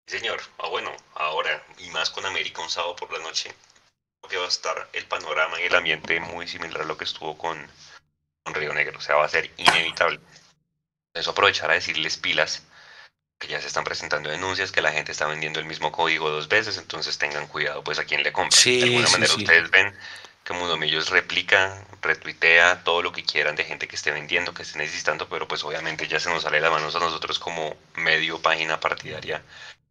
Señor, 0.06 0.40
ah, 0.58 0.68
bueno, 0.68 0.90
ahora, 1.14 1.62
y 1.78 1.90
más 1.90 2.10
con 2.10 2.24
América 2.24 2.62
un 2.62 2.70
sábado 2.70 2.96
por 2.96 3.12
la 3.12 3.18
noche, 3.18 3.54
creo 4.20 4.30
que 4.30 4.36
va 4.38 4.46
a 4.46 4.48
estar 4.48 4.88
el 4.94 5.04
panorama 5.04 5.60
y 5.60 5.64
el 5.64 5.74
ambiente 5.74 6.18
muy 6.20 6.48
similar 6.48 6.82
a 6.82 6.84
lo 6.84 6.96
que 6.96 7.04
estuvo 7.04 7.36
con, 7.36 7.58
con 8.42 8.54
Río 8.54 8.72
Negro. 8.72 8.98
O 8.98 9.02
sea, 9.02 9.16
va 9.16 9.26
a 9.26 9.28
ser 9.28 9.50
inevitable. 9.58 10.18
Eso 11.12 11.32
aprovechar 11.32 11.70
a 11.70 11.74
decirles 11.74 12.16
pilas 12.16 12.66
que 13.38 13.48
ya 13.48 13.60
se 13.60 13.68
están 13.68 13.84
presentando 13.84 14.30
denuncias, 14.30 14.72
que 14.72 14.82
la 14.82 14.92
gente 14.92 15.12
está 15.12 15.26
vendiendo 15.26 15.60
el 15.60 15.66
mismo 15.66 15.92
código 15.92 16.28
dos 16.28 16.48
veces, 16.48 16.76
entonces 16.76 17.18
tengan 17.18 17.46
cuidado 17.46 17.84
pues 17.84 17.98
a 17.98 18.04
quien 18.04 18.22
le 18.22 18.32
compra. 18.32 18.58
Sí, 18.58 18.78
de 18.78 18.84
alguna 18.84 19.06
sí, 19.06 19.12
manera 19.12 19.32
sí. 19.32 19.42
ustedes 19.42 19.70
ven 19.70 19.94
que 20.48 20.54
Mundomillos 20.54 21.10
replica, 21.10 21.84
retuitea 22.00 22.82
todo 22.82 23.02
lo 23.02 23.12
que 23.12 23.22
quieran 23.22 23.54
de 23.54 23.64
gente 23.64 23.86
que 23.86 23.96
esté 23.96 24.12
vendiendo, 24.12 24.54
que 24.54 24.62
esté 24.62 24.78
necesitando, 24.78 25.28
pero 25.28 25.46
pues 25.46 25.62
obviamente 25.62 26.08
ya 26.08 26.18
se 26.18 26.30
nos 26.30 26.44
sale 26.44 26.56
de 26.56 26.62
las 26.62 26.72
manos 26.72 26.96
a 26.96 27.00
nosotros 27.00 27.38
como 27.38 27.76
medio 27.96 28.40
página 28.40 28.80
partidaria 28.80 29.42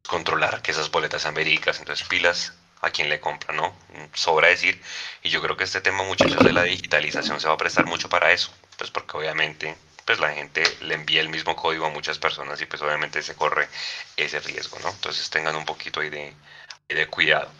controlar 0.07 0.63
que 0.63 0.71
esas 0.71 0.89
boletas 0.89 1.21
sean 1.21 1.35
verídicas, 1.35 1.77
entonces 1.77 2.07
pilas 2.07 2.53
a 2.81 2.89
quien 2.89 3.07
le 3.07 3.19
compra, 3.19 3.53
¿no? 3.53 3.71
Sobra 4.15 4.47
decir, 4.47 4.81
y 5.21 5.29
yo 5.29 5.43
creo 5.43 5.55
que 5.55 5.65
este 5.65 5.79
tema, 5.79 6.03
muchachos, 6.03 6.43
de 6.43 6.51
la 6.51 6.63
digitalización 6.63 7.39
se 7.39 7.47
va 7.47 7.53
a 7.53 7.57
prestar 7.57 7.85
mucho 7.85 8.09
para 8.09 8.31
eso, 8.31 8.51
pues 8.79 8.89
porque 8.89 9.15
obviamente 9.15 9.77
pues 10.05 10.19
la 10.19 10.33
gente 10.33 10.63
le 10.81 10.95
envía 10.95 11.21
el 11.21 11.29
mismo 11.29 11.55
código 11.55 11.85
a 11.85 11.91
muchas 11.91 12.17
personas 12.17 12.59
y 12.61 12.65
pues 12.65 12.81
obviamente 12.81 13.21
se 13.21 13.35
corre 13.35 13.69
ese 14.15 14.39
riesgo, 14.39 14.79
¿no? 14.79 14.89
Entonces 14.89 15.29
tengan 15.29 15.55
un 15.55 15.65
poquito 15.65 15.99
ahí 15.99 16.09
de 16.09 17.07
cuidado. 17.07 17.51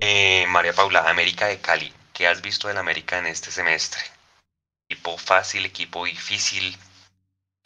Eh, 0.00 0.44
María 0.48 0.72
Paula, 0.72 1.08
América 1.08 1.46
de 1.46 1.60
Cali, 1.60 1.92
¿qué 2.12 2.26
has 2.26 2.42
visto 2.42 2.66
del 2.66 2.78
América 2.78 3.16
en 3.18 3.26
este 3.26 3.52
semestre? 3.52 4.02
Equipo 4.88 5.16
fácil, 5.16 5.64
equipo 5.64 6.04
difícil, 6.04 6.76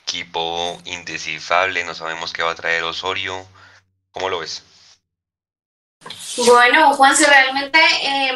equipo 0.03 0.79
indescifrable, 0.85 1.85
no 1.85 1.95
sabemos 1.95 2.35
qué 2.35 2.43
va 2.43 2.51
a 2.51 2.55
traer 2.55 2.83
Osorio. 2.83 3.47
¿Cómo 4.11 4.29
lo 4.29 4.41
ves? 4.41 4.63
Bueno, 6.37 6.93
Juanse, 6.95 7.27
realmente 7.27 7.79
eh, 8.03 8.35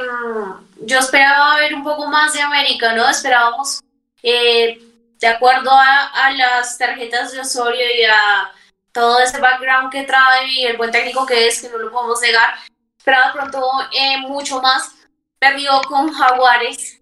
yo 0.80 0.98
esperaba 0.98 1.56
ver 1.56 1.74
un 1.74 1.84
poco 1.84 2.06
más 2.06 2.32
de 2.32 2.40
América, 2.40 2.94
¿no? 2.94 3.06
Esperábamos, 3.06 3.82
eh, 4.22 4.80
de 5.18 5.26
acuerdo 5.26 5.70
a, 5.70 6.30
las 6.30 6.78
tarjetas 6.78 7.32
de 7.32 7.40
Osorio 7.40 7.84
y 7.94 8.04
a 8.04 8.50
todo 8.90 9.20
ese 9.20 9.38
background 9.38 9.92
que 9.92 10.04
trae 10.04 10.48
y 10.48 10.64
el 10.64 10.78
buen 10.78 10.90
técnico 10.90 11.26
que 11.26 11.46
es, 11.46 11.60
que 11.60 11.68
no 11.68 11.76
lo 11.76 11.92
podemos 11.92 12.20
negar, 12.22 12.54
esperaba 13.02 13.32
pronto 13.32 13.60
eh, 13.92 14.18
mucho 14.18 14.62
más. 14.62 14.94
Perdió 15.40 15.80
con 15.88 16.12
Jaguares, 16.12 17.00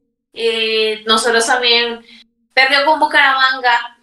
nosotros 1.05 1.47
también, 1.47 2.03
perdió 2.55 2.87
con 2.87 2.99
Bucaramanga, 2.99 3.99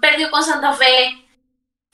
perdió 0.00 0.30
con 0.30 0.44
Santa 0.44 0.72
Fe, 0.74 1.26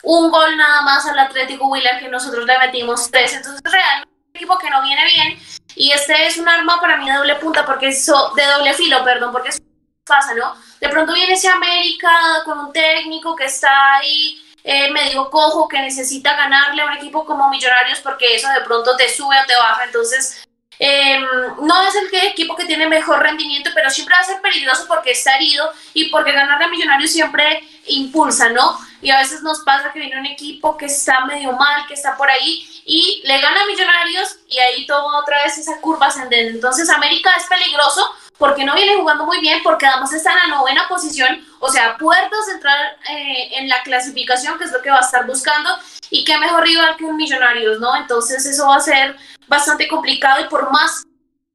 un 0.02 0.30
gol 0.30 0.58
nada 0.58 0.82
más 0.82 1.06
al 1.06 1.18
Atlético 1.18 1.68
Huila 1.68 1.98
que 1.98 2.08
nosotros 2.08 2.44
le 2.44 2.58
metimos 2.58 3.10
tres. 3.10 3.32
Entonces, 3.34 3.62
realmente 3.64 4.12
es 4.12 4.28
un 4.28 4.36
equipo 4.36 4.58
que 4.58 4.68
no 4.68 4.82
viene 4.82 5.06
bien. 5.06 5.38
Y 5.74 5.92
este 5.92 6.26
es 6.26 6.36
un 6.36 6.48
arma 6.48 6.78
para 6.80 6.98
mí 6.98 7.08
de 7.08 7.16
doble 7.16 7.36
punta, 7.36 7.64
porque 7.64 7.88
eso, 7.88 8.32
de 8.36 8.44
doble 8.44 8.74
filo, 8.74 9.02
perdón, 9.02 9.32
porque 9.32 9.48
eso 9.48 9.60
pasa, 10.06 10.34
¿no? 10.34 10.54
De 10.80 10.88
pronto 10.90 11.14
viene 11.14 11.32
ese 11.32 11.48
América 11.48 12.10
con 12.44 12.58
un 12.58 12.72
técnico 12.72 13.34
que 13.34 13.46
está 13.46 13.94
ahí 13.94 14.45
eh, 14.68 14.90
medio 14.90 15.30
cojo, 15.30 15.68
que 15.68 15.78
necesita 15.78 16.34
ganarle 16.34 16.82
a 16.82 16.86
un 16.86 16.92
equipo 16.94 17.24
como 17.24 17.48
Millonarios, 17.48 18.00
porque 18.00 18.34
eso 18.34 18.48
de 18.48 18.62
pronto 18.62 18.96
te 18.96 19.08
sube 19.08 19.36
o 19.40 19.46
te 19.46 19.54
baja. 19.54 19.84
Entonces, 19.84 20.44
eh, 20.80 21.20
no 21.62 21.82
es 21.82 21.94
el 21.94 22.10
que, 22.10 22.26
equipo 22.26 22.56
que 22.56 22.64
tiene 22.64 22.88
mejor 22.88 23.22
rendimiento, 23.22 23.70
pero 23.72 23.88
siempre 23.90 24.16
va 24.16 24.22
a 24.22 24.24
ser 24.24 24.40
peligroso 24.40 24.86
porque 24.88 25.12
está 25.12 25.36
herido 25.36 25.70
y 25.94 26.08
porque 26.08 26.32
ganarle 26.32 26.64
a 26.64 26.68
Millonarios 26.68 27.12
siempre 27.12 27.62
impulsa, 27.86 28.48
¿no? 28.48 28.76
Y 29.00 29.10
a 29.10 29.18
veces 29.18 29.40
nos 29.42 29.60
pasa 29.60 29.92
que 29.92 30.00
viene 30.00 30.18
un 30.18 30.26
equipo 30.26 30.76
que 30.76 30.86
está 30.86 31.24
medio 31.26 31.52
mal, 31.52 31.86
que 31.86 31.94
está 31.94 32.16
por 32.16 32.28
ahí 32.28 32.82
y 32.84 33.22
le 33.24 33.40
gana 33.40 33.62
a 33.62 33.66
Millonarios 33.66 34.36
y 34.48 34.58
ahí 34.58 34.84
toma 34.84 35.20
otra 35.20 35.44
vez 35.44 35.56
esa 35.58 35.80
curva 35.80 36.08
ascendente. 36.08 36.54
Entonces 36.54 36.90
América 36.90 37.32
es 37.36 37.44
peligroso 37.44 38.04
porque 38.38 38.64
no 38.64 38.74
viene 38.74 38.96
jugando 38.96 39.24
muy 39.24 39.40
bien, 39.40 39.62
porque 39.62 39.86
además 39.86 40.12
está 40.12 40.32
en 40.32 40.50
la 40.50 40.56
novena 40.56 40.86
posición, 40.88 41.44
o 41.60 41.68
sea, 41.68 41.96
puertas 41.96 42.46
de 42.46 42.52
entrar 42.52 42.98
eh, 43.10 43.48
en 43.58 43.68
la 43.68 43.82
clasificación, 43.82 44.58
que 44.58 44.64
es 44.64 44.72
lo 44.72 44.82
que 44.82 44.90
va 44.90 44.98
a 44.98 45.00
estar 45.00 45.26
buscando, 45.26 45.70
y 46.10 46.24
qué 46.24 46.38
mejor 46.38 46.64
rival 46.64 46.96
que 46.96 47.04
un 47.04 47.16
Millonarios, 47.16 47.80
¿no? 47.80 47.96
Entonces 47.96 48.44
eso 48.44 48.66
va 48.68 48.76
a 48.76 48.80
ser 48.80 49.16
bastante 49.48 49.88
complicado 49.88 50.44
y 50.44 50.48
por 50.48 50.70
más 50.70 51.04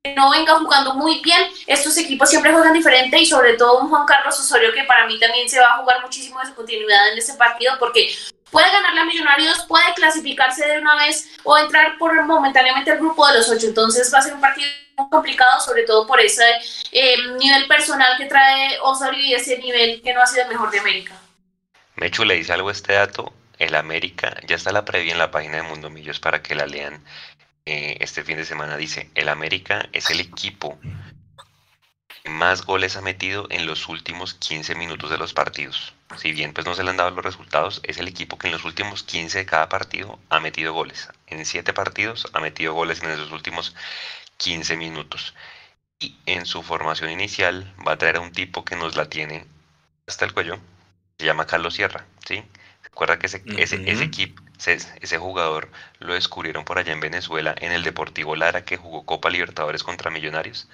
que 0.03 0.15
no 0.15 0.31
venga 0.31 0.57
jugando 0.57 0.95
muy 0.95 1.21
bien, 1.21 1.41
estos 1.67 1.95
equipos 1.97 2.29
siempre 2.29 2.51
juegan 2.51 2.73
diferente 2.73 3.19
y 3.19 3.25
sobre 3.25 3.53
todo 3.53 3.81
un 3.81 3.89
Juan 3.89 4.05
Carlos 4.07 4.39
Osorio 4.39 4.73
que 4.73 4.83
para 4.85 5.05
mí 5.05 5.19
también 5.19 5.47
se 5.47 5.59
va 5.59 5.75
a 5.75 5.77
jugar 5.77 6.01
muchísimo 6.01 6.39
de 6.39 6.47
su 6.47 6.55
continuidad 6.55 7.11
en 7.11 7.19
este 7.19 7.33
partido 7.35 7.75
porque 7.77 8.11
puede 8.51 8.71
ganarle 8.71 9.01
a 9.01 9.05
Millonarios, 9.05 9.65
puede 9.67 9.93
clasificarse 9.95 10.67
de 10.67 10.79
una 10.79 10.95
vez 10.95 11.29
o 11.43 11.57
entrar 11.57 11.97
por 11.97 12.13
momentáneamente 12.25 12.91
al 12.91 12.99
grupo 12.99 13.25
de 13.27 13.35
los 13.35 13.49
ocho, 13.49 13.67
entonces 13.67 14.13
va 14.13 14.19
a 14.19 14.21
ser 14.21 14.33
un 14.33 14.41
partido 14.41 14.69
complicado, 15.09 15.59
sobre 15.61 15.83
todo 15.83 16.05
por 16.05 16.19
ese 16.19 16.43
eh, 16.91 17.15
nivel 17.39 17.67
personal 17.67 18.17
que 18.17 18.25
trae 18.25 18.77
Osorio 18.81 19.23
y 19.23 19.33
ese 19.33 19.57
nivel 19.57 20.01
que 20.01 20.13
no 20.13 20.21
ha 20.21 20.27
sido 20.27 20.43
el 20.43 20.49
mejor 20.49 20.69
de 20.69 20.79
América. 20.79 21.15
Mechu 21.95 22.23
le 22.23 22.35
dice 22.35 22.53
algo 22.53 22.69
a 22.69 22.73
este 22.73 22.93
dato, 22.93 23.33
el 23.57 23.75
América, 23.75 24.37
ya 24.47 24.55
está 24.55 24.71
la 24.71 24.85
previa 24.85 25.13
en 25.13 25.19
la 25.19 25.31
página 25.31 25.57
de 25.57 25.63
Mundo 25.63 25.89
Millos 25.89 26.19
para 26.19 26.41
que 26.41 26.55
la 26.55 26.65
lean 26.65 27.03
eh, 27.65 27.97
este 27.99 28.23
fin 28.23 28.37
de 28.37 28.45
semana, 28.45 28.75
dice, 28.75 29.09
el 29.15 29.29
América 29.29 29.87
es 29.93 30.09
el 30.09 30.19
equipo 30.19 30.79
que 32.23 32.29
más 32.29 32.65
goles 32.65 32.97
ha 32.97 33.01
metido 33.01 33.47
en 33.49 33.65
los 33.65 33.87
últimos 33.87 34.33
15 34.35 34.75
minutos 34.75 35.09
de 35.09 35.17
los 35.17 35.33
partidos. 35.33 35.93
Si 36.17 36.31
bien 36.31 36.53
pues 36.53 36.67
no 36.67 36.75
se 36.75 36.83
le 36.83 36.89
han 36.89 36.97
dado 36.97 37.11
los 37.11 37.25
resultados, 37.25 37.81
es 37.83 37.97
el 37.97 38.07
equipo 38.07 38.37
que 38.37 38.47
en 38.47 38.53
los 38.53 38.65
últimos 38.65 39.03
15 39.03 39.39
de 39.39 39.45
cada 39.45 39.69
partido 39.69 40.19
ha 40.29 40.39
metido 40.39 40.73
goles. 40.73 41.09
En 41.27 41.45
7 41.45 41.73
partidos 41.73 42.27
ha 42.33 42.39
metido 42.39 42.73
goles 42.73 43.01
en 43.01 43.11
esos 43.11 43.31
últimos 43.31 43.75
15 44.37 44.77
minutos. 44.77 45.33
Y 45.99 46.17
en 46.25 46.45
su 46.45 46.63
formación 46.63 47.11
inicial 47.11 47.73
va 47.87 47.93
a 47.93 47.97
traer 47.97 48.17
a 48.17 48.21
un 48.21 48.31
tipo 48.31 48.65
que 48.65 48.75
nos 48.75 48.95
la 48.95 49.09
tiene 49.09 49.45
hasta 50.07 50.25
el 50.25 50.33
cuello. 50.33 50.59
Se 51.17 51.25
llama 51.25 51.45
Carlos 51.45 51.75
Sierra, 51.75 52.05
¿sí? 52.25 52.43
Recuerda 52.83 53.19
que 53.19 53.27
ese, 53.27 53.37
uh 53.37 53.41
-huh. 53.41 53.59
ese, 53.59 53.89
ese 53.89 54.03
equipo, 54.03 54.41
ese, 54.57 54.79
ese, 54.99 55.17
jugador 55.17 55.69
lo 55.99 56.13
descubrieron 56.15 56.65
por 56.65 56.77
allá 56.77 56.91
en 56.93 56.99
Venezuela, 56.99 57.55
en 57.59 57.71
el 57.71 57.83
Deportivo 57.83 58.35
Lara, 58.35 58.65
que 58.65 58.77
jugó 58.77 59.05
Copa 59.05 59.29
Libertadores 59.29 59.83
contra 59.83 60.11
Millonarios. 60.11 60.67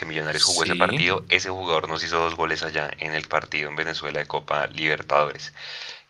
Que 0.00 0.06
Millonarios 0.06 0.44
jugó 0.44 0.64
sí. 0.64 0.70
ese 0.70 0.78
partido. 0.78 1.26
Ese 1.28 1.50
jugador 1.50 1.86
nos 1.86 2.02
hizo 2.02 2.18
dos 2.18 2.34
goles 2.34 2.62
allá 2.62 2.90
en 3.00 3.12
el 3.12 3.28
partido 3.28 3.68
en 3.68 3.76
Venezuela 3.76 4.20
de 4.20 4.26
Copa 4.26 4.66
Libertadores. 4.68 5.52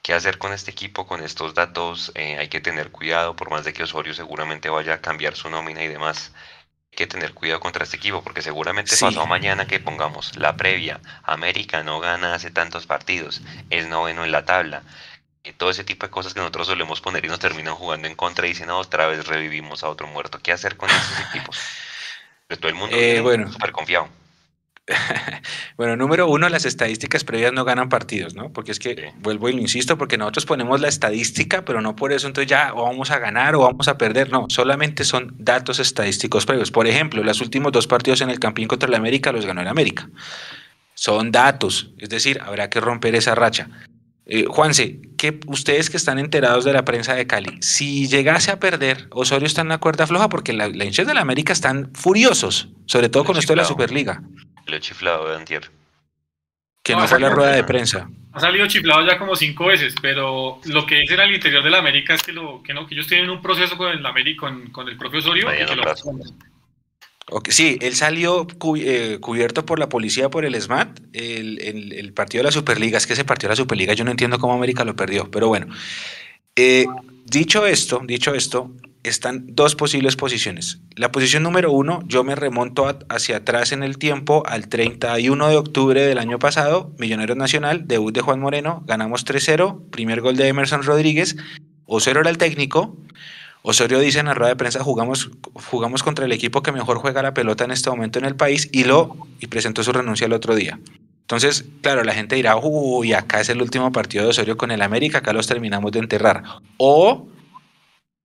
¿Qué 0.01 0.15
hacer 0.15 0.39
con 0.39 0.53
este 0.53 0.71
equipo, 0.71 1.09
con 1.09 1.25
estos 1.25 1.55
datos? 1.55 2.13
Eh, 2.15 2.39
hay 2.39 2.47
que 2.47 2.61
tener 2.61 2.93
cuidado, 2.93 3.35
por 3.35 3.51
más 3.51 3.65
de 3.65 3.73
que 3.73 3.83
Osorio 3.83 4.15
seguramente 4.15 4.69
vaya 4.69 4.95
a 4.95 5.01
cambiar 5.01 5.35
su 5.35 5.51
nómina 5.51 5.83
y 5.83 5.89
demás. 5.89 6.31
Hay 6.93 6.99
que 6.99 7.09
tener 7.09 7.35
cuidado 7.35 7.59
contra 7.59 7.83
este 7.83 7.97
equipo, 7.97 8.23
porque 8.23 8.43
seguramente 8.43 8.95
sí. 8.95 9.05
pasado 9.05 9.27
mañana 9.27 9.67
que 9.67 9.81
pongamos 9.81 10.37
la 10.37 10.55
previa, 10.55 11.01
América 11.25 11.83
no 11.83 11.99
gana 11.99 12.35
hace 12.35 12.53
tantos 12.53 12.87
partidos, 12.87 13.43
es 13.71 13.89
noveno 13.89 14.25
en 14.25 14.31
la 14.31 14.45
tabla 14.45 14.85
y 15.43 15.51
todo 15.53 15.71
ese 15.71 15.83
tipo 15.83 16.07
de 16.07 16.11
cosas 16.11 16.33
que 16.33 16.39
nosotros 16.39 16.69
solemos 16.69 17.01
poner 17.01 17.25
y 17.25 17.29
nos 17.29 17.41
terminan 17.41 17.75
jugando 17.75 18.07
en 18.07 18.15
contra 18.15 18.47
y 18.47 18.51
dicen 18.51 18.71
otra 18.71 19.09
vez 19.09 19.27
revivimos 19.27 19.83
a 19.83 19.89
otro 19.89 20.07
muerto. 20.07 20.39
¿Qué 20.41 20.53
hacer 20.53 20.77
con 20.77 20.89
esos 20.91 21.19
equipos? 21.29 21.59
De 22.51 22.57
todo 22.57 22.69
el 22.69 22.75
mundo 22.75 22.95
eh, 22.97 23.21
bueno. 23.21 23.51
súper 23.51 23.73
confiado. 23.73 24.09
bueno, 25.77 25.97
número 25.97 26.29
uno, 26.29 26.49
las 26.49 26.65
estadísticas 26.65 27.23
previas 27.23 27.53
no 27.53 27.65
ganan 27.65 27.89
partidos, 27.89 28.35
¿no? 28.35 28.53
Porque 28.53 28.73
es 28.73 28.81
que, 28.81 28.95
sí. 28.97 29.03
vuelvo 29.19 29.49
y 29.49 29.53
lo 29.53 29.61
insisto, 29.61 29.97
porque 29.97 30.19
nosotros 30.19 30.47
ponemos 30.47 30.81
la 30.81 30.89
estadística, 30.89 31.65
pero 31.65 31.81
no 31.81 31.95
por 31.95 32.13
eso 32.13 32.27
entonces 32.27 32.51
ya 32.51 32.73
o 32.75 32.83
vamos 32.83 33.13
a 33.13 33.21
ganar 33.21 33.55
o 33.55 33.61
vamos 33.61 33.87
a 33.87 33.97
perder, 33.97 34.31
no, 34.31 34.47
solamente 34.49 35.05
son 35.05 35.33
datos 35.39 35.79
estadísticos 35.79 36.45
previos. 36.45 36.73
Por 36.73 36.89
ejemplo, 36.89 37.23
los 37.23 37.41
últimos 37.41 37.73
dos 37.73 37.87
partidos 37.87 38.21
en 38.21 38.31
el 38.31 38.41
Campín 38.41 38.67
contra 38.67 38.89
el 38.89 38.95
América 38.95 39.33
los 39.33 39.47
ganó 39.47 39.61
el 39.61 39.69
América. 39.69 40.09
Son 40.95 41.31
datos, 41.31 41.93
es 41.99 42.09
decir, 42.09 42.41
habrá 42.45 42.69
que 42.69 42.81
romper 42.81 43.15
esa 43.15 43.35
racha. 43.35 43.69
Eh, 44.33 44.45
Juanse, 44.49 45.01
que 45.19 45.41
ustedes 45.49 45.91
que 45.91 45.97
están 45.97 46.21
enterados 46.21 46.65
de 46.65 46.73
la 46.73 46.85
prensa 46.85 47.15
de 47.15 47.27
Cali, 47.27 47.59
si 47.63 48.07
llegase 48.07 48.53
a 48.53 48.61
perder, 48.61 49.09
Osorio 49.11 49.47
está 49.47 49.63
en 49.63 49.69
la 49.69 49.79
cuerda 49.79 50.07
floja 50.07 50.29
porque 50.29 50.53
la, 50.53 50.69
la 50.69 50.85
hinchas 50.85 51.07
de 51.09 51.15
la 51.15 51.21
América 51.21 51.53
están 51.53 51.91
furiosos, 51.95 52.69
sobre 52.87 53.09
todo 53.09 53.25
con 53.25 53.37
esto 53.37 53.53
de 53.53 53.57
la 53.57 53.65
Superliga. 53.65 54.23
Lo 54.67 54.77
he 54.77 54.81
chiflado 54.81 55.29
de 55.29 55.37
antier. 55.37 55.71
Que 56.85 56.93
No, 56.95 57.01
no, 57.01 57.09
fue 57.09 57.19
la 57.19 57.29
rueda 57.31 57.51
de 57.57 57.65
prensa. 57.65 58.09
Ha 58.33 58.39
salido 58.39 58.67
chiflado 58.69 59.05
ya 59.05 59.19
como 59.19 59.35
cinco 59.35 59.67
veces, 59.67 59.95
pero 60.01 60.61
lo 60.65 60.87
que 60.87 60.95
dicen 61.01 61.19
al 61.19 61.35
interior 61.35 61.65
del 61.65 61.75
América 61.75 62.15
es 62.15 62.23
que, 62.23 62.33
lo, 62.33 62.63
que, 62.63 62.73
no, 62.73 62.87
que 62.87 62.95
ellos 62.95 63.09
tienen 63.09 63.29
un 63.31 63.43
proceso 63.43 63.77
con 63.77 63.91
el 63.91 64.07
América, 64.07 64.43
con, 64.43 64.69
con 64.71 64.89
el 64.89 64.97
propio 64.97 65.19
Osorio. 65.19 65.53
y 65.53 65.67
que 65.67 65.75
lo- 65.75 65.83
Sí, 67.49 67.79
él 67.81 67.95
salió 67.95 68.47
eh, 68.77 69.19
cubierto 69.21 69.65
por 69.65 69.79
la 69.79 69.89
policía 69.89 70.31
por 70.31 70.45
el 70.45 70.61
SMAT, 70.61 71.01
el, 71.13 72.13
partido 72.15 72.41
de 72.41 72.45
la 72.45 72.53
Superliga. 72.53 72.99
Es 72.99 73.07
que 73.07 73.13
ese 73.13 73.25
partido 73.25 73.49
de 73.49 73.53
la 73.53 73.57
Superliga 73.57 73.95
yo 73.95 74.05
no 74.05 74.11
entiendo 74.11 74.39
cómo 74.39 74.55
América 74.55 74.85
lo 74.85 74.97
perdió, 74.97 75.31
pero 75.31 75.49
bueno. 75.49 75.67
Eh, 76.57 76.87
dicho 77.25 77.67
esto, 77.67 78.03
dicho 78.05 78.35
esto, 78.35 78.73
están 79.03 79.55
dos 79.55 79.77
posibles 79.77 80.17
posiciones. 80.17 80.81
La 80.97 81.11
posición 81.13 81.43
número 81.43 81.73
uno, 81.73 82.03
yo 82.07 82.25
me 82.25 82.35
remonto 82.35 82.99
hacia 83.09 83.39
atrás 83.39 83.73
en 83.73 83.83
el 83.83 83.99
tiempo 83.99 84.43
al 84.47 84.69
31 84.69 85.49
de 85.49 85.57
octubre 85.57 86.03
del 86.03 86.19
año 86.19 86.39
pasado, 86.39 86.93
Millonarios 86.99 87.39
Nacional, 87.39 87.87
debut 87.87 88.15
de 88.15 88.21
Juan 88.21 88.41
Moreno, 88.41 88.83
ganamos 88.87 89.25
3-0, 89.25 89.91
primer 89.91 90.21
gol 90.21 90.37
de 90.37 90.49
Emerson 90.49 90.83
Rodríguez, 90.83 91.37
Osorio 91.87 92.21
era 92.21 92.31
el 92.31 92.39
técnico, 92.39 92.97
Osorio 93.63 93.99
dice 93.99 94.21
en 94.21 94.27
la 94.27 94.35
rueda 94.35 94.51
de 94.51 94.57
prensa, 94.57 94.83
jugamos, 94.83 95.31
jugamos 95.71 96.03
contra 96.03 96.25
el 96.25 96.33
equipo 96.33 96.63
que 96.63 96.73
mejor 96.73 96.99
juega 96.99 97.23
la 97.23 97.35
pelota 97.35 97.65
en 97.65 97.73
este 97.73 97.91
momento 97.91 98.19
en 98.19 98.25
el 98.25 98.37
país 98.37 98.69
y 98.73 98.85
lo 98.85 99.29
y 99.39 99.49
presentó 99.49 99.83
su 99.83 99.93
renuncia 99.93 100.27
el 100.27 100.33
otro 100.33 100.55
día. 100.55 100.79
Entonces, 101.21 101.65
claro, 101.83 102.03
la 102.03 102.13
gente 102.13 102.35
dirá, 102.35 102.57
uy, 102.57 103.13
acá 103.13 103.41
es 103.41 103.51
el 103.51 103.63
último 103.63 103.93
partido 103.93 104.25
de 104.25 104.31
Osorio 104.31 104.57
con 104.57 104.71
el 104.71 104.83
América, 104.83 105.19
acá 105.19 105.33
los 105.33 105.47
terminamos 105.47 105.93
de 105.93 106.01
enterrar. 106.01 106.43
O, 106.77 107.29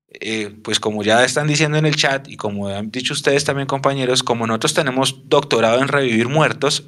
eh, 0.09 0.55
pues 0.63 0.79
como 0.79 1.03
ya 1.03 1.23
están 1.23 1.47
diciendo 1.47 1.77
en 1.77 1.85
el 1.85 1.95
chat 1.95 2.27
y 2.29 2.37
como 2.37 2.69
han 2.69 2.89
dicho 2.89 3.13
ustedes 3.13 3.43
también 3.43 3.67
compañeros, 3.67 4.23
como 4.23 4.47
nosotros 4.47 4.73
tenemos 4.73 5.29
doctorado 5.29 5.81
en 5.81 5.89
revivir 5.89 6.29
muertos, 6.29 6.85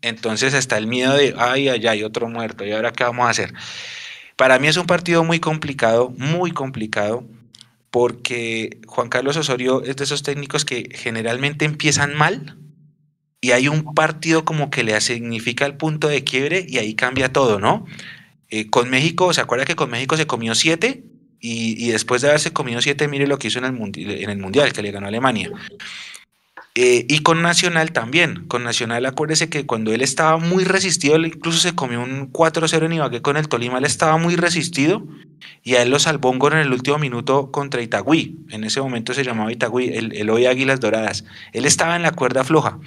entonces 0.00 0.54
está 0.54 0.78
el 0.78 0.86
miedo 0.86 1.14
de, 1.14 1.34
ay, 1.36 1.68
ay, 1.68 1.86
ay, 1.86 2.04
otro 2.04 2.28
muerto, 2.28 2.64
¿y 2.64 2.72
ahora 2.72 2.92
qué 2.92 3.04
vamos 3.04 3.26
a 3.26 3.30
hacer? 3.30 3.52
Para 4.36 4.58
mí 4.58 4.68
es 4.68 4.76
un 4.76 4.86
partido 4.86 5.24
muy 5.24 5.40
complicado, 5.40 6.10
muy 6.16 6.52
complicado, 6.52 7.26
porque 7.90 8.80
Juan 8.86 9.08
Carlos 9.08 9.36
Osorio 9.36 9.82
es 9.82 9.96
de 9.96 10.04
esos 10.04 10.22
técnicos 10.22 10.64
que 10.64 10.88
generalmente 10.94 11.64
empiezan 11.64 12.14
mal 12.14 12.58
y 13.40 13.52
hay 13.52 13.68
un 13.68 13.94
partido 13.94 14.44
como 14.44 14.70
que 14.70 14.82
le 14.82 15.00
significa 15.00 15.64
el 15.64 15.76
punto 15.76 16.08
de 16.08 16.24
quiebre 16.24 16.66
y 16.68 16.78
ahí 16.78 16.94
cambia 16.94 17.32
todo, 17.32 17.60
¿no? 17.60 17.86
Eh, 18.50 18.68
con 18.68 18.90
México, 18.90 19.32
¿se 19.32 19.40
acuerda 19.40 19.64
que 19.64 19.76
con 19.76 19.90
México 19.90 20.16
se 20.16 20.26
comió 20.26 20.54
siete? 20.54 21.04
Y, 21.40 21.90
después 21.90 22.20
de 22.20 22.28
haberse 22.28 22.52
comido 22.52 22.80
siete, 22.82 23.06
mire 23.06 23.28
lo 23.28 23.38
que 23.38 23.46
hizo 23.46 23.60
en 23.60 23.66
el, 23.66 23.76
en 23.96 24.30
el 24.30 24.38
Mundial, 24.38 24.72
que 24.72 24.82
le 24.82 24.90
ganó 24.90 25.06
a 25.06 25.10
Alemania. 25.10 25.52
Eh, 26.80 27.06
y 27.08 27.24
con 27.24 27.42
Nacional 27.42 27.90
también. 27.90 28.46
Con 28.46 28.62
Nacional, 28.62 29.04
acuérdese 29.04 29.48
que 29.48 29.66
cuando 29.66 29.92
él 29.92 30.00
estaba 30.00 30.36
muy 30.38 30.62
resistido, 30.62 31.16
él 31.16 31.26
incluso 31.26 31.58
se 31.58 31.74
comió 31.74 32.00
un 32.00 32.32
4-0 32.32 32.86
en 32.86 32.92
Ibagué 32.92 33.20
con 33.20 33.36
el 33.36 33.48
Tolima, 33.48 33.78
él 33.78 33.84
estaba 33.84 34.16
muy 34.16 34.36
resistido 34.36 35.02
y 35.64 35.74
a 35.74 35.82
él 35.82 35.90
lo 35.90 35.98
salvó 35.98 36.30
un 36.30 36.38
gol 36.38 36.52
en 36.52 36.60
el 36.60 36.72
último 36.72 37.00
minuto 37.00 37.50
contra 37.50 37.82
Itagüí. 37.82 38.38
En 38.50 38.62
ese 38.62 38.80
momento 38.80 39.12
se 39.12 39.24
llamaba 39.24 39.50
Itagüí, 39.50 39.88
el, 39.88 40.14
el 40.14 40.30
hoy 40.30 40.46
Águilas 40.46 40.78
Doradas. 40.78 41.24
Él 41.52 41.64
estaba 41.64 41.96
en 41.96 42.02
la 42.02 42.12
cuerda 42.12 42.44
floja. 42.44 42.78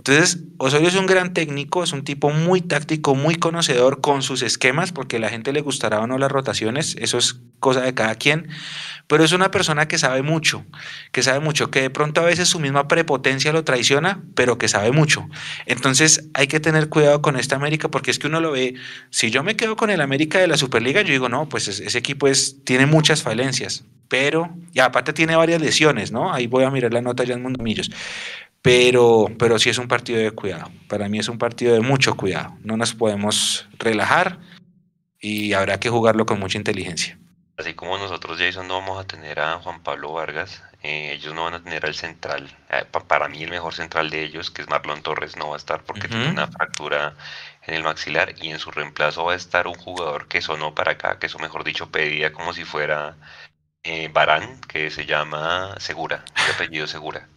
Entonces, 0.00 0.38
Osorio 0.58 0.88
es 0.88 0.94
un 0.96 1.06
gran 1.06 1.34
técnico, 1.34 1.82
es 1.84 1.92
un 1.92 2.04
tipo 2.04 2.30
muy 2.30 2.62
táctico, 2.62 3.14
muy 3.14 3.34
conocedor 3.36 4.00
con 4.00 4.22
sus 4.22 4.40
esquemas, 4.42 4.92
porque 4.92 5.16
a 5.16 5.20
la 5.20 5.28
gente 5.28 5.52
le 5.52 5.60
gustará 5.60 6.00
o 6.00 6.06
no 6.06 6.16
las 6.16 6.32
rotaciones, 6.32 6.96
eso 6.98 7.18
es 7.18 7.40
cosa 7.58 7.82
de 7.82 7.92
cada 7.92 8.14
quien, 8.14 8.48
pero 9.06 9.24
es 9.24 9.32
una 9.32 9.50
persona 9.50 9.88
que 9.88 9.98
sabe 9.98 10.22
mucho, 10.22 10.64
que 11.12 11.22
sabe 11.22 11.40
mucho, 11.40 11.70
que 11.70 11.82
de 11.82 11.90
pronto 11.90 12.20
a 12.20 12.24
veces 12.24 12.48
su 12.48 12.60
misma 12.60 12.88
prepotencia 12.88 13.52
lo 13.52 13.64
traiciona, 13.64 14.22
pero 14.34 14.58
que 14.58 14.68
sabe 14.68 14.92
mucho. 14.92 15.28
Entonces 15.66 16.28
hay 16.34 16.46
que 16.46 16.60
tener 16.60 16.88
cuidado 16.88 17.20
con 17.22 17.36
esta 17.36 17.56
América, 17.56 17.88
porque 17.90 18.10
es 18.10 18.18
que 18.18 18.28
uno 18.28 18.40
lo 18.40 18.52
ve, 18.52 18.74
si 19.10 19.30
yo 19.30 19.42
me 19.42 19.56
quedo 19.56 19.76
con 19.76 19.90
el 19.90 20.00
América 20.00 20.38
de 20.38 20.48
la 20.48 20.56
Superliga, 20.56 21.02
yo 21.02 21.12
digo, 21.12 21.28
no, 21.28 21.48
pues 21.48 21.68
es- 21.68 21.80
ese 21.80 21.98
equipo 21.98 22.28
es, 22.28 22.64
tiene 22.64 22.86
muchas 22.86 23.22
falencias, 23.22 23.84
pero, 24.08 24.50
y 24.72 24.80
aparte 24.80 25.12
tiene 25.12 25.36
varias 25.36 25.60
lesiones, 25.60 26.10
¿no? 26.12 26.32
Ahí 26.32 26.46
voy 26.46 26.64
a 26.64 26.70
mirar 26.70 26.92
la 26.92 27.02
nota 27.02 27.24
ya 27.24 27.34
en 27.34 27.42
Mundomillos. 27.42 27.90
Pero, 28.62 29.26
pero 29.38 29.58
sí 29.58 29.70
es 29.70 29.78
un 29.78 29.88
partido 29.88 30.18
de 30.18 30.30
cuidado. 30.32 30.70
Para 30.88 31.08
mí 31.08 31.18
es 31.18 31.28
un 31.28 31.38
partido 31.38 31.72
de 31.74 31.80
mucho 31.80 32.16
cuidado. 32.16 32.56
No 32.62 32.76
nos 32.76 32.94
podemos 32.94 33.66
relajar 33.78 34.38
y 35.18 35.52
habrá 35.54 35.80
que 35.80 35.88
jugarlo 35.88 36.26
con 36.26 36.38
mucha 36.38 36.58
inteligencia. 36.58 37.18
Así 37.56 37.74
como 37.74 37.96
nosotros, 37.98 38.38
Jason, 38.38 38.68
no 38.68 38.74
vamos 38.80 38.98
a 38.98 39.06
tener 39.06 39.38
a 39.40 39.58
Juan 39.58 39.82
Pablo 39.82 40.12
Vargas, 40.14 40.62
eh, 40.82 41.12
ellos 41.12 41.34
no 41.34 41.44
van 41.44 41.54
a 41.54 41.62
tener 41.62 41.84
al 41.84 41.94
central. 41.94 42.48
eh, 42.70 42.84
pa- 42.90 43.04
para 43.04 43.28
mí, 43.28 43.42
el 43.42 43.50
mejor 43.50 43.74
central 43.74 44.08
de 44.08 44.24
ellos, 44.24 44.50
que 44.50 44.62
es 44.62 44.68
Marlon 44.68 45.02
Torres, 45.02 45.36
no 45.36 45.48
va 45.50 45.56
a 45.56 45.58
estar 45.58 45.82
porque 45.84 46.08
tiene 46.08 46.30
una 46.30 46.46
fractura 46.46 47.16
en 47.66 47.74
el 47.74 47.82
maxilar. 47.82 48.34
Y 48.40 48.48
en 48.48 48.58
su 48.58 48.70
reemplazo 48.70 49.24
va 49.24 49.32
a 49.34 49.36
estar 49.36 49.66
un 49.66 49.74
jugador 49.74 50.26
que 50.26 50.40
sonó 50.40 50.74
para 50.74 50.92
acá, 50.92 51.18
que 51.18 51.26
eso, 51.26 51.38
mejor 51.38 51.64
dicho, 51.64 51.90
pedía 51.90 52.32
como 52.32 52.54
si 52.54 52.64
fuera 52.64 53.16
eh, 53.82 54.08
Barán, 54.12 54.60
que 54.62 54.90
se 54.90 55.04
llama 55.04 55.74
Segura, 55.80 56.24
de 56.46 56.52
apellido 56.54 56.86
Segura. 56.86 57.28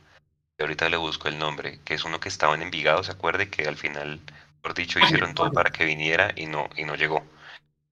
Ahorita 0.64 0.89
le 0.89 0.97
busco 0.97 1.28
el 1.28 1.38
nombre, 1.38 1.80
que 1.86 1.93
es 1.93 2.03
uno 2.03 2.20
que 2.20 2.30
estaba 2.30 2.55
en 2.55 2.61
Envigado, 2.61 3.03
¿se 3.03 3.11
acuerde? 3.11 3.49
Que 3.49 3.68
al 3.68 3.78
final, 3.78 4.20
por 4.61 4.74
dicho, 4.74 4.99
hicieron 4.99 5.34
todo 5.36 5.51
para 5.51 5.72
que 5.72 5.86
viniera 5.86 6.32
y 6.36 6.45
no, 6.47 6.70
y 6.76 6.84
no 6.86 6.95
llegó. 6.95 7.26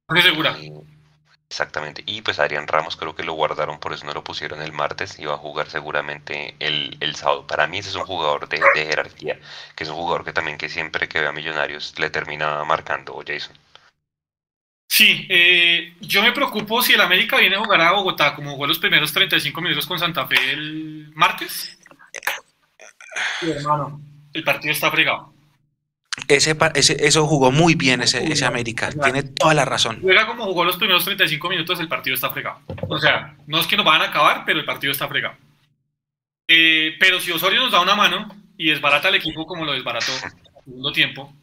Jorge 0.07 0.23
Segura. 0.23 0.57
Y- 0.59 0.71
Exactamente. 1.49 2.01
Y 2.05 2.21
pues 2.21 2.39
Adrián 2.39 2.65
Ramos 2.65 2.95
creo 2.95 3.13
que 3.13 3.23
lo 3.23 3.33
guardaron, 3.33 3.77
por 3.81 3.91
eso 3.91 4.05
no 4.05 4.13
lo 4.13 4.23
pusieron 4.23 4.61
el 4.61 4.71
martes. 4.71 5.19
y 5.19 5.25
va 5.25 5.33
a 5.33 5.37
jugar 5.37 5.69
seguramente 5.69 6.55
el, 6.59 6.95
el 7.01 7.15
sábado. 7.15 7.45
Para 7.45 7.67
mí 7.67 7.79
ese 7.79 7.89
es 7.89 7.95
un 7.95 8.05
jugador 8.05 8.47
de, 8.47 8.61
de 8.73 8.85
jerarquía, 8.85 9.37
que 9.75 9.83
es 9.83 9.89
un 9.89 9.97
jugador 9.97 10.23
que 10.23 10.31
también 10.31 10.57
que 10.57 10.69
siempre 10.69 11.09
que 11.09 11.19
ve 11.19 11.27
a 11.27 11.33
Millonarios 11.33 11.93
le 11.99 12.09
termina 12.09 12.63
marcando 12.63 13.21
Jason. 13.27 13.53
Sí, 14.89 15.25
eh, 15.29 15.93
yo 15.99 16.21
me 16.21 16.31
preocupo 16.31 16.81
si 16.81 16.93
el 16.93 17.01
América 17.01 17.35
viene 17.35 17.57
a 17.57 17.59
jugar 17.59 17.81
a 17.81 17.91
Bogotá, 17.91 18.33
como 18.33 18.51
jugó 18.51 18.67
los 18.67 18.79
primeros 18.79 19.11
35 19.11 19.59
minutos 19.59 19.85
con 19.85 19.99
Santa 19.99 20.25
Fe 20.27 20.51
el 20.51 21.11
martes. 21.15 21.77
Sí, 23.39 23.51
hermano, 23.51 24.01
el 24.33 24.43
partido 24.43 24.71
está 24.73 24.89
fregado. 24.91 25.33
Ese, 26.27 26.55
ese- 26.75 27.07
eso 27.07 27.25
jugó 27.25 27.51
muy 27.51 27.75
bien 27.75 28.01
ese, 28.01 28.23
ese 28.31 28.45
América. 28.45 28.89
Tiene 28.91 29.23
toda 29.23 29.53
la 29.53 29.65
razón. 29.65 29.99
Juega 30.01 30.27
como 30.27 30.45
jugó 30.45 30.65
los 30.65 30.75
primeros 30.77 31.05
35 31.05 31.49
minutos, 31.49 31.79
el 31.79 31.87
partido 31.87 32.13
está 32.15 32.29
fregado. 32.31 32.59
O 32.87 32.97
sea, 32.99 33.35
no 33.47 33.59
es 33.59 33.67
que 33.67 33.77
nos 33.77 33.85
van 33.85 34.01
a 34.01 34.05
acabar, 34.05 34.43
pero 34.45 34.59
el 34.59 34.65
partido 34.65 34.91
está 34.91 35.07
fregado. 35.07 35.35
Eh, 36.47 36.95
pero 36.99 37.19
si 37.19 37.31
Osorio 37.31 37.61
nos 37.61 37.71
da 37.71 37.81
una 37.81 37.95
mano 37.95 38.27
y 38.57 38.69
desbarata 38.69 39.07
al 39.07 39.15
equipo 39.15 39.45
como 39.45 39.63
lo 39.65 39.71
desbarató 39.73 40.11
en 40.11 40.23
el 40.25 40.63
segundo 40.65 40.91
tiempo, 40.91 41.33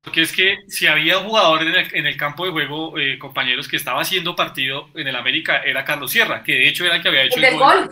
porque 0.00 0.22
es 0.22 0.32
que 0.32 0.56
si 0.68 0.86
había 0.86 1.18
un 1.18 1.26
jugador 1.28 1.62
en 1.62 1.74
el, 1.74 1.94
en 1.94 2.06
el 2.06 2.16
campo 2.16 2.46
de 2.46 2.52
juego, 2.52 2.98
eh, 2.98 3.18
compañeros, 3.18 3.68
que 3.68 3.76
estaba 3.76 4.00
haciendo 4.00 4.34
partido 4.34 4.88
en 4.94 5.06
el 5.06 5.16
América, 5.16 5.58
era 5.58 5.84
Carlos 5.84 6.10
Sierra, 6.10 6.42
que 6.42 6.52
de 6.54 6.68
hecho 6.68 6.86
era 6.86 6.96
el 6.96 7.02
que 7.02 7.08
había 7.08 7.24
hecho 7.24 7.36
El 7.36 7.42
del 7.42 7.56
gol. 7.58 7.90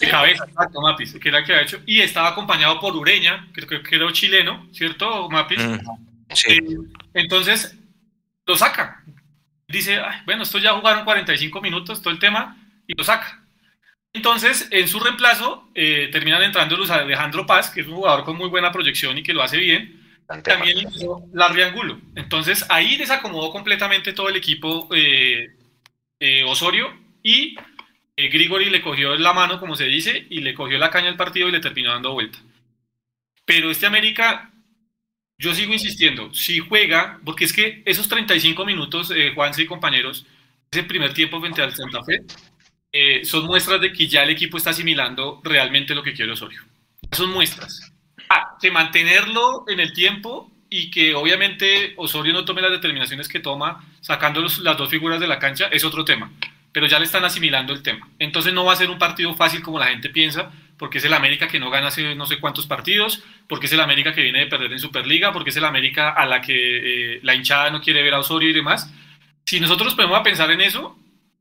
De 0.00 0.08
cabeza, 0.08 0.44
exacto, 0.48 0.80
Mapis, 0.80 1.14
que 1.14 1.28
era 1.28 1.38
el 1.38 1.44
que 1.44 1.52
había 1.52 1.64
hecho, 1.64 1.80
y 1.86 2.00
estaba 2.00 2.28
acompañado 2.28 2.80
por 2.80 2.96
Ureña, 2.96 3.48
que 3.54 3.66
creo 3.66 3.82
que 3.82 3.96
era 3.96 4.12
chileno, 4.12 4.66
¿cierto, 4.72 5.28
Mapis? 5.28 5.60
Sí. 6.32 6.52
Eh, 6.52 6.78
entonces, 7.14 7.76
lo 8.46 8.56
saca. 8.56 9.04
Dice, 9.68 10.00
"Ay, 10.00 10.20
bueno, 10.24 10.42
estos 10.42 10.62
ya 10.62 10.72
jugaron 10.72 11.04
45 11.04 11.60
minutos, 11.60 12.00
todo 12.02 12.12
el 12.12 12.18
tema, 12.18 12.56
y 12.86 12.94
lo 12.96 13.04
saca. 13.04 13.40
Entonces, 14.12 14.66
en 14.72 14.88
su 14.88 14.98
reemplazo, 14.98 15.68
eh, 15.74 16.08
terminan 16.10 16.42
entrando 16.42 16.76
Luis 16.76 16.90
Alejandro 16.90 17.46
Paz, 17.46 17.70
que 17.70 17.82
es 17.82 17.86
un 17.86 17.94
jugador 17.94 18.24
con 18.24 18.36
muy 18.36 18.48
buena 18.48 18.72
proyección 18.72 19.16
y 19.18 19.22
que 19.22 19.32
lo 19.32 19.42
hace 19.42 19.58
bien. 19.58 20.00
Bastante 20.26 20.50
También 20.50 20.78
ingresó 20.78 21.22
Larry 21.32 21.62
Angulo. 21.62 22.00
Entonces, 22.16 22.64
ahí 22.68 22.96
desacomodó 22.96 23.52
completamente 23.52 24.12
todo 24.12 24.28
el 24.28 24.36
equipo 24.36 24.88
eh, 24.94 25.50
eh, 26.18 26.44
Osorio 26.44 26.92
y 27.22 27.56
eh, 28.20 28.28
Grigori 28.28 28.68
le 28.68 28.82
cogió 28.82 29.16
la 29.16 29.32
mano, 29.32 29.58
como 29.58 29.76
se 29.76 29.84
dice, 29.84 30.26
y 30.28 30.40
le 30.40 30.54
cogió 30.54 30.78
la 30.78 30.90
caña 30.90 31.08
al 31.08 31.16
partido 31.16 31.48
y 31.48 31.52
le 31.52 31.60
terminó 31.60 31.90
dando 31.90 32.12
vuelta. 32.12 32.38
Pero 33.46 33.70
este 33.70 33.86
América, 33.86 34.52
yo 35.38 35.54
sigo 35.54 35.72
insistiendo, 35.72 36.32
si 36.34 36.58
juega, 36.58 37.18
porque 37.24 37.44
es 37.44 37.52
que 37.52 37.82
esos 37.86 38.08
35 38.08 38.64
minutos, 38.66 39.10
eh, 39.10 39.32
Juanse 39.34 39.62
y 39.62 39.66
compañeros, 39.66 40.26
ese 40.70 40.84
primer 40.84 41.14
tiempo 41.14 41.40
frente 41.40 41.62
al 41.62 41.74
Santa 41.74 42.04
Fe, 42.04 42.22
eh, 42.92 43.24
son 43.24 43.46
muestras 43.46 43.80
de 43.80 43.92
que 43.92 44.06
ya 44.06 44.22
el 44.22 44.30
equipo 44.30 44.58
está 44.58 44.70
asimilando 44.70 45.40
realmente 45.42 45.94
lo 45.94 46.02
que 46.02 46.12
quiere 46.12 46.32
Osorio. 46.32 46.60
Son 47.12 47.30
muestras. 47.30 47.92
Ah, 48.28 48.56
que 48.60 48.70
mantenerlo 48.70 49.64
en 49.66 49.80
el 49.80 49.92
tiempo 49.92 50.52
y 50.68 50.90
que 50.90 51.14
obviamente 51.14 51.94
Osorio 51.96 52.32
no 52.32 52.44
tome 52.44 52.62
las 52.62 52.70
determinaciones 52.70 53.28
que 53.28 53.40
toma 53.40 53.84
sacando 54.00 54.42
las 54.42 54.76
dos 54.76 54.90
figuras 54.90 55.20
de 55.20 55.26
la 55.26 55.38
cancha 55.38 55.68
es 55.72 55.84
otro 55.84 56.04
tema. 56.04 56.30
Pero 56.72 56.86
ya 56.86 56.98
le 56.98 57.04
están 57.04 57.24
asimilando 57.24 57.72
el 57.72 57.82
tema. 57.82 58.08
Entonces 58.18 58.52
no 58.52 58.64
va 58.64 58.72
a 58.72 58.76
ser 58.76 58.90
un 58.90 58.98
partido 58.98 59.34
fácil 59.34 59.62
como 59.62 59.78
la 59.78 59.86
gente 59.86 60.08
piensa, 60.08 60.50
porque 60.76 60.98
es 60.98 61.04
el 61.04 61.12
América 61.12 61.48
que 61.48 61.60
no 61.60 61.68
gana 61.68 61.88
hace 61.88 62.14
no 62.14 62.26
sé 62.26 62.38
cuántos 62.38 62.66
partidos, 62.66 63.22
porque 63.48 63.66
es 63.66 63.72
el 63.72 63.80
América 63.80 64.14
que 64.14 64.22
viene 64.22 64.38
de 64.40 64.46
perder 64.46 64.72
en 64.72 64.78
Superliga, 64.78 65.32
porque 65.32 65.50
es 65.50 65.56
el 65.56 65.64
América 65.64 66.10
a 66.10 66.26
la 66.26 66.40
que 66.40 67.16
eh, 67.16 67.20
la 67.22 67.34
hinchada 67.34 67.70
no 67.70 67.80
quiere 67.80 68.02
ver 68.02 68.14
a 68.14 68.20
Osorio 68.20 68.50
y 68.50 68.52
demás. 68.52 68.92
Si 69.44 69.60
nosotros 69.60 69.94
podemos 69.94 70.20
pensar 70.20 70.50
en 70.52 70.60
eso, 70.60 70.96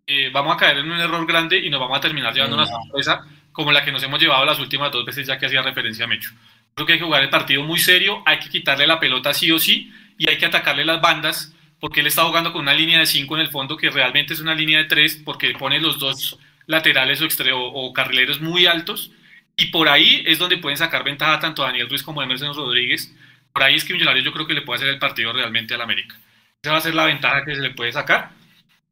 eh, 0.07 0.31
vamos 0.33 0.55
a 0.55 0.57
caer 0.57 0.79
en 0.79 0.91
un 0.91 0.99
error 0.99 1.25
grande 1.27 1.59
y 1.59 1.69
nos 1.69 1.79
vamos 1.79 1.97
a 1.97 2.01
terminar 2.01 2.33
llevando 2.33 2.55
una 2.55 2.65
sorpresa 2.65 3.21
como 3.51 3.71
la 3.71 3.85
que 3.85 3.91
nos 3.91 4.01
hemos 4.01 4.19
llevado 4.19 4.43
las 4.45 4.59
últimas 4.59 4.91
dos 4.91 5.05
veces, 5.05 5.27
ya 5.27 5.37
que 5.37 5.45
hacía 5.45 5.61
referencia 5.61 6.05
a 6.05 6.07
Mecho. 6.07 6.31
Creo 6.73 6.87
que 6.87 6.93
hay 6.93 6.99
que 6.99 7.05
jugar 7.05 7.23
el 7.23 7.29
partido 7.29 7.63
muy 7.63 7.77
serio, 7.77 8.23
hay 8.25 8.39
que 8.39 8.49
quitarle 8.49 8.87
la 8.87 8.99
pelota 8.99 9.33
sí 9.33 9.51
o 9.51 9.59
sí 9.59 9.91
y 10.17 10.29
hay 10.29 10.37
que 10.37 10.45
atacarle 10.45 10.83
las 10.85 11.01
bandas 11.01 11.53
porque 11.79 12.01
él 12.01 12.07
está 12.07 12.23
jugando 12.23 12.51
con 12.51 12.61
una 12.61 12.73
línea 12.73 12.99
de 12.99 13.05
5 13.05 13.35
en 13.35 13.41
el 13.41 13.49
fondo 13.49 13.77
que 13.77 13.89
realmente 13.89 14.33
es 14.33 14.39
una 14.39 14.55
línea 14.55 14.79
de 14.79 14.85
3 14.85 15.21
porque 15.25 15.51
pone 15.51 15.79
los 15.79 15.99
dos 15.99 16.37
laterales 16.67 17.21
o, 17.21 17.57
o, 17.57 17.93
carrileros 17.93 18.41
muy 18.41 18.65
altos 18.65 19.11
y 19.57 19.67
por 19.67 19.89
ahí 19.89 20.23
es 20.25 20.39
donde 20.39 20.57
pueden 20.57 20.77
sacar 20.77 21.03
ventaja 21.03 21.39
tanto 21.39 21.63
Daniel 21.63 21.89
Ruiz 21.89 22.03
como 22.03 22.21
Emerson 22.21 22.55
Rodríguez. 22.55 23.13
Por 23.51 23.63
ahí 23.63 23.75
es 23.75 23.83
que 23.83 23.93
Millonarios 23.93 24.23
yo 24.23 24.31
creo 24.31 24.47
que 24.47 24.53
le 24.53 24.61
puede 24.61 24.77
hacer 24.77 24.89
el 24.89 24.99
partido 24.99 25.33
realmente 25.33 25.73
al 25.73 25.81
América. 25.81 26.17
Esa 26.61 26.71
va 26.71 26.77
a 26.77 26.81
ser 26.81 26.95
la 26.95 27.05
ventaja 27.05 27.43
que 27.43 27.55
se 27.55 27.61
le 27.61 27.71
puede 27.71 27.91
sacar. 27.91 28.31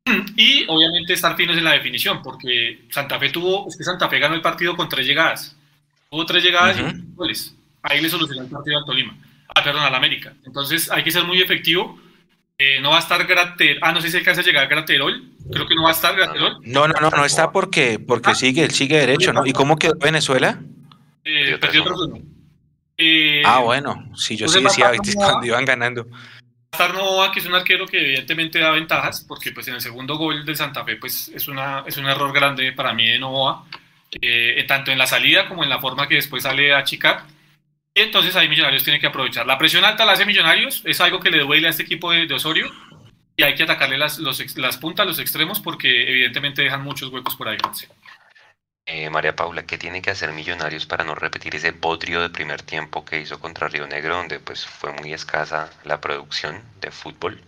Y 0.36 0.66
obviamente 0.68 1.14
estar 1.14 1.36
finos 1.36 1.58
en 1.58 1.64
la 1.64 1.74
definición, 1.74 2.22
porque 2.22 2.86
Santa 2.90 3.20
Fe 3.20 3.30
tuvo, 3.30 3.68
es 3.68 3.78
que 3.78 3.84
Santa 3.84 4.10
Fe 4.10 4.20
ganó 4.20 4.36
el 4.36 4.42
partido 4.42 4.76
con 4.76 4.88
tres 4.88 5.06
llegadas. 5.06 5.56
Tuvo 6.10 6.26
tres 6.26 6.44
llegadas 6.44 6.80
y 6.80 6.84
goles. 7.14 7.56
Ahí 7.84 8.02
le 8.02 8.10
solucionó 8.10 8.44
el 8.44 8.50
partido 8.50 8.78
al 8.78 8.86
Tolima. 8.86 9.18
Ah, 9.54 9.64
perdón, 9.64 9.84
al 9.84 9.96
América. 9.96 10.34
Entonces 10.46 10.90
hay 10.92 11.04
que 11.04 11.12
ser 11.12 11.24
muy 11.24 11.42
efectivo. 11.42 12.00
Eh, 12.60 12.80
no 12.82 12.92
va 12.92 12.98
a 12.98 13.00
estar 13.00 13.26
Graterol. 13.26 13.80
Ah, 13.82 13.92
no 13.92 14.02
sé 14.02 14.10
si 14.10 14.18
alcanza 14.18 14.42
a 14.42 14.44
llegar 14.44 14.68
Graterol. 14.68 15.32
Creo 15.52 15.68
que 15.68 15.76
no 15.76 15.84
va 15.84 15.90
a 15.90 15.94
estar 15.94 16.16
Graterol. 16.16 16.58
No, 16.64 16.88
no, 16.88 16.94
no, 17.00 17.10
no 17.10 17.26
está 17.26 17.52
porque, 17.52 18.00
porque 18.00 18.32
ah. 18.32 18.36
sigue, 18.36 18.64
él 18.64 18.72
sigue 18.72 18.98
derecho, 18.98 19.32
¿no? 19.34 19.46
¿Y 19.46 19.54
cómo 19.54 19.78
quedó 19.78 19.96
Venezuela? 19.96 20.60
Eh, 21.24 21.58
perdió 21.60 21.84
otro 21.84 21.96
eh, 23.00 23.44
ah, 23.46 23.60
bueno, 23.60 24.10
sí, 24.16 24.36
yo 24.36 24.48
sí 24.48 24.60
decía 24.64 24.92
cuando 25.16 25.46
iban 25.46 25.66
ganando 25.66 26.08
estar 26.72 26.94
Novoa, 26.94 27.32
que 27.32 27.40
es 27.40 27.46
un 27.46 27.56
arquero 27.56 27.88
que 27.88 28.00
evidentemente 28.00 28.60
da 28.60 28.72
ventajas, 28.72 29.26
porque 29.28 29.52
pues 29.52 29.68
en 29.68 29.76
el 29.76 29.82
segundo 29.82 30.16
gol 30.16 30.46
del 30.46 30.56
Santa 30.56 30.84
Fe 30.84 30.98
pues 30.98 31.30
es, 31.30 31.48
una, 31.48 31.84
es 31.88 31.98
un 31.98 32.06
error 32.06 32.32
grande 32.32 32.72
para 32.72 32.94
mí 32.94 33.08
de 33.08 33.18
Novoa, 33.18 33.66
eh, 34.22 34.64
tanto 34.68 34.92
en 34.92 35.00
la 35.00 35.08
salida 35.08 35.48
como 35.48 35.64
en 35.64 35.70
la 35.70 35.80
forma 35.80 36.08
que 36.08 36.16
después 36.16 36.44
sale 36.44 36.74
a 36.74 36.80
achicar. 36.80 37.24
Y 37.98 38.02
entonces 38.02 38.36
ahí 38.36 38.48
Millonarios 38.48 38.84
tiene 38.84 39.00
que 39.00 39.08
aprovechar. 39.08 39.48
La 39.48 39.58
presión 39.58 39.84
alta 39.84 40.06
la 40.06 40.12
hace 40.12 40.24
Millonarios, 40.24 40.84
es 40.86 41.02
algo 41.02 41.20
que 41.20 41.32
le 41.32 41.40
duele 41.40 41.66
a 41.66 41.72
este 41.72 41.82
equipo 41.82 42.12
de, 42.12 42.32
Osorio, 42.32 42.72
y 43.36 43.42
hay 43.42 43.56
que 43.56 43.64
atacarle 43.64 43.98
las, 43.98 44.20
las 44.20 44.78
puntas, 44.78 45.08
los 45.08 45.18
extremos, 45.18 45.60
porque 45.60 46.04
evidentemente 46.08 46.62
dejan 46.62 46.84
muchos 46.84 47.12
huecos 47.12 47.36
por 47.36 47.48
ahí. 47.48 47.58
Eh, 48.86 49.10
María 49.10 49.36
Paula, 49.36 49.66
¿qué 49.66 49.80
tiene 49.80 50.04
que 50.04 50.12
hacer 50.12 50.32
Millonarios 50.32 50.86
para 50.86 51.04
no 51.04 51.16
repetir 51.16 51.56
ese 51.56 51.72
bodrio 51.72 52.22
de 52.22 52.30
primer 52.30 52.62
tiempo 52.62 53.04
que 53.04 53.20
hizo 53.20 53.40
contra 53.40 53.68
Río 53.68 53.88
Negro, 53.88 54.18
donde 54.18 54.40
pues 54.40 54.64
fue 54.64 54.94
muy 54.94 55.12
escasa 55.12 55.72
la 55.84 56.00
producción 56.00 56.62
de 56.80 56.92
fútbol? 56.92 57.42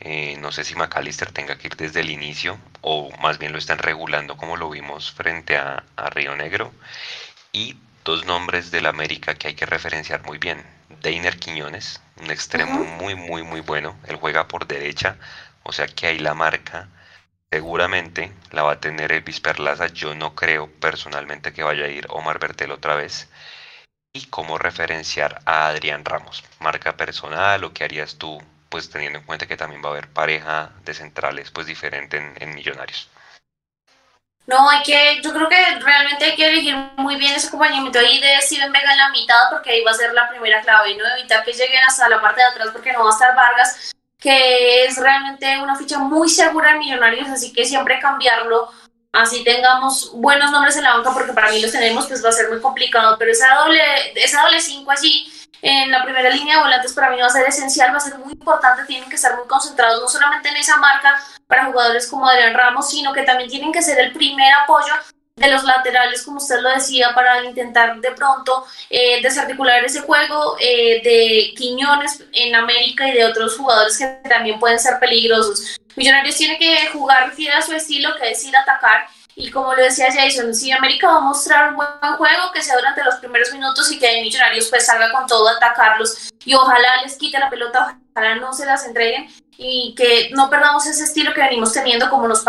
Eh, 0.00 0.36
no 0.40 0.50
sé 0.50 0.64
si 0.64 0.74
McAllister 0.74 1.30
tenga 1.30 1.56
que 1.56 1.68
ir 1.68 1.76
desde 1.76 2.00
el 2.00 2.10
inicio 2.10 2.58
o 2.80 3.16
más 3.22 3.38
bien 3.38 3.52
lo 3.52 3.58
están 3.58 3.78
regulando 3.78 4.36
como 4.36 4.56
lo 4.56 4.68
vimos 4.68 5.12
frente 5.12 5.56
a, 5.56 5.84
Río 6.10 6.34
Negro. 6.34 6.72
Y 7.52 7.76
dos 8.04 8.24
nombres 8.26 8.70
del 8.70 8.86
América 8.86 9.34
que 9.34 9.48
hay 9.48 9.54
que 9.54 9.66
referenciar 9.66 10.22
muy 10.24 10.38
bien. 10.38 10.62
Deiner 11.02 11.38
Quiñones, 11.38 12.00
un 12.22 12.30
extremo 12.30 12.84
muy, 12.84 13.14
muy, 13.14 13.42
muy 13.42 13.60
bueno. 13.60 13.96
Él 14.06 14.16
juega 14.16 14.46
por 14.48 14.66
derecha, 14.66 15.16
o 15.62 15.72
sea 15.72 15.86
que 15.86 16.06
ahí 16.06 16.18
la 16.18 16.34
marca 16.34 16.88
Seguramente 17.54 18.32
la 18.50 18.64
va 18.64 18.72
a 18.72 18.80
tener 18.80 19.12
Elvis 19.12 19.38
Perlaza. 19.38 19.86
Yo 19.86 20.12
no 20.16 20.34
creo 20.34 20.68
personalmente 20.80 21.52
que 21.52 21.62
vaya 21.62 21.84
a 21.84 21.88
ir 21.88 22.04
Omar 22.10 22.40
Bertel 22.40 22.72
otra 22.72 22.96
vez. 22.96 23.28
Y 24.12 24.26
cómo 24.26 24.58
referenciar 24.58 25.40
a 25.46 25.68
Adrián 25.68 26.04
Ramos. 26.04 26.42
Marca 26.58 26.96
personal 26.96 27.62
o 27.62 27.72
qué 27.72 27.84
harías 27.84 28.16
tú, 28.16 28.42
pues 28.68 28.90
teniendo 28.90 29.20
en 29.20 29.24
cuenta 29.24 29.46
que 29.46 29.56
también 29.56 29.84
va 29.84 29.90
a 29.90 29.92
haber 29.92 30.08
pareja 30.08 30.72
de 30.84 30.94
centrales 30.94 31.52
pues 31.52 31.68
diferente 31.68 32.16
en, 32.40 32.54
Millonarios. 32.56 33.08
No, 34.46 34.68
hay 34.68 34.82
que, 34.82 35.22
yo 35.22 35.32
creo 35.32 35.48
que 35.48 35.56
realmente 35.80 36.26
hay 36.26 36.36
que 36.36 36.46
elegir 36.46 36.76
muy 36.96 37.16
bien 37.16 37.34
ese 37.34 37.48
acompañamiento. 37.48 37.98
Ahí 37.98 38.20
de 38.20 38.40
Steven 38.42 38.72
Vega 38.72 38.92
en 38.92 38.98
la 38.98 39.08
mitad, 39.08 39.50
porque 39.50 39.70
ahí 39.70 39.82
va 39.82 39.92
a 39.92 39.94
ser 39.94 40.12
la 40.12 40.28
primera 40.28 40.60
clave, 40.60 40.96
no 40.96 41.04
evitar 41.16 41.44
que 41.44 41.52
lleguen 41.52 41.82
hasta 41.86 42.08
la 42.08 42.20
parte 42.20 42.40
de 42.40 42.48
atrás, 42.48 42.68
porque 42.72 42.92
no 42.92 43.04
va 43.04 43.10
a 43.10 43.12
estar 43.12 43.34
Vargas, 43.34 43.94
que 44.18 44.84
es 44.84 44.98
realmente 44.98 45.58
una 45.58 45.76
ficha 45.76 45.98
muy 45.98 46.28
segura 46.28 46.72
en 46.72 46.78
Millonarios, 46.78 47.28
así 47.28 47.52
que 47.52 47.64
siempre 47.64 47.98
cambiarlo, 48.00 48.70
así 49.12 49.42
tengamos 49.44 50.10
buenos 50.12 50.50
nombres 50.50 50.76
en 50.76 50.84
la 50.84 50.94
banca, 50.94 51.12
porque 51.14 51.32
para 51.32 51.50
mí 51.50 51.60
los 51.62 51.72
tenemos, 51.72 52.06
pues 52.06 52.22
va 52.22 52.28
a 52.28 52.32
ser 52.32 52.50
muy 52.50 52.60
complicado, 52.60 53.16
pero 53.18 53.32
esa 53.32 53.54
doble, 53.54 53.80
esa 54.14 54.42
doble 54.42 54.60
5 54.60 54.90
allí 54.90 55.33
en 55.62 55.90
la 55.90 56.02
primera 56.04 56.30
línea 56.30 56.56
de 56.56 56.62
volantes 56.62 56.92
para 56.92 57.10
mí 57.10 57.20
va 57.20 57.26
a 57.26 57.30
ser 57.30 57.46
esencial, 57.46 57.92
va 57.92 57.98
a 57.98 58.00
ser 58.00 58.18
muy 58.18 58.32
importante, 58.32 58.84
tienen 58.84 59.08
que 59.08 59.16
estar 59.16 59.36
muy 59.36 59.46
concentrados 59.46 60.00
no 60.00 60.08
solamente 60.08 60.48
en 60.48 60.56
esa 60.56 60.76
marca 60.76 61.14
para 61.46 61.66
jugadores 61.66 62.06
como 62.06 62.28
Adrián 62.28 62.54
Ramos, 62.54 62.90
sino 62.90 63.12
que 63.12 63.22
también 63.22 63.48
tienen 63.48 63.72
que 63.72 63.82
ser 63.82 63.98
el 63.98 64.12
primer 64.12 64.52
apoyo 64.62 64.92
de 65.36 65.50
los 65.50 65.64
laterales, 65.64 66.22
como 66.22 66.36
usted 66.36 66.60
lo 66.60 66.70
decía, 66.70 67.12
para 67.12 67.44
intentar 67.44 68.00
de 68.00 68.12
pronto 68.12 68.64
eh, 68.88 69.20
desarticular 69.20 69.84
ese 69.84 70.00
juego 70.00 70.56
eh, 70.60 71.00
de 71.02 71.54
Quiñones 71.56 72.22
en 72.32 72.54
América 72.54 73.08
y 73.08 73.14
de 73.14 73.24
otros 73.24 73.56
jugadores 73.56 73.98
que 73.98 74.06
también 74.28 74.60
pueden 74.60 74.78
ser 74.78 74.98
peligrosos. 75.00 75.76
Millonarios 75.96 76.36
tiene 76.36 76.56
que 76.58 76.88
jugar 76.92 77.32
fiel 77.32 77.52
a 77.52 77.62
su 77.62 77.72
estilo, 77.72 78.14
que 78.16 78.30
es 78.30 78.44
ir 78.44 78.56
a 78.56 78.60
atacar. 78.60 79.06
Y 79.36 79.50
como 79.50 79.74
lo 79.74 79.82
decía 79.82 80.12
Jason, 80.12 80.54
si 80.54 80.70
América 80.70 81.08
va 81.08 81.16
a 81.16 81.20
mostrar 81.20 81.70
un 81.70 81.76
buen 81.76 81.88
juego, 82.16 82.52
que 82.52 82.62
sea 82.62 82.76
durante 82.76 83.02
los 83.02 83.16
primeros 83.16 83.52
minutos 83.52 83.90
y 83.90 83.98
que 83.98 84.22
Millonarios 84.22 84.68
pues 84.68 84.86
salga 84.86 85.10
con 85.10 85.26
todo 85.26 85.48
a 85.48 85.52
atacarlos 85.56 86.30
y 86.44 86.54
ojalá 86.54 87.02
les 87.02 87.16
quite 87.16 87.38
la 87.38 87.50
pelota, 87.50 87.98
ojalá 88.14 88.36
no 88.36 88.52
se 88.52 88.64
las 88.64 88.86
entreguen 88.86 89.28
y 89.56 89.94
que 89.96 90.30
no 90.32 90.50
perdamos 90.50 90.86
ese 90.86 91.04
estilo 91.04 91.32
que 91.32 91.40
venimos 91.40 91.72
teniendo 91.72 92.10
como 92.10 92.28
nos, 92.28 92.44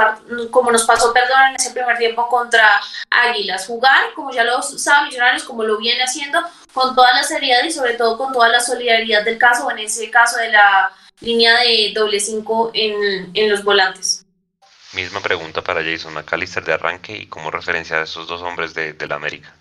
como 0.51 0.71
nos 0.71 0.83
pasó, 0.83 1.13
perdón, 1.13 1.39
en 1.49 1.55
ese 1.55 1.71
primer 1.71 1.97
tiempo 1.97 2.27
contra 2.27 2.81
Águilas. 3.09 3.67
Jugar, 3.67 4.13
como 4.15 4.31
ya 4.31 4.43
lo 4.43 4.61
sabe 4.61 5.07
Millonarios, 5.07 5.43
como 5.43 5.63
lo 5.63 5.77
viene 5.77 6.03
haciendo, 6.03 6.39
con 6.73 6.95
toda 6.95 7.13
la 7.13 7.23
seriedad 7.23 7.63
y 7.63 7.71
sobre 7.71 7.93
todo 7.93 8.17
con 8.17 8.33
toda 8.33 8.49
la 8.49 8.59
solidaridad 8.59 9.23
del 9.23 9.37
caso, 9.37 9.69
en 9.71 9.79
ese 9.79 10.09
caso 10.09 10.37
de 10.37 10.51
la 10.51 10.91
línea 11.21 11.59
de 11.59 11.91
doble 11.95 12.19
cinco 12.19 12.71
en, 12.73 13.31
en 13.33 13.49
los 13.49 13.63
volantes. 13.63 14.24
Misma 14.95 15.19
pregunta 15.21 15.61
para 15.61 15.83
Jason 15.83 16.13
McAllister 16.13 16.63
de 16.63 16.73
arranque 16.73 17.17
y 17.17 17.25
cómo 17.25 17.51
referenciar 17.51 17.99
a 17.99 18.03
esos 18.03 18.27
dos 18.27 18.41
hombres 18.41 18.73
de, 18.73 18.93
de 18.93 19.07
la 19.07 19.15
América. 19.15 19.53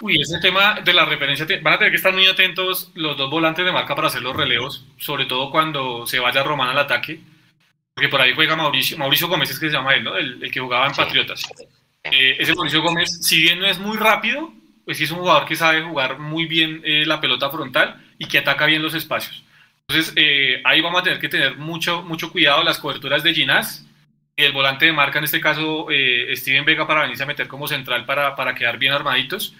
Uy, 0.00 0.20
ese 0.20 0.38
tema 0.40 0.80
de 0.80 0.92
la 0.92 1.04
referencia, 1.04 1.46
van 1.62 1.74
a 1.74 1.78
tener 1.78 1.90
que 1.90 1.96
estar 1.96 2.12
muy 2.12 2.26
atentos 2.26 2.90
los 2.94 3.16
dos 3.16 3.30
volantes 3.30 3.64
de 3.64 3.72
marca 3.72 3.94
para 3.94 4.08
hacer 4.08 4.22
los 4.22 4.36
relevos, 4.36 4.84
sobre 4.98 5.26
todo 5.26 5.50
cuando 5.50 6.06
se 6.06 6.18
vaya 6.18 6.42
Román 6.42 6.68
al 6.68 6.78
ataque, 6.78 7.20
porque 7.94 8.08
por 8.08 8.20
ahí 8.20 8.34
juega 8.34 8.56
Mauricio, 8.56 8.98
Mauricio 8.98 9.28
Gómez 9.28 9.50
es 9.50 9.58
que 9.58 9.66
se 9.66 9.72
llama 9.72 9.94
él, 9.94 10.04
¿no? 10.04 10.16
el, 10.16 10.50
que 10.50 10.60
jugaba 10.60 10.86
en 10.86 10.94
Patriotas. 10.94 11.42
Eh, 12.04 12.36
ese 12.38 12.54
Mauricio 12.54 12.82
Gómez, 12.82 13.26
si 13.26 13.40
bien 13.40 13.58
no 13.58 13.66
es 13.66 13.78
muy 13.78 13.96
rápido, 13.96 14.52
pues 14.84 14.98
sí 14.98 15.04
es 15.04 15.10
un 15.10 15.18
jugador 15.18 15.46
que 15.46 15.56
sabe 15.56 15.82
jugar 15.82 16.18
muy 16.18 16.46
bien 16.46 16.82
eh, 16.84 17.04
la 17.06 17.20
pelota 17.20 17.50
frontal 17.50 18.04
y 18.18 18.26
que 18.26 18.38
ataca 18.38 18.66
bien 18.66 18.82
los 18.82 18.94
espacios. 18.94 19.42
Entonces 19.88 20.12
eh, 20.16 20.60
ahí 20.64 20.80
vamos 20.80 21.00
a 21.00 21.04
tener 21.04 21.18
que 21.18 21.28
tener 21.28 21.56
mucho, 21.56 22.02
mucho 22.02 22.30
cuidado 22.30 22.62
las 22.62 22.78
coberturas 22.78 23.22
de 23.22 23.34
Ginás 23.34 23.85
y 24.36 24.44
el 24.44 24.52
volante 24.52 24.86
de 24.86 24.92
marca, 24.92 25.18
en 25.18 25.24
este 25.24 25.40
caso 25.40 25.86
Steven 26.34 26.64
Vega, 26.64 26.86
para 26.86 27.02
venirse 27.02 27.22
a 27.22 27.26
meter 27.26 27.48
como 27.48 27.66
central 27.66 28.04
para, 28.04 28.36
para 28.36 28.54
quedar 28.54 28.78
bien 28.78 28.92
armaditos 28.92 29.54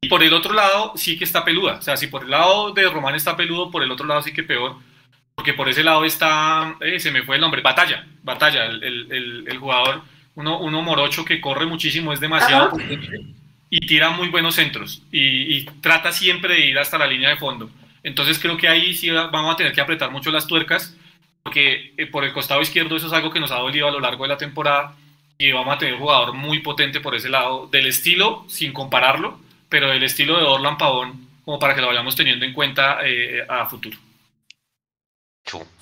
y 0.00 0.08
por 0.08 0.22
el 0.22 0.32
otro 0.32 0.52
lado 0.52 0.92
sí 0.96 1.18
que 1.18 1.24
está 1.24 1.44
peluda. 1.44 1.74
O 1.74 1.82
sea, 1.82 1.96
si 1.96 2.06
por 2.06 2.24
el 2.24 2.30
lado 2.30 2.72
de 2.72 2.88
Román 2.88 3.14
está 3.14 3.36
peludo, 3.36 3.70
por 3.70 3.82
el 3.82 3.90
otro 3.90 4.06
lado 4.06 4.22
sí 4.22 4.32
que 4.32 4.42
peor. 4.42 4.76
Porque 5.34 5.52
por 5.52 5.68
ese 5.68 5.84
lado 5.84 6.04
está, 6.04 6.76
eh, 6.80 6.98
se 7.00 7.10
me 7.10 7.22
fue 7.22 7.36
el 7.36 7.40
nombre, 7.40 7.60
Batalla. 7.60 8.06
Batalla, 8.22 8.66
el, 8.66 8.82
el, 8.82 9.44
el, 9.46 9.58
jugador, 9.58 10.02
uno, 10.34 10.58
uno, 10.60 10.82
morocho 10.82 11.24
que 11.24 11.40
corre 11.40 11.66
muchísimo, 11.66 12.12
es 12.12 12.20
demasiado 12.20 12.70
y 13.68 13.86
tira 13.86 14.10
muy 14.10 14.28
buenos 14.28 14.54
centros. 14.54 15.02
Y, 15.12 15.56
y, 15.56 15.64
trata 15.82 16.12
siempre 16.12 16.54
de 16.54 16.66
ir 16.66 16.78
hasta 16.78 16.98
la 16.98 17.06
línea 17.06 17.30
de 17.30 17.36
fondo. 17.36 17.70
Entonces 18.02 18.38
creo 18.38 18.56
que 18.56 18.68
ahí 18.68 18.94
sí 18.94 19.10
vamos 19.10 19.52
a 19.52 19.56
tener 19.56 19.72
que 19.72 19.80
apretar 19.80 20.10
mucho 20.10 20.30
las 20.30 20.46
tuercas. 20.46 20.96
Porque 21.46 21.94
eh, 21.96 22.06
por 22.06 22.24
el 22.24 22.32
costado 22.32 22.60
izquierdo 22.60 22.96
eso 22.96 23.06
es 23.06 23.12
algo 23.12 23.30
que 23.30 23.40
nos 23.40 23.50
ha 23.50 23.56
dolido 23.56 23.86
a 23.86 23.90
lo 23.90 24.00
largo 24.00 24.24
de 24.24 24.28
la 24.28 24.36
temporada. 24.36 24.96
Y 25.38 25.52
vamos 25.52 25.74
a 25.74 25.78
tener 25.78 25.94
un 25.94 26.00
jugador 26.00 26.32
muy 26.32 26.60
potente 26.60 27.00
por 27.00 27.14
ese 27.14 27.28
lado, 27.28 27.66
del 27.68 27.86
estilo, 27.86 28.44
sin 28.48 28.72
compararlo 28.72 29.46
pero 29.68 29.92
el 29.92 30.02
estilo 30.02 30.38
de 30.38 30.44
Orlan 30.44 30.78
Pavón, 30.78 31.28
como 31.44 31.58
para 31.58 31.74
que 31.74 31.80
lo 31.80 31.88
vayamos 31.88 32.16
teniendo 32.16 32.44
en 32.44 32.52
cuenta 32.52 32.98
eh, 33.02 33.44
a 33.48 33.66
futuro. 33.66 33.98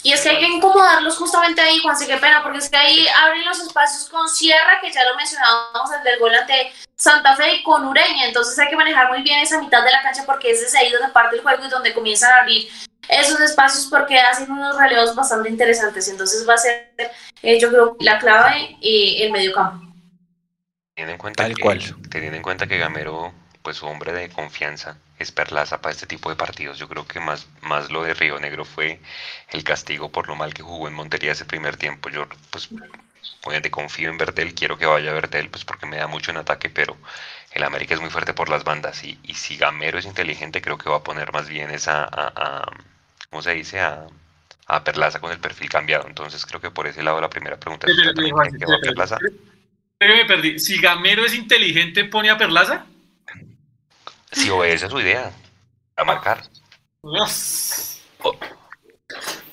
Y 0.02 0.12
es 0.12 0.20
que 0.20 0.28
hay 0.28 0.40
que 0.40 0.46
incomodarlos 0.46 1.16
justamente 1.16 1.62
ahí, 1.62 1.78
Juanse, 1.78 2.06
qué 2.06 2.18
pena, 2.18 2.42
porque 2.42 2.58
es 2.58 2.68
que 2.68 2.76
ahí 2.76 3.06
abren 3.08 3.46
los 3.46 3.58
espacios 3.60 4.10
con 4.10 4.28
Sierra, 4.28 4.78
que 4.78 4.92
ya 4.92 5.02
lo 5.04 5.16
mencionábamos, 5.16 5.90
el 5.96 6.04
del 6.04 6.18
gol 6.18 6.34
ante 6.34 6.70
Santa 6.96 7.34
Fe 7.34 7.56
y 7.56 7.62
con 7.62 7.86
Ureña, 7.86 8.26
entonces 8.26 8.58
hay 8.58 8.68
que 8.68 8.76
manejar 8.76 9.08
muy 9.08 9.22
bien 9.22 9.40
esa 9.40 9.58
mitad 9.58 9.82
de 9.82 9.90
la 9.90 10.02
cancha 10.02 10.24
porque 10.26 10.50
ese 10.50 10.66
es 10.66 10.74
ahí 10.74 10.90
donde 10.90 11.08
parte 11.08 11.36
el 11.36 11.42
juego 11.42 11.64
y 11.64 11.70
donde 11.70 11.94
comienzan 11.94 12.32
a 12.32 12.40
abrir 12.40 12.68
esos 13.08 13.40
espacios 13.40 13.86
porque 13.86 14.18
hacen 14.18 14.50
unos 14.50 14.76
relevos 14.76 15.14
bastante 15.14 15.48
interesantes, 15.48 16.08
entonces 16.08 16.48
va 16.48 16.54
a 16.54 16.58
ser, 16.58 16.92
eh, 17.42 17.58
yo 17.58 17.68
creo, 17.70 17.96
la 18.00 18.18
clave 18.18 18.76
eh, 18.82 19.24
el 19.24 19.32
medio 19.32 19.52
campo. 19.52 19.84
Teniendo 20.94 21.12
en 21.12 21.18
cuenta 21.18 21.42
Tal 21.44 21.54
que, 21.54 21.62
cual. 21.62 21.80
Teniendo 22.10 22.36
en 22.36 22.42
cuenta 22.42 22.66
que 22.66 22.78
Gamero 22.78 23.34
pues 23.64 23.78
su 23.78 23.86
hombre 23.86 24.12
de 24.12 24.28
confianza 24.28 24.98
es 25.18 25.32
Perlaza 25.32 25.80
para 25.80 25.94
este 25.94 26.06
tipo 26.06 26.28
de 26.28 26.36
partidos. 26.36 26.78
Yo 26.78 26.86
creo 26.86 27.06
que 27.06 27.18
más, 27.18 27.48
más 27.62 27.90
lo 27.90 28.02
de 28.02 28.12
Río 28.12 28.38
Negro 28.38 28.66
fue 28.66 29.00
el 29.52 29.64
castigo 29.64 30.10
por 30.12 30.28
lo 30.28 30.36
mal 30.36 30.52
que 30.52 30.62
jugó 30.62 30.86
en 30.86 30.92
Montería 30.92 31.32
ese 31.32 31.46
primer 31.46 31.78
tiempo. 31.78 32.10
Yo, 32.10 32.26
pues, 32.50 32.68
obviamente 33.42 33.70
confío 33.70 34.10
en 34.10 34.18
Bertel, 34.18 34.54
quiero 34.54 34.76
que 34.76 34.84
vaya 34.84 35.10
a 35.10 35.14
Bertel, 35.14 35.48
pues 35.48 35.64
porque 35.64 35.86
me 35.86 35.96
da 35.96 36.06
mucho 36.06 36.30
en 36.30 36.36
ataque, 36.36 36.68
pero 36.68 36.94
el 37.52 37.62
América 37.64 37.94
es 37.94 38.02
muy 38.02 38.10
fuerte 38.10 38.34
por 38.34 38.50
las 38.50 38.64
bandas 38.64 39.02
y, 39.02 39.18
y 39.22 39.32
si 39.32 39.56
Gamero 39.56 39.98
es 39.98 40.04
inteligente, 40.04 40.60
creo 40.60 40.76
que 40.76 40.90
va 40.90 40.96
a 40.96 41.02
poner 41.02 41.32
más 41.32 41.48
bien 41.48 41.70
esa, 41.70 42.04
a, 42.04 42.32
a, 42.36 42.70
¿cómo 43.30 43.42
se 43.42 43.54
dice? 43.54 43.80
A, 43.80 44.06
a 44.66 44.84
Perlaza 44.84 45.20
con 45.20 45.30
el 45.32 45.38
perfil 45.38 45.68
cambiado. 45.68 46.06
Entonces 46.06 46.44
creo 46.46 46.60
que 46.60 46.70
por 46.70 46.86
ese 46.86 47.02
lado 47.02 47.20
la 47.20 47.28
primera 47.30 47.58
pregunta 47.58 47.86
es, 47.86 47.96
¿usted 47.96 48.14
también 48.14 48.34
cree 48.36 48.58
que 48.58 48.66
va 48.66 48.76
a 48.76 48.80
Perlaza? 48.80 49.18
Me 50.00 50.24
perdí. 50.26 50.58
Si 50.58 50.78
Gamero 50.80 51.24
es 51.24 51.34
inteligente, 51.34 52.04
¿pone 52.04 52.30
a 52.30 52.36
Perlaza? 52.36 52.86
Si 54.32 54.50
obedece 54.50 54.86
a 54.86 54.90
su 54.90 55.00
idea, 55.00 55.32
a 55.96 56.04
marcar. 56.04 56.42
Dios. 57.02 58.00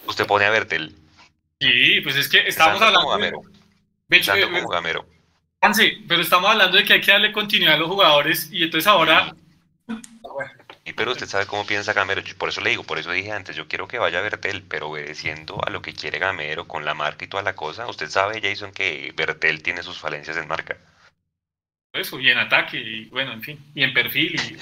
Usted 0.07 0.25
pone 0.25 0.45
a 0.45 0.49
Bertel. 0.49 0.95
Sí, 1.59 2.01
pues 2.01 2.15
es 2.15 2.27
que 2.27 2.47
estamos 2.47 2.81
hablando. 2.81 3.01
como 3.01 3.17
de- 3.17 3.31
Gamero. 3.31 3.41
de 4.09 4.41
eh, 4.41 4.49
como 4.63 4.67
Gamero. 4.69 5.05
Pero 6.07 6.21
estamos 6.21 6.49
hablando 6.49 6.77
de 6.77 6.83
que 6.83 6.93
hay 6.93 7.01
que 7.01 7.11
darle 7.11 7.31
continuidad 7.31 7.75
a 7.75 7.77
los 7.77 7.87
jugadores 7.87 8.49
y 8.51 8.63
entonces 8.63 8.87
ahora. 8.87 9.33
Y 10.91 10.93
pero 10.93 11.13
usted 11.13 11.25
sabe 11.25 11.45
cómo 11.45 11.65
piensa 11.65 11.93
Gamero, 11.93 12.21
por 12.37 12.49
eso 12.49 12.59
le 12.59 12.71
digo, 12.71 12.83
por 12.83 12.99
eso 12.99 13.11
dije 13.11 13.31
antes, 13.31 13.55
yo 13.55 13.69
quiero 13.69 13.87
que 13.87 13.97
vaya 13.97 14.19
Bertel, 14.19 14.61
pero 14.61 14.89
obedeciendo 14.89 15.57
a 15.65 15.69
lo 15.69 15.81
que 15.81 15.93
quiere 15.93 16.19
Gamero, 16.19 16.67
con 16.67 16.83
la 16.83 16.93
marca 16.93 17.23
y 17.23 17.29
toda 17.29 17.43
la 17.43 17.55
cosa. 17.55 17.87
Usted 17.87 18.09
sabe, 18.09 18.41
Jason, 18.41 18.73
que 18.73 19.13
Bertel 19.15 19.63
tiene 19.63 19.83
sus 19.83 19.97
falencias 19.99 20.35
en 20.35 20.49
marca. 20.49 20.75
Eso, 21.93 22.19
y 22.19 22.29
en 22.29 22.39
ataque, 22.39 22.77
y 22.77 23.05
bueno, 23.05 23.31
en 23.31 23.41
fin, 23.41 23.71
y 23.73 23.83
en 23.83 23.93
perfil. 23.93 24.35
Y, 24.35 24.57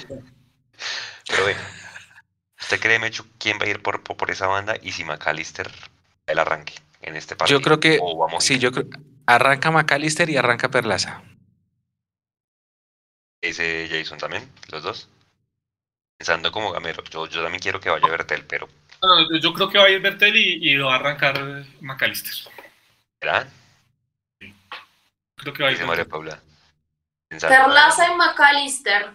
Pero 1.27 1.45
ve, 1.45 1.55
¿usted 2.61 2.79
cree, 2.79 2.99
Mechu, 2.99 3.25
quién 3.39 3.57
va 3.57 3.65
a 3.65 3.69
ir 3.69 3.81
por, 3.81 4.03
por, 4.03 4.29
esa 4.29 4.45
banda 4.45 4.75
y 4.83 4.91
si 4.91 5.03
McAllister 5.03 5.71
el 6.27 6.37
arranque 6.37 6.75
en 7.01 7.15
este 7.15 7.35
partido? 7.35 7.57
Yo 7.57 7.63
creo 7.63 7.79
que 7.79 7.97
O 7.99 8.15
vamos 8.19 8.43
a 8.43 8.47
sí, 8.47 8.59
yo 8.59 8.71
creo 8.71 8.85
arranca 9.25 9.71
McAllister 9.71 10.29
y 10.29 10.37
arranca 10.37 10.69
Perlaza. 10.69 11.23
ese 13.41 13.87
Jason 13.89 14.19
también, 14.19 14.47
los 14.71 14.83
dos. 14.83 15.09
Pensando 16.19 16.51
como 16.51 16.73
Gamero, 16.73 17.01
yo, 17.05 17.27
yo 17.27 17.41
también 17.41 17.61
quiero 17.61 17.79
que 17.79 17.89
vaya 17.89 18.05
Bertel, 18.09 18.43
pero 18.45 18.67
No, 19.01 19.39
yo 19.39 19.53
creo 19.53 19.69
que 19.69 19.77
va 19.77 19.85
a 19.85 19.89
ir 19.89 20.01
Bertel 20.01 20.35
y, 20.35 20.69
y 20.69 20.73
lo 20.73 20.87
va 20.87 20.95
a 20.95 20.97
arrancar 20.97 21.65
McAllister. 21.79 22.51
¿verdad? 23.21 23.47
Creo 25.37 25.53
que 25.53 25.63
va 25.63 25.69
a 25.69 25.71
ir 25.71 25.77
Dice 25.77 25.87
María. 25.87 26.03
Paula. 26.03 26.41
Perlaza 27.29 28.11
y 28.11 28.15
McAllister. 28.17 29.11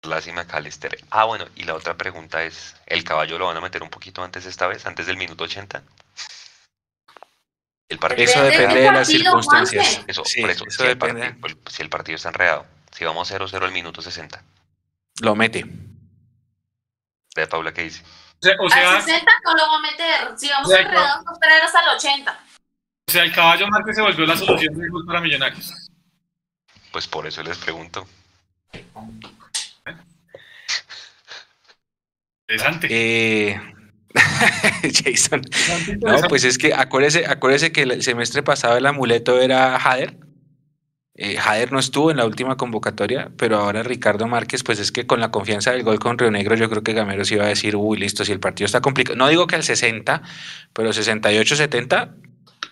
Perlaza 0.00 0.30
y 0.30 0.32
McAllister. 0.32 0.98
Ah, 1.10 1.24
bueno, 1.24 1.44
y 1.54 1.64
la 1.64 1.74
otra 1.74 1.98
pregunta 1.98 2.42
es, 2.44 2.74
¿el 2.86 3.04
caballo 3.04 3.38
lo 3.38 3.46
van 3.48 3.58
a 3.58 3.60
meter 3.60 3.82
un 3.82 3.90
poquito 3.90 4.24
antes 4.24 4.46
esta 4.46 4.66
vez, 4.68 4.86
antes 4.86 5.06
del 5.06 5.18
minuto 5.18 5.44
80? 5.44 5.82
El 7.90 7.98
partido, 7.98 8.22
Eso 8.30 8.42
Depende 8.44 8.80
de 8.80 8.86
las 8.86 8.94
partido, 9.06 9.22
circunstancias. 9.24 10.00
Eso, 10.06 10.24
Sí, 10.24 10.40
por 10.40 10.48
eso, 10.50 10.64
eso 10.66 10.82
si, 10.82 10.88
el 10.88 10.98
depende. 10.98 11.20
partido, 11.34 11.46
el- 11.46 11.72
si 11.72 11.82
el 11.82 11.90
partido 11.90 12.16
está 12.16 12.28
enredado, 12.30 12.64
si 12.90 13.04
vamos 13.04 13.28
0-0 13.30 13.66
al 13.66 13.72
minuto 13.72 14.00
60, 14.00 14.42
Lo 15.20 15.34
mete. 15.36 15.64
de 17.34 17.46
Paula, 17.46 17.72
¿qué 17.72 17.82
dice? 17.84 18.02
O 18.02 18.44
sea, 18.44 18.54
o 18.60 18.68
sea, 18.68 18.96
Al 18.96 19.02
60 19.02 19.32
no 19.44 19.54
lo 19.54 19.62
va 19.68 19.76
a 19.76 19.80
meter. 19.80 20.38
Si 20.38 20.48
vamos 20.48 20.70
enredados, 20.72 21.24
va 21.26 21.30
a 21.30 21.32
esperar 21.34 21.62
hasta 21.62 21.80
el 21.80 21.88
80. 21.96 22.40
o 23.08 23.12
sea, 23.12 23.22
el 23.24 23.32
caballo 23.32 23.68
Márquez 23.68 23.96
se 23.96 24.02
volvió 24.02 24.26
la 24.26 24.36
solución 24.36 24.74
del 24.76 24.90
gol 24.90 25.04
para 25.06 25.20
Millonarios. 25.20 25.72
Pues 26.90 27.06
por 27.06 27.26
eso 27.26 27.42
les 27.42 27.56
pregunto. 27.58 28.06
Interesante. 32.48 32.88
Eh, 32.90 33.60
Jason. 34.92 35.42
No, 36.00 36.28
pues 36.28 36.44
es 36.44 36.58
que 36.58 36.74
acuérdese, 36.74 37.26
acuérdese 37.26 37.72
que 37.72 37.82
el 37.82 38.02
semestre 38.02 38.42
pasado 38.42 38.76
el 38.76 38.86
amuleto 38.86 39.40
era 39.40 39.78
Jader. 39.78 40.16
Eh, 41.14 41.36
Jader 41.36 41.72
no 41.72 41.78
estuvo 41.78 42.10
en 42.10 42.16
la 42.16 42.24
última 42.24 42.56
convocatoria, 42.56 43.30
pero 43.36 43.58
ahora 43.58 43.82
Ricardo 43.82 44.26
Márquez, 44.26 44.62
pues 44.62 44.78
es 44.78 44.92
que 44.92 45.06
con 45.06 45.20
la 45.20 45.30
confianza 45.30 45.70
del 45.72 45.82
gol 45.82 45.98
con 45.98 46.16
Río 46.16 46.30
Negro, 46.30 46.56
yo 46.56 46.70
creo 46.70 46.82
que 46.82 46.94
Gamero 46.94 47.24
sí 47.24 47.34
iba 47.34 47.44
a 47.44 47.48
decir, 47.48 47.76
uy, 47.76 47.98
listo, 47.98 48.24
si 48.24 48.32
el 48.32 48.40
partido 48.40 48.66
está 48.66 48.80
complicado. 48.80 49.16
No 49.16 49.28
digo 49.28 49.46
que 49.46 49.56
al 49.56 49.62
60, 49.62 50.22
pero 50.72 50.92
68, 50.92 51.56
70, 51.56 52.14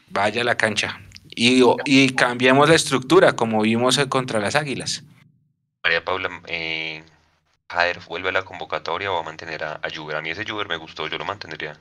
vaya 0.09 0.41
a 0.41 0.45
la 0.45 0.57
cancha. 0.57 1.01
Y, 1.29 1.63
y 1.85 2.11
cambiemos 2.15 2.69
la 2.69 2.75
estructura, 2.75 3.37
como 3.37 3.61
vimos 3.61 3.99
contra 4.09 4.41
las 4.41 4.57
Águilas. 4.57 5.05
María 5.83 6.05
Paula, 6.05 6.31
eh, 6.47 7.03
Jader 7.69 8.01
vuelve 8.09 8.31
a 8.31 8.33
la 8.33 8.43
convocatoria 8.43 9.11
o 9.13 9.15
va 9.15 9.21
a 9.21 9.25
mantener 9.25 9.65
a, 9.65 9.81
a 9.83 9.91
Juber. 9.95 10.17
A 10.17 10.23
mí 10.23 10.31
ese 10.31 10.45
Juber 10.45 10.67
me 10.67 10.77
gustó, 10.77 11.07
yo 11.09 11.19
lo 11.19 11.25
mantendría. 11.25 11.79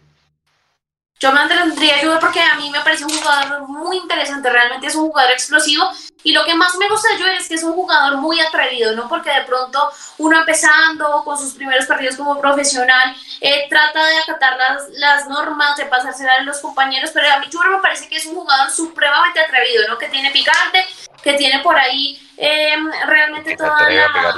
Yo 1.22 1.34
mantendría 1.34 1.98
a 1.98 2.00
Juve 2.00 2.18
porque 2.22 2.40
a 2.40 2.56
mí 2.56 2.70
me 2.70 2.80
parece 2.80 3.04
un 3.04 3.10
jugador 3.10 3.68
muy 3.68 3.98
interesante, 3.98 4.50
realmente 4.50 4.88
es 4.88 4.96
un 4.96 5.10
jugador 5.10 5.32
explosivo 5.32 5.92
y 6.24 6.32
lo 6.32 6.46
que 6.46 6.56
más 6.56 6.78
me 6.78 6.88
gusta 6.88 7.10
de 7.10 7.18
Juve 7.18 7.36
es 7.36 7.50
que 7.50 7.56
es 7.56 7.64
un 7.64 7.74
jugador 7.74 8.16
muy 8.18 8.40
atrevido, 8.40 8.96
¿no? 8.96 9.10
Porque 9.10 9.30
de 9.30 9.42
pronto 9.42 9.92
uno 10.18 10.40
empezando 10.40 11.22
con 11.26 11.38
sus 11.38 11.56
primeros 11.56 11.88
partidos 11.88 12.16
como 12.16 12.40
profesional 12.40 13.14
eh, 13.42 13.68
trata 13.70 14.06
de 14.06 14.18
acatar 14.20 14.58
las, 14.58 14.90
las 14.92 15.28
normas, 15.28 15.76
de 15.76 15.88
pasárselas 15.88 16.40
a 16.40 16.44
los 16.44 16.60
compañeros, 16.60 17.12
pero 17.14 17.30
a 17.30 17.40
mí 17.40 17.48
Juve 17.52 17.68
me 17.68 17.82
parece 17.82 18.08
que 18.08 18.16
es 18.16 18.26
un 18.26 18.36
jugador 18.36 18.72
supremamente 18.72 19.42
atrevido, 19.42 19.90
¿no? 19.90 19.98
Que 19.98 20.08
tiene 20.08 20.32
picante, 20.32 20.86
que 21.22 21.34
tiene 21.34 21.60
por 21.60 21.78
ahí 21.78 22.18
eh, 22.38 22.78
realmente 23.08 23.50
Que 23.50 23.58
toda 23.58 23.90
la... 23.90 24.36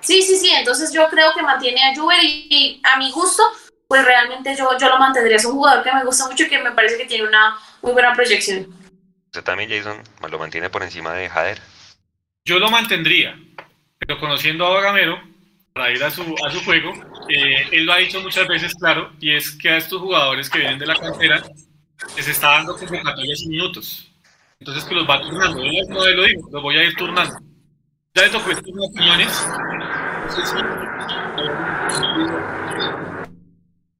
Sí, 0.00 0.20
sí, 0.20 0.36
sí, 0.36 0.50
entonces 0.50 0.92
yo 0.92 1.08
creo 1.08 1.32
que 1.34 1.42
mantiene 1.42 1.82
a 1.82 1.92
y, 2.22 2.46
y 2.50 2.80
a 2.84 2.96
mi 2.98 3.10
gusto, 3.10 3.42
pues 3.88 4.04
realmente 4.04 4.54
yo, 4.56 4.76
yo 4.78 4.88
lo 4.88 4.98
mantendría. 4.98 5.36
Es 5.36 5.44
un 5.44 5.52
jugador 5.52 5.84
que 5.84 5.92
me 5.92 6.04
gusta 6.04 6.26
mucho 6.26 6.44
y 6.44 6.48
que 6.48 6.62
me 6.62 6.72
parece 6.72 6.96
que 6.96 7.06
tiene 7.06 7.28
una 7.28 7.56
muy 7.82 7.92
buena 7.92 8.12
proyección. 8.14 8.66
Usted 9.26 9.42
también, 9.42 9.70
Jason, 9.70 10.02
lo 10.28 10.38
mantiene 10.38 10.70
por 10.70 10.82
encima 10.82 11.12
de 11.12 11.28
Jader. 11.28 11.60
Yo 12.44 12.58
lo 12.58 12.70
mantendría, 12.70 13.38
pero 13.98 14.18
conociendo 14.18 14.66
a 14.66 14.80
Gamero, 14.80 15.20
para 15.72 15.90
ir 15.90 16.02
a 16.02 16.10
su, 16.10 16.22
a 16.44 16.50
su 16.50 16.64
juego, 16.64 16.92
eh, 17.28 17.68
él 17.72 17.84
lo 17.84 17.92
ha 17.92 17.98
dicho 17.98 18.20
muchas 18.20 18.48
veces, 18.48 18.74
claro, 18.74 19.12
y 19.20 19.34
es 19.34 19.50
que 19.50 19.68
a 19.68 19.76
estos 19.76 20.00
jugadores 20.00 20.48
que 20.48 20.60
vienen 20.60 20.78
de 20.78 20.86
la 20.86 20.96
cantera 20.96 21.42
les 22.16 22.28
está 22.28 22.52
dando 22.52 22.76
convocatorias 22.76 23.42
y 23.42 23.48
minutos. 23.48 24.10
Entonces 24.58 24.84
que 24.84 24.94
los 24.94 25.08
va 25.08 25.20
turnando. 25.20 25.62
Yo 25.62 25.82
no 25.88 26.06
lo 26.06 26.22
digo, 26.24 26.48
los 26.50 26.62
voy 26.62 26.78
a 26.78 26.84
ir 26.84 26.94
turnando. 26.94 27.36
Ya 28.14 28.22
le 28.22 28.30
tocó 28.30 28.50
estas 28.50 28.64
opiniones. 28.64 29.48
No 30.24 30.32
sé 30.32 30.46
si. 30.46 30.56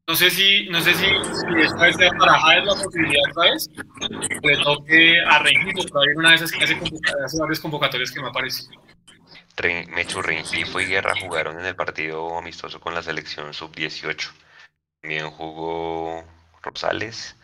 No 0.09 0.15
sé 0.15 0.31
si, 0.31 0.69
no 0.69 0.81
sé 0.81 0.95
si, 0.95 1.05
si 1.05 1.61
esta 1.62 1.83
vez 1.83 1.97
sea 1.97 2.11
para 2.16 2.39
Jader 2.39 2.65
la 2.65 2.74
posibilidad 2.77 3.23
otra 3.33 3.51
vez. 3.51 3.69
Le 4.43 4.57
toque 4.62 5.20
a 5.28 5.39
Rengifo, 5.41 5.85
todavía 5.85 6.15
una 6.16 6.28
de 6.31 6.37
esas 6.37 6.53
que 6.53 6.62
hace, 6.62 6.74
hace 7.24 7.39
varias 7.41 7.59
convocatorias 7.59 8.12
que 8.12 8.20
me 8.20 8.28
aparece. 8.28 8.65
Re- 9.57 9.87
Mechu 9.89 10.23
Rengifo 10.23 10.81
y 10.81 10.87
Guerra 10.87 11.15
jugaron 11.20 11.59
en 11.59 11.66
el 11.66 11.74
partido 11.74 12.39
amistoso 12.39 12.78
con 12.78 12.95
la 12.95 13.03
selección 13.03 13.53
sub-18. 13.53 14.31
También 15.03 15.28
jugó 15.31 16.23
Rosales, 16.62 17.35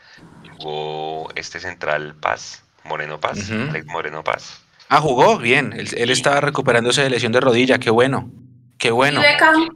jugó 0.58 1.30
este 1.34 1.58
central 1.58 2.14
Paz, 2.20 2.62
Moreno 2.84 3.18
Paz, 3.18 3.50
Ujú. 3.50 3.70
Alex 3.70 3.86
Moreno 3.86 4.22
Paz. 4.22 4.62
Ah, 4.88 5.00
jugó 5.00 5.36
bien. 5.38 5.72
Él, 5.72 5.88
él 5.96 6.10
estaba 6.10 6.40
recuperándose 6.40 7.02
de 7.02 7.10
lesión 7.10 7.32
de 7.32 7.40
rodilla. 7.40 7.78
Qué 7.78 7.90
bueno. 7.90 8.30
Qué 8.78 8.92
bueno. 8.92 9.18
Y 9.20 9.22
Beckham, 9.24 9.68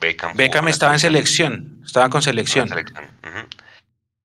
Beckham, 0.00 0.68
estaba 0.68 0.92
en 0.94 1.00
selección. 1.00 1.82
Estaba 1.84 2.08
con 2.08 2.22
selección. 2.22 2.68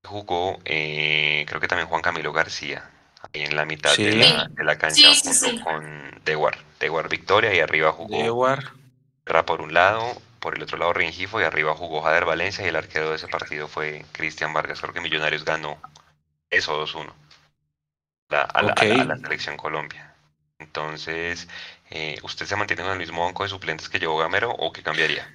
Jugó, 0.06 0.60
eh, 0.66 1.45
creo 1.48 1.60
que 1.62 1.68
también 1.68 1.88
Juan 1.88 2.02
Camilo 2.02 2.34
García, 2.34 2.90
ahí 3.34 3.44
en 3.44 3.56
la 3.56 3.66
mitad 3.66 3.95
de, 3.95 4.16
la, 4.18 4.48
de 4.50 4.64
la 4.64 4.78
cancha, 4.78 5.14
Sí, 5.14 5.34
sí, 5.34 5.40
junto 5.48 5.58
sí. 5.58 5.64
con 5.64 6.22
Dewar. 6.26 6.58
Dewar 6.80 7.08
Victoria 7.10 7.54
y 7.54 7.60
arriba 7.62 7.91
jugó 7.94 8.22
Dewar. 8.22 8.72
Guerra 9.26 9.45
por 9.45 9.62
un 9.62 9.74
lado, 9.74 10.22
por 10.40 10.56
el 10.58 10.64
otro 10.64 10.78
lado 10.78 10.91
Rengifo 10.94 11.40
y 11.40 11.45
arriba 11.45 11.74
jugó 11.74 12.02
Jader 12.02 12.26
Valencia 12.26 12.66
y 12.66 12.68
el 12.68 12.76
arquero 12.76 13.10
de 13.10 13.16
ese 13.16 13.30
partido 13.30 13.68
fue 13.70 14.06
Cristian 14.12 14.54
Vargas. 14.54 14.82
Creo 14.82 14.94
que 14.94 15.00
Millonarios 15.02 15.45
ganó 15.45 15.78
eso 16.50 16.78
2-1 16.86 17.14
la- 18.30 18.41
a, 18.41 18.62
la, 18.62 18.74
a 18.74 18.84
la- 18.84 19.02
a 19.02 19.06
la 19.06 19.14
Ok. 19.16 19.22
selección 19.22 19.56
Colombia. 19.58 20.14
Entonces, 20.60 21.48
eh, 21.90 22.18
¿usted 22.24 22.45
se 22.45 22.56
mantiene 22.58 22.84
con 22.84 22.91
el 22.91 23.00
mismo 23.00 23.24
banco 23.26 23.44
de 23.44 23.50
suplentes 23.50 23.88
que 23.90 24.00
llevó 24.00 24.18
Gamero 24.18 24.52
o 24.52 24.72
qué 24.74 24.84
cambiaría? 24.84 25.28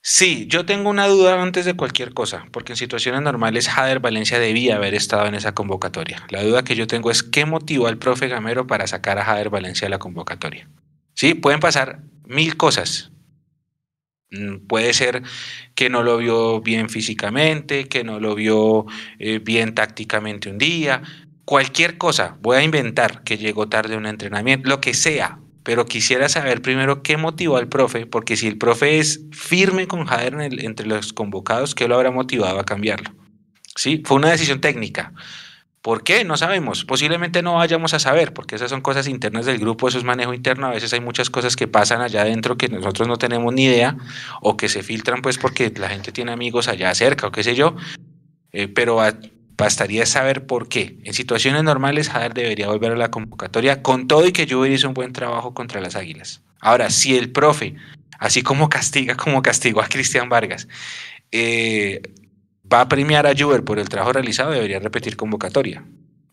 Sí, 0.00 0.46
yo 0.48 0.64
tengo 0.64 0.88
una 0.90 1.06
duda 1.06 1.42
antes 1.42 1.64
de 1.64 1.74
cualquier 1.74 2.14
cosa, 2.14 2.46
porque 2.52 2.72
en 2.72 2.76
situaciones 2.76 3.20
normales 3.22 3.68
Jader 3.68 4.00
Valencia 4.00 4.38
debía 4.38 4.76
haber 4.76 4.94
estado 4.94 5.26
en 5.26 5.34
esa 5.34 5.54
convocatoria. 5.54 6.24
La 6.30 6.42
duda 6.42 6.64
que 6.64 6.76
yo 6.76 6.86
tengo 6.86 7.10
es 7.10 7.22
qué 7.22 7.44
motivó 7.44 7.88
al 7.88 7.98
profe 7.98 8.28
Gamero 8.28 8.66
para 8.66 8.86
sacar 8.86 9.18
a 9.18 9.24
Jader 9.24 9.50
Valencia 9.50 9.86
de 9.86 9.90
la 9.90 9.98
convocatoria. 9.98 10.68
Sí, 11.14 11.34
pueden 11.34 11.60
pasar 11.60 12.00
mil 12.24 12.56
cosas. 12.56 13.10
Mm, 14.30 14.66
Puede 14.66 14.92
ser 14.94 15.22
que 15.74 15.90
no 15.90 16.02
lo 16.02 16.18
vio 16.18 16.60
bien 16.60 16.88
físicamente, 16.88 17.88
que 17.88 18.04
no 18.04 18.20
lo 18.20 18.34
vio 18.34 18.86
eh, 19.18 19.38
bien 19.40 19.74
tácticamente 19.74 20.50
un 20.50 20.58
día, 20.58 21.02
cualquier 21.44 21.98
cosa. 21.98 22.36
Voy 22.40 22.56
a 22.58 22.62
inventar 22.62 23.22
que 23.24 23.38
llegó 23.38 23.68
tarde 23.68 23.94
a 23.94 23.98
un 23.98 24.06
entrenamiento, 24.06 24.68
lo 24.68 24.80
que 24.80 24.94
sea. 24.94 25.40
Pero 25.62 25.86
quisiera 25.86 26.28
saber 26.28 26.62
primero 26.62 27.02
qué 27.02 27.16
motivó 27.16 27.56
al 27.56 27.68
profe, 27.68 28.06
porque 28.06 28.36
si 28.36 28.46
el 28.46 28.58
profe 28.58 28.98
es 28.98 29.20
firme 29.32 29.86
con 29.86 30.06
Jader 30.06 30.34
entre 30.64 30.86
los 30.86 31.12
convocados, 31.12 31.74
¿qué 31.74 31.88
lo 31.88 31.94
habrá 31.94 32.10
motivado 32.10 32.58
a 32.58 32.64
cambiarlo? 32.64 33.10
Sí, 33.74 34.02
fue 34.04 34.16
una 34.16 34.30
decisión 34.30 34.60
técnica. 34.60 35.12
¿Por 35.82 36.02
qué? 36.02 36.24
No 36.24 36.36
sabemos. 36.36 36.84
Posiblemente 36.84 37.40
no 37.42 37.54
vayamos 37.54 37.94
a 37.94 37.98
saber, 37.98 38.32
porque 38.34 38.56
esas 38.56 38.70
son 38.70 38.80
cosas 38.80 39.06
internas 39.06 39.46
del 39.46 39.58
grupo, 39.58 39.88
eso 39.88 39.98
es 39.98 40.04
manejo 40.04 40.34
interno. 40.34 40.66
A 40.66 40.70
veces 40.70 40.92
hay 40.92 41.00
muchas 41.00 41.30
cosas 41.30 41.54
que 41.54 41.68
pasan 41.68 42.00
allá 42.00 42.22
adentro 42.22 42.56
que 42.56 42.68
nosotros 42.68 43.06
no 43.06 43.16
tenemos 43.16 43.54
ni 43.54 43.64
idea 43.64 43.96
o 44.42 44.56
que 44.56 44.68
se 44.68 44.82
filtran 44.82 45.22
pues 45.22 45.38
porque 45.38 45.72
la 45.76 45.88
gente 45.88 46.10
tiene 46.10 46.32
amigos 46.32 46.68
allá 46.68 46.94
cerca 46.94 47.28
o 47.28 47.30
qué 47.30 47.44
sé 47.44 47.54
yo. 47.54 47.76
Eh, 48.52 48.66
pero 48.66 49.00
bastaría 49.58 50.06
saber 50.06 50.46
por 50.46 50.68
qué. 50.68 50.96
En 51.04 51.12
situaciones 51.12 51.64
normales, 51.64 52.08
Jader 52.08 52.32
debería 52.32 52.68
volver 52.68 52.92
a 52.92 52.96
la 52.96 53.10
convocatoria 53.10 53.82
con 53.82 54.06
todo 54.06 54.26
y 54.26 54.32
que 54.32 54.48
Juber 54.48 54.70
hizo 54.70 54.88
un 54.88 54.94
buen 54.94 55.12
trabajo 55.12 55.52
contra 55.52 55.80
las 55.80 55.96
Águilas. 55.96 56.40
Ahora, 56.60 56.88
si 56.90 57.18
el 57.18 57.32
profe, 57.32 57.74
así 58.18 58.42
como 58.42 58.68
castiga, 58.68 59.16
como 59.22 59.42
castigó 59.42 59.82
a 59.82 59.88
Cristian 59.88 60.28
Vargas, 60.28 60.68
eh, 61.32 62.00
va 62.72 62.82
a 62.82 62.88
premiar 62.88 63.26
a 63.26 63.34
Juber 63.36 63.64
por 63.64 63.80
el 63.80 63.88
trabajo 63.88 64.12
realizado, 64.12 64.52
debería 64.52 64.78
repetir 64.78 65.16
convocatoria. 65.16 65.84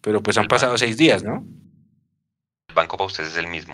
Pero 0.02 0.22
pues 0.22 0.38
han 0.38 0.48
pasado 0.48 0.78
seis 0.78 0.96
días, 0.96 1.24
¿no? 1.24 1.44
El 2.70 2.76
banco 2.76 2.96
para 2.96 3.08
ustedes 3.08 3.32
es 3.32 3.38
el 3.38 3.48
mismo. 3.48 3.74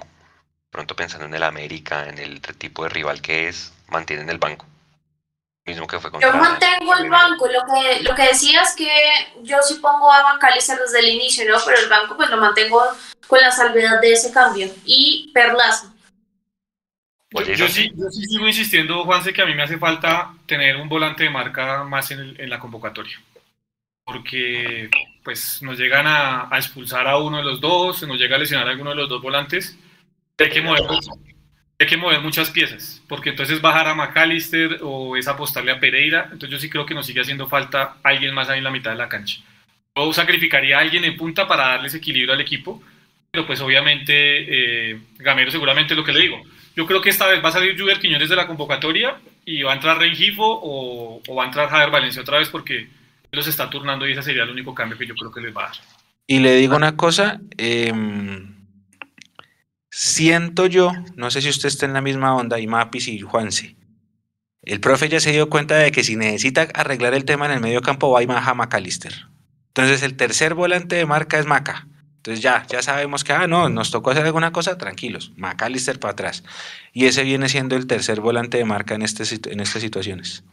Pronto 0.69 0.95
pensando 0.95 1.25
en 1.25 1.33
el 1.33 1.43
América, 1.43 2.07
en 2.07 2.19
el 2.19 2.39
tipo 2.39 2.83
de 2.83 2.89
rival 2.89 3.21
que 3.21 3.49
es, 3.49 3.73
mantienen 3.89 4.29
el 4.29 4.37
banco. 4.37 4.65
Mismo 5.65 5.85
que 5.85 5.99
fue 5.99 6.09
yo 6.19 6.33
mantengo 6.33 6.95
el 6.97 7.09
banco. 7.09 7.47
Lo 7.47 7.61
que, 7.65 8.01
lo 8.01 8.15
que 8.15 8.23
decía 8.23 8.63
es 8.63 8.75
que 8.75 8.89
yo 9.43 9.57
sí 9.61 9.75
pongo 9.75 10.11
a 10.11 10.23
Macalister 10.23 10.77
desde 10.79 10.99
el 10.99 11.09
inicio, 11.09 11.49
¿no? 11.49 11.57
Pero 11.63 11.79
el 11.79 11.89
banco 11.89 12.17
pues 12.17 12.29
lo 12.29 12.37
mantengo 12.37 12.81
con 13.27 13.39
la 13.39 13.51
salvedad 13.51 14.01
de 14.01 14.13
ese 14.13 14.31
cambio. 14.31 14.67
Y 14.85 15.29
Perlaza. 15.33 15.93
Yo, 17.31 17.67
sí, 17.69 17.89
sigo 18.27 18.47
insistiendo, 18.47 19.05
Juanse, 19.05 19.31
que 19.31 19.41
a 19.41 19.45
mí 19.45 19.53
me 19.55 19.63
hace 19.63 19.77
falta 19.77 20.33
tener 20.45 20.75
un 20.75 20.89
volante 20.89 21.23
de 21.23 21.29
marca 21.29 21.83
más 21.83 22.11
en, 22.11 22.49
la 22.49 22.59
convocatoria. 22.59 23.21
Porque 24.03 24.89
pues 25.23 25.61
nos 25.61 25.77
llegan 25.77 26.07
a, 26.07 26.49
expulsar 26.57 27.07
a 27.07 27.17
uno 27.17 27.37
de 27.37 27.43
los 27.43 27.61
dos, 27.61 27.99
se 27.99 28.07
nos 28.07 28.17
llega 28.17 28.35
a 28.35 28.39
lesionar 28.39 28.67
a 28.67 28.71
alguno 28.71 28.89
de 28.89 28.97
los 28.97 29.07
dos 29.07 29.21
volantes. 29.21 29.77
Hay 30.39 30.49
que 30.49 30.61
mover, 30.61 30.81
hay 31.81 31.87
que 31.87 31.97
mover 31.97 32.21
muchas 32.21 32.49
piezas, 32.49 33.01
porque 33.07 33.29
entonces 33.29 33.61
bajar 33.61 33.87
a 33.87 33.95
McAllister 33.95 34.79
o 34.81 35.17
es 35.17 35.27
apostarle 35.27 35.71
a 35.71 35.79
Pereira. 35.79 36.29
Entonces 36.31 36.49
yo 36.49 36.59
sí 36.59 36.69
creo 36.69 36.85
que 36.85 36.93
nos 36.93 37.05
sigue 37.05 37.21
haciendo 37.21 37.47
falta 37.47 37.97
alguien 38.03 38.33
más 38.33 38.49
ahí 38.49 38.59
en 38.59 38.63
la 38.63 38.71
mitad 38.71 38.91
de 38.91 38.97
la 38.97 39.09
cancha. 39.09 39.41
Yo 39.95 40.13
sacrificaría 40.13 40.77
a 40.77 40.81
alguien 40.81 41.03
en 41.03 41.17
punta 41.17 41.47
para 41.47 41.67
darles 41.67 41.93
equilibrio 41.93 42.33
al 42.33 42.41
equipo, 42.41 42.81
pero 43.29 43.45
pues 43.45 43.59
obviamente 43.61 44.13
eh, 44.91 44.99
Gamero 45.19 45.51
seguramente 45.51 45.93
es 45.93 45.97
lo 45.97 46.03
que 46.03 46.13
le 46.13 46.21
digo 46.21 46.43
yo 46.75 46.85
creo 46.85 47.01
que 47.01 47.09
esta 47.09 47.27
vez 47.27 47.43
va 47.43 47.49
a 47.49 47.53
salir 47.53 47.79
Juber 47.79 47.99
Quiñones 47.99 48.29
de 48.29 48.35
la 48.35 48.47
convocatoria 48.47 49.17
y 49.45 49.61
va 49.63 49.71
a 49.71 49.75
entrar 49.75 49.97
Rengifo 49.97 50.45
o, 50.45 51.21
o 51.27 51.35
va 51.35 51.43
a 51.43 51.47
entrar 51.47 51.69
Javier 51.69 51.91
Valencia 51.91 52.21
otra 52.21 52.39
vez 52.39 52.49
porque 52.49 52.87
los 53.31 53.47
está 53.47 53.69
turnando 53.69 54.07
y 54.07 54.13
ese 54.13 54.23
sería 54.23 54.43
el 54.43 54.49
único 54.49 54.73
cambio 54.73 54.97
que 54.97 55.07
yo 55.07 55.15
creo 55.15 55.31
que 55.31 55.41
les 55.41 55.55
va 55.55 55.63
a 55.63 55.67
dar. 55.67 55.75
Y 56.27 56.39
le 56.39 56.55
digo 56.55 56.75
una 56.75 56.95
cosa, 56.95 57.41
em, 57.57 58.60
siento 59.91 60.65
yo, 60.65 60.93
no 61.15 61.29
sé 61.29 61.41
si 61.41 61.49
usted 61.49 61.67
está 61.67 61.85
en 61.85 61.93
la 61.93 62.01
misma 62.01 62.35
onda, 62.35 62.59
y 62.59 62.65
Mapis 62.65 63.07
y 63.09 63.19
Juanse, 63.19 63.75
el 64.63 64.79
profe 64.79 65.09
ya 65.09 65.19
se 65.19 65.31
dio 65.31 65.49
cuenta 65.49 65.75
de 65.75 65.91
que 65.91 66.03
si 66.03 66.15
necesita 66.15 66.67
arreglar 66.73 67.13
el 67.13 67.25
tema 67.25 67.45
en 67.45 67.51
el 67.51 67.59
medio 67.61 67.81
campo 67.81 68.11
va 68.11 68.21
a 68.21 68.53
Macalister. 68.53 69.27
Entonces 69.69 70.03
el 70.03 70.15
tercer 70.15 70.53
volante 70.53 70.95
de 70.95 71.05
marca 71.05 71.39
es 71.39 71.45
Maca. 71.45 71.87
Entonces 72.17 72.43
ya, 72.43 72.67
ya 72.67 72.83
sabemos 72.83 73.23
que, 73.23 73.33
ah, 73.33 73.47
no, 73.47 73.69
nos 73.69 73.89
tocó 73.89 74.11
hacer 74.11 74.23
alguna 74.23 74.51
cosa, 74.51 74.77
tranquilos, 74.77 75.31
McAllister 75.37 75.99
para 75.99 76.11
atrás. 76.11 76.43
Y 76.93 77.07
ese 77.07 77.23
viene 77.23 77.49
siendo 77.49 77.75
el 77.75 77.87
tercer 77.87 78.21
volante 78.21 78.59
de 78.59 78.65
marca 78.65 78.93
en, 78.93 79.01
este, 79.01 79.23
en 79.51 79.59
estas 79.59 79.81
situaciones. 79.81 80.43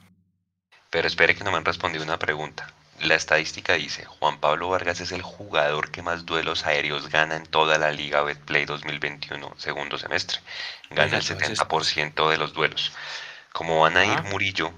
Pero 0.89 1.07
espere 1.07 1.35
que 1.35 1.45
no 1.45 1.51
me 1.51 1.59
han 1.59 1.67
respondido 1.67 2.05
una 2.05 2.19
pregunta. 2.19 2.73
La 3.01 3.15
estadística 3.15 3.75
dice, 3.75 4.05
Juan 4.05 4.39
Pablo 4.39 4.71
Vargas 4.71 5.01
es 5.01 5.13
el 5.13 5.23
jugador 5.23 5.91
que 5.91 6.03
más 6.03 6.27
duelos 6.27 6.67
aéreos 6.67 7.09
gana 7.09 7.37
en 7.37 7.47
toda 7.47 7.79
la 7.79 7.93
Liga 7.93 8.23
Betplay 8.23 8.65
2021, 8.65 9.55
segundo 9.57 9.99
semestre. 9.99 10.41
Gana 10.91 11.19
el 11.19 11.23
70% 11.23 12.31
de 12.31 12.37
los 12.39 12.53
duelos. 12.53 12.93
Como 13.53 13.81
van 13.81 13.97
a 13.97 14.05
ir 14.05 14.23
Murillo 14.25 14.73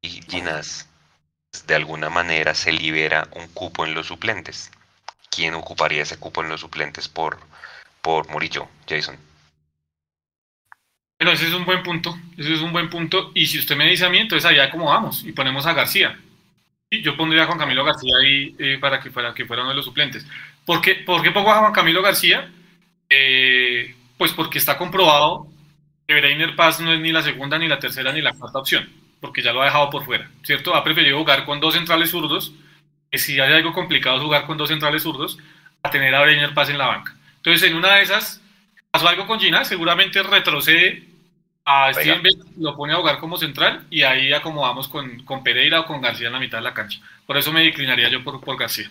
y 0.00 0.22
Ginás, 0.22 0.88
de 1.66 1.74
alguna 1.74 2.10
manera 2.10 2.54
se 2.54 2.72
libera 2.72 3.28
un 3.32 3.48
cupo 3.48 3.84
en 3.84 3.94
los 3.94 4.06
suplentes 4.06 4.70
quién 5.34 5.54
ocuparía 5.54 6.02
ese 6.02 6.18
cupo 6.18 6.42
en 6.42 6.50
los 6.50 6.60
suplentes 6.60 7.08
por, 7.08 7.38
por 8.02 8.28
Murillo, 8.28 8.68
Jason. 8.88 9.16
Bueno, 11.18 11.32
ese 11.32 11.46
es 11.46 11.54
un 11.54 11.64
buen 11.64 11.82
punto, 11.82 12.16
ese 12.36 12.54
es 12.54 12.60
un 12.60 12.72
buen 12.72 12.90
punto. 12.90 13.32
Y 13.34 13.46
si 13.46 13.58
usted 13.58 13.76
me 13.76 13.88
dice 13.88 14.04
a 14.04 14.10
mí, 14.10 14.18
entonces 14.18 14.48
allá 14.48 14.70
vamos 14.74 15.24
y 15.24 15.32
ponemos 15.32 15.66
a 15.66 15.72
García. 15.72 16.18
Yo 17.00 17.16
pondría 17.16 17.44
a 17.44 17.46
Juan 17.46 17.58
Camilo 17.58 17.84
García 17.84 18.14
ahí 18.22 18.54
eh, 18.58 18.78
para, 18.80 19.00
que 19.00 19.10
fuera, 19.10 19.32
que 19.32 19.46
fuera 19.46 19.62
uno 19.62 19.70
de 19.70 19.76
los 19.76 19.84
suplentes. 19.84 20.26
¿Por 20.66 20.82
qué, 20.82 20.96
¿Por 20.96 21.22
qué 21.22 21.30
pongo 21.30 21.50
a 21.50 21.60
Juan 21.60 21.72
Camilo 21.72 22.02
García? 22.02 22.50
Eh, 23.08 23.94
pues 24.18 24.32
porque 24.32 24.58
está 24.58 24.76
comprobado 24.76 25.46
que 26.06 26.14
Breiner 26.14 26.54
Paz 26.54 26.80
no 26.80 26.92
es 26.92 27.00
ni 27.00 27.12
la 27.12 27.22
segunda, 27.22 27.58
ni 27.58 27.68
la 27.68 27.78
tercera, 27.78 28.12
ni 28.12 28.20
la 28.20 28.32
cuarta 28.34 28.58
opción, 28.58 28.88
porque 29.20 29.42
ya 29.42 29.52
lo 29.52 29.62
ha 29.62 29.66
dejado 29.66 29.88
por 29.90 30.04
fuera, 30.04 30.30
¿cierto? 30.42 30.74
Ha 30.74 30.84
preferido 30.84 31.18
jugar 31.18 31.44
con 31.44 31.60
dos 31.60 31.74
centrales 31.74 32.10
zurdos 32.10 32.52
que 33.12 33.18
si 33.18 33.38
hay 33.38 33.52
algo 33.52 33.74
complicado 33.74 34.18
jugar 34.20 34.46
con 34.46 34.56
dos 34.56 34.70
centrales 34.70 35.02
zurdos, 35.02 35.38
a 35.82 35.90
tener 35.90 36.14
a 36.14 36.22
Breiner 36.22 36.54
Paz 36.54 36.70
en 36.70 36.78
la 36.78 36.86
banca. 36.86 37.14
Entonces, 37.36 37.68
en 37.68 37.76
una 37.76 37.96
de 37.96 38.02
esas, 38.02 38.40
pasó 38.90 39.06
algo 39.06 39.26
con 39.26 39.38
Gina, 39.38 39.66
seguramente 39.66 40.22
retrocede 40.22 41.04
a 41.64 41.92
Steven 41.92 42.22
lo 42.58 42.76
pone 42.76 42.92
a 42.92 42.96
jugar 42.96 43.18
como 43.18 43.38
central 43.38 43.86
y 43.90 44.02
ahí 44.02 44.32
acomodamos 44.32 44.88
con, 44.88 45.24
con, 45.24 45.42
Pereira 45.42 45.80
o 45.80 45.86
con 45.86 46.00
García 46.00 46.26
en 46.26 46.32
la 46.32 46.40
mitad 46.40 46.58
de 46.58 46.64
la 46.64 46.74
cancha. 46.74 47.00
Por 47.26 47.36
eso 47.36 47.52
me 47.52 47.62
declinaría 47.62 48.08
yo 48.08 48.24
por, 48.24 48.40
por 48.40 48.58
García. 48.58 48.90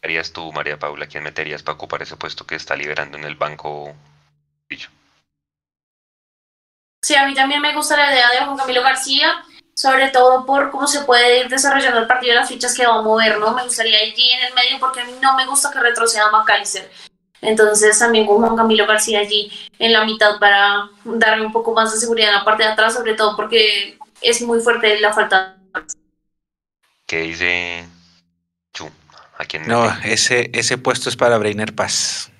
¿Qué 0.00 0.08
harías 0.08 0.32
tú, 0.32 0.52
María 0.52 0.78
Paula? 0.78 1.06
¿Quién 1.06 1.24
meterías 1.24 1.62
para 1.62 1.74
ocupar 1.74 2.02
ese 2.02 2.16
puesto 2.16 2.46
que 2.46 2.56
está 2.56 2.74
liberando 2.74 3.18
en 3.18 3.24
el 3.24 3.36
banco? 3.36 3.94
Sí, 7.02 7.14
a 7.14 7.26
mí 7.26 7.34
también 7.34 7.60
me 7.60 7.74
gusta 7.74 7.96
la 7.96 8.12
idea 8.12 8.30
de 8.30 8.44
Juan 8.44 8.56
Camilo 8.56 8.82
García 8.82 9.44
sobre 9.74 10.08
todo 10.08 10.44
por 10.44 10.70
cómo 10.70 10.86
se 10.86 11.02
puede 11.02 11.40
ir 11.40 11.48
desarrollando 11.48 11.98
el 11.98 12.06
partido 12.06 12.34
de 12.34 12.40
las 12.40 12.48
fichas 12.48 12.74
que 12.74 12.86
va 12.86 12.98
a 12.98 13.02
mover, 13.02 13.38
¿no? 13.38 13.52
Me 13.52 13.64
gustaría 13.64 13.98
allí 13.98 14.30
en 14.30 14.44
el 14.44 14.54
medio 14.54 14.78
porque 14.78 15.00
a 15.00 15.04
mí 15.04 15.12
no 15.20 15.34
me 15.34 15.46
gusta 15.46 15.70
que 15.70 15.80
retroceda 15.80 16.30
McAllister. 16.30 16.90
Entonces 17.42 17.98
también 17.98 18.24
con 18.24 18.38
Juan 18.38 18.56
Camilo 18.56 18.86
García 18.86 19.18
allí 19.18 19.50
en 19.78 19.92
la 19.92 20.04
mitad 20.04 20.38
para 20.38 20.88
darle 21.04 21.44
un 21.44 21.52
poco 21.52 21.74
más 21.74 21.92
de 21.92 21.98
seguridad 21.98 22.28
en 22.28 22.36
la 22.36 22.44
parte 22.44 22.62
de 22.62 22.70
atrás, 22.70 22.94
sobre 22.94 23.14
todo 23.14 23.36
porque 23.36 23.98
es 24.20 24.40
muy 24.42 24.60
fuerte 24.60 25.00
la 25.00 25.12
falta. 25.12 25.58
¿Qué 27.04 27.22
dice 27.22 27.84
Chu? 28.72 28.88
¿A 29.36 29.44
quién 29.44 29.66
no, 29.66 29.92
ese, 30.04 30.50
ese 30.54 30.78
puesto 30.78 31.08
es 31.08 31.16
para 31.16 31.36
Brainer 31.36 31.74
Paz. 31.74 32.30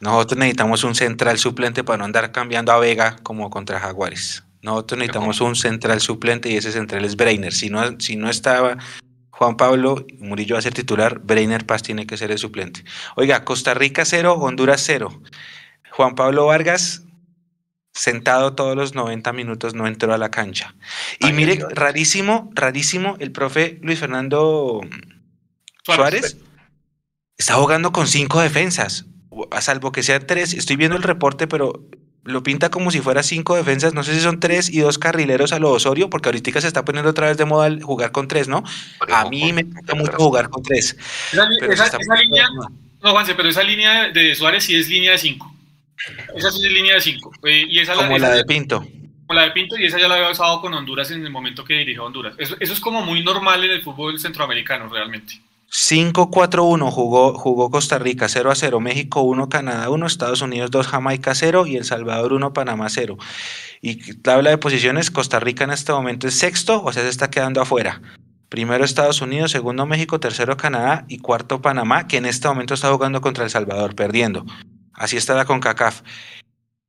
Nosotros 0.00 0.38
necesitamos 0.38 0.82
un 0.84 0.94
central 0.94 1.38
suplente 1.38 1.84
para 1.84 1.98
no 1.98 2.04
andar 2.06 2.32
cambiando 2.32 2.72
a 2.72 2.78
Vega 2.78 3.16
como 3.22 3.50
contra 3.50 3.80
Jaguares. 3.80 4.44
Nosotros 4.62 4.98
necesitamos 4.98 5.40
un 5.42 5.54
central 5.56 6.00
suplente 6.00 6.48
y 6.48 6.56
ese 6.56 6.72
central 6.72 7.04
es 7.04 7.16
Breiner. 7.16 7.52
Si 7.52 7.68
no, 7.68 8.00
si 8.00 8.16
no 8.16 8.30
estaba 8.30 8.78
Juan 9.38 9.56
Pablo, 9.58 10.06
Murillo 10.18 10.54
va 10.54 10.60
a 10.60 10.62
ser 10.62 10.72
titular, 10.72 11.18
Breiner 11.18 11.66
Paz 11.66 11.82
tiene 11.82 12.06
que 12.06 12.16
ser 12.16 12.30
el 12.30 12.38
suplente. 12.38 12.84
Oiga, 13.16 13.44
Costa 13.44 13.74
Rica 13.74 14.06
cero, 14.06 14.32
Honduras 14.32 14.82
cero. 14.84 15.20
Juan 15.90 16.14
Pablo 16.14 16.46
Vargas 16.46 17.02
sentado 17.92 18.54
todos 18.54 18.76
los 18.76 18.94
90 18.94 19.32
minutos, 19.34 19.74
no 19.74 19.86
entró 19.86 20.14
a 20.14 20.18
la 20.18 20.30
cancha. 20.30 20.74
Y 21.20 21.32
mire, 21.32 21.58
rarísimo, 21.70 22.50
rarísimo, 22.54 23.16
el 23.20 23.30
profe 23.30 23.78
Luis 23.82 23.98
Fernando 23.98 24.80
Suárez 25.82 26.38
está 27.36 27.54
jugando 27.54 27.92
con 27.92 28.06
cinco 28.06 28.40
defensas, 28.40 29.04
a 29.50 29.60
salvo 29.60 29.92
que 29.92 30.02
sean 30.02 30.26
tres. 30.26 30.54
Estoy 30.54 30.76
viendo 30.76 30.96
el 30.96 31.02
reporte, 31.02 31.46
pero 31.46 31.86
lo 32.26 32.42
pinta 32.42 32.70
como 32.70 32.90
si 32.90 33.00
fuera 33.00 33.22
cinco 33.22 33.56
defensas, 33.56 33.94
no 33.94 34.02
sé 34.02 34.14
si 34.14 34.20
son 34.20 34.40
tres 34.40 34.68
y 34.68 34.80
dos 34.80 34.98
carrileros 34.98 35.52
a 35.52 35.58
lo 35.58 35.70
Osorio, 35.70 36.10
porque 36.10 36.28
ahorita 36.28 36.60
se 36.60 36.66
está 36.66 36.84
poniendo 36.84 37.10
otra 37.10 37.28
vez 37.28 37.36
de 37.36 37.44
moda 37.44 37.66
el 37.66 37.82
jugar 37.82 38.12
con 38.12 38.28
tres, 38.28 38.48
¿no? 38.48 38.62
A 39.08 39.28
mí 39.28 39.52
me 39.52 39.62
gusta 39.62 39.94
mucho 39.94 40.12
jugar 40.12 40.50
con 40.50 40.62
tres. 40.62 40.96
Esa, 41.32 41.98
línea, 42.16 42.48
no, 43.02 43.10
Juanse, 43.10 43.34
pero 43.34 43.48
esa 43.48 43.62
línea 43.62 44.10
de 44.10 44.34
Suárez 44.34 44.64
sí 44.64 44.76
es 44.76 44.88
línea 44.88 45.12
de 45.12 45.18
cinco. 45.18 45.54
Esa 46.34 46.50
sí 46.50 46.64
es 46.64 46.72
línea 46.72 46.94
de 46.94 47.00
cinco. 47.00 47.32
Eh, 47.44 47.66
y 47.68 47.78
esa 47.78 47.94
como 47.94 48.18
la, 48.18 48.34
de 48.34 48.44
Pinto. 48.44 48.80
Como 48.80 49.38
la 49.38 49.44
de 49.44 49.50
Pinto, 49.52 49.78
y 49.78 49.86
esa 49.86 49.98
ya 49.98 50.08
la 50.08 50.16
había 50.16 50.30
usado 50.30 50.60
con 50.60 50.74
Honduras 50.74 51.10
en 51.10 51.24
el 51.24 51.30
momento 51.30 51.64
que 51.64 51.74
dirigió 51.74 52.04
Honduras. 52.04 52.34
Eso, 52.38 52.56
eso 52.60 52.72
es 52.72 52.80
como 52.80 53.02
muy 53.02 53.22
normal 53.22 53.64
en 53.64 53.70
el 53.70 53.82
fútbol 53.82 54.18
centroamericano, 54.18 54.88
realmente. 54.88 55.40
5-4-1 55.70 56.90
jugó, 56.90 57.34
jugó 57.34 57.70
Costa 57.70 57.98
Rica 57.98 58.28
0 58.28 58.50
a 58.50 58.54
0, 58.54 58.80
México 58.80 59.22
1, 59.22 59.48
Canadá 59.48 59.90
1, 59.90 60.06
Estados 60.06 60.40
Unidos 60.40 60.70
2, 60.70 60.86
Jamaica 60.86 61.34
0 61.34 61.66
y 61.66 61.76
El 61.76 61.84
Salvador 61.84 62.32
1, 62.32 62.52
Panamá 62.52 62.88
0. 62.88 63.16
Y 63.82 64.14
tabla 64.14 64.50
de 64.50 64.58
posiciones, 64.58 65.10
Costa 65.10 65.40
Rica 65.40 65.64
en 65.64 65.70
este 65.70 65.92
momento 65.92 66.28
es 66.28 66.38
sexto, 66.38 66.82
o 66.82 66.92
sea, 66.92 67.02
se 67.02 67.08
está 67.08 67.30
quedando 67.30 67.60
afuera. 67.60 68.00
Primero 68.48 68.84
Estados 68.84 69.20
Unidos, 69.20 69.50
segundo 69.50 69.86
México, 69.86 70.20
tercero 70.20 70.56
Canadá 70.56 71.04
y 71.08 71.18
cuarto 71.18 71.60
Panamá, 71.60 72.06
que 72.06 72.18
en 72.18 72.26
este 72.26 72.46
momento 72.46 72.74
está 72.74 72.92
jugando 72.92 73.20
contra 73.20 73.42
El 73.42 73.50
Salvador, 73.50 73.96
perdiendo. 73.96 74.46
Así 74.94 75.16
está 75.16 75.34
la 75.34 75.44
CONCACAF. 75.44 76.02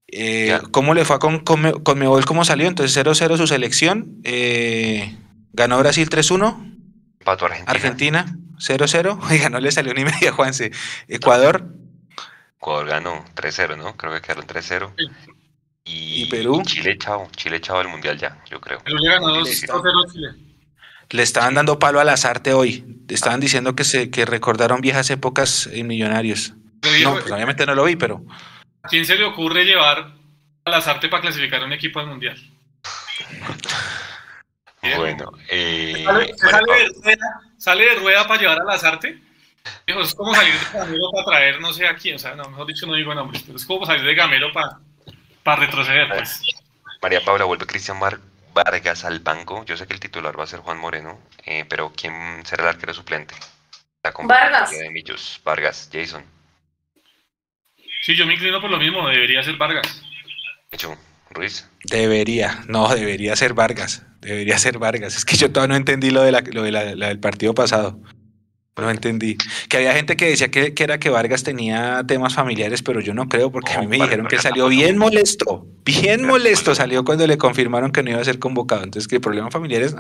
Eh, 0.10 0.60
¿Cómo 0.72 0.94
le 0.94 1.04
fue 1.04 1.20
con 1.20 1.40
Conmebol? 1.40 2.26
¿Cómo 2.26 2.46
salió? 2.46 2.68
Entonces 2.68 2.96
0-0 2.96 3.38
su 3.38 3.48
selección. 3.48 4.22
Eh, 4.24 5.18
ganó 5.52 5.80
Brasil 5.80 6.10
3-1. 6.10 6.76
Pato 7.26 7.46
Argentina. 7.46 7.70
Argentina 7.70 8.38
0-0. 8.58 9.20
Oiga, 9.30 9.50
no 9.50 9.60
le 9.60 9.72
salió 9.72 9.94
ni 9.94 10.06
media, 10.06 10.32
Juanse. 10.32 10.72
Ecuador. 11.08 11.64
Ecuador 12.58 12.88
ganó 12.88 13.26
3-0, 13.36 13.78
¿no? 13.78 13.96
Creo 13.96 14.14
que 14.14 14.22
quedaron 14.22 14.46
3-0. 14.46 14.94
Y, 15.86 16.26
Perú. 16.26 16.62
Chile, 16.66 16.98
chao. 16.98 17.30
Chile, 17.36 17.62
chao 17.62 17.80
el 17.80 17.88
mundial 17.88 18.18
ya, 18.18 18.44
yo 18.50 18.60
creo. 18.60 18.80
Perú 18.80 18.98
le 18.98 19.10
ganó 19.10 19.28
2-0 19.42 20.12
Chile. 20.12 20.30
Le 21.10 21.24
estaban 21.24 21.54
dando 21.54 21.80
palo 21.80 22.02
a 22.02 22.04
las 22.04 22.26
artes 22.26 22.54
hoy. 22.54 22.84
Estaban 23.08 23.40
diciendo 23.40 23.76
que 23.76 23.86
se 23.86 24.10
que 24.10 24.26
recordaron 24.26 24.82
viejas 24.82 25.10
épocas 25.10 25.70
en 25.72 25.88
Millonarios. 25.88 26.54
No, 27.04 27.14
pues 27.14 27.32
obviamente 27.32 27.66
no 27.66 27.76
lo 27.76 27.86
vi, 27.86 27.96
pero. 27.96 28.22
¿A 28.84 28.90
quién 28.90 29.06
se 29.06 29.16
le 29.16 29.24
ocurre 29.24 29.64
llevar 29.64 30.14
a 30.66 30.70
las 30.70 30.88
artes 30.88 31.10
para 31.10 31.22
clasificar 31.22 31.64
un 31.64 31.72
equipo 31.74 32.00
al 32.00 32.08
mundial? 32.08 32.38
Bueno, 34.96 35.32
eh, 35.50 36.06
sale, 36.38 36.88
de 37.58 37.96
rueda, 37.96 38.28
para 38.28 38.42
llevar 38.42 38.62
a 38.62 38.64
las 38.64 38.84
artes. 38.84 39.18
Es 39.86 40.16
como 40.16 40.34
salir 40.34 40.54
de 40.54 40.80
Gamero 40.80 41.12
para 41.12 41.26
traer 41.26 41.60
no 41.60 41.74
sé 41.74 41.88
a 41.88 41.96
quién, 41.96 42.16
o 42.16 42.20
sea, 42.20 42.36
no, 42.36 42.50
mejor 42.50 42.68
dicho 42.68 42.86
no 42.86 42.94
digo 42.94 43.14
nombres, 43.14 43.44
pero 43.44 43.58
es 43.58 43.66
como 43.66 43.86
salir 43.86 44.06
de 44.06 44.16
Gamero 44.16 44.54
para, 44.54 44.80
para 45.44 45.66
retroceder. 45.66 46.08
Pues. 46.08 46.42
María 47.02 47.22
Paula 47.24 47.44
vuelve 47.46 47.66
Cristian 47.66 48.00
Mar 48.00 48.20
Vargas 48.54 49.04
al 49.04 49.20
banco. 49.20 49.66
Yo 49.66 49.76
sé 49.78 49.86
que 49.86 49.94
el 49.94 50.00
titular 50.00 50.40
va 50.40 50.46
a 50.46 50.48
ser 50.48 50.62
Juan 50.62 50.78
Moreno, 50.78 51.20
eh, 51.46 51.66
pero 51.68 51.92
¿quién 51.96 52.46
será 52.46 52.64
el 52.64 52.70
arquero 52.70 52.94
suplente? 52.94 53.36
Vargas. 54.24 54.72
Vargas, 55.44 55.90
Jason. 55.92 56.24
Sí, 58.04 58.16
yo 58.16 58.26
me 58.26 58.34
inclino 58.36 58.62
por 58.62 58.70
lo 58.70 58.78
mismo, 58.78 59.08
debería 59.10 59.44
ser 59.44 59.58
Vargas. 59.58 60.02
Hecho, 60.72 60.98
Ruiz. 61.30 61.70
Debería, 61.84 62.64
no, 62.68 62.88
debería 62.88 63.36
ser 63.36 63.54
Vargas. 63.54 64.04
Debería 64.28 64.60
ser 64.60 64.78
Vargas. 64.78 65.16
Es 65.16 65.24
que 65.24 65.38
yo 65.38 65.50
todavía 65.50 65.70
no 65.70 65.78
entendí 65.78 66.10
lo, 66.12 66.22
de 66.22 66.34
la, 66.34 66.42
lo 66.42 66.64
de 66.64 66.72
la, 66.72 66.84
del 66.84 67.20
partido 67.20 67.54
pasado. 67.54 67.98
No 68.76 68.92
entendí. 68.92 69.38
Que 69.70 69.78
había 69.78 69.94
gente 69.94 70.18
que 70.18 70.26
decía 70.26 70.52
que, 70.52 70.74
era 70.78 71.00
que 71.00 71.10
Vargas 71.10 71.44
tenía 71.44 72.04
temas 72.06 72.36
familiares, 72.36 72.84
pero 72.84 73.00
yo 73.00 73.14
no 73.14 73.30
creo, 73.30 73.52
porque 73.52 73.72
a 73.72 73.80
mí 73.80 73.88
me 73.88 73.96
dijeron 73.96 74.28
que 74.28 74.38
salió 74.38 74.68
bien 74.68 74.98
molesto. 74.98 75.66
Bien 75.86 76.26
molesto 76.26 76.76
salió 76.76 77.06
cuando 77.06 77.26
le 77.26 77.38
confirmaron 77.38 77.94
que 77.94 78.04
no 78.04 78.12
iba 78.12 78.20
a 78.20 78.26
ser 78.26 78.38
convocado. 78.38 78.84
Entonces, 78.84 79.08
¿qué 79.08 79.22
problemas 79.22 79.54
familiares? 79.54 79.96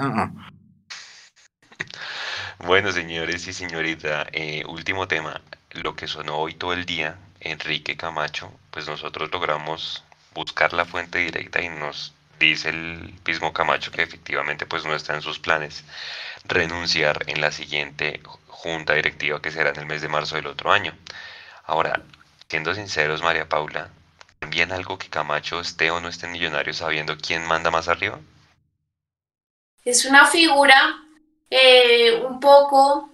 Bueno, 2.65 2.91
señores 2.91 3.47
y 3.47 3.53
señorita, 3.53 4.27
eh, 4.33 4.63
último 4.67 5.07
tema. 5.07 5.41
Lo 5.71 5.95
que 5.95 6.05
sonó 6.05 6.35
hoy 6.35 6.53
todo 6.53 6.73
el 6.73 6.85
día, 6.85 7.17
Enrique 7.39 7.95
Camacho, 7.95 8.51
pues 8.71 8.87
nosotros 8.87 9.29
logramos 9.31 10.03
buscar 10.33 10.73
la 10.73 10.83
fuente 10.83 11.19
directa 11.19 11.61
y 11.61 11.69
nos 11.69 12.13
dice 12.39 12.69
el 12.69 13.13
mismo 13.25 13.53
Camacho 13.53 13.91
que 13.91 14.03
efectivamente 14.03 14.65
pues 14.65 14.85
no 14.85 14.95
está 14.95 15.15
en 15.15 15.21
sus 15.21 15.39
planes 15.39 15.83
renunciar 16.45 17.23
en 17.27 17.41
la 17.41 17.51
siguiente 17.51 18.21
junta 18.47 18.93
directiva 18.93 19.41
que 19.41 19.51
será 19.51 19.69
en 19.69 19.77
el 19.77 19.85
mes 19.85 20.01
de 20.01 20.07
marzo 20.07 20.35
del 20.35 20.47
otro 20.47 20.71
año. 20.71 20.93
Ahora, 21.65 22.01
siendo 22.49 22.73
sinceros, 22.73 23.21
María 23.21 23.49
Paula, 23.49 23.89
¿también 24.39 24.71
algo 24.71 24.97
que 24.97 25.09
Camacho 25.09 25.59
esté 25.59 25.91
o 25.91 25.99
no 25.99 26.07
esté 26.07 26.25
en 26.25 26.31
Millonarios 26.33 26.77
sabiendo 26.77 27.17
quién 27.17 27.45
manda 27.45 27.71
más 27.71 27.87
arriba? 27.87 28.19
Es 29.83 30.05
una 30.05 30.27
figura 30.27 30.75
eh, 31.49 32.21
un 32.27 32.39
poco, 32.39 33.09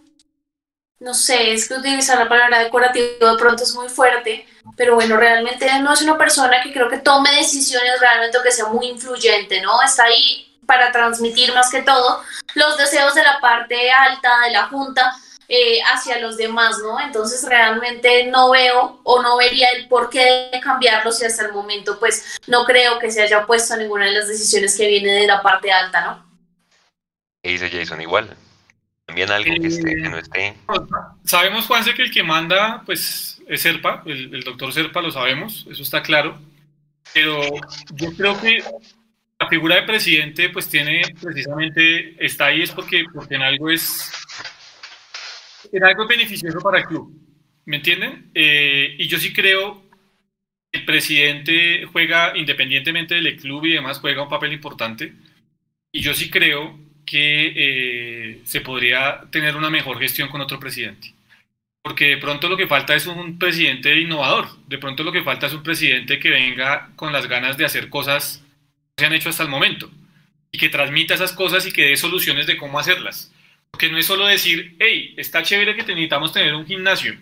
no 1.04 1.14
sé, 1.14 1.52
es 1.52 1.68
que 1.68 1.74
utilizar 1.74 2.18
la 2.18 2.30
palabra 2.30 2.60
decorativo 2.60 3.32
de 3.32 3.38
pronto 3.38 3.64
es 3.64 3.76
muy 3.76 3.90
fuerte, 3.90 4.48
pero 4.78 4.96
bueno, 4.96 5.18
realmente 5.18 5.68
no 5.80 5.92
es 5.92 6.02
una 6.02 6.18
persona 6.18 6.64
que 6.64 6.72
creo 6.72 6.88
que 6.90 6.98
tome 6.98 7.30
decisiones 7.36 8.00
realmente 8.00 8.38
o 8.38 8.42
que 8.42 8.52
sea 8.52 8.68
muy 8.68 8.88
influyente, 8.88 9.62
¿no? 9.62 9.82
Está 9.84 10.06
ahí 10.06 10.58
para 10.66 10.94
transmitir 10.94 11.54
más 11.54 11.70
que 11.70 11.82
todo 11.82 12.24
los 12.56 12.78
deseos 12.78 13.14
de 13.16 13.22
la 13.22 13.42
parte 13.42 13.92
alta 13.92 14.30
de 14.46 14.52
la 14.52 14.68
Junta, 14.68 15.14
eh, 15.50 15.82
hacia 15.94 16.20
los 16.20 16.38
demás, 16.38 16.78
¿no? 16.82 16.98
Entonces 17.02 17.44
realmente 17.44 18.28
no 18.28 18.52
veo 18.52 19.02
o 19.04 19.22
no 19.22 19.36
vería 19.36 19.68
el 19.72 19.90
por 19.90 20.10
qué 20.10 20.50
cambiarlo 20.64 21.12
si 21.12 21.26
hasta 21.26 21.46
el 21.46 21.52
momento 21.52 22.00
pues 22.00 22.40
no 22.48 22.64
creo 22.64 22.98
que 22.98 23.12
se 23.12 23.22
haya 23.22 23.46
puesto 23.46 23.76
ninguna 23.76 24.06
de 24.06 24.14
las 24.14 24.30
decisiones 24.30 24.78
que 24.78 24.88
viene 24.88 25.12
de 25.12 25.28
la 25.28 25.42
parte 25.42 25.70
alta, 25.70 26.00
¿no? 26.06 26.34
¿Qué 27.44 27.50
dice 27.50 27.70
Jason? 27.70 28.00
Igual. 28.00 28.38
También 29.06 29.32
algo 29.32 29.54
que, 29.56 30.10
no 30.10 30.18
esté. 30.18 30.56
Sabemos, 31.26 31.66
Juanse, 31.66 31.94
que 31.94 32.04
el 32.04 32.12
que 32.12 32.24
manda 32.24 32.84
pues 32.86 33.42
es 33.48 33.62
Serpa, 33.62 34.02
el, 34.06 34.42
doctor 34.44 34.72
Serpa, 34.72 35.02
lo 35.02 35.12
sabemos, 35.12 35.68
eso 35.70 35.84
está 35.84 36.02
claro. 36.02 36.40
Pero 37.14 37.42
yo 37.96 38.14
creo 38.16 38.40
que 38.40 38.64
la 39.40 39.48
figura 39.50 39.76
de 39.76 39.84
presidente 39.84 40.50
pues 40.50 40.70
tiene 40.70 41.02
precisamente, 41.22 42.26
está 42.26 42.46
ahí 42.46 42.62
es 42.62 42.72
porque, 42.72 43.04
porque 43.14 43.36
en 43.36 43.42
algo 43.42 43.70
es 43.70 44.12
era 45.72 45.88
algo 45.88 46.08
beneficioso 46.08 46.60
para 46.60 46.80
el 46.80 46.86
club. 46.86 47.12
¿Me 47.66 47.78
entienden? 47.78 48.32
Eh, 48.34 48.96
y 49.00 49.08
yo 49.08 49.18
sí 49.18 49.34
creo 49.34 49.84
que 50.72 50.80
el 50.80 50.86
presidente 50.86 51.86
juega, 51.92 52.38
independientemente 52.38 53.16
del 53.16 53.36
club 53.38 53.66
y 53.66 53.74
demás, 53.74 54.00
juega 54.00 54.24
un 54.24 54.30
papel 54.30 54.54
importante. 54.54 55.14
Y 55.92 56.02
yo 56.02 56.14
sí 56.14 56.30
creo 56.30 56.78
que 57.06 57.54
eh, 57.56 58.42
se 58.46 58.62
podría 58.62 59.22
tener 59.32 59.56
una 59.56 59.70
mejor 59.70 60.00
gestión 60.00 60.30
con 60.30 60.42
otro 60.42 60.60
presidente. 60.60 61.14
Porque 61.82 62.08
de 62.08 62.18
pronto 62.18 62.48
lo 62.48 62.56
que 62.56 62.68
falta 62.68 62.96
es 62.96 63.08
un 63.08 63.38
presidente 63.38 64.00
innovador. 64.00 64.48
De 64.68 64.78
pronto 64.78 65.04
lo 65.04 65.12
que 65.12 65.24
falta 65.24 65.48
es 65.48 65.54
un 65.54 65.64
presidente 65.64 66.20
que 66.20 66.30
venga 66.30 66.92
con 66.96 67.12
las 67.12 67.28
ganas 67.28 67.58
de 67.58 67.66
hacer 67.66 67.90
cosas 67.90 68.44
que 68.96 69.02
se 69.02 69.06
han 69.06 69.14
hecho 69.14 69.30
hasta 69.30 69.44
el 69.44 69.50
momento. 69.50 69.92
Y 70.52 70.58
que 70.58 70.70
transmita 70.70 71.16
esas 71.16 71.34
cosas 71.34 71.66
y 71.68 71.74
que 71.74 71.88
dé 71.88 71.98
soluciones 71.98 72.48
de 72.48 72.58
cómo 72.58 72.80
hacerlas. 72.80 73.34
Porque 73.70 73.90
no 73.90 73.98
es 73.98 74.06
solo 74.06 74.28
decir, 74.28 74.76
hey, 74.80 75.14
está 75.18 75.44
chévere 75.44 75.76
que 75.76 75.82
necesitamos 75.82 76.32
tener 76.32 76.54
un 76.54 76.66
gimnasio, 76.66 77.16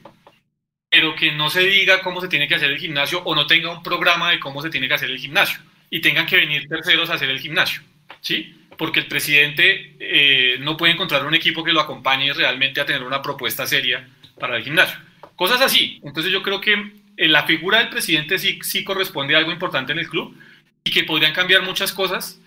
pero 0.89 1.15
que 1.15 1.31
no 1.31 1.49
se 1.49 1.61
diga 1.61 2.01
cómo 2.01 2.19
se 2.19 2.27
tiene 2.27 2.47
que 2.47 2.55
hacer 2.55 2.69
el 2.69 2.77
gimnasio 2.77 3.23
o 3.23 3.33
no 3.33 3.47
tenga 3.47 3.71
un 3.71 3.81
programa 3.81 4.31
de 4.31 4.39
cómo 4.39 4.61
se 4.61 4.69
tiene 4.69 4.89
que 4.89 4.95
hacer 4.95 5.09
el 5.09 5.17
gimnasio 5.17 5.61
y 5.89 6.01
tengan 6.01 6.25
que 6.25 6.35
venir 6.35 6.67
terceros 6.67 7.09
a 7.09 7.13
hacer 7.13 7.29
el 7.29 7.39
gimnasio, 7.39 7.81
¿sí? 8.19 8.60
Porque 8.81 8.99
el 8.99 9.05
presidente 9.05 9.95
eh, 9.99 10.57
no 10.59 10.75
puede 10.75 10.93
encontrar 10.93 11.23
un 11.23 11.35
equipo 11.35 11.63
que 11.63 11.71
lo 11.71 11.81
acompañe 11.81 12.33
realmente 12.33 12.81
a 12.81 12.85
tener 12.87 13.03
una 13.03 13.21
propuesta 13.21 13.67
seria 13.67 14.09
para 14.39 14.57
el 14.57 14.63
gimnasio. 14.63 14.97
Cosas 15.35 15.61
así. 15.61 15.99
Entonces 16.03 16.31
yo 16.31 16.41
creo 16.41 16.59
que 16.59 16.73
eh, 17.15 17.27
la 17.27 17.43
figura 17.43 17.77
del 17.77 17.89
presidente 17.89 18.39
sí, 18.39 18.57
sí 18.63 18.83
corresponde 18.83 19.35
a 19.35 19.37
algo 19.37 19.51
importante 19.51 19.91
en 19.91 19.99
el 19.99 20.09
club 20.09 20.35
y 20.83 20.89
que 20.89 21.03
podrían 21.03 21.31
cambiar 21.31 21.61
muchas 21.61 21.93
cosas 21.93 22.41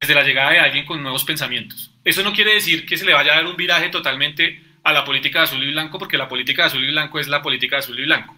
desde 0.00 0.14
la 0.14 0.24
llegada 0.24 0.52
de 0.52 0.60
alguien 0.60 0.86
con 0.86 1.02
nuevos 1.02 1.24
pensamientos. 1.24 1.90
Eso 2.04 2.22
no 2.22 2.32
quiere 2.32 2.54
decir 2.54 2.86
que 2.86 2.96
se 2.96 3.04
le 3.04 3.12
vaya 3.12 3.34
a 3.34 3.36
dar 3.36 3.46
un 3.46 3.56
viraje 3.58 3.90
totalmente 3.90 4.58
a 4.82 4.94
la 4.94 5.04
política 5.04 5.40
de 5.40 5.44
azul 5.44 5.62
y 5.62 5.72
blanco, 5.72 5.98
porque 5.98 6.16
la 6.16 6.26
política 6.26 6.62
de 6.62 6.68
azul 6.68 6.84
y 6.84 6.90
blanco 6.90 7.18
es 7.18 7.28
la 7.28 7.42
política 7.42 7.76
de 7.76 7.80
azul 7.80 8.00
y 8.00 8.04
blanco. 8.04 8.34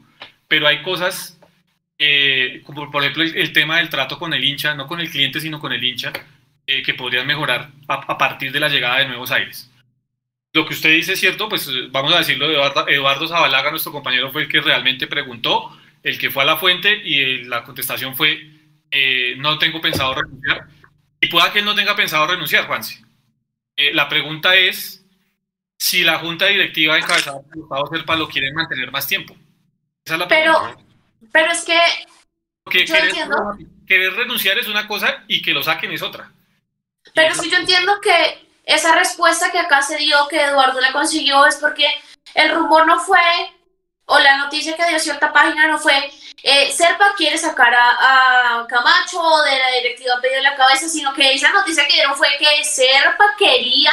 Pero 0.49 0.67
hay 0.67 0.83
cosas, 0.83 1.39
eh, 1.99 2.63
como 2.65 2.91
por 2.91 3.05
ejemplo 3.05 3.23
el, 3.23 3.53
tema 3.53 3.77
del 3.77 3.91
trato 3.91 4.19
con 4.19 4.35
el 4.35 4.43
hincha, 4.43 4.75
no 4.75 4.89
con 4.89 4.99
el 4.99 5.09
cliente, 5.09 5.39
sino 5.39 5.61
con 5.61 5.73
el 5.73 5.85
hincha, 5.85 6.13
eh, 6.71 6.83
que 6.83 6.93
podrían 6.93 7.27
mejorar 7.27 7.71
a, 7.89 8.19
partir 8.19 8.53
de 8.53 8.61
la 8.61 8.69
llegada 8.69 8.99
de 8.99 9.07
nuevos 9.07 9.31
aires. 9.31 9.71
Lo 10.53 10.67
que 10.67 10.75
usted 10.75 10.91
dice 10.91 11.15
es 11.15 11.21
cierto, 11.21 11.49
pues 11.49 11.67
vamos 11.91 12.13
a 12.15 12.19
decirlo, 12.19 12.51
Eduardo, 12.51 12.87
Eduardo 12.87 13.27
Zabalaga, 13.27 13.71
nuestro 13.71 13.91
compañero, 13.91 14.31
fue 14.31 14.43
el 14.43 14.49
que 14.49 14.61
realmente 14.61 15.07
preguntó, 15.07 15.75
el 16.03 16.19
que 16.19 16.31
fue 16.31 16.43
a 16.43 16.47
la 16.47 16.59
fuente 16.59 16.95
y 16.95 17.45
la 17.45 17.65
contestación 17.65 18.15
fue, 18.15 18.51
eh, 18.91 19.35
no 19.39 19.59
tengo 19.59 19.81
pensado 19.81 20.15
renunciar 20.15 20.67
y 21.21 21.29
pueda 21.29 21.51
que 21.51 21.61
él 21.61 21.65
no 21.65 21.75
tenga 21.75 21.97
pensado 21.97 22.27
renunciar, 22.27 22.67
Juanse. 22.67 23.03
Eh, 23.75 23.95
la 23.95 24.07
pregunta 24.07 24.55
es 24.55 25.05
si 25.79 26.03
la 26.03 26.19
junta 26.19 26.47
directiva 26.47 26.99
encabezada 26.99 27.41
por 27.41 27.57
Gustavo 27.57 27.87
Serpa 27.87 28.17
lo 28.17 28.29
quiere 28.29 28.53
mantener 28.53 28.91
más 28.93 29.07
tiempo. 29.07 29.35
Esa 30.05 30.15
es 30.15 30.21
la 30.21 30.29
pero, 30.29 30.77
pero 31.33 31.51
es 31.51 31.65
que 31.65 32.85
querer, 33.87 34.13
renunciar 34.13 34.59
es 34.59 34.69
una 34.69 34.87
cosa 34.87 35.25
y 35.29 35.41
que 35.41 35.55
lo 35.55 35.63
saquen 35.63 35.93
es 35.93 36.03
otra. 36.03 36.31
Pero 37.15 37.35
si 37.35 37.51
yo 37.51 37.57
entiendo 37.57 38.01
que 38.01 38.49
esa 38.65 38.95
respuesta 38.95 39.51
que 39.51 39.59
acá 39.59 39.83
se 39.83 39.97
dio, 39.97 40.29
que 40.29 40.41
Eduardo 40.41 40.81
le 40.81 40.93
consiguió, 40.93 41.47
es 41.47 41.57
porque 41.57 41.87
el 42.35 42.51
rumor 42.51 42.87
no 42.87 43.01
fue, 43.01 43.19
o 44.07 44.19
la 44.19 44.37
noticia 44.39 44.77
que 44.77 44.87
dio 44.87 44.99
cierta 44.99 45.33
página 45.33 45.67
no 45.67 45.79
fue, 45.79 46.13
eh, 46.43 46.71
Serpa 46.71 47.15
quiere 47.17 47.37
sacar 47.37 47.75
a, 47.75 48.67
Camacho 48.69 49.21
de 49.45 49.59
la 49.59 49.71
directiva 49.73 50.21
pedido 50.21 50.43
la 50.43 50.55
cabeza, 50.55 50.89
sino 50.89 51.13
que 51.15 51.33
esa 51.33 51.51
noticia 51.51 51.87
que 51.87 51.95
dieron 51.95 52.17
fue 52.17 52.29
que 52.39 52.65
Serpa 52.65 53.25
quería 53.39 53.93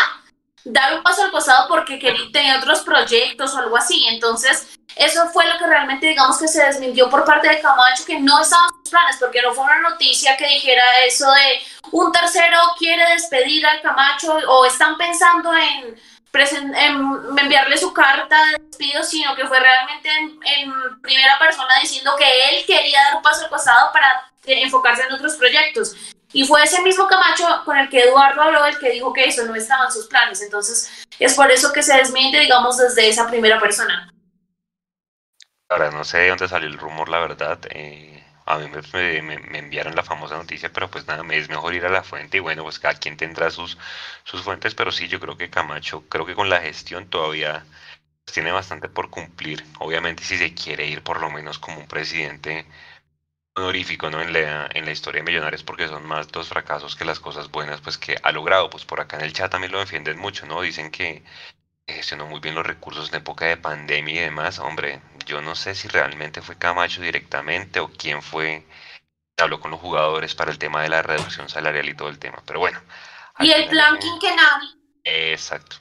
dar 0.65 0.97
un 0.97 1.03
paso 1.03 1.23
al 1.23 1.31
costado 1.31 1.67
porque 1.69 1.99
quería, 1.99 2.25
tenía 2.33 2.57
otros 2.57 2.81
proyectos 2.81 3.53
o 3.53 3.59
algo 3.59 3.77
así. 3.77 4.05
Entonces, 4.09 4.67
eso 4.95 5.27
fue 5.29 5.45
lo 5.47 5.57
que 5.57 5.67
realmente, 5.67 6.07
digamos, 6.07 6.37
que 6.37 6.47
se 6.47 6.63
desmintió 6.63 7.09
por 7.09 7.25
parte 7.25 7.49
de 7.49 7.61
Camacho, 7.61 8.05
que 8.05 8.19
no 8.19 8.41
estaban 8.41 8.69
sus 8.81 8.89
planes, 8.89 9.17
porque 9.19 9.41
no 9.41 9.53
fue 9.53 9.65
una 9.65 9.89
noticia 9.89 10.37
que 10.37 10.47
dijera 10.47 10.83
eso 11.05 11.29
de 11.31 11.61
un 11.91 12.11
tercero 12.11 12.57
quiere 12.77 13.03
despedir 13.11 13.65
al 13.65 13.81
Camacho 13.81 14.33
o 14.47 14.65
están 14.65 14.97
pensando 14.97 15.53
en 15.53 15.99
em, 16.33 17.37
enviarle 17.39 17.77
su 17.77 17.93
carta 17.93 18.35
de 18.45 18.63
despido, 18.65 19.03
sino 19.03 19.35
que 19.35 19.47
fue 19.47 19.59
realmente 19.59 20.09
en, 20.09 21.01
primera 21.01 21.39
persona 21.39 21.73
diciendo 21.81 22.13
que 22.17 22.25
él 22.49 22.65
quería 22.65 23.03
dar 23.03 23.15
un 23.15 23.21
paso 23.21 23.43
al 23.43 23.49
costado 23.49 23.91
para 23.93 24.29
enfocarse 24.45 25.03
en 25.03 25.13
otros 25.13 25.35
proyectos. 25.35 25.95
Y 26.35 26.43
fue 26.43 26.61
ese 26.61 26.81
mismo 26.81 27.07
Camacho 27.07 27.45
con 27.63 27.77
el 27.77 27.87
que 27.87 28.01
Eduardo 28.01 28.41
habló, 28.41 28.65
el 28.65 28.77
que 28.77 28.91
dijo 28.91 29.13
que 29.13 29.23
eso 29.23 29.45
no 29.45 29.55
estaba 29.55 29.85
en 29.85 29.91
sus 29.93 30.07
planes. 30.07 30.41
Entonces, 30.41 31.05
es 31.17 31.33
por 31.33 31.49
eso 31.49 31.71
que 31.71 31.81
se 31.81 31.95
desmiente, 31.95 32.41
digamos, 32.41 32.77
desde 32.77 33.07
esa 33.07 33.25
primera 33.25 33.57
persona. 33.57 34.11
Ahora, 35.69 35.91
no 35.91 36.03
sé 36.03 36.17
de 36.17 36.27
dónde 36.27 36.49
salió 36.49 36.67
el 36.67 36.77
rumor, 36.77 37.07
la 37.07 37.19
verdad. 37.19 37.57
Eh, 37.69 38.21
a 38.45 38.57
mí 38.57 38.67
me, 38.67 39.21
me, 39.21 39.59
enviaron 39.59 39.95
la 39.95 40.03
famosa 40.03 40.35
noticia, 40.35 40.73
pero 40.73 40.91
pues 40.91 41.07
nada, 41.07 41.23
es 41.33 41.47
mejor 41.47 41.73
ir 41.73 41.85
a 41.85 41.89
la 41.89 42.03
fuente 42.03 42.35
y 42.35 42.41
bueno, 42.41 42.63
pues 42.63 42.79
cada 42.79 42.95
quien 42.95 43.15
tendrá 43.15 43.49
sus, 43.49 43.77
sus 44.25 44.41
fuentes, 44.41 44.75
pero 44.75 44.91
sí, 44.91 45.07
yo 45.07 45.21
creo 45.21 45.37
que 45.37 45.49
Camacho, 45.49 46.03
creo 46.09 46.25
que 46.25 46.35
con 46.35 46.49
la 46.49 46.59
gestión 46.59 47.09
todavía 47.09 47.65
tiene 48.25 48.51
bastante 48.51 48.89
por 48.89 49.09
cumplir. 49.09 49.63
Obviamente, 49.79 50.25
si 50.25 50.37
se 50.37 50.53
quiere 50.53 50.85
ir 50.85 51.01
por 51.01 51.21
lo 51.21 51.29
menos 51.29 51.59
como 51.59 51.77
un 51.77 51.87
presidente 51.87 52.65
honorífico 53.55 54.09
¿no? 54.09 54.21
en, 54.21 54.33
la, 54.33 54.69
en 54.73 54.85
la 54.85 54.91
historia 54.91 55.21
de 55.21 55.25
Millonarios 55.25 55.63
porque 55.63 55.87
son 55.87 56.05
más 56.05 56.27
dos 56.27 56.49
fracasos 56.49 56.95
que 56.95 57.05
las 57.05 57.19
cosas 57.19 57.49
buenas 57.49 57.81
pues 57.81 57.97
que 57.97 58.17
ha 58.21 58.31
logrado. 58.31 58.69
Pues 58.69 58.85
por 58.85 58.99
acá 58.99 59.17
en 59.17 59.23
el 59.23 59.33
chat 59.33 59.51
también 59.51 59.71
lo 59.71 59.79
defienden 59.79 60.17
mucho, 60.17 60.45
¿no? 60.45 60.61
Dicen 60.61 60.91
que 60.91 61.23
gestionó 61.87 62.25
muy 62.25 62.39
bien 62.39 62.55
los 62.55 62.65
recursos 62.65 63.09
en 63.09 63.15
época 63.15 63.45
de 63.45 63.57
pandemia 63.57 64.13
y 64.13 64.25
demás. 64.25 64.59
Hombre, 64.59 65.01
yo 65.25 65.41
no 65.41 65.55
sé 65.55 65.73
si 65.75 65.87
realmente 65.87 66.41
fue 66.41 66.57
Camacho 66.57 67.01
directamente 67.01 67.79
o 67.79 67.89
quién 67.89 68.21
fue 68.21 68.65
habló 69.37 69.59
con 69.59 69.71
los 69.71 69.79
jugadores 69.79 70.33
para 70.35 70.51
el 70.51 70.59
tema 70.59 70.81
de 70.81 70.89
la 70.89 71.01
reducción 71.01 71.49
salarial 71.49 71.87
y 71.89 71.95
todo 71.95 72.09
el 72.09 72.19
tema. 72.19 72.41
Pero 72.45 72.59
bueno. 72.59 72.81
Y 73.39 73.51
el 73.51 73.67
plan 73.67 73.97
quinquenal. 73.99 74.77
Exacto. 75.03 75.77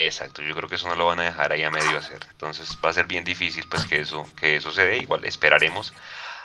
Exacto, 0.00 0.42
yo 0.42 0.54
creo 0.54 0.68
que 0.68 0.76
eso 0.76 0.86
no 0.86 0.94
lo 0.94 1.06
van 1.06 1.18
a 1.18 1.24
dejar 1.24 1.50
ahí 1.50 1.64
a 1.64 1.70
medio 1.70 1.98
hacer. 1.98 2.20
Entonces 2.30 2.78
va 2.84 2.90
a 2.90 2.92
ser 2.92 3.06
bien 3.06 3.24
difícil 3.24 3.64
pues 3.68 3.84
que 3.84 4.00
eso, 4.00 4.28
que 4.36 4.56
eso 4.56 4.70
se 4.70 4.86
dé. 4.86 4.98
Igual 4.98 5.24
esperaremos 5.24 5.92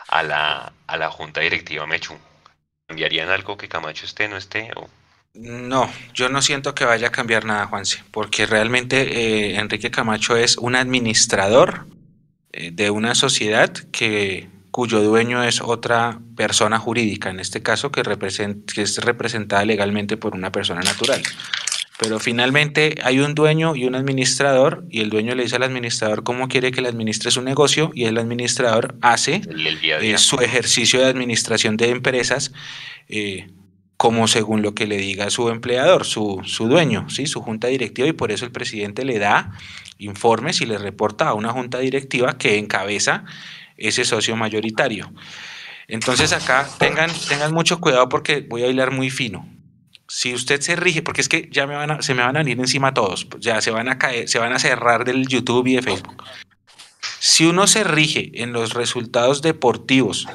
a 0.08 0.24
la, 0.24 0.74
a 0.88 0.98
la 0.98 1.10
junta 1.10 1.42
directiva 1.42 1.88
Mechu. 1.88 2.16
¿Cambiarían 2.88 3.30
algo 3.30 3.58
que 3.58 3.70
Camacho 3.70 4.06
esté, 4.06 4.28
no 4.28 4.38
esté? 4.38 4.70
O... 4.76 4.90
No, 5.34 5.92
yo 6.14 6.30
no 6.30 6.42
siento 6.42 6.76
que 6.76 6.86
vaya 6.86 7.08
a 7.08 7.12
cambiar 7.12 7.46
nada, 7.46 7.66
Juanse, 7.66 8.04
porque 8.12 8.46
realmente 8.46 9.02
eh, 9.02 9.56
Enrique 9.60 9.90
Camacho 9.90 10.38
es 10.38 10.58
un 10.58 10.76
administrador 10.76 11.88
eh, 12.52 12.72
de 12.72 12.92
una 12.92 13.16
sociedad 13.16 13.72
que 13.92 14.50
cuyo 14.70 15.02
dueño 15.02 15.44
es 15.44 15.62
otra 15.62 16.20
persona 16.36 16.80
jurídica, 16.80 17.30
en 17.30 17.40
este 17.40 17.62
caso 17.62 17.92
que, 17.92 18.02
que 18.02 18.82
es 18.82 18.98
representada 18.98 19.66
legalmente 19.66 20.18
por 20.18 20.36
una 20.36 20.52
persona 20.52 20.82
natural. 20.82 21.22
Pero 22.00 22.20
finalmente 22.20 22.96
hay 23.04 23.20
un 23.20 23.36
dueño 23.36 23.76
y 23.76 23.86
un 23.86 23.96
administrador 23.96 24.84
y 24.90 25.02
el 25.02 25.10
dueño 25.10 25.36
le 25.36 25.44
dice 25.44 25.58
al 25.58 25.64
administrador 25.64 26.24
cómo 26.24 26.48
quiere 26.48 26.72
que 26.72 26.82
le 26.82 26.90
administre 26.90 27.30
su 27.30 27.42
negocio 27.42 27.92
y 27.94 28.06
el 28.06 28.18
administrador 28.18 28.96
hace 29.02 29.42
eh, 30.02 30.18
su 30.18 30.38
ejercicio 30.38 31.00
de 31.00 31.06
administración 31.06 31.78
de 31.78 31.90
empresas 31.90 32.52
eh, 33.10 33.48
como 33.96 34.28
según 34.28 34.64
lo 34.64 34.74
que 34.74 34.88
le 34.88 34.98
diga 34.98 35.30
su 35.30 35.50
empleador, 35.50 36.04
su, 36.04 36.42
su 36.46 36.68
dueño, 36.68 37.10
¿sí? 37.10 37.28
su 37.28 37.42
junta 37.42 37.68
directiva 37.68 38.08
y 38.08 38.14
por 38.14 38.32
eso 38.32 38.44
el 38.44 38.52
presidente 38.52 39.06
le 39.06 39.20
da 39.20 39.52
informes 40.00 40.62
y 40.62 40.66
le 40.66 40.80
reporta 40.80 41.30
a 41.30 41.34
una 41.36 41.52
junta 41.52 41.78
directiva 41.78 42.38
que 42.38 42.58
encabeza 42.58 43.24
ese 43.78 44.04
socio 44.04 44.36
mayoritario. 44.36 45.14
Entonces 45.88 46.34
acá 46.34 46.68
tengan, 46.80 47.12
tengan 47.30 47.54
mucho 47.54 47.80
cuidado 47.80 48.10
porque 48.10 48.42
voy 48.42 48.64
a 48.64 48.68
hilar 48.68 48.90
muy 48.90 49.12
fino 49.12 49.53
si 50.16 50.32
usted 50.32 50.62
se 50.62 50.76
rige, 50.76 51.02
porque 51.02 51.22
es 51.22 51.28
que 51.28 51.50
ya 51.52 51.64
se 52.02 52.14
me 52.14 52.22
van 52.22 52.36
a 52.36 52.40
venir 52.40 52.60
encima 52.60 52.94
todos, 52.94 53.28
ya 53.40 53.62
se 53.62 53.72
van 53.72 53.90
a 53.90 53.98
caer, 53.98 54.30
se 54.30 54.38
van 54.38 54.54
a 54.54 54.60
cerrar 54.60 55.06
del 55.06 55.28
YouTube 55.28 55.66
y 55.66 55.76
de 55.78 55.82
Facebook. 55.82 56.24
Si 57.20 57.48
uno 57.48 57.66
se 57.66 57.84
rige 57.84 58.30
en 58.44 58.54
los 58.54 58.76
resultados 58.76 59.42
deportivos 59.42 60.28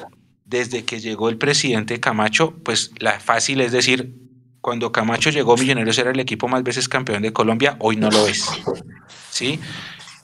desde 0.43 0.83
que 0.83 0.99
llegó 0.99 1.29
el 1.29 1.37
presidente 1.37 2.01
Camacho, 2.01 2.55
pues 2.65 2.91
la 2.99 3.21
fácil 3.21 3.61
es 3.61 3.71
decir, 3.71 4.15
cuando 4.59 4.91
Camacho 4.91 5.29
llegó, 5.29 5.55
Millonarios 5.55 5.97
era 5.97 6.11
el 6.11 6.19
equipo 6.19 6.49
más 6.49 6.61
veces 6.63 6.89
campeón 6.89 7.21
de 7.21 7.31
Colombia, 7.31 7.77
hoy 7.79 7.95
no 7.95 8.11
lo 8.11 8.27
es. 8.27 8.49
¿Sí? 9.29 9.61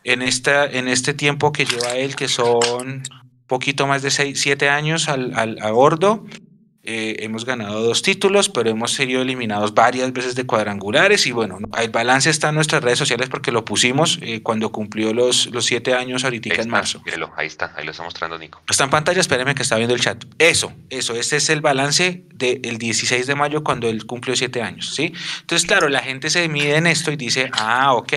En, 0.04 0.22
esta, 0.22 0.66
en 0.66 0.90
este 0.90 1.14
tiempo 1.14 1.54
que 1.54 1.64
lleva 1.64 1.96
él, 1.96 2.18
que 2.18 2.28
son 2.28 3.04
poquito 3.48 3.88
más 3.88 4.02
de 4.02 4.12
6, 4.12 4.38
7 4.38 4.68
años 4.68 5.08
al, 5.08 5.34
al, 5.34 5.60
a 5.62 5.72
bordo, 5.72 6.26
eh, 6.86 7.18
hemos 7.20 7.46
ganado 7.46 7.82
dos 7.82 8.02
títulos, 8.02 8.50
pero 8.50 8.70
hemos 8.70 8.94
sido 8.94 9.22
eliminados 9.22 9.74
varias 9.74 10.14
veces 10.14 10.36
de 10.36 10.46
cuadrangulares 10.46 11.26
y 11.28 11.32
bueno, 11.32 11.60
el 11.82 11.90
balance 11.90 12.30
está 12.30 12.50
en 12.50 12.56
nuestras 12.56 12.84
redes 12.84 13.00
sociales 13.00 13.30
porque 13.30 13.52
lo 13.52 13.66
pusimos 13.66 14.20
eh, 14.22 14.42
cuando 14.42 14.72
cumplió 14.72 15.14
los, 15.14 15.48
los 15.48 15.66
siete 15.66 15.94
años 15.94 16.24
ahorita 16.24 16.54
en 16.56 16.70
marzo. 16.70 17.02
ahí 17.36 17.48
está, 17.48 17.74
ahí 17.76 17.86
lo 17.86 17.92
está 17.92 18.04
mostrando 18.04 18.38
Nico. 18.38 18.62
Está 18.70 18.84
en 18.84 18.90
pantalla, 18.90 19.22
espéreme 19.22 19.56
que 19.56 19.64
está 19.64 19.78
viendo 19.78 19.96
el 19.96 20.02
chat. 20.02 20.24
Eso, 20.38 20.74
eso, 20.90 21.16
este 21.16 21.38
es 21.38 21.50
el 21.50 21.62
balance 21.62 22.24
del 22.34 22.78
16 22.78 23.28
de 23.28 23.36
mayo 23.36 23.64
cuando 23.64 23.88
él 23.88 24.06
cumplió 24.06 24.36
siete 24.36 24.62
años, 24.62 24.94
¿sí? 24.94 25.14
Entonces, 25.42 25.68
claro, 25.68 25.90
la 25.90 26.00
gente 26.00 26.30
se 26.30 26.48
mide 26.50 26.76
en 26.76 26.88
esto 26.88 27.12
y 27.12 27.16
dice, 27.16 27.50
ah, 27.54 27.94
ok. 27.94 28.14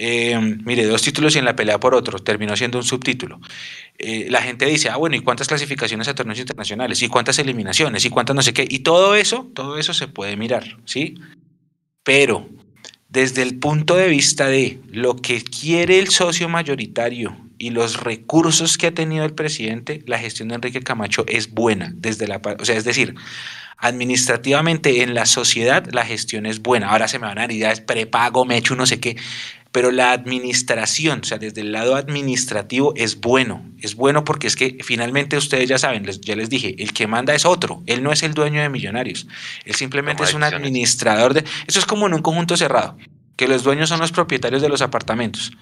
Eh, 0.00 0.38
mire, 0.64 0.86
dos 0.86 1.02
títulos 1.02 1.34
y 1.34 1.40
en 1.40 1.44
la 1.44 1.56
pelea 1.56 1.80
por 1.80 1.92
otro, 1.92 2.20
terminó 2.20 2.56
siendo 2.56 2.78
un 2.78 2.84
subtítulo. 2.84 3.40
Eh, 3.98 4.28
la 4.30 4.40
gente 4.40 4.64
dice, 4.64 4.90
ah, 4.90 4.96
bueno, 4.96 5.16
¿y 5.16 5.20
cuántas 5.20 5.48
clasificaciones 5.48 6.06
a 6.06 6.14
torneos 6.14 6.38
internacionales? 6.38 7.02
¿Y 7.02 7.08
cuántas 7.08 7.40
eliminaciones? 7.40 8.04
¿Y 8.04 8.10
cuántas 8.10 8.36
no 8.36 8.42
sé 8.42 8.52
qué? 8.52 8.64
Y 8.68 8.78
todo 8.80 9.16
eso, 9.16 9.50
todo 9.54 9.76
eso 9.76 9.92
se 9.92 10.06
puede 10.06 10.36
mirar, 10.36 10.76
¿sí? 10.84 11.16
Pero 12.04 12.48
desde 13.08 13.42
el 13.42 13.58
punto 13.58 13.96
de 13.96 14.06
vista 14.06 14.46
de 14.46 14.78
lo 14.88 15.16
que 15.16 15.42
quiere 15.42 15.98
el 15.98 16.10
socio 16.10 16.48
mayoritario 16.48 17.36
y 17.58 17.70
los 17.70 18.00
recursos 18.00 18.78
que 18.78 18.86
ha 18.86 18.94
tenido 18.94 19.24
el 19.24 19.34
presidente, 19.34 20.04
la 20.06 20.20
gestión 20.20 20.48
de 20.48 20.54
Enrique 20.54 20.80
Camacho 20.80 21.24
es 21.26 21.52
buena, 21.52 21.92
desde 21.96 22.28
la, 22.28 22.40
o 22.60 22.64
sea, 22.64 22.76
es 22.76 22.84
decir, 22.84 23.16
administrativamente 23.78 25.02
en 25.02 25.14
la 25.14 25.24
sociedad 25.26 25.88
la 25.92 26.04
gestión 26.04 26.46
es 26.46 26.60
buena. 26.60 26.90
Ahora 26.90 27.08
se 27.08 27.18
me 27.18 27.26
van 27.26 27.38
a 27.38 27.42
dar 27.42 27.52
ideas, 27.52 27.80
prepago, 27.80 28.44
me 28.44 28.56
echo 28.56 28.74
no 28.74 28.86
sé 28.86 29.00
qué 29.00 29.16
pero 29.72 29.90
la 29.90 30.12
administración, 30.12 31.20
o 31.22 31.24
sea, 31.24 31.38
desde 31.38 31.60
el 31.60 31.72
lado 31.72 31.96
administrativo 31.96 32.94
es 32.96 33.20
bueno, 33.20 33.64
es 33.80 33.94
bueno 33.94 34.24
porque 34.24 34.46
es 34.46 34.56
que 34.56 34.78
finalmente 34.82 35.36
ustedes 35.36 35.68
ya 35.68 35.78
saben, 35.78 36.06
les, 36.06 36.20
ya 36.20 36.36
les 36.36 36.48
dije, 36.48 36.74
el 36.78 36.92
que 36.92 37.06
manda 37.06 37.34
es 37.34 37.44
otro, 37.44 37.82
él 37.86 38.02
no 38.02 38.12
es 38.12 38.22
el 38.22 38.34
dueño 38.34 38.62
de 38.62 38.68
millonarios, 38.68 39.26
él 39.64 39.74
simplemente 39.74 40.24
es 40.24 40.34
un 40.34 40.42
administrador 40.42 41.34
de... 41.34 41.44
Eso 41.66 41.78
es 41.78 41.86
como 41.86 42.06
en 42.06 42.14
un 42.14 42.22
conjunto 42.22 42.56
cerrado, 42.56 42.96
que 43.38 43.46
los 43.46 43.62
dueños 43.62 43.88
son 43.88 44.00
los 44.00 44.10
propietarios 44.10 44.60
de 44.60 44.68
los 44.68 44.82
apartamentos. 44.82 45.52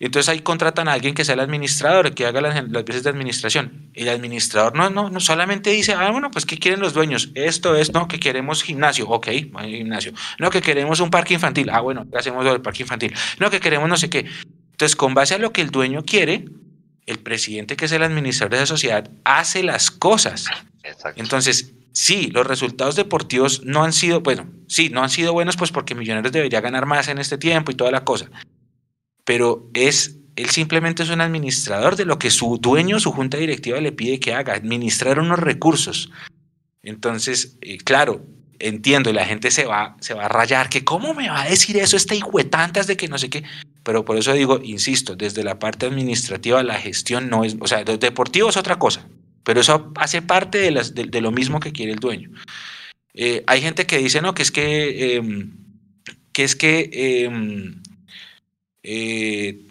Entonces 0.00 0.30
ahí 0.30 0.40
contratan 0.40 0.88
a 0.88 0.94
alguien 0.94 1.14
que 1.14 1.26
sea 1.26 1.34
el 1.34 1.40
administrador, 1.40 2.14
que 2.14 2.24
haga 2.24 2.40
las, 2.40 2.68
las 2.70 2.84
veces 2.86 3.02
de 3.02 3.10
administración. 3.10 3.90
El 3.92 4.08
administrador 4.08 4.74
no, 4.74 4.88
no, 4.88 5.10
no 5.10 5.20
solamente 5.20 5.68
dice, 5.68 5.92
ah, 5.92 6.10
bueno, 6.10 6.30
pues 6.30 6.46
¿qué 6.46 6.56
quieren 6.56 6.80
los 6.80 6.94
dueños? 6.94 7.30
Esto 7.34 7.76
es, 7.76 7.92
no, 7.92 8.08
que 8.08 8.18
queremos 8.18 8.62
gimnasio, 8.62 9.06
ok, 9.10 9.28
gimnasio. 9.66 10.14
No, 10.38 10.48
que 10.48 10.62
queremos 10.62 11.00
un 11.00 11.10
parque 11.10 11.34
infantil, 11.34 11.68
ah, 11.70 11.80
bueno, 11.80 12.06
¿qué 12.10 12.16
hacemos 12.16 12.46
del 12.46 12.62
parque 12.62 12.84
infantil? 12.84 13.14
No, 13.38 13.50
que 13.50 13.60
queremos 13.60 13.90
no 13.90 13.98
sé 13.98 14.08
qué. 14.08 14.24
Entonces, 14.70 14.96
con 14.96 15.12
base 15.12 15.34
a 15.34 15.38
lo 15.38 15.52
que 15.52 15.60
el 15.60 15.70
dueño 15.70 16.04
quiere, 16.06 16.46
el 17.04 17.18
presidente, 17.18 17.76
que 17.76 17.84
es 17.84 17.92
el 17.92 18.04
administrador 18.04 18.52
de 18.52 18.60
la 18.60 18.66
sociedad, 18.66 19.10
hace 19.24 19.62
las 19.62 19.90
cosas. 19.90 20.46
Entonces, 21.16 21.74
sí, 21.98 22.28
los 22.32 22.46
resultados 22.46 22.96
deportivos 22.96 23.64
no 23.64 23.82
han 23.82 23.92
sido, 23.92 24.20
bueno, 24.20 24.46
sí, 24.66 24.88
no 24.88 25.02
han 25.02 25.10
sido 25.10 25.32
buenos, 25.32 25.56
pues 25.56 25.72
porque 25.72 25.94
Millonarios 25.94 26.32
debería 26.32 26.60
ganar 26.60 26.86
más 26.86 27.08
en 27.08 27.18
este 27.18 27.38
tiempo 27.38 27.72
y 27.72 27.74
toda 27.74 27.90
la 27.90 28.04
cosa 28.04 28.30
pero 29.28 29.68
es 29.74 30.20
él 30.36 30.48
simplemente 30.48 31.02
es 31.02 31.10
un 31.10 31.20
administrador 31.20 31.96
de 31.96 32.06
lo 32.06 32.18
que 32.18 32.30
su 32.30 32.56
dueño, 32.56 32.98
su 32.98 33.12
junta 33.12 33.36
directiva 33.36 33.78
le 33.78 33.92
pide 33.92 34.20
que 34.20 34.32
haga, 34.32 34.54
administrar 34.54 35.20
unos 35.20 35.38
recursos. 35.38 36.10
Entonces, 36.82 37.58
eh, 37.60 37.76
claro, 37.76 38.24
entiendo, 38.58 39.10
y 39.10 39.12
la 39.12 39.26
gente 39.26 39.50
se 39.50 39.66
va, 39.66 39.98
se 40.00 40.14
va 40.14 40.24
a 40.24 40.28
rayar, 40.28 40.70
que 40.70 40.82
cómo 40.82 41.12
me 41.12 41.28
va 41.28 41.42
a 41.42 41.50
decir 41.50 41.76
eso 41.76 41.94
este 41.94 42.18
tantas 42.50 42.86
de 42.86 42.96
que 42.96 43.08
no 43.08 43.18
sé 43.18 43.28
qué. 43.28 43.44
Pero 43.82 44.06
por 44.06 44.16
eso 44.16 44.32
digo, 44.32 44.60
insisto, 44.64 45.14
desde 45.14 45.44
la 45.44 45.58
parte 45.58 45.84
administrativa 45.84 46.62
la 46.62 46.76
gestión 46.76 47.28
no 47.28 47.44
es, 47.44 47.58
o 47.60 47.66
sea, 47.66 47.84
deportivo 47.84 48.48
es 48.48 48.56
otra 48.56 48.78
cosa, 48.78 49.06
pero 49.48 49.62
eso 49.62 49.90
hace 49.96 50.20
parte 50.20 50.58
de, 50.58 51.20
lo 51.22 51.32
mismo 51.32 51.58
que 51.58 51.72
quiere 51.72 51.92
el 51.92 51.98
dueño. 51.98 52.28
Eh, 53.14 53.44
hay 53.46 53.62
gente 53.62 53.86
que 53.86 53.96
dice, 53.96 54.20
no, 54.20 54.34
que 54.34 54.42
es 54.42 54.52
que, 54.52 55.16
em, 55.16 55.56
que 56.34 56.44
es 56.44 56.54
que 56.54 56.90
em, 56.92 57.80
eh, 58.82 59.66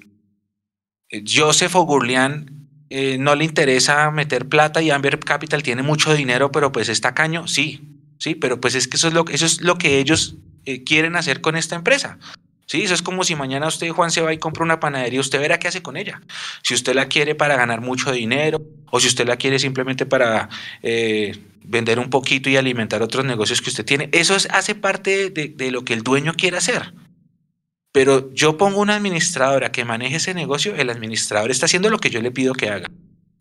Joseph 1.32 1.76
O'Gurlian 1.76 2.68
eh, 2.90 3.20
no 3.20 3.36
le 3.36 3.46
interesa 3.46 4.10
meter 4.10 4.50
plata 4.50 4.82
y 4.82 4.90
Amber 4.90 5.20
Capital 5.20 5.62
tiene 5.62 5.84
mucho 5.84 6.16
dinero, 6.16 6.52
pero 6.52 6.72
pues 6.72 6.90
está 6.90 7.14
caño, 7.14 7.48
sí, 7.48 7.82
sí, 8.18 8.34
pero 8.34 8.60
pues 8.60 8.74
es 8.74 8.88
que 8.88 8.98
eso 8.98 9.10
es 9.10 9.14
lo, 9.14 9.26
eso 9.30 9.46
es 9.46 9.62
lo 9.62 9.78
que 9.78 10.00
ellos 10.00 10.38
eh, 10.66 10.84
quieren 10.84 11.16
hacer 11.16 11.40
con 11.42 11.56
esta 11.56 11.76
empresa. 11.76 12.18
Sí, 12.68 12.84
eso 12.84 12.94
es 12.94 13.02
como 13.02 13.24
si 13.24 13.34
mañana 13.34 13.68
usted, 13.68 13.90
Juan, 13.90 14.12
se 14.12 14.22
va 14.22 14.34
y 14.34 14.38
compra 14.38 14.64
una 14.64 14.80
panadería, 14.80 15.22
usted 15.22 15.40
verá 15.40 15.58
qué 15.58 15.70
hace 15.70 15.82
con 15.82 15.96
ella. 15.96 16.22
Si 16.64 16.74
usted 16.74 16.94
la 16.94 17.08
quiere 17.08 17.34
para 17.34 17.56
ganar 17.56 17.80
mucho 17.80 18.12
dinero 18.12 18.62
o 18.92 19.00
si 19.00 19.08
usted 19.08 19.26
la 19.26 19.38
quiere 19.38 19.58
simplemente 19.58 20.06
para 20.06 20.50
eh, 20.84 21.40
vender 21.64 21.98
un 21.98 22.10
poquito 22.10 22.50
y 22.50 22.58
alimentar 22.58 23.02
otros 23.02 23.24
negocios 23.24 23.62
que 23.62 23.70
usted 23.70 23.86
tiene, 23.86 24.10
eso 24.12 24.36
hace 24.52 24.76
parte 24.76 25.30
de, 25.30 25.48
de 25.48 25.72
lo 25.72 25.86
que 25.86 25.94
el 25.94 26.04
dueño 26.04 26.34
quiere 26.34 26.58
hacer. 26.58 26.94
Pero 27.94 28.34
yo 28.34 28.58
pongo 28.58 28.82
una 28.82 28.98
administradora 28.98 29.72
que 29.72 29.86
maneje 29.86 30.18
ese 30.18 30.34
negocio, 30.34 30.76
el 30.76 30.90
administrador 30.90 31.50
está 31.52 31.68
haciendo 31.68 31.90
lo 31.90 32.00
que 32.00 32.10
yo 32.10 32.22
le 32.22 32.32
pido 32.32 32.54
que 32.54 32.70
haga. 32.70 32.90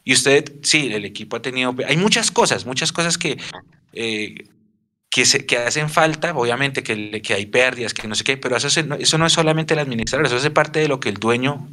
Y 0.04 0.12
usted, 0.12 0.52
sí, 0.62 0.92
el 0.92 1.04
equipo 1.04 1.34
ha 1.34 1.42
tenido, 1.42 1.74
hay 1.84 1.96
muchas 1.96 2.30
cosas, 2.30 2.64
muchas 2.64 2.92
cosas 2.92 3.18
que, 3.18 3.38
eh, 3.92 4.46
que, 5.16 5.24
se, 5.24 5.46
que 5.46 5.56
hacen 5.56 5.88
falta, 5.88 6.34
obviamente 6.34 6.82
que, 6.82 7.22
que 7.22 7.32
hay 7.32 7.46
pérdidas, 7.46 7.94
que 7.94 8.06
no 8.06 8.14
sé 8.14 8.22
qué, 8.22 8.36
pero 8.36 8.54
eso, 8.54 8.68
eso 8.68 9.16
no 9.16 9.24
es 9.24 9.32
solamente 9.32 9.72
el 9.72 9.80
administrador, 9.80 10.26
eso 10.26 10.36
hace 10.36 10.50
parte 10.50 10.78
de 10.78 10.88
lo 10.88 11.00
que 11.00 11.08
el 11.08 11.14
dueño 11.14 11.66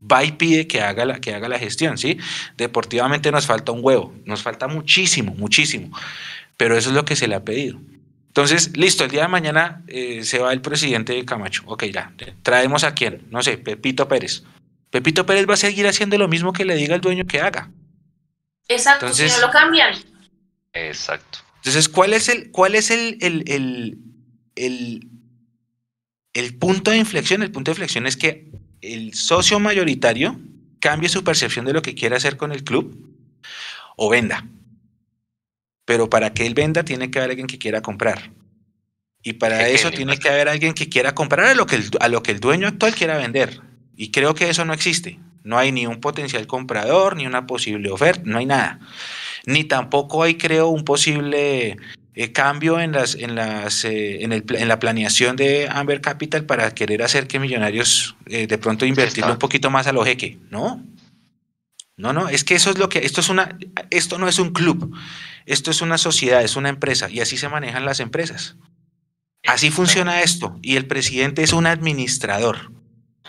va 0.00 0.24
y 0.24 0.32
pide 0.32 0.66
que 0.66 0.80
haga 0.80 1.04
la, 1.04 1.20
que 1.20 1.34
haga 1.34 1.50
la 1.50 1.58
gestión, 1.58 1.98
¿sí? 1.98 2.16
Deportivamente 2.56 3.30
nos 3.30 3.44
falta 3.44 3.72
un 3.72 3.80
huevo, 3.84 4.14
nos 4.24 4.40
falta 4.40 4.68
muchísimo, 4.68 5.34
muchísimo, 5.34 5.94
pero 6.56 6.78
eso 6.78 6.88
es 6.88 6.94
lo 6.94 7.04
que 7.04 7.14
se 7.14 7.28
le 7.28 7.34
ha 7.34 7.44
pedido. 7.44 7.78
Entonces, 8.28 8.74
listo, 8.74 9.04
el 9.04 9.10
día 9.10 9.20
de 9.20 9.28
mañana 9.28 9.82
eh, 9.86 10.24
se 10.24 10.38
va 10.38 10.54
el 10.54 10.62
presidente 10.62 11.12
de 11.12 11.26
Camacho. 11.26 11.64
Ok, 11.66 11.84
ya, 11.92 12.14
traemos 12.42 12.84
a 12.84 12.94
quién, 12.94 13.26
no 13.28 13.42
sé, 13.42 13.58
Pepito 13.58 14.08
Pérez. 14.08 14.44
Pepito 14.88 15.26
Pérez 15.26 15.46
va 15.46 15.52
a 15.52 15.58
seguir 15.58 15.86
haciendo 15.86 16.16
lo 16.16 16.26
mismo 16.26 16.54
que 16.54 16.64
le 16.64 16.74
diga 16.74 16.94
el 16.94 17.02
dueño 17.02 17.26
que 17.26 17.42
haga. 17.42 17.68
Exacto, 18.66 19.04
Entonces, 19.04 19.30
si 19.30 19.40
no 19.42 19.46
lo 19.46 19.52
cambian. 19.52 19.94
Exacto. 20.72 21.40
Entonces, 21.68 21.90
¿cuál 21.90 22.14
es 22.14 22.30
el, 22.30 22.50
cuál 22.50 22.74
es 22.74 22.90
el, 22.90 23.18
el, 23.20 23.42
el, 24.56 25.08
el, 26.32 26.54
punto 26.56 26.90
de 26.90 26.96
inflexión? 26.96 27.42
El 27.42 27.50
punto 27.50 27.70
de 27.70 27.74
inflexión 27.74 28.06
es 28.06 28.16
que 28.16 28.50
el 28.80 29.12
socio 29.12 29.60
mayoritario 29.60 30.40
cambie 30.80 31.10
su 31.10 31.22
percepción 31.22 31.66
de 31.66 31.74
lo 31.74 31.82
que 31.82 31.94
quiere 31.94 32.16
hacer 32.16 32.38
con 32.38 32.52
el 32.52 32.64
club 32.64 33.14
o 33.98 34.08
venda. 34.08 34.46
Pero 35.84 36.08
para 36.08 36.32
que 36.32 36.46
él 36.46 36.54
venda 36.54 36.84
tiene 36.84 37.10
que 37.10 37.18
haber 37.18 37.32
alguien 37.32 37.46
que 37.46 37.58
quiera 37.58 37.82
comprar. 37.82 38.30
Y 39.22 39.34
para 39.34 39.68
eso 39.68 39.90
tiene 39.90 40.18
que 40.18 40.30
haber 40.30 40.48
alguien 40.48 40.72
que 40.72 40.88
quiera 40.88 41.14
comprar 41.14 41.48
a 41.48 41.54
lo 41.54 41.66
que, 41.66 41.76
el, 41.76 41.90
a 42.00 42.08
lo 42.08 42.22
que 42.22 42.30
el 42.30 42.40
dueño 42.40 42.66
actual 42.66 42.94
quiera 42.94 43.18
vender. 43.18 43.60
Y 43.94 44.10
creo 44.10 44.34
que 44.34 44.48
eso 44.48 44.64
no 44.64 44.72
existe. 44.72 45.18
No 45.44 45.58
hay 45.58 45.70
ni 45.70 45.86
un 45.86 46.00
potencial 46.00 46.46
comprador, 46.46 47.14
ni 47.14 47.26
una 47.26 47.46
posible 47.46 47.90
oferta, 47.90 48.22
no 48.24 48.38
hay 48.38 48.46
nada. 48.46 48.80
Ni 49.48 49.64
tampoco 49.64 50.22
hay, 50.22 50.34
creo, 50.34 50.68
un 50.68 50.84
posible 50.84 51.78
eh, 52.14 52.32
cambio 52.32 52.78
en, 52.80 52.92
las, 52.92 53.14
en, 53.14 53.34
las, 53.34 53.82
eh, 53.86 54.22
en, 54.22 54.34
el, 54.34 54.44
en, 54.46 54.68
la 54.68 54.78
planeación 54.78 55.36
de 55.36 55.66
Amber 55.70 56.02
Capital 56.02 56.44
para 56.44 56.74
querer 56.74 57.02
hacer 57.02 57.26
que 57.26 57.38
Millonarios 57.38 58.14
eh, 58.26 58.46
de 58.46 58.58
pronto 58.58 58.84
invertirlo 58.84 59.32
un 59.32 59.38
poquito 59.38 59.70
más 59.70 59.86
a 59.86 59.92
lo 59.92 60.04
jeque. 60.04 60.36
No, 60.50 60.84
no, 61.96 62.12
no, 62.12 62.28
es 62.28 62.44
que 62.44 62.56
eso 62.56 62.68
es 62.68 62.76
lo 62.76 62.90
que, 62.90 62.98
esto 62.98 63.22
es 63.22 63.30
una, 63.30 63.56
esto 63.88 64.18
no 64.18 64.28
es 64.28 64.38
un 64.38 64.52
club, 64.52 64.94
esto 65.46 65.70
es 65.70 65.80
una 65.80 65.96
sociedad, 65.96 66.42
es 66.42 66.54
una 66.54 66.68
empresa 66.68 67.08
y 67.08 67.20
así 67.20 67.38
se 67.38 67.48
manejan 67.48 67.86
las 67.86 68.00
empresas. 68.00 68.56
Así 69.46 69.70
funciona 69.70 70.20
esto 70.20 70.58
y 70.60 70.76
el 70.76 70.86
presidente 70.86 71.42
es 71.42 71.54
un 71.54 71.66
administrador. 71.66 72.70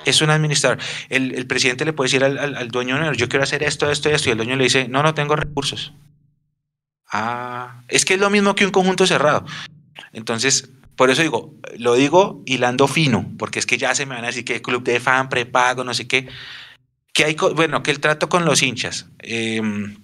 Es 0.04 0.22
un 0.22 0.32
administrador. 0.32 0.80
El, 1.08 1.48
presidente 1.48 1.86
le 1.86 1.94
puede 1.94 2.08
decir 2.08 2.26
al, 2.26 2.68
dueño, 2.70 3.14
yo 3.14 3.30
quiero 3.30 3.44
hacer 3.44 3.64
esto, 3.64 3.90
esto, 3.90 4.10
esto, 4.10 4.28
y 4.28 4.32
el 4.34 4.38
dueño 4.38 4.58
le 4.58 4.66
dice, 4.66 4.90
no, 4.90 5.02
no 5.02 5.14
tengo 5.14 5.38
recursos. 5.38 5.94
Ah, 7.12 7.82
es 7.88 8.06
que 8.06 8.16
es 8.16 8.20
lo 8.20 8.30
mismo 8.30 8.56
que 8.56 8.66
un 8.66 8.72
conjunto 8.72 9.08
cerrado. 9.08 9.46
Entonces, 10.14 10.70
por 10.96 11.10
eso 11.10 11.22
digo, 11.22 11.56
lo 11.78 11.96
digo 11.96 12.44
hilando 12.46 12.88
fino, 12.88 13.32
porque 13.38 13.60
es 13.60 13.66
que 13.66 13.78
ya 13.78 13.96
se 13.96 14.06
me 14.06 14.16
van 14.16 14.24
a 14.24 14.28
decir 14.28 14.46
que 14.46 14.62
club 14.62 14.84
de 14.84 15.00
fan, 15.00 15.30
prepago, 15.30 15.84
no 15.84 15.94
sé 15.94 16.08
qué 16.08 16.28
que 17.14 17.26
hay, 17.26 17.36
bueno, 17.56 17.84
que 17.84 17.92
el 17.92 18.00
trato 18.00 18.30
con 18.30 18.46
los 18.46 18.62
hinchas, 18.62 19.08
em, 19.20 19.98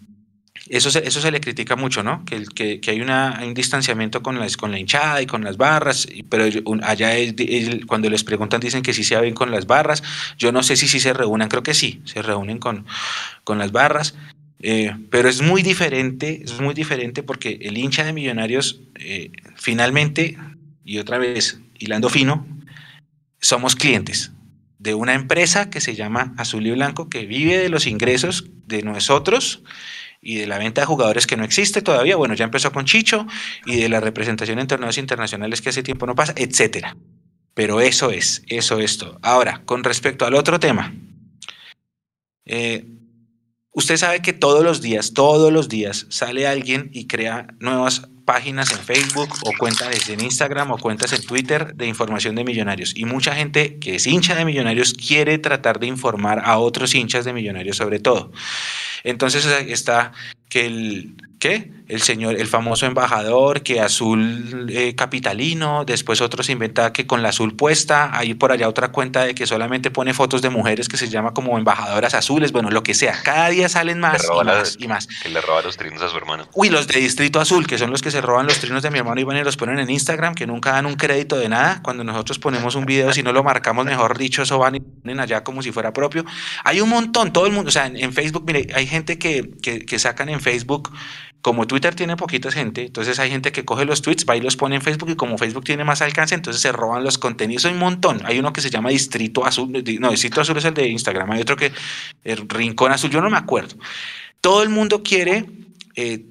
eso, 0.68 0.90
se, 0.90 1.07
eso 1.07 1.22
se 1.22 1.32
le 1.32 1.40
critica 1.40 1.76
mucho, 1.76 2.02
¿no? 2.02 2.26
Que, 2.26 2.44
que, 2.44 2.82
que 2.82 2.91
hay, 2.91 3.02
una, 3.02 3.40
un 3.45 3.53
distanciamiento 3.53 4.23
con, 4.23 4.40
las, 4.40 4.57
con 4.57 4.72
la 4.72 4.80
hinchada 4.80 5.22
y 5.22 5.26
con 5.26 5.44
las 5.44 5.57
barras, 5.57 6.07
pero 6.30 6.45
allá 6.84 7.11
cuando 7.88 8.10
les 8.10 8.23
preguntan 8.23 8.60
dicen 8.60 8.82
que 8.82 8.94
sí 8.94 9.03
se 9.03 9.19
ven 9.19 9.34
con 9.34 9.52
las 9.52 9.68
barras. 9.68 10.02
Yo 10.38 10.52
no 10.52 10.64
sé 10.64 10.76
si 10.76 10.88
sí 10.88 10.99
se 10.99 11.14
reúnen, 11.14 11.48
creo 11.48 11.64
que 11.64 11.73
sí, 11.73 12.02
se 12.06 12.22
reúnen 12.22 12.57
con, 12.57 12.86
con 13.44 13.60
las 13.60 13.72
barras. 13.72 14.15
Eh, 14.67 14.95
pero 15.11 15.29
es 15.29 15.43
muy 15.43 15.61
diferente, 15.61 16.41
es 16.43 16.59
muy 16.59 16.73
diferente 16.73 17.21
porque 17.21 17.59
el 17.61 17.77
hincha 17.77 18.03
de 18.03 18.13
Millonarios, 18.13 18.81
eh, 18.95 19.31
finalmente, 19.55 20.39
y 20.83 20.97
otra 20.97 21.19
vez, 21.19 21.59
hilando 21.77 22.09
fino, 22.09 22.47
somos 23.39 23.75
clientes 23.75 24.31
de 24.79 24.95
una 24.95 25.13
empresa 25.13 25.69
que 25.69 25.81
se 25.81 25.93
llama 25.93 26.33
Azul 26.37 26.65
y 26.65 26.71
Blanco, 26.71 27.09
que 27.09 27.27
vive 27.27 27.59
de 27.59 27.69
los 27.69 27.85
ingresos 27.85 28.45
de 28.65 28.81
nosotros 28.81 29.61
y 30.19 30.37
de 30.37 30.47
la 30.47 30.57
venta 30.57 30.81
de 30.81 30.87
jugadores 30.87 31.27
que 31.27 31.37
no 31.37 31.43
existe 31.43 31.83
todavía. 31.83 32.15
Bueno, 32.15 32.33
ya 32.33 32.45
empezó 32.45 32.71
con 32.71 32.85
Chicho 32.85 33.27
y 33.67 33.75
de 33.75 33.87
la 33.87 33.99
representación 33.99 34.57
en 34.57 34.65
torneos 34.65 34.97
internacionales 34.97 35.61
que 35.61 35.69
hace 35.69 35.83
tiempo 35.83 36.07
no 36.07 36.15
pasa, 36.15 36.33
etcétera. 36.35 36.97
Pero 37.53 37.81
eso 37.81 38.09
es, 38.09 38.41
eso 38.47 38.79
es 38.79 38.97
todo. 38.97 39.19
Ahora, 39.21 39.61
con 39.65 39.83
respecto 39.83 40.25
al 40.25 40.33
otro 40.33 40.59
tema, 40.59 40.91
eh, 42.45 42.94
usted 43.76 43.97
sabe 43.97 44.22
que 44.22 44.34
todos 44.34 44.64
los 44.64 44.81
días, 44.81 45.14
todos 45.14 45.53
los 45.53 45.69
días 45.69 46.07
sale 46.10 46.47
alguien 46.47 46.89
y 46.91 47.06
crea 47.06 47.47
nuevas 47.60 48.10
páginas 48.26 48.72
en 48.72 48.80
Facebook 48.80 49.30
o 49.43 49.52
cuentas 49.57 50.10
en 50.10 50.22
Instagram 50.22 50.72
o 50.72 50.77
cuentas 50.80 51.14
en 51.14 51.22
Twitter 51.23 51.76
de 51.76 51.85
información 51.85 52.35
de 52.35 52.43
millonarios. 52.43 52.93
Y 52.95 53.06
mucha 53.06 53.35
gente 53.35 53.77
que 53.77 53.95
es 53.95 54.07
hincha 54.07 54.34
de 54.34 54.45
millonarios 54.45 54.93
quiere 54.93 55.38
tratar 55.38 55.80
de 55.80 55.88
informar 55.88 56.41
a 56.43 56.57
otros 56.57 56.95
hinchas 56.95 57.23
de 57.23 57.34
millonarios 57.34 57.77
sobre 57.77 57.99
todo. 57.99 58.31
Entonces 59.03 59.45
está 59.45 60.11
que 60.49 60.65
el, 60.65 61.15
¿qué? 61.39 61.71
El 61.87 62.01
señor, 62.01 62.35
el 62.35 62.47
famoso 62.47 62.87
embajador, 62.87 63.61
que 63.61 63.79
azul 63.79 64.67
eh, 64.69 64.95
capitalino, 64.95 65.85
después 65.85 66.19
otro 66.19 66.41
se 66.41 66.51
inventa 66.51 66.91
que 66.91 67.05
con 67.05 67.21
la 67.21 67.29
azul 67.29 67.55
puesta, 67.55 68.09
hay 68.17 68.33
por 68.33 68.51
allá 68.51 68.67
otra 68.67 68.87
cuenta 68.91 69.23
de 69.23 69.35
que 69.35 69.45
solamente 69.45 69.91
pone 69.91 70.15
fotos 70.15 70.41
de 70.41 70.49
mujeres 70.49 70.89
que 70.89 70.97
se 70.97 71.09
llama 71.09 71.33
como 71.35 71.57
embajadoras 71.59 72.15
azules, 72.15 72.51
bueno, 72.51 72.71
lo 72.71 72.81
que 72.81 72.95
sea, 72.95 73.21
cada 73.23 73.49
día 73.49 73.69
salen 73.69 73.99
más 73.99 74.25
y 74.25 74.43
más 74.43 74.77
y 74.79 74.87
más. 74.87 75.07
Que 75.07 75.29
le 75.29 75.41
roba 75.41 75.61
los 75.61 75.77
trinos 75.77 76.01
a 76.01 76.09
su 76.09 76.17
hermano. 76.17 76.47
Uy, 76.53 76.69
los 76.69 76.87
de 76.87 76.99
Distrito 76.99 77.39
Azul, 77.39 77.67
que 77.67 77.77
son 77.77 77.91
los 77.91 78.01
que 78.01 78.09
se 78.09 78.19
roban 78.19 78.47
los 78.47 78.59
trinos 78.59 78.81
de 78.81 78.89
mi 78.89 78.97
hermano 78.97 79.21
Iván 79.21 79.37
y 79.37 79.43
los 79.43 79.57
ponen 79.57 79.77
en 79.77 79.89
Instagram, 79.89 80.33
que 80.33 80.47
nunca 80.47 80.71
dan 80.71 80.87
un 80.87 80.95
crédito 80.95 81.37
de 81.37 81.49
nada, 81.49 81.81
cuando 81.83 82.03
nosotros 82.03 82.39
ponemos 82.39 82.73
un 82.73 82.85
video, 82.85 83.13
si 83.13 83.21
no 83.21 83.31
lo 83.31 83.43
marcamos, 83.43 83.85
mejor 83.85 84.17
dicho, 84.17 84.41
eso 84.41 84.57
van 84.57 84.75
y 84.75 84.79
ponen 84.79 85.19
allá 85.19 85.43
como 85.43 85.61
si 85.61 85.71
fuera 85.71 85.93
propio. 85.93 86.25
Hay 86.63 86.81
un 86.81 86.89
montón, 86.89 87.31
todo 87.31 87.45
el 87.45 87.51
mundo, 87.51 87.69
o 87.69 87.71
sea, 87.71 87.85
en, 87.85 88.11
Facebook, 88.11 88.43
mire, 88.47 88.67
hay 88.73 88.87
gente 88.87 89.19
que, 89.19 89.51
que, 89.61 89.85
que 89.85 89.99
sacan 89.99 90.29
en 90.29 90.41
Facebook 90.41 90.91
como 91.45 91.67
Twitter 91.67 91.93
tiene 91.93 92.17
poquita 92.17 92.51
gente, 92.51 92.85
entonces 92.85 93.19
hay 93.19 93.30
gente 93.30 93.51
que 93.51 93.63
coge 93.63 93.85
los 93.85 94.01
tweets, 94.01 94.26
va 94.27 94.35
y 94.35 94.41
los 94.41 94.57
pone 94.57 94.77
en 94.77 94.81
Facebook 94.81 95.11
y 95.11 95.15
como 95.15 95.38
Facebook 95.38 95.63
tiene 95.63 95.84
más 95.84 96.01
alcance, 96.01 96.34
entonces 96.34 96.59
se 96.59 96.72
roban 96.72 97.03
los 97.03 97.19
contenidos. 97.19 97.65
Hay 97.65 97.73
un 97.73 97.77
montón. 97.77 98.19
Hay 98.26 98.39
uno 98.39 98.51
que 98.51 98.61
se 98.61 98.72
llama 98.72 98.89
Distrito 98.89 99.45
Azul, 99.45 99.72
no, 99.99 100.09
Distrito 100.09 100.41
Azul 100.41 100.57
es 100.57 100.65
el 100.65 100.73
de 100.73 100.88
Instagram, 100.88 101.30
hay 101.30 101.41
otro 101.41 101.55
que 101.55 101.72
el 102.23 102.49
Rincón 102.49 102.91
Azul, 102.91 103.11
yo 103.11 103.22
no 103.22 103.30
me 103.30 103.38
acuerdo. 103.38 103.76
Todo 104.41 104.63
el 104.63 104.69
mundo 104.69 105.03
quiere 105.03 105.45
eh, 105.95 106.26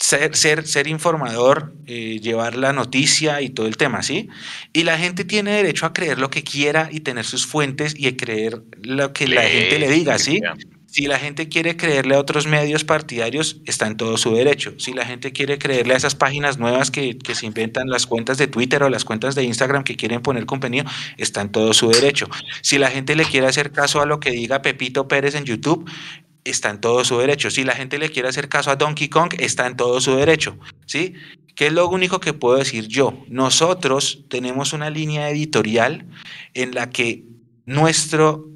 ser, 0.00 0.34
ser, 0.34 0.66
ser, 0.66 0.88
informador, 0.88 1.72
eh, 1.86 2.18
llevar 2.20 2.56
la 2.56 2.72
noticia 2.72 3.40
y 3.40 3.50
todo 3.50 3.68
el 3.68 3.76
tema, 3.76 4.02
¿sí? 4.02 4.30
Y 4.72 4.82
la 4.82 4.98
gente 4.98 5.24
tiene 5.24 5.52
derecho 5.52 5.86
a 5.86 5.92
creer 5.92 6.18
lo 6.18 6.28
que 6.28 6.42
quiera 6.42 6.88
y 6.90 6.98
tener 6.98 7.24
sus 7.24 7.46
fuentes 7.46 7.94
y 7.96 8.08
a 8.08 8.16
creer 8.16 8.62
lo 8.82 9.12
que 9.12 9.28
la 9.28 9.42
gente 9.42 9.78
le 9.78 9.88
diga, 9.88 10.18
¿sí? 10.18 10.40
Si 10.94 11.08
la 11.08 11.18
gente 11.18 11.48
quiere 11.48 11.76
creerle 11.76 12.14
a 12.14 12.20
otros 12.20 12.46
medios 12.46 12.84
partidarios, 12.84 13.60
está 13.64 13.88
en 13.88 13.96
todo 13.96 14.16
su 14.16 14.32
derecho. 14.32 14.74
Si 14.78 14.92
la 14.92 15.04
gente 15.04 15.32
quiere 15.32 15.58
creerle 15.58 15.94
a 15.94 15.96
esas 15.96 16.14
páginas 16.14 16.60
nuevas 16.60 16.92
que, 16.92 17.18
se 17.34 17.46
inventan 17.46 17.88
las 17.90 18.06
cuentas 18.06 18.38
de 18.38 18.46
Twitter 18.46 18.80
o 18.80 18.88
las 18.88 19.04
cuentas 19.04 19.34
de 19.34 19.42
Instagram 19.42 19.82
que 19.82 19.96
quieren 19.96 20.22
poner 20.22 20.46
contenido, 20.46 20.84
está 21.16 21.40
en 21.40 21.50
todo 21.50 21.74
su 21.74 21.88
derecho. 21.88 22.28
Si 22.62 22.78
la 22.78 22.92
gente 22.92 23.16
le 23.16 23.24
quiere 23.24 23.48
hacer 23.48 23.72
caso 23.72 24.02
a 24.02 24.06
lo 24.06 24.20
que 24.20 24.30
diga 24.30 24.62
Pepito 24.62 25.08
Pérez 25.08 25.34
en 25.34 25.44
YouTube, 25.44 25.90
está 26.44 26.70
en 26.70 26.80
todo 26.80 27.04
su 27.04 27.18
derecho. 27.18 27.50
Si 27.50 27.64
la 27.64 27.74
gente 27.74 27.98
le 27.98 28.10
quiere 28.10 28.28
hacer 28.28 28.48
caso 28.48 28.70
a 28.70 28.76
Donkey 28.76 29.08
Kong, 29.08 29.34
está 29.40 29.66
en 29.66 29.76
todo 29.76 30.00
su 30.00 30.14
derecho. 30.14 30.56
¿Sí? 30.86 31.14
¿Qué 31.56 31.66
es 31.66 31.72
lo 31.72 31.88
único 31.88 32.20
que 32.20 32.34
puedo 32.34 32.56
decir 32.56 32.86
yo? 32.86 33.24
Nosotros 33.26 34.20
tenemos 34.28 34.72
una 34.72 34.90
línea 34.90 35.28
editorial 35.28 36.06
en 36.54 36.72
la 36.72 36.90
que 36.90 37.24
nuestro 37.66 38.53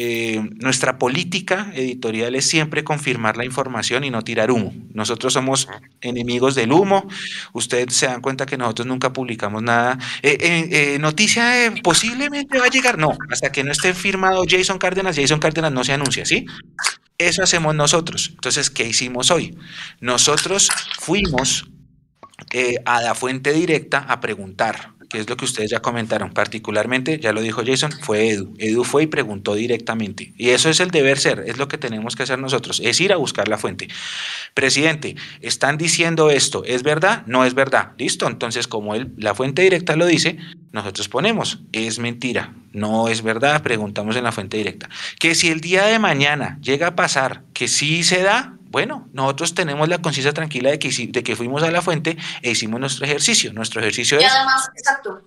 eh, 0.00 0.40
nuestra 0.60 0.96
política 0.96 1.72
editorial 1.74 2.36
es 2.36 2.46
siempre 2.46 2.84
confirmar 2.84 3.36
la 3.36 3.44
información 3.44 4.04
y 4.04 4.10
no 4.10 4.22
tirar 4.22 4.52
humo. 4.52 4.72
Nosotros 4.94 5.32
somos 5.32 5.66
enemigos 6.00 6.54
del 6.54 6.70
humo. 6.70 7.08
Ustedes 7.52 7.96
se 7.96 8.06
dan 8.06 8.20
cuenta 8.20 8.46
que 8.46 8.56
nosotros 8.56 8.86
nunca 8.86 9.12
publicamos 9.12 9.60
nada. 9.60 9.98
Eh, 10.22 10.68
eh, 10.70 10.98
noticia 11.00 11.74
posiblemente 11.82 12.60
va 12.60 12.66
a 12.66 12.70
llegar. 12.70 12.96
No, 12.96 13.18
hasta 13.28 13.50
que 13.50 13.64
no 13.64 13.72
esté 13.72 13.92
firmado 13.92 14.44
Jason 14.48 14.78
Cárdenas, 14.78 15.16
Jason 15.16 15.40
Cárdenas 15.40 15.72
no 15.72 15.82
se 15.82 15.94
anuncia, 15.94 16.24
¿sí? 16.24 16.46
Eso 17.18 17.42
hacemos 17.42 17.74
nosotros. 17.74 18.30
Entonces, 18.34 18.70
¿qué 18.70 18.86
hicimos 18.86 19.32
hoy? 19.32 19.58
Nosotros 20.00 20.70
fuimos 21.00 21.66
a 22.84 23.02
la 23.02 23.16
fuente 23.16 23.52
directa 23.52 23.98
a 23.98 24.20
preguntar 24.20 24.92
que 25.08 25.18
es 25.18 25.28
lo 25.28 25.36
que 25.36 25.44
ustedes 25.44 25.70
ya 25.70 25.80
comentaron, 25.80 26.30
particularmente, 26.30 27.18
ya 27.18 27.32
lo 27.32 27.40
dijo 27.40 27.62
Jason, 27.64 27.92
fue 27.92 28.28
Edu. 28.28 28.54
Edu 28.58 28.84
fue 28.84 29.04
y 29.04 29.06
preguntó 29.06 29.54
directamente. 29.54 30.32
Y 30.36 30.50
eso 30.50 30.68
es 30.68 30.80
el 30.80 30.90
deber 30.90 31.18
ser, 31.18 31.44
es 31.46 31.56
lo 31.56 31.68
que 31.68 31.78
tenemos 31.78 32.14
que 32.14 32.24
hacer 32.24 32.38
nosotros, 32.38 32.80
es 32.84 33.00
ir 33.00 33.12
a 33.12 33.16
buscar 33.16 33.48
la 33.48 33.58
fuente. 33.58 33.88
Presidente, 34.54 35.16
están 35.40 35.78
diciendo 35.78 36.30
esto, 36.30 36.62
¿es 36.64 36.82
verdad? 36.82 37.24
No 37.26 37.44
es 37.44 37.54
verdad. 37.54 37.92
Listo, 37.98 38.26
entonces 38.26 38.68
como 38.68 38.94
él, 38.94 39.12
la 39.16 39.34
fuente 39.34 39.62
directa 39.62 39.96
lo 39.96 40.06
dice, 40.06 40.38
nosotros 40.72 41.08
ponemos, 41.08 41.60
es 41.72 41.98
mentira, 41.98 42.54
no 42.72 43.08
es 43.08 43.22
verdad, 43.22 43.62
preguntamos 43.62 44.16
en 44.16 44.24
la 44.24 44.32
fuente 44.32 44.58
directa. 44.58 44.90
Que 45.18 45.34
si 45.34 45.48
el 45.48 45.60
día 45.60 45.86
de 45.86 45.98
mañana 45.98 46.58
llega 46.60 46.88
a 46.88 46.96
pasar 46.96 47.44
que 47.54 47.68
sí 47.68 48.04
se 48.04 48.22
da, 48.22 48.57
bueno, 48.70 49.08
nosotros 49.12 49.54
tenemos 49.54 49.88
la 49.88 49.98
conciencia 49.98 50.32
tranquila 50.32 50.70
de 50.70 50.78
que, 50.78 50.90
de 51.08 51.22
que 51.22 51.36
fuimos 51.36 51.62
a 51.62 51.70
la 51.70 51.82
fuente 51.82 52.16
e 52.42 52.50
hicimos 52.50 52.78
nuestro 52.80 53.04
ejercicio. 53.06 53.52
Nuestro 53.52 53.80
ejercicio 53.80 54.20
y 54.20 54.24
es... 54.24 54.32
además, 54.32 54.68
exacto. 54.76 55.22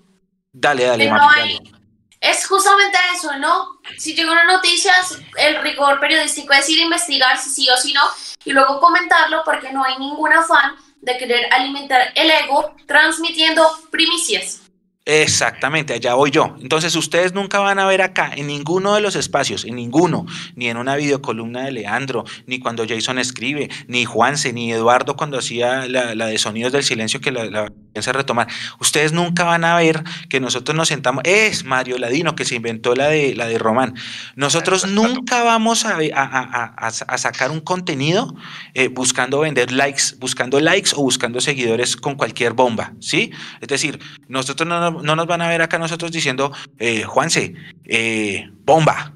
Dale, 0.53 0.85
dale, 0.85 1.09
no 1.09 1.15
mami, 1.15 1.41
hay- 1.41 1.57
dale. 1.57 1.71
Es 2.19 2.45
justamente 2.45 2.99
eso, 3.15 3.35
¿no? 3.39 3.79
Si 3.97 4.13
llega 4.13 4.31
una 4.31 4.43
noticia, 4.43 4.93
el 5.39 5.59
rigor 5.63 5.99
periodístico 5.99 6.53
es 6.53 6.69
ir 6.69 6.79
a 6.81 6.83
investigar 6.83 7.35
si 7.39 7.49
sí 7.49 7.67
o 7.69 7.75
si 7.77 7.93
no 7.93 8.01
y 8.45 8.51
luego 8.51 8.79
comentarlo 8.79 9.41
porque 9.43 9.73
no 9.73 9.83
hay 9.83 9.97
ningún 9.97 10.31
afán 10.31 10.75
de 11.01 11.17
querer 11.17 11.51
alimentar 11.51 12.11
el 12.13 12.29
ego 12.29 12.75
transmitiendo 12.85 13.67
primicias. 13.89 14.61
Exactamente, 15.05 15.93
allá 15.93 16.13
voy 16.13 16.29
yo. 16.29 16.55
Entonces 16.61 16.95
ustedes 16.95 17.33
nunca 17.33 17.59
van 17.59 17.79
a 17.79 17.87
ver 17.87 18.03
acá 18.03 18.31
en 18.35 18.45
ninguno 18.45 18.93
de 18.93 19.01
los 19.01 19.15
espacios, 19.15 19.65
en 19.65 19.75
ninguno, 19.75 20.27
ni 20.55 20.67
en 20.69 20.77
una 20.77 20.95
videocolumna 20.95 21.63
de 21.63 21.71
Leandro, 21.71 22.23
ni 22.45 22.59
cuando 22.59 22.85
Jason 22.87 23.17
escribe, 23.17 23.67
ni 23.87 24.05
Juanse, 24.05 24.53
ni 24.53 24.71
Eduardo 24.71 25.15
cuando 25.15 25.39
hacía 25.39 25.87
la, 25.87 26.13
la 26.13 26.27
de 26.27 26.37
Sonidos 26.37 26.71
del 26.71 26.83
Silencio 26.83 27.19
que 27.19 27.31
la, 27.31 27.45
la 27.45 27.71
piensa 27.93 28.13
retomar. 28.13 28.47
Ustedes 28.79 29.11
nunca 29.11 29.43
van 29.43 29.65
a 29.65 29.75
ver 29.75 30.03
que 30.29 30.39
nosotros 30.39 30.77
nos 30.77 30.89
sentamos, 30.89 31.23
es 31.25 31.65
Mario 31.65 31.97
Ladino 31.97 32.35
que 32.35 32.45
se 32.45 32.53
inventó 32.55 32.93
la 32.93 33.07
de, 33.07 33.35
la 33.35 33.47
de 33.47 33.57
Román. 33.57 33.95
Nosotros 34.35 34.85
nunca 34.87 35.43
vamos 35.43 35.83
a, 35.83 35.97
ve- 35.97 36.13
a- 36.13 36.21
a- 36.21 36.75
a- 36.77 36.87
a 36.87 37.17
sacar 37.17 37.49
un 37.49 37.59
contenido 37.59 38.35
eh, 38.75 38.87
buscando 38.87 39.39
vender 39.39 39.71
likes, 39.71 40.03
buscando 40.19 40.59
likes 40.59 40.91
o 40.95 41.01
buscando 41.01 41.41
seguidores 41.41 41.97
con 41.97 42.13
cualquier 42.15 42.53
bomba, 42.53 42.93
¿sí? 42.99 43.31
Es 43.61 43.67
decir, 43.67 43.99
nosotros 44.27 44.69
no, 44.69 44.90
no- 44.91 45.01
no 45.01 45.15
nos 45.15 45.27
van 45.27 45.41
a 45.41 45.47
ver 45.47 45.61
acá 45.61 45.77
nosotros 45.79 46.11
diciendo, 46.11 46.51
eh, 46.79 47.03
Juanse, 47.03 47.53
eh, 47.85 48.49
bomba. 48.65 49.13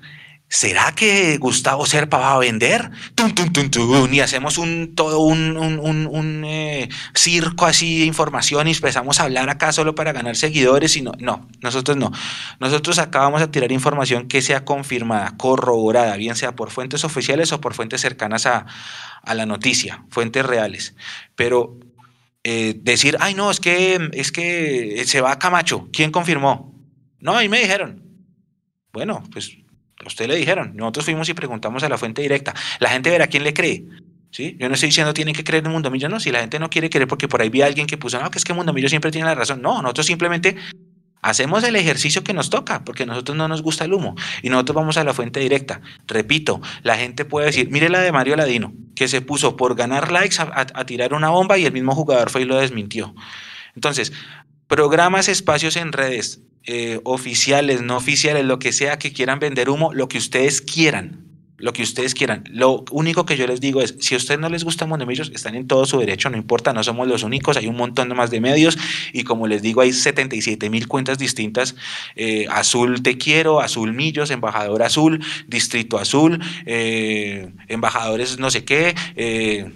¿Será 0.47 0.93
que 0.95 1.38
Gustavo 1.38 1.85
Serpa 1.88 2.18
va 2.19 2.34
a 2.34 2.38
vender? 2.38 2.91
Y 4.14 4.19
hacemos 4.19 4.60
un 4.60 4.93
todo 4.95 5.19
un, 5.19 5.57
un- 5.57 5.80
un- 5.80 6.07
un, 6.10 6.43
eh, 6.45 6.88
circo 7.15 7.65
así 7.65 7.99
de 7.99 8.06
información 8.06 8.68
y 8.68 8.72
empezamos 8.72 9.19
a 9.19 9.23
hablar 9.23 9.49
acá 9.49 9.72
solo 9.72 9.95
para 9.95 10.14
ganar 10.14 10.35
seguidores 10.35 10.95
y 10.97 11.02
no, 11.02 11.14
no, 11.19 11.49
nosotros 11.61 11.97
no. 11.97 12.11
Nosotros 12.60 12.99
acá 12.99 13.19
vamos 13.19 13.41
a 13.41 13.49
tirar 13.52 13.72
información 13.72 14.27
que 14.27 14.41
sea 14.43 14.64
confirmada, 14.65 15.34
corroborada, 15.35 16.15
bien 16.15 16.35
sea 16.35 16.56
por 16.56 16.69
fuentes 16.69 17.03
oficiales 17.03 17.52
o 17.52 17.60
por 17.60 17.73
fuentes 17.73 18.02
cercanas 18.02 18.45
a, 18.45 18.68
a 19.23 19.34
la 19.34 19.47
noticia, 19.47 20.06
fuentes 20.10 20.45
reales. 20.45 20.95
Pero 21.35 21.76
eh, 22.47 22.76
decir, 22.80 23.17
ay 23.22 23.34
no, 23.34 23.49
es 23.49 23.59
que, 23.59 23.97
es 24.13 24.31
que 24.31 25.01
se 25.07 25.19
va 25.19 25.31
a 25.31 25.39
Camacho, 25.39 25.89
¿quién 25.91 26.11
confirmó? 26.11 26.80
No, 27.19 27.35
ahí 27.35 27.49
me 27.49 27.59
dijeron. 27.59 28.03
Bueno, 28.93 29.23
pues 29.31 29.57
a 30.03 30.05
usted 30.05 30.27
le 30.27 30.35
dijeron, 30.35 30.76
nosotros 30.76 31.05
fuimos 31.05 31.27
y 31.27 31.34
preguntamos 31.34 31.81
a 31.81 31.89
la 31.89 31.97
fuente 31.97 32.22
directa. 32.22 32.53
La 32.80 32.89
gente 32.89 33.09
verá 33.09 33.26
quién 33.26 33.43
le 33.43 33.51
cree. 33.51 33.85
¿Sí? 34.30 34.57
Yo 34.59 34.67
no 34.67 34.76
estoy 34.76 34.89
diciendo 34.89 35.11
tiene 35.11 35.34
que 35.34 35.43
creer 35.43 35.65
en 35.65 35.72
Mundo 35.72 35.89
Millo, 35.89 36.07
no, 36.07 36.19
si 36.19 36.30
la 36.30 36.41
gente 36.41 36.59
no 36.59 36.69
quiere 36.69 36.89
creer 36.91 37.07
porque 37.07 37.27
por 37.27 37.41
ahí 37.41 37.49
vi 37.49 37.63
a 37.63 37.65
alguien 37.65 37.88
que 37.88 37.97
puso, 37.97 38.22
no, 38.22 38.30
que 38.30 38.38
es 38.38 38.43
que 38.43 38.53
Mundo 38.53 38.73
Millo 38.73 38.89
siempre 38.89 39.09
tiene 39.09 39.26
la 39.26 39.34
razón. 39.34 39.63
No, 39.63 39.81
nosotros 39.81 40.05
simplemente 40.05 40.55
hacemos 41.26 41.64
el 41.64 41.76
ejercicio 41.76 42.23
que 42.23 42.34
nos 42.34 42.52
toca, 42.52 42.84
porque 42.84 43.03
a 43.03 43.06
nosotros 43.07 43.35
no 43.35 43.47
nos 43.47 43.64
gusta 43.64 43.85
el 43.85 43.93
humo 43.93 44.15
y 44.43 44.49
nosotros 44.49 44.76
vamos 44.76 44.97
a 44.97 45.03
la 45.03 45.11
fuente 45.11 45.39
directa. 45.39 45.81
Repito, 46.06 46.61
la 46.84 46.97
gente 46.97 47.26
puede 47.26 47.47
decir, 47.47 47.69
mire 47.72 47.89
la 47.89 47.99
de 48.02 48.11
Mario 48.11 48.35
Ladino, 48.35 48.73
que 48.95 49.07
se 49.07 49.22
puso 49.22 49.57
por 49.57 49.76
ganar 49.76 50.11
likes 50.11 50.38
a, 50.39 50.85
tirar 50.85 51.15
una 51.15 51.30
bomba 51.30 51.57
y 51.57 51.65
el 51.65 51.73
mismo 51.73 51.95
jugador 51.95 52.30
fue 52.30 52.43
y 52.43 52.45
lo 52.45 52.57
desmintió. 52.57 53.15
Entonces, 53.73 54.14
programas, 54.68 55.27
espacios 55.27 55.77
en 55.77 55.93
redes, 55.93 56.41
eh, 56.64 57.02
oficiales, 57.03 57.81
no 57.81 57.97
oficiales, 57.97 58.45
lo 58.45 58.60
que 58.60 58.72
sea 58.72 58.99
que 58.99 59.11
quieran 59.11 59.39
vender 59.39 59.72
humo, 59.72 59.95
lo 59.95 60.07
que 60.07 60.19
ustedes 60.19 60.61
quieran. 60.61 61.26
Lo 61.65 61.73
que 61.73 61.81
ustedes 61.81 62.13
quieran. 62.13 62.43
Lo 62.51 62.85
único 62.91 63.25
que 63.25 63.37
yo 63.37 63.47
les 63.47 63.59
digo 63.59 63.81
es, 63.81 63.95
si 63.99 64.13
a 64.13 64.17
ustedes 64.17 64.39
no 64.39 64.49
les 64.49 64.63
gusta 64.63 64.85
Mondomillos, 64.85 65.31
están 65.33 65.55
en 65.55 65.65
todo 65.65 65.87
su 65.87 65.97
derecho, 65.97 66.29
no 66.29 66.37
importa, 66.37 66.73
no 66.73 66.83
somos 66.83 67.07
los 67.07 67.23
únicos, 67.23 67.57
hay 67.57 67.65
un 67.65 67.75
montón 67.75 68.09
más 68.09 68.29
de 68.29 68.39
medios 68.39 68.77
y 69.13 69.23
como 69.23 69.47
les 69.47 69.63
digo, 69.63 69.81
hay 69.81 69.91
77 69.91 70.69
mil 70.69 70.87
cuentas 70.87 71.17
distintas. 71.17 71.75
eh, 72.15 72.45
azul 72.51 73.01
Te 73.01 73.17
Quiero, 73.17 73.61
Azul 73.61 73.93
Millos, 73.93 74.29
Embajador 74.29 74.83
Azul, 74.83 75.25
Distrito 75.47 75.97
Azul, 75.97 76.39
eh, 76.67 77.51
Embajadores 77.67 78.37
no 78.37 78.51
sé 78.51 78.63
qué, 78.63 78.93
eh, 79.15 79.71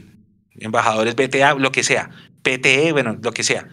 Embajadores 0.59 1.15
BTA, 1.15 1.55
lo 1.55 1.71
que 1.71 1.81
sea, 1.81 2.11
PTE, 2.43 2.91
bueno, 2.91 3.17
lo 3.19 3.31
que 3.31 3.41
sea. 3.41 3.67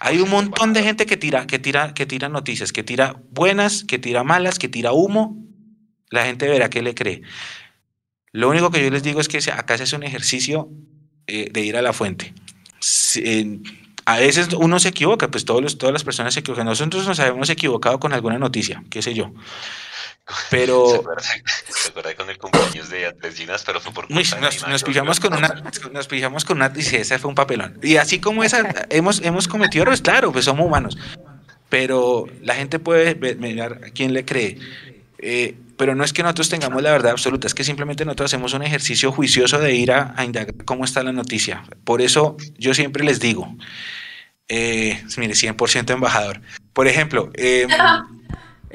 Hay 0.00 0.18
un 0.18 0.28
montón 0.28 0.74
de 0.74 0.82
gente 0.82 1.06
que 1.06 1.16
tira, 1.16 1.46
que 1.46 1.58
tira, 1.58 1.94
que 1.94 2.04
tira 2.04 2.28
noticias, 2.28 2.72
que 2.72 2.82
tira 2.82 3.16
buenas, 3.30 3.84
que 3.84 3.98
tira 3.98 4.22
malas, 4.22 4.58
que 4.58 4.68
tira 4.68 4.92
humo. 4.92 5.42
La 6.14 6.24
gente 6.24 6.46
verá 6.48 6.70
qué 6.70 6.80
le 6.82 6.94
cree. 6.94 7.22
Lo 8.32 8.48
único 8.48 8.70
que 8.70 8.82
yo 8.82 8.90
les 8.90 9.02
digo 9.02 9.20
es 9.20 9.28
que 9.28 9.38
acá 9.52 9.76
se 9.76 9.82
hace 9.84 9.96
un 9.96 10.02
ejercicio 10.04 10.68
eh, 11.26 11.48
de 11.52 11.60
ir 11.60 11.76
a 11.76 11.82
la 11.82 11.92
fuente. 11.92 12.32
Si- 12.80 13.22
eh, 13.24 13.58
a 14.06 14.18
veces 14.18 14.48
uno 14.56 14.78
se 14.78 14.88
equivoca, 14.90 15.28
pues 15.28 15.44
todos 15.44 15.62
los, 15.62 15.78
todas 15.78 15.92
las 15.92 16.04
personas 16.04 16.34
se 16.34 16.40
equivocan. 16.40 16.66
Nosotros 16.66 17.06
nos 17.06 17.18
habíamos 17.20 17.48
equivocado 17.50 17.98
con 17.98 18.12
alguna 18.12 18.38
noticia, 18.38 18.84
qué 18.90 19.02
sé 19.02 19.14
yo. 19.14 19.32
¿Se 20.26 20.34
Pero 20.50 20.94
acuerda, 20.94 21.22
se 21.22 21.88
acuerda 21.90 22.14
con 22.14 22.30
el 22.30 22.38
cumpleaños 22.38 22.88
de 22.90 23.06
Andrés 23.06 23.34
Ginas, 23.36 23.62
pero 23.64 23.80
fue 23.80 23.92
por 23.92 24.10
nos, 24.10 24.34
nos 24.68 24.82
pijamos 24.84 25.20
creo. 25.20 25.30
con 25.30 25.38
una, 25.38 25.62
nos 25.92 26.06
pijamos 26.06 26.44
con 26.44 26.56
una, 26.58 26.72
y 26.76 26.80
ese 26.80 27.18
fue 27.18 27.28
un 27.28 27.34
papelón. 27.34 27.78
Y 27.82 27.96
así 27.96 28.20
como 28.20 28.42
esa, 28.44 28.86
hemos, 28.88 29.20
hemos 29.22 29.48
cometido 29.48 29.82
errores, 29.82 30.00
claro, 30.00 30.32
pues 30.32 30.44
somos 30.46 30.64
humanos. 30.66 30.96
Pero 31.68 32.26
la 32.42 32.54
gente 32.54 32.78
puede 32.78 33.14
mirar 33.36 33.80
a 33.86 33.90
quién 33.90 34.12
le 34.14 34.24
cree. 34.24 34.58
Eh, 35.18 35.56
pero 35.76 35.94
no 35.94 36.04
es 36.04 36.12
que 36.12 36.22
nosotros 36.22 36.48
tengamos 36.48 36.82
la 36.82 36.92
verdad 36.92 37.12
absoluta, 37.12 37.46
es 37.46 37.54
que 37.54 37.64
simplemente 37.64 38.04
nosotros 38.04 38.30
hacemos 38.30 38.54
un 38.54 38.62
ejercicio 38.62 39.12
juicioso 39.12 39.58
de 39.58 39.74
ir 39.74 39.92
a, 39.92 40.14
a 40.16 40.24
indagar 40.24 40.54
cómo 40.64 40.84
está 40.84 41.02
la 41.02 41.12
noticia. 41.12 41.64
Por 41.84 42.02
eso 42.02 42.36
yo 42.58 42.74
siempre 42.74 43.04
les 43.04 43.20
digo, 43.20 43.54
eh, 44.48 45.02
mire, 45.16 45.34
100% 45.34 45.92
embajador. 45.92 46.40
Por 46.72 46.86
ejemplo, 46.86 47.30
eh, 47.34 47.66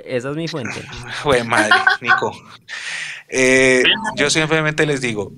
Esa 0.05 0.31
es 0.31 0.35
mi 0.35 0.47
fuente. 0.47 0.81
Jue 1.23 1.43
madre, 1.43 1.75
Nico. 2.01 2.31
Eh, 3.27 3.83
yo 4.15 4.29
simplemente 4.29 4.85
les 4.85 5.01
digo, 5.01 5.33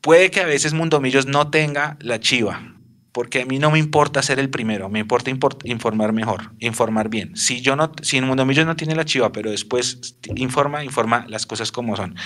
puede 0.00 0.30
que 0.30 0.40
a 0.40 0.46
veces 0.46 0.72
Mundomillos 0.72 1.26
no 1.26 1.50
tenga 1.50 1.96
la 2.00 2.20
chiva, 2.20 2.73
porque 3.14 3.42
a 3.42 3.46
mí 3.46 3.60
no 3.60 3.70
me 3.70 3.78
importa 3.78 4.22
ser 4.22 4.40
el 4.40 4.50
primero, 4.50 4.88
me 4.88 4.98
importa 4.98 5.30
import- 5.30 5.60
informar 5.64 6.12
mejor, 6.12 6.50
informar 6.58 7.08
bien. 7.08 7.36
Si 7.36 7.60
yo 7.60 7.76
no, 7.76 7.92
si 8.02 8.20
Mundomillos 8.20 8.66
no 8.66 8.74
tiene 8.74 8.96
la 8.96 9.04
chiva, 9.04 9.30
pero 9.30 9.52
después 9.52 10.16
informa, 10.34 10.82
informa 10.82 11.24
las 11.28 11.46
cosas 11.46 11.70
como 11.70 11.96
son. 11.96 12.16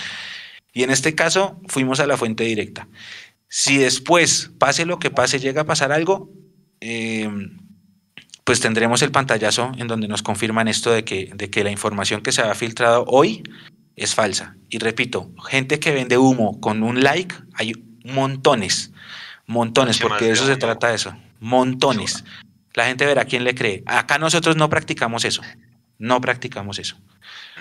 Y 0.73 0.81
en 0.81 0.89
este 0.89 1.13
caso 1.13 1.61
fuimos 1.67 1.99
a 1.99 2.07
la 2.07 2.17
fuente 2.17 2.43
directa. 2.43 2.87
Si 3.47 3.77
después, 3.77 4.51
pase 4.57 4.87
lo 4.87 4.97
que 4.97 5.11
pase, 5.11 5.39
llega 5.39 5.61
a 5.61 5.65
pasar 5.65 5.91
algo, 5.91 6.31
eh, 6.81 7.29
pues 8.43 8.59
tendremos 8.59 9.03
el 9.03 9.11
pantallazo 9.11 9.71
en 9.77 9.87
donde 9.87 10.07
nos 10.07 10.23
confirman 10.23 10.67
esto 10.67 10.91
de 10.91 11.03
que, 11.03 11.31
de 11.35 11.51
que 11.51 11.63
la 11.63 11.69
información 11.69 12.21
que 12.21 12.31
se 12.31 12.41
ha 12.41 12.55
filtrado 12.55 13.05
hoy 13.07 13.43
es 13.95 14.15
falsa. 14.15 14.57
Y 14.69 14.79
repito, 14.79 15.31
gente 15.47 15.79
que 15.79 15.91
vende 15.91 16.17
humo 16.17 16.59
con 16.59 16.81
un 16.81 17.03
like, 17.03 17.35
hay 17.53 17.73
montones, 18.03 18.91
montones, 19.49 19.97
Mucho 19.97 20.07
porque 20.09 20.25
de 20.25 20.31
eso 20.31 20.45
se 20.45 20.55
trata 20.57 20.93
eso, 20.93 21.13
montones. 21.39 22.23
La 22.75 22.85
gente 22.85 23.05
verá 23.05 23.25
quién 23.25 23.43
le 23.43 23.55
cree. 23.55 23.81
Acá 23.87 24.19
nosotros 24.19 24.55
no 24.55 24.69
practicamos 24.69 25.25
eso, 25.25 25.41
no 25.97 26.21
practicamos 26.21 26.77
eso. 26.77 26.97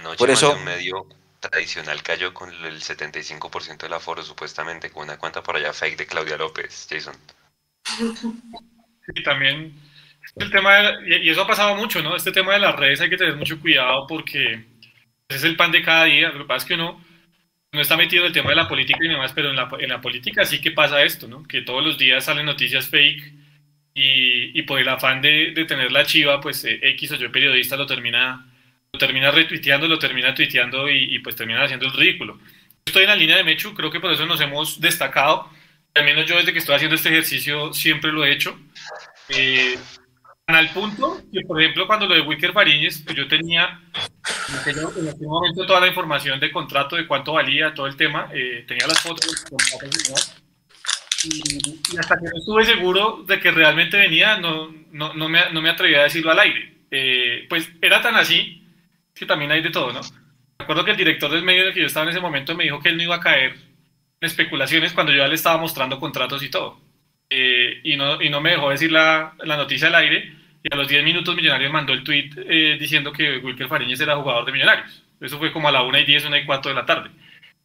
Noche 0.03 0.19
Por 0.19 0.29
eso- 0.31 0.55
un 0.55 0.65
medio 0.65 1.07
tradicional 1.41 2.03
cayó 2.03 2.35
con 2.35 2.53
el 2.53 2.83
75% 2.83 3.87
del 3.87 3.95
aforo, 3.95 4.23
supuestamente, 4.23 4.91
con 4.91 5.05
una 5.05 5.17
cuenta 5.17 5.43
por 5.43 5.57
allá 5.57 5.73
fake 5.73 5.97
de 5.97 6.07
Claudia 6.07 6.37
López, 6.37 6.87
Jason. 6.91 7.15
Y 9.15 9.23
también 9.23 9.73
el 10.37 10.51
tema, 10.51 10.75
de- 10.77 11.17
y 11.23 11.29
y 11.29 11.31
eso 11.31 11.43
ha 11.43 11.47
pasado 11.47 11.75
mucho, 11.75 12.03
¿no? 12.03 12.15
Este 12.17 12.33
tema 12.33 12.53
de 12.53 12.59
las 12.61 12.77
redes 12.77 13.01
hay 13.01 13.09
que 13.09 13.17
tener 13.17 13.37
mucho 13.37 13.59
cuidado 13.61 14.07
porque 14.07 14.67
es 15.29 15.43
el 15.45 15.57
pan 15.57 15.73
de 15.73 15.83
cada 15.83 16.05
día. 16.05 16.29
Lo 16.31 16.41
que 16.41 16.49
pasa 16.49 16.65
es 16.65 16.69
que 16.69 16.75
uno 16.75 17.03
no 17.73 17.81
está 17.81 17.97
metido 17.97 18.23
en 18.23 18.29
el 18.29 18.33
tema 18.33 18.51
de 18.51 18.57
la 18.57 18.69
política 18.69 18.99
y 19.03 19.09
demás, 19.09 19.33
pero 19.35 19.51
en 19.51 19.57
la, 19.57 19.69
en 19.79 19.89
la 19.91 20.01
política 20.01 20.45
sí 20.45 20.61
que 20.61 20.71
pasa 20.71 21.03
esto, 21.03 21.29
¿no? 21.29 21.43
Que 21.43 21.63
todos 21.63 21.85
los 21.85 21.99
días 21.99 22.25
salen 22.25 22.47
noticias 22.47 22.89
fake 22.89 23.33
y, 23.95 24.59
y 24.59 24.63
por 24.63 24.81
el 24.81 24.89
afán 24.89 25.21
de, 25.21 25.53
de 25.53 25.65
tener 25.65 25.93
la 25.93 26.05
chiva, 26.05 26.41
pues 26.41 26.65
eh, 26.65 26.79
X 26.83 27.13
o 27.13 27.17
Y 27.17 27.29
periodista 27.29 27.77
lo 27.77 27.87
termina, 27.87 28.47
lo 28.93 28.99
termina 28.99 29.31
retuiteando, 29.31 29.87
lo 29.87 29.99
termina 29.99 30.35
tuiteando 30.35 30.89
y, 30.89 31.15
y 31.15 31.19
pues 31.19 31.37
termina 31.37 31.63
haciendo 31.63 31.87
el 31.87 31.93
ridículo. 31.93 32.41
Estoy 32.87 33.03
en 33.03 33.09
la 33.11 33.17
línea 33.17 33.37
de 33.37 33.45
Mechu, 33.45 33.75
creo 33.75 33.91
que 33.91 34.01
por 34.01 34.13
eso 34.13 34.25
nos 34.25 34.41
hemos 34.41 34.81
destacado. 34.81 35.51
Al 35.95 36.05
menos 36.05 36.27
yo 36.27 36.37
desde 36.37 36.53
que 36.53 36.61
estoy 36.61 36.77
haciendo 36.77 36.95
este 36.95 37.11
ejercicio 37.11 37.75
siempre 37.75 38.13
lo 38.13 38.25
he 38.25 38.33
hecho. 38.33 38.59
Eh, 39.29 39.77
al 40.55 40.71
punto 40.71 41.21
que, 41.33 41.41
por 41.43 41.61
ejemplo, 41.61 41.87
cuando 41.87 42.07
lo 42.07 42.15
de 42.15 42.23
Wicker 42.23 42.53
Fariñez, 42.53 43.03
pues 43.05 43.17
yo 43.17 43.29
tenía 43.29 43.81
en 44.49 44.57
aquel, 44.57 44.79
en 44.79 45.09
aquel 45.09 45.27
momento 45.27 45.67
toda 45.67 45.81
la 45.81 45.89
información 45.89 46.41
de 46.41 46.51
contrato, 46.51 46.97
de 46.97 47.07
cuánto 47.07 47.35
valía, 47.35 47.75
todo 47.75 47.87
el 47.87 47.97
tema, 47.97 48.29
eh, 48.33 48.65
tenía 48.67 48.87
las 48.87 49.01
fotos 49.01 49.27
y. 49.27 50.39
Y, 51.25 51.97
hasta 51.99 52.17
que 52.17 52.25
no 52.27 52.39
estuve 52.39 52.65
seguro 52.65 53.25
de 53.27 53.41
que 53.41 53.51
realmente 53.51 53.99
venía, 53.99 54.39
no, 54.39 54.73
no, 54.93 55.15
no, 55.15 55.29
me, 55.29 55.51
no 55.51 55.61
me 55.61 55.71
atreví 55.71 55.95
a 55.97 56.05
decirlo 56.05 56.31
al 56.31 56.39
aire. 56.39 56.75
eh, 56.91 57.47
pues 57.49 57.69
era 57.83 58.01
tan 58.01 58.15
así 58.17 58.65
que 59.15 59.27
también 59.27 59.51
hay 59.51 59.61
de 59.63 59.71
todo, 59.71 59.93
¿no? 59.93 60.01
Recuerdo 60.59 60.85
que 60.85 60.93
el 60.93 60.97
director 60.97 61.31
del 61.31 61.43
medio 61.43 61.63
en 61.63 61.69
el 61.69 61.75
que 61.75 61.81
yo 61.81 61.87
estaba 61.87 62.05
en 62.05 62.11
ese 62.11 62.21
momento 62.21 62.55
me 62.55 62.65
dijo 62.65 62.81
que 62.81 62.89
él 62.91 62.97
no 62.97 63.03
iba 63.03 63.17
a 63.17 63.21
caer 63.21 63.53
en 63.53 64.27
especulaciones 64.27 64.93
cuando 64.93 65.13
yo 65.13 65.19
ya 65.19 65.29
le 65.29 65.35
estaba 65.35 65.59
mostrando 65.59 65.99
contratos 65.99 66.43
y 66.43 66.51
todo. 66.51 66.81
Eh, 67.31 67.81
y, 67.85 67.97
no, 67.97 68.21
y 68.23 68.31
no 68.31 68.41
me 68.41 68.51
dejó 68.51 68.71
decir 68.71 68.91
la, 68.91 69.35
la 69.45 69.57
noticia 69.57 69.89
al 69.89 69.95
aire. 69.97 70.35
Y 70.63 70.73
a 70.73 70.77
los 70.77 70.89
10 70.89 71.05
minutos 71.05 71.37
Millonarios 71.37 71.73
mandó 71.73 71.93
el 71.93 72.03
tweet 72.03 72.31
eh, 72.37 72.77
diciendo 72.81 73.13
que 73.13 73.39
Wilker 73.39 73.69
Fariñez 73.69 74.01
era 74.01 74.17
jugador 74.17 74.45
de 74.45 74.53
Millonarios. 74.53 75.03
Eso 75.21 75.39
fue 75.39 75.53
como 75.53 75.69
a 75.69 75.73
la 75.73 75.83
1 75.83 75.99
y 75.99 76.05
10, 76.05 76.27
1 76.27 76.37
y 76.37 76.45
4 76.45 76.71
de 76.71 76.75
la 76.75 76.87
tarde. 76.87 77.11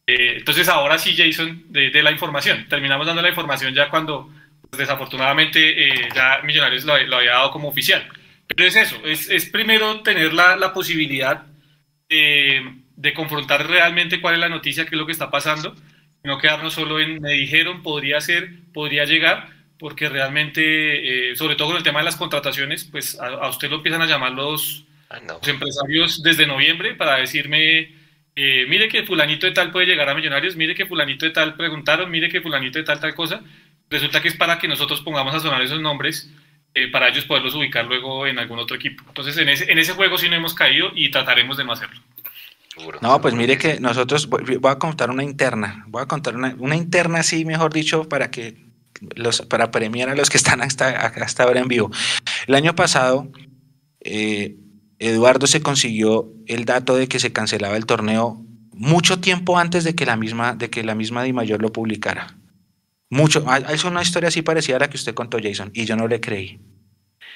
Eh, 0.06 0.34
entonces 0.38 0.68
ahora 0.68 0.98
sí, 0.98 1.14
Jason, 1.16 1.64
de, 1.68 1.90
de, 1.90 2.02
la 2.02 2.12
información. 2.12 2.66
Terminamos 2.68 3.06
dando 3.06 3.22
la 3.22 3.28
información 3.28 3.74
ya 3.74 3.88
cuando, 3.88 4.30
pues, 4.68 4.78
desafortunadamente, 4.78 5.98
ya 6.14 6.40
Millonarios 6.44 6.84
lo, 6.84 6.96
lo, 7.06 7.16
había 7.16 7.32
dado 7.32 7.50
como 7.50 7.68
oficial. 7.68 8.06
Pero 8.46 8.68
es 8.68 8.76
eso, 8.76 9.00
es, 9.04 9.30
es 9.30 9.46
primero 9.46 10.00
tener 10.02 10.34
la, 10.34 10.56
la 10.56 10.72
posibilidad 10.72 11.46
de 12.08 13.12
confrontar 13.14 13.66
realmente 13.66 14.20
cuál 14.20 14.34
es 14.34 14.40
la 14.40 14.48
noticia, 14.48 14.84
qué 14.84 14.94
es 14.94 14.98
lo 14.98 15.06
que 15.06 15.12
está 15.12 15.30
pasando, 15.30 15.74
no 16.24 16.38
quedarnos 16.38 16.72
solo 16.72 17.00
en 17.00 17.20
me 17.20 17.32
dijeron, 17.32 17.82
podría 17.82 18.20
ser, 18.20 18.50
podría 18.72 19.04
llegar, 19.04 19.50
porque 19.78 20.08
realmente, 20.08 21.30
eh, 21.32 21.36
sobre 21.36 21.56
todo 21.56 21.68
con 21.68 21.76
el 21.76 21.82
tema 21.82 22.00
de 22.00 22.04
las 22.06 22.16
contrataciones, 22.16 22.84
pues 22.84 23.18
a, 23.20 23.26
a 23.26 23.48
usted 23.48 23.68
lo 23.70 23.76
empiezan 23.76 24.02
a 24.02 24.06
llamar 24.06 24.32
los, 24.32 24.84
Ah, 25.10 25.18
no. 25.26 25.34
los 25.34 25.48
empresarios 25.48 26.22
desde 26.22 26.46
noviembre 26.46 26.94
para 26.94 27.16
decirme, 27.16 27.92
eh, 28.36 28.66
mire 28.68 28.88
que 28.88 29.04
fulanito 29.04 29.46
de 29.46 29.52
tal 29.52 29.70
puede 29.70 29.86
llegar 29.86 30.08
a 30.08 30.14
Millonarios, 30.14 30.56
mire 30.56 30.74
que 30.74 30.86
fulanito 30.86 31.26
de 31.26 31.32
tal 31.32 31.54
preguntaron, 31.56 32.10
mire 32.10 32.28
que 32.28 32.40
fulanito 32.40 32.78
de 32.78 32.84
tal 32.84 33.00
tal 33.00 33.14
cosa. 33.14 33.42
Resulta 33.90 34.22
que 34.22 34.28
es 34.28 34.34
para 34.36 34.58
que 34.58 34.66
nosotros 34.66 35.02
pongamos 35.02 35.34
a 35.34 35.40
sonar 35.40 35.60
esos 35.62 35.80
nombres 35.80 36.30
eh, 36.74 36.88
para 36.88 37.08
ellos 37.08 37.24
poderlos 37.26 37.54
ubicar 37.54 37.84
luego 37.84 38.26
en 38.26 38.38
algún 38.38 38.58
otro 38.58 38.76
equipo. 38.76 39.04
Entonces 39.06 39.36
en 39.38 39.48
ese, 39.50 39.70
en 39.70 39.78
ese 39.78 39.92
juego 39.92 40.18
sí 40.18 40.28
no 40.28 40.34
hemos 40.36 40.54
caído 40.54 40.90
y 40.94 41.10
trataremos 41.10 41.56
de 41.56 41.64
no 41.64 41.72
hacerlo. 41.72 42.00
No, 43.02 43.20
pues 43.20 43.34
mire 43.34 43.56
que 43.56 43.78
nosotros, 43.78 44.26
voy 44.28 44.56
voy 44.56 44.72
a 44.72 44.78
contar 44.80 45.08
una 45.10 45.22
interna, 45.22 45.84
voy 45.86 46.02
a 46.02 46.06
contar 46.06 46.34
una, 46.34 46.56
una 46.58 46.74
interna 46.74 47.20
así, 47.20 47.44
mejor 47.44 47.72
dicho, 47.72 48.08
para 48.08 48.32
que 48.32 48.63
los, 49.14 49.42
para 49.42 49.70
premiar 49.70 50.08
a 50.08 50.14
los 50.14 50.30
que 50.30 50.36
están 50.36 50.62
hasta, 50.62 50.88
hasta 50.88 51.42
ahora 51.44 51.60
en 51.60 51.68
vivo. 51.68 51.90
El 52.46 52.54
año 52.54 52.74
pasado, 52.74 53.30
eh, 54.00 54.56
Eduardo 54.98 55.46
se 55.46 55.60
consiguió 55.60 56.32
el 56.46 56.64
dato 56.64 56.96
de 56.96 57.08
que 57.08 57.18
se 57.18 57.32
cancelaba 57.32 57.76
el 57.76 57.86
torneo 57.86 58.44
mucho 58.72 59.20
tiempo 59.20 59.58
antes 59.58 59.84
de 59.84 59.94
que 59.94 60.06
la 60.06 60.16
misma, 60.16 60.54
de 60.54 60.70
que 60.70 60.82
la 60.82 60.94
misma 60.94 61.22
Di 61.22 61.32
Mayor 61.32 61.62
lo 61.62 61.72
publicara. 61.72 62.36
Mucho, 63.10 63.44
es 63.70 63.84
una 63.84 64.02
historia 64.02 64.28
así 64.28 64.42
parecida 64.42 64.76
a 64.76 64.80
la 64.80 64.90
que 64.90 64.96
usted 64.96 65.14
contó, 65.14 65.38
Jason, 65.40 65.70
y 65.72 65.84
yo 65.84 65.96
no 65.96 66.08
le 66.08 66.20
creí. 66.20 66.60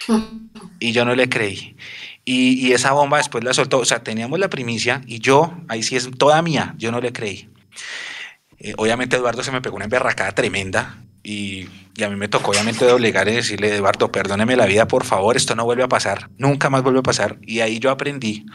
Y 0.81 0.93
yo 0.93 1.05
no 1.05 1.17
le 1.17 1.29
creí. 1.29 1.77
Y, 2.25 2.65
y, 2.65 2.73
esa 2.73 2.93
bomba 2.93 3.19
después 3.19 3.43
la 3.43 3.53
soltó. 3.53 3.79
O 3.79 3.85
sea, 3.85 4.05
teníamos 4.05 4.39
la 4.39 4.49
primicia 4.49 5.03
y 5.07 5.19
yo, 5.19 5.59
ahí 5.67 5.83
sí 5.83 5.97
es 5.97 6.09
toda 6.17 6.41
mía, 6.41 6.77
yo 6.79 6.93
no 6.93 7.01
le 7.01 7.13
creí. 7.13 7.49
Eh, 8.59 8.75
obviamente 8.77 9.17
Eduardo 9.17 9.43
se 9.43 9.51
me 9.51 9.61
pegó 9.61 9.77
una 9.77 9.87
emberracada 9.87 10.33
tremenda 10.33 10.99
y, 11.29 11.69
y, 11.95 12.03
a 12.03 12.09
mí 12.09 12.17
me 12.17 12.29
tocó 12.29 12.53
obviamente 12.53 12.87
doblegar 12.87 13.29
y 13.29 13.33
decirle, 13.33 13.75
Eduardo, 13.75 14.11
perdóneme 14.11 14.57
la 14.57 14.65
vida, 14.65 14.89
por 14.89 15.05
favor, 15.05 15.37
esto 15.37 15.55
no 15.55 15.67
vuelve 15.67 15.83
a 15.83 15.89
pasar, 15.89 16.31
nunca 16.39 16.71
más 16.71 16.83
vuelve 16.83 17.01
a 17.01 17.03
pasar. 17.03 17.39
Y 17.43 17.61
ahí 17.61 17.79
yo 17.81 17.91
aprendí 17.91 18.47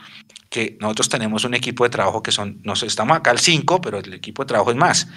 que 0.50 0.76
nosotros 0.82 1.08
tenemos 1.08 1.44
un 1.46 1.54
equipo 1.54 1.84
de 1.84 1.92
trabajo 1.92 2.24
que 2.24 2.32
son, 2.32 2.62
nos 2.64 2.82
estamos 2.82 3.16
acá 3.16 3.30
al 3.30 3.38
5, 3.38 3.80
pero 3.80 4.00
el 4.00 4.14
equipo 4.14 4.42
de 4.42 4.48
trabajo 4.48 4.72
es 4.72 4.78
más. 4.78 5.08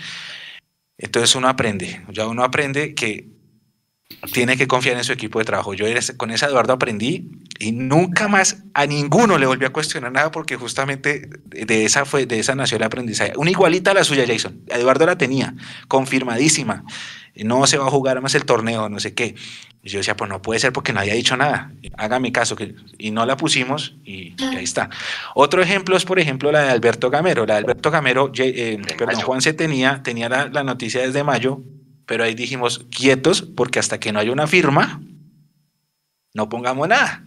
Entonces 0.98 1.34
uno 1.34 1.48
aprende, 1.48 2.04
ya 2.10 2.26
uno 2.26 2.44
aprende 2.44 2.94
que 2.94 3.36
tiene 4.32 4.56
que 4.56 4.66
confiar 4.66 4.96
en 4.96 5.04
su 5.04 5.12
equipo 5.12 5.38
de 5.38 5.46
trabajo. 5.46 5.74
Yo 5.74 5.86
con 6.16 6.30
ese 6.30 6.46
Eduardo 6.46 6.74
aprendí 6.74 7.30
y 7.58 7.72
nunca 7.72 8.28
más 8.28 8.64
a 8.74 8.86
ninguno 8.86 9.38
le 9.38 9.46
volví 9.46 9.64
a 9.64 9.70
cuestionar 9.70 10.12
nada 10.12 10.30
porque 10.30 10.56
justamente 10.56 11.28
de 11.44 11.84
esa 11.84 12.04
fue 12.04 12.26
de 12.26 12.38
esa 12.38 12.54
nació 12.54 12.76
el 12.76 12.82
aprendizaje. 12.82 13.32
Una 13.36 13.50
igualita 13.50 13.92
a 13.92 13.94
la 13.94 14.04
suya, 14.04 14.24
Jason. 14.26 14.62
Eduardo 14.68 15.06
la 15.06 15.18
tenía, 15.18 15.54
confirmadísima. 15.88 16.84
No 17.44 17.66
se 17.66 17.78
va 17.78 17.86
a 17.86 17.90
jugar 17.90 18.20
más 18.20 18.34
el 18.34 18.44
torneo, 18.44 18.88
no 18.88 19.00
sé 19.00 19.14
qué. 19.14 19.34
Y 19.82 19.90
yo 19.90 19.98
decía, 19.98 20.16
pues 20.16 20.28
no 20.28 20.42
puede 20.42 20.58
ser 20.58 20.72
porque 20.72 20.92
no 20.92 21.00
haya 21.00 21.14
dicho 21.14 21.36
nada. 21.36 21.72
Hágame 21.96 22.32
caso. 22.32 22.56
Que... 22.56 22.74
Y 22.98 23.10
no 23.10 23.24
la 23.24 23.36
pusimos 23.36 23.94
y, 24.04 24.34
y, 24.36 24.44
ahí 24.56 24.64
está. 24.64 24.90
Otro 25.34 25.62
ejemplo 25.62 25.96
es, 25.96 26.04
por 26.04 26.18
ejemplo, 26.18 26.50
la 26.50 26.62
de 26.62 26.70
Alberto 26.70 27.10
Gamero. 27.10 27.46
La 27.46 27.54
de 27.54 27.60
Alberto 27.60 27.90
Gamero, 27.90 28.32
eh, 28.36 28.80
perdón, 28.98 29.20
Juan 29.20 29.42
se 29.42 29.52
tenía, 29.52 30.02
tenía 30.02 30.28
la, 30.28 30.48
la 30.48 30.64
noticia 30.64 31.02
desde 31.02 31.22
mayo, 31.22 31.62
pero 32.04 32.24
ahí 32.24 32.34
dijimos 32.34 32.86
quietos 32.90 33.42
porque 33.42 33.78
hasta 33.78 34.00
que 34.00 34.12
no 34.12 34.18
haya 34.18 34.32
una 34.32 34.46
firma, 34.46 35.00
no 36.34 36.48
pongamos 36.48 36.88
nada. 36.88 37.24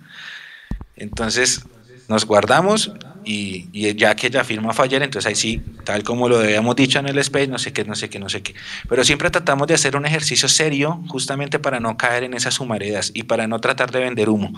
Entonces 0.96 1.64
nos 2.10 2.26
guardamos 2.26 2.92
y, 3.32 3.94
ya 3.96 4.16
que 4.16 4.30
ya 4.30 4.44
firma 4.44 4.74
ayer, 4.76 5.04
entonces 5.04 5.28
ahí 5.28 5.36
sí, 5.36 5.62
tal 5.84 6.02
como 6.04 6.28
lo 6.28 6.40
habíamos 6.40 6.76
dicho 6.76 6.98
en 6.98 7.08
el 7.08 7.18
space, 7.20 7.48
no 7.48 7.60
sé 7.60 7.72
qué, 7.72 7.86
no 7.86 7.96
sé 7.96 8.10
qué, 8.10 8.18
no 8.18 8.28
sé 8.28 8.42
qué. 8.42 8.56
Pero 8.88 9.04
siempre 9.04 9.30
tratamos 9.30 9.68
de 9.68 9.76
hacer 9.76 9.96
un 9.96 10.06
ejercicio 10.08 10.50
serio 10.50 11.04
justamente 11.08 11.60
para 11.60 11.80
no 11.80 11.96
caer 11.96 12.24
en 12.24 12.34
esas 12.34 12.60
humaredas 12.60 13.12
y 13.14 13.24
para 13.24 13.48
no 13.48 13.60
tratar 13.60 13.92
de 13.92 14.00
vender 14.00 14.30
humo. 14.30 14.52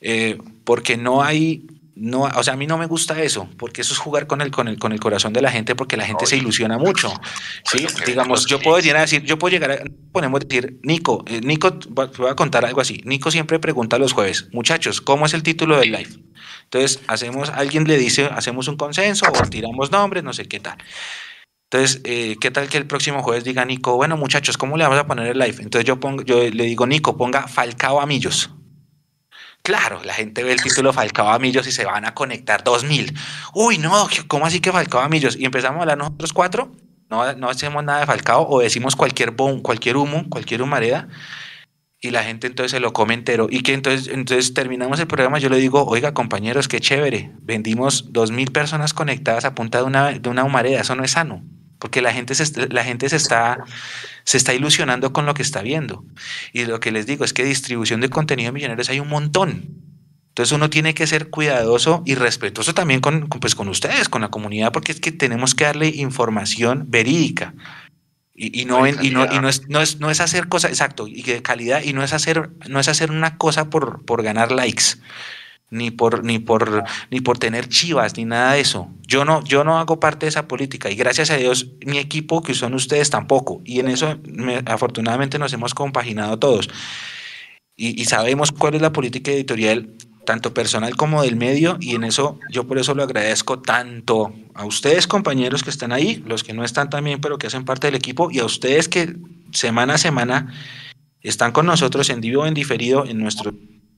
Eh, 0.00 0.38
porque 0.62 0.96
no 0.96 1.22
hay 1.22 1.64
no, 1.96 2.24
o 2.24 2.42
sea, 2.42 2.52
a 2.52 2.56
mí 2.58 2.66
no 2.66 2.76
me 2.76 2.84
gusta 2.84 3.22
eso, 3.22 3.48
porque 3.56 3.80
eso 3.80 3.94
es 3.94 3.98
jugar 3.98 4.26
con 4.26 4.42
el, 4.42 4.50
con 4.50 4.68
el, 4.68 4.78
con 4.78 4.92
el 4.92 5.00
corazón 5.00 5.32
de 5.32 5.40
la 5.40 5.50
gente, 5.50 5.74
porque 5.74 5.96
la 5.96 6.04
gente 6.04 6.24
Oye, 6.24 6.30
se 6.30 6.36
ilusiona 6.36 6.76
mucho. 6.76 7.10
¿sí? 7.64 7.86
Digamos, 8.04 8.44
yo 8.44 8.60
puedo 8.60 8.78
llegar 8.80 8.98
a 8.98 9.00
decir, 9.00 9.22
yo 9.22 9.38
puedo 9.38 9.50
llegar 9.50 9.70
a, 9.70 9.78
podemos 10.12 10.40
decir, 10.40 10.78
Nico, 10.82 11.24
eh, 11.26 11.40
Nico, 11.40 11.78
voy 11.88 12.30
a 12.30 12.34
contar 12.34 12.66
algo 12.66 12.82
así. 12.82 13.00
Nico 13.06 13.30
siempre 13.30 13.58
pregunta 13.58 13.98
los 13.98 14.12
jueves, 14.12 14.48
muchachos, 14.52 15.00
¿cómo 15.00 15.24
es 15.24 15.32
el 15.32 15.42
título 15.42 15.78
del 15.78 15.92
live? 15.92 16.10
Entonces, 16.64 17.00
hacemos, 17.06 17.48
alguien 17.48 17.84
le 17.84 17.96
dice, 17.96 18.26
hacemos 18.26 18.68
un 18.68 18.76
consenso 18.76 19.24
o 19.26 19.48
tiramos 19.48 19.90
nombres, 19.90 20.22
no 20.22 20.34
sé 20.34 20.46
qué 20.46 20.60
tal. 20.60 20.76
Entonces, 21.70 22.02
eh, 22.04 22.36
¿qué 22.42 22.50
tal 22.50 22.68
que 22.68 22.76
el 22.76 22.86
próximo 22.86 23.22
jueves 23.22 23.42
diga 23.42 23.64
Nico, 23.64 23.96
bueno, 23.96 24.18
muchachos, 24.18 24.58
¿cómo 24.58 24.76
le 24.76 24.84
vamos 24.84 24.98
a 24.98 25.06
poner 25.06 25.28
el 25.28 25.38
live? 25.38 25.56
Entonces 25.60 25.86
yo 25.86 25.98
pongo, 25.98 26.22
yo 26.22 26.42
le 26.42 26.64
digo, 26.64 26.86
Nico, 26.86 27.16
ponga 27.16 27.48
Falcao 27.48 28.02
Amillos. 28.02 28.50
Claro, 29.66 30.00
la 30.04 30.14
gente 30.14 30.44
ve 30.44 30.52
el 30.52 30.62
título 30.62 30.92
Falcao 30.92 31.28
Amillos 31.28 31.66
y 31.66 31.72
se 31.72 31.84
van 31.84 32.04
a 32.04 32.14
conectar 32.14 32.62
2000. 32.62 33.12
Uy, 33.52 33.78
no, 33.78 34.06
¿cómo 34.28 34.46
así 34.46 34.60
que 34.60 34.70
Falcao 34.70 35.00
Amillos? 35.00 35.34
Y 35.34 35.44
empezamos 35.44 35.78
a 35.78 35.80
hablar 35.80 35.98
nosotros 35.98 36.32
cuatro, 36.32 36.70
no, 37.10 37.32
no 37.32 37.50
hacemos 37.50 37.82
nada 37.82 37.98
de 37.98 38.06
Falcao 38.06 38.46
o 38.48 38.60
decimos 38.60 38.94
cualquier 38.94 39.32
boom, 39.32 39.62
cualquier 39.62 39.96
humo, 39.96 40.24
cualquier 40.30 40.62
humareda 40.62 41.08
y 42.00 42.12
la 42.12 42.22
gente 42.22 42.46
entonces 42.46 42.70
se 42.70 42.78
lo 42.78 42.92
come 42.92 43.14
entero. 43.14 43.48
Y 43.50 43.64
que 43.64 43.74
entonces, 43.74 44.06
entonces 44.06 44.54
terminamos 44.54 45.00
el 45.00 45.08
programa, 45.08 45.40
yo 45.40 45.48
le 45.48 45.56
digo, 45.56 45.84
oiga 45.84 46.14
compañeros, 46.14 46.68
qué 46.68 46.78
chévere, 46.78 47.32
vendimos 47.42 48.12
2000 48.12 48.52
personas 48.52 48.94
conectadas 48.94 49.44
a 49.46 49.56
punta 49.56 49.78
de 49.78 49.84
una, 49.84 50.44
humareda, 50.44 50.80
eso 50.80 50.94
no 50.94 51.02
es 51.02 51.10
sano 51.10 51.42
porque 51.80 52.00
la 52.00 52.12
gente, 52.12 52.34
la 52.70 52.84
gente 52.84 53.08
se, 53.08 53.16
está, 53.16 53.58
se 54.26 54.36
está 54.36 54.52
ilusionando 54.52 55.12
con 55.12 55.24
lo 55.24 55.34
que 55.34 55.42
está 55.42 55.62
viendo. 55.62 56.04
Y 56.52 56.66
lo 56.66 56.80
que 56.80 56.90
les 56.90 57.06
digo 57.06 57.24
es 57.24 57.32
que 57.32 57.44
distribución 57.44 58.00
de 58.00 58.10
contenido 58.10 58.52
millonarios 58.52 58.90
hay 58.90 59.00
un 59.00 59.08
montón. 59.08 59.68
Entonces 60.28 60.52
uno 60.52 60.68
tiene 60.68 60.92
que 60.92 61.06
ser 61.06 61.30
cuidadoso 61.30 62.02
y 62.04 62.16
respetuoso 62.16 62.74
también 62.74 63.00
con, 63.00 63.28
pues, 63.28 63.54
con 63.54 63.68
ustedes, 63.68 64.08
con 64.10 64.20
la 64.20 64.28
comunidad, 64.28 64.72
porque 64.72 64.92
es 64.92 65.00
que 65.00 65.12
tenemos 65.12 65.54
que 65.54 65.64
darle 65.64 65.88
información 65.88 66.84
verídica. 66.88 67.54
Y, 68.34 68.60
y, 68.60 68.64
no, 68.66 68.86
y, 68.86 69.10
no, 69.10 69.24
y 69.32 69.38
no, 69.38 69.48
es, 69.48 69.66
no, 69.68 69.80
es, 69.80 69.98
no 69.98 70.10
es 70.10 70.20
hacer 70.20 70.48
cosas, 70.48 70.72
exacto, 70.72 71.06
y 71.08 71.22
de 71.22 71.40
calidad, 71.40 71.82
y 71.82 71.94
no 71.94 72.02
es 72.02 72.12
hacer, 72.12 72.50
no 72.68 72.80
es 72.80 72.88
hacer 72.88 73.10
una 73.10 73.38
cosa 73.38 73.70
por, 73.70 74.04
por 74.04 74.22
ganar 74.22 74.52
likes 74.52 74.98
ni 75.70 75.90
por 75.90 76.24
ni 76.24 76.38
por 76.38 76.84
ni 77.10 77.20
por 77.20 77.38
tener 77.38 77.68
chivas 77.68 78.16
ni 78.16 78.24
nada 78.24 78.52
de 78.52 78.60
eso. 78.60 78.88
Yo 79.06 79.24
no 79.24 79.42
yo 79.44 79.64
no 79.64 79.78
hago 79.78 80.00
parte 80.00 80.26
de 80.26 80.30
esa 80.30 80.48
política 80.48 80.90
y 80.90 80.96
gracias 80.96 81.30
a 81.30 81.36
Dios 81.36 81.68
mi 81.84 81.98
equipo 81.98 82.42
que 82.42 82.54
son 82.54 82.74
ustedes 82.74 83.10
tampoco. 83.10 83.62
Y 83.64 83.80
en 83.80 83.88
eso 83.88 84.18
me, 84.24 84.62
afortunadamente 84.66 85.38
nos 85.38 85.52
hemos 85.52 85.74
compaginado 85.74 86.38
todos. 86.38 86.68
Y, 87.78 88.00
y, 88.00 88.06
sabemos 88.06 88.52
cuál 88.52 88.74
es 88.74 88.80
la 88.80 88.92
política 88.92 89.30
editorial 89.30 89.90
tanto 90.24 90.54
personal 90.54 90.96
como 90.96 91.22
del 91.22 91.36
medio 91.36 91.76
y 91.80 91.94
en 91.94 92.04
eso 92.04 92.38
yo 92.50 92.66
por 92.66 92.78
eso 92.78 92.94
lo 92.94 93.02
agradezco 93.02 93.60
tanto 93.60 94.34
a 94.54 94.64
ustedes 94.64 95.06
compañeros 95.06 95.62
que 95.62 95.70
están 95.70 95.92
ahí, 95.92 96.22
los 96.26 96.42
que 96.42 96.54
no 96.54 96.64
están 96.64 96.90
también 96.90 97.20
pero 97.20 97.38
que 97.38 97.46
hacen 97.46 97.64
parte 97.64 97.86
del 97.86 97.94
equipo 97.94 98.30
y 98.30 98.40
a 98.40 98.44
ustedes 98.44 98.88
que 98.88 99.16
semana 99.52 99.94
a 99.94 99.98
semana 99.98 100.52
están 101.22 101.52
con 101.52 101.66
nosotros 101.66 102.10
en 102.10 102.20
vivo 102.20 102.46
en 102.46 102.54
diferido 102.54 103.06
en 103.06 103.18
nuestro 103.18 103.54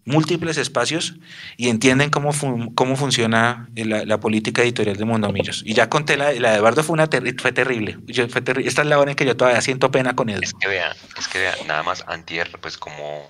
múltiples 0.08 0.56
espacios 0.56 1.14
y 1.56 1.68
entienden 1.68 2.10
cómo, 2.10 2.32
fun 2.32 2.74
cómo 2.74 2.96
funciona 2.96 3.68
la, 3.76 4.04
la, 4.04 4.18
política 4.18 4.62
editorial 4.62 4.96
de 4.96 5.04
Mondomillos. 5.04 5.62
Y 5.64 5.74
ya 5.74 5.88
conté 5.88 6.16
la, 6.16 6.32
la 6.32 6.52
de 6.52 6.56
Eduardo 6.56 6.82
fue, 6.82 6.94
una 6.94 7.08
ter 7.08 7.40
fue 7.40 7.52
terrible. 7.52 7.98
Fue 8.28 8.40
terri 8.40 8.66
Esta 8.66 8.82
es 8.82 8.88
la 8.88 8.98
hora 8.98 9.10
en 9.10 9.16
que 9.16 9.26
yo 9.26 9.36
todavía 9.36 9.60
siento 9.60 9.90
pena 9.90 10.16
con 10.16 10.30
él. 10.30 10.42
Es 10.42 10.54
que 10.54 10.66
vea, 10.66 10.96
es 11.18 11.28
que 11.28 11.38
vea, 11.38 11.54
nada 11.66 11.82
más 11.82 12.04
antier, 12.08 12.50
pues 12.60 12.78
como 12.78 13.28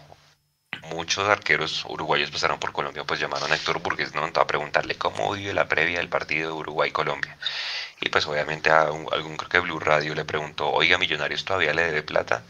muchos 0.95 1.29
arqueros 1.29 1.85
uruguayos 1.89 2.31
pasaron 2.31 2.59
por 2.59 2.73
Colombia, 2.73 3.05
pues 3.05 3.21
llamaron 3.21 3.51
a 3.51 3.57
Héctor 3.57 3.81
Burgues, 3.83 4.15
¿no? 4.15 4.25
A 4.25 4.47
preguntarle 4.47 4.95
cómo 4.95 5.33
vive 5.33 5.53
la 5.53 5.67
previa 5.67 5.99
del 5.99 6.09
partido 6.09 6.57
Uruguay-Colombia. 6.57 7.37
Y 8.01 8.09
pues 8.11 8.27
obviamente 8.27 8.71
a 8.71 8.83
algún 8.83 9.37
creo 9.37 9.49
que 9.49 9.59
Blue 9.61 9.81
Radio 9.81 10.15
le 10.15 10.25
preguntó, 10.25 10.71
oiga, 10.71 10.99
Millonarios 10.99 11.45
todavía 11.45 11.75
le 11.75 11.83
debe 11.83 12.03
plata. 12.03 12.45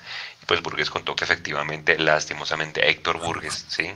Pues 0.48 0.62
Burgues 0.62 0.88
contó 0.88 1.14
que 1.14 1.24
efectivamente, 1.24 1.98
lastimosamente, 1.98 2.88
Héctor 2.88 3.18
Burgues, 3.18 3.66
¿sí? 3.68 3.94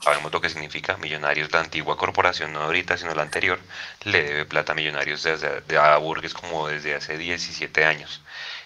Sabemos 0.00 0.32
lo 0.32 0.40
que 0.40 0.48
significa 0.48 0.96
Millonarios, 0.96 1.52
la 1.52 1.60
antigua 1.60 1.96
corporación, 1.96 2.52
no 2.52 2.60
ahorita, 2.60 2.96
sino 2.96 3.14
la 3.14 3.22
anterior, 3.22 3.60
le 4.02 4.24
debe 4.24 4.44
plata 4.44 4.72
a 4.72 4.74
Millonarios 4.74 5.22
desde, 5.22 5.78
a 5.78 5.96
Burgues 5.98 6.34
como 6.34 6.66
desde 6.66 6.96
hace 6.96 7.16
17 7.16 7.84
años. 7.84 8.20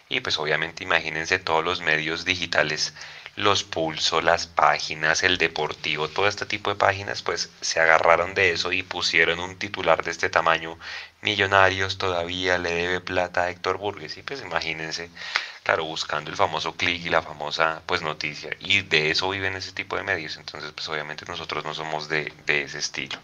Y 0.09 0.21
pues 0.21 0.39
obviamente 0.39 0.83
imagínense 0.83 1.39
todos 1.39 1.63
los 1.63 1.83
medios 1.83 2.25
digitales 2.25 2.95
los 3.35 3.65
pulso, 3.65 4.23
las 4.23 4.47
páginas, 4.47 5.23
el 5.23 5.37
deportivo, 5.37 6.09
todo 6.09 6.29
este 6.29 6.47
tipo 6.47 6.71
de 6.71 6.77
páginas, 6.77 7.21
pues 7.21 7.51
se 7.61 7.81
agarraron 7.81 8.33
de 8.33 8.53
eso 8.53 8.73
y 8.73 8.83
pusieron 8.83 9.41
un 9.41 9.57
titular 9.59 10.03
de 10.03 10.11
este 10.11 10.31
tamaño. 10.31 10.79
Millonarios 11.21 11.99
todavía 11.99 12.57
le 12.57 12.73
debe 12.73 13.01
plata 13.01 13.43
a 13.43 13.51
Héctor 13.51 13.77
Burgues. 13.77 14.17
Y 14.17 14.23
pues 14.23 14.41
imagínense, 14.41 15.11
claro, 15.67 15.85
buscando 15.85 16.31
el 16.31 16.37
famoso 16.37 16.77
clic 16.77 17.05
y 17.05 17.11
la 17.11 17.23
famosa 17.23 17.83
pues 17.87 18.01
noticia. 18.01 18.51
Y 18.61 18.83
de 18.83 19.11
eso 19.11 19.29
viven 19.29 19.57
ese 19.57 19.73
tipo 19.73 19.97
de 19.97 20.05
medios. 20.05 20.37
Entonces, 20.37 20.71
pues 20.71 20.89
obviamente 20.89 21.25
nosotros 21.27 21.65
no 21.65 21.75
somos 21.75 22.09
de, 22.09 22.33
de 22.47 22.63
ese 22.63 22.79
estilo. 22.79 23.19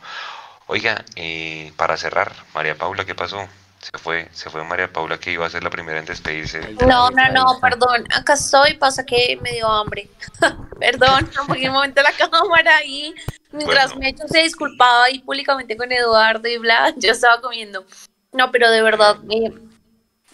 Oiga, 0.67 1.05
eh, 1.15 1.73
para 1.77 1.97
cerrar, 1.97 2.35
María 2.53 2.75
Paula, 2.75 3.05
¿qué 3.05 3.15
pasó? 3.15 3.47
Se 3.79 3.97
fue, 3.97 4.29
se 4.33 4.51
fue 4.51 4.65
María 4.65 4.93
Paula 4.93 5.19
que 5.19 5.31
iba 5.31 5.47
a 5.47 5.51
ser 5.51 5.63
la 5.63 5.71
primera 5.71 6.01
en 6.01 6.05
despedirse. 6.05 6.75
No, 6.85 7.11
no, 7.11 7.29
no, 7.31 7.61
perdón. 7.61 8.07
Acá 8.13 8.33
estoy, 8.33 8.75
pasa 8.75 9.07
que 9.07 9.39
me 9.41 9.53
dio 9.53 9.69
hambre. 9.69 10.11
perdón, 10.81 11.31
no 11.37 11.43
un 11.45 11.73
momento 11.73 12.03
la 12.03 12.13
cámara 12.13 12.85
y 12.85 13.15
mientras 13.53 13.95
me 13.95 14.09
hecho 14.09 14.27
se 14.27 14.41
disculpaba 14.41 15.05
ahí 15.05 15.21
públicamente 15.21 15.77
con 15.77 15.93
Eduardo 15.93 16.49
y 16.49 16.59
bla, 16.59 16.93
yo 16.97 17.13
estaba 17.13 17.41
comiendo. 17.41 17.85
No, 18.33 18.51
pero 18.51 18.69
de 18.69 18.83
verdad, 18.83 19.19
me, 19.19 19.53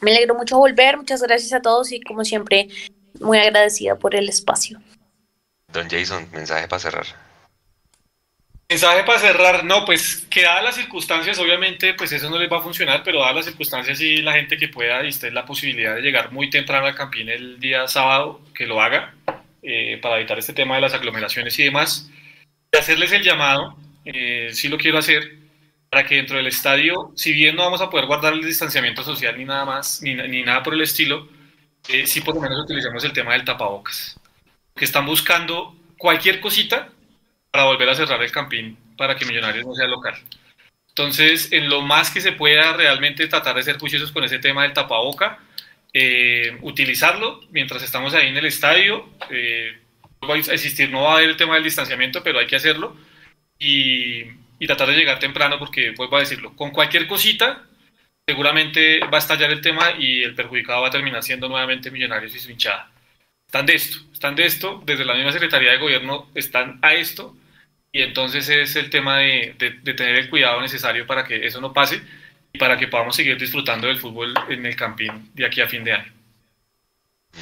me 0.00 0.10
alegro 0.12 0.34
mucho 0.34 0.58
volver. 0.58 0.96
Muchas 0.96 1.22
gracias 1.22 1.52
a 1.52 1.62
todos 1.62 1.92
y 1.92 2.00
como 2.00 2.24
siempre, 2.24 2.68
muy 3.20 3.38
agradecida 3.38 3.96
por 3.96 4.14
el 4.14 4.28
espacio. 4.28 4.80
Don 5.72 5.88
Jason, 5.88 6.28
mensaje 6.32 6.66
para 6.68 6.80
cerrar. 6.80 7.06
Mensaje 8.70 9.02
para 9.04 9.18
cerrar, 9.18 9.64
no, 9.64 9.86
pues 9.86 10.26
que 10.28 10.42
dadas 10.42 10.62
las 10.62 10.74
circunstancias, 10.74 11.38
obviamente, 11.38 11.94
pues 11.94 12.12
eso 12.12 12.28
no 12.28 12.38
les 12.38 12.52
va 12.52 12.58
a 12.58 12.62
funcionar, 12.62 13.02
pero 13.02 13.20
dadas 13.20 13.36
las 13.36 13.44
circunstancias 13.46 13.98
y 14.02 14.18
la 14.18 14.34
gente 14.34 14.58
que 14.58 14.68
pueda 14.68 15.02
y 15.04 15.08
esté 15.08 15.30
la 15.30 15.46
posibilidad 15.46 15.94
de 15.94 16.02
llegar 16.02 16.32
muy 16.32 16.50
temprano 16.50 16.86
al 16.86 16.94
Campín 16.94 17.30
el 17.30 17.58
día 17.58 17.88
sábado, 17.88 18.42
que 18.54 18.66
lo 18.66 18.82
haga, 18.82 19.14
eh, 19.62 19.98
para 20.02 20.18
evitar 20.18 20.38
este 20.38 20.52
tema 20.52 20.74
de 20.74 20.82
las 20.82 20.92
aglomeraciones 20.92 21.58
y 21.58 21.64
demás, 21.64 22.10
y 22.70 22.76
hacerles 22.76 23.10
el 23.12 23.22
llamado, 23.22 23.74
eh, 24.04 24.50
sí 24.52 24.68
lo 24.68 24.76
quiero 24.76 24.98
hacer, 24.98 25.38
para 25.90 26.04
que 26.06 26.16
dentro 26.16 26.36
del 26.36 26.46
estadio, 26.46 27.12
si 27.16 27.32
bien 27.32 27.56
no 27.56 27.64
vamos 27.64 27.80
a 27.80 27.90
poder 27.90 28.06
guardar 28.06 28.34
el 28.34 28.44
distanciamiento 28.44 29.02
social 29.02 29.36
ni 29.36 29.44
nada 29.44 29.64
más, 29.64 30.02
ni, 30.02 30.14
ni 30.14 30.42
nada 30.42 30.62
por 30.62 30.74
el 30.74 30.82
estilo, 30.82 31.28
eh, 31.88 32.06
sí 32.06 32.20
por 32.20 32.34
lo 32.34 32.40
menos 32.40 32.60
utilicemos 32.60 33.02
el 33.04 33.12
tema 33.12 33.32
del 33.32 33.44
tapabocas, 33.44 34.20
que 34.74 34.84
están 34.84 35.06
buscando 35.06 35.74
cualquier 35.96 36.40
cosita 36.40 36.90
para 37.50 37.64
volver 37.64 37.88
a 37.88 37.94
cerrar 37.94 38.22
el 38.22 38.30
campín 38.30 38.76
para 38.96 39.16
que 39.16 39.24
Millonarios 39.24 39.64
no 39.64 39.74
sea 39.74 39.86
local. 39.86 40.14
Entonces, 40.88 41.52
en 41.52 41.68
lo 41.68 41.82
más 41.82 42.10
que 42.10 42.20
se 42.20 42.32
pueda 42.32 42.72
realmente 42.72 43.26
tratar 43.28 43.54
de 43.54 43.62
ser 43.62 43.78
juiciosos 43.78 44.10
con 44.10 44.24
ese 44.24 44.40
tema 44.40 44.64
del 44.64 44.72
tapaboca, 44.72 45.38
eh, 45.94 46.58
utilizarlo 46.62 47.40
mientras 47.50 47.82
estamos 47.82 48.14
ahí 48.14 48.28
en 48.28 48.36
el 48.36 48.46
estadio. 48.46 49.08
Eh, 49.30 49.78
va 50.28 50.34
a 50.34 50.38
existir, 50.38 50.90
no 50.90 51.02
va 51.02 51.12
a 51.12 51.16
haber 51.18 51.30
el 51.30 51.36
tema 51.36 51.54
del 51.54 51.64
distanciamiento, 51.64 52.22
pero 52.22 52.40
hay 52.40 52.46
que 52.46 52.56
hacerlo 52.56 52.96
y, 53.58 54.24
y, 54.58 54.66
tratar 54.66 54.88
de 54.88 54.96
llegar 54.96 55.18
temprano 55.18 55.58
porque, 55.58 55.90
vuelvo 55.90 56.16
a 56.16 56.20
decirlo, 56.20 56.54
con 56.54 56.70
cualquier 56.70 57.06
cosita 57.06 57.64
seguramente 58.26 59.00
va 59.00 59.16
a 59.16 59.20
estallar 59.20 59.50
el 59.50 59.60
tema 59.60 59.92
y 59.98 60.22
el 60.22 60.34
perjudicado 60.34 60.82
va 60.82 60.88
a 60.88 60.90
terminar 60.92 61.22
siendo 61.22 61.48
nuevamente 61.48 61.90
Millonarios 61.90 62.34
y 62.34 62.38
su 62.38 62.50
hinchada 62.50 62.90
están 63.48 63.64
de 63.64 63.74
esto, 63.74 63.98
están 64.12 64.34
de 64.34 64.44
esto, 64.44 64.82
desde 64.84 65.06
la 65.06 65.14
misma 65.14 65.32
Secretaría 65.32 65.72
de 65.72 65.78
Gobierno 65.78 66.28
están 66.34 66.78
a 66.82 66.92
esto, 66.92 67.34
y 67.90 68.02
entonces 68.02 68.46
es 68.50 68.76
el 68.76 68.90
tema 68.90 69.18
de, 69.18 69.54
tener 69.58 70.16
el 70.16 70.28
cuidado 70.28 70.60
necesario 70.60 71.06
para 71.06 71.24
que 71.24 71.46
eso 71.46 71.58
no 71.58 71.72
pase 71.72 72.02
y 72.52 72.58
para 72.58 72.76
que 72.76 72.88
podamos 72.88 73.16
seguir 73.16 73.38
disfrutando 73.38 73.86
del 73.86 73.98
fútbol 73.98 74.34
en 74.50 74.66
el 74.66 74.76
Campín 74.76 75.30
de 75.32 75.46
aquí 75.46 75.62
a 75.62 75.68
fin 75.68 75.82
de 75.82 75.94
año. 75.94 76.12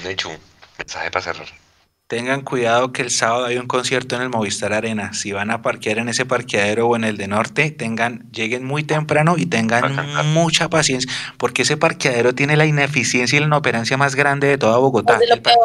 Nechu, 0.05 0.31
mensaje 0.79 1.11
para 1.11 1.25
cerrar. 1.25 1.66
Tengan 2.09 2.43
cuidado 2.43 2.93
que 2.93 3.03
el 3.03 3.11
sábado 3.11 3.47
hay 3.47 3.59
un 3.59 3.67
concierto 3.67 4.15
en 4.15 4.23
el 4.23 4.29
Movistar 4.29 4.73
Arena. 4.73 5.13
Si 5.13 5.33
van 5.33 5.51
a 5.51 5.61
parquear 5.61 5.99
en 5.99 6.09
ese 6.09 6.25
parqueadero 6.25 6.87
o 6.87 6.95
en 6.95 7.03
el 7.03 7.17
de 7.17 7.27
norte, 7.27 7.73
tengan, 7.73 8.31
lleguen 8.31 8.65
muy 8.65 8.85
temprano 8.85 9.35
y 9.37 9.47
tengan 9.47 9.93
mucha 10.33 10.71
paciencia, 10.71 11.11
porque 11.37 11.63
ese 11.63 11.77
parqueadero 11.77 12.33
tiene 12.33 12.57
la 12.57 12.65
ineficiencia 12.65 13.37
y 13.37 13.41
la 13.41 13.47
inoperancia 13.47 13.97
más 13.97 14.15
grande 14.15 14.47
de 14.47 14.57
toda 14.57 14.79
Bogotá. 14.79 15.19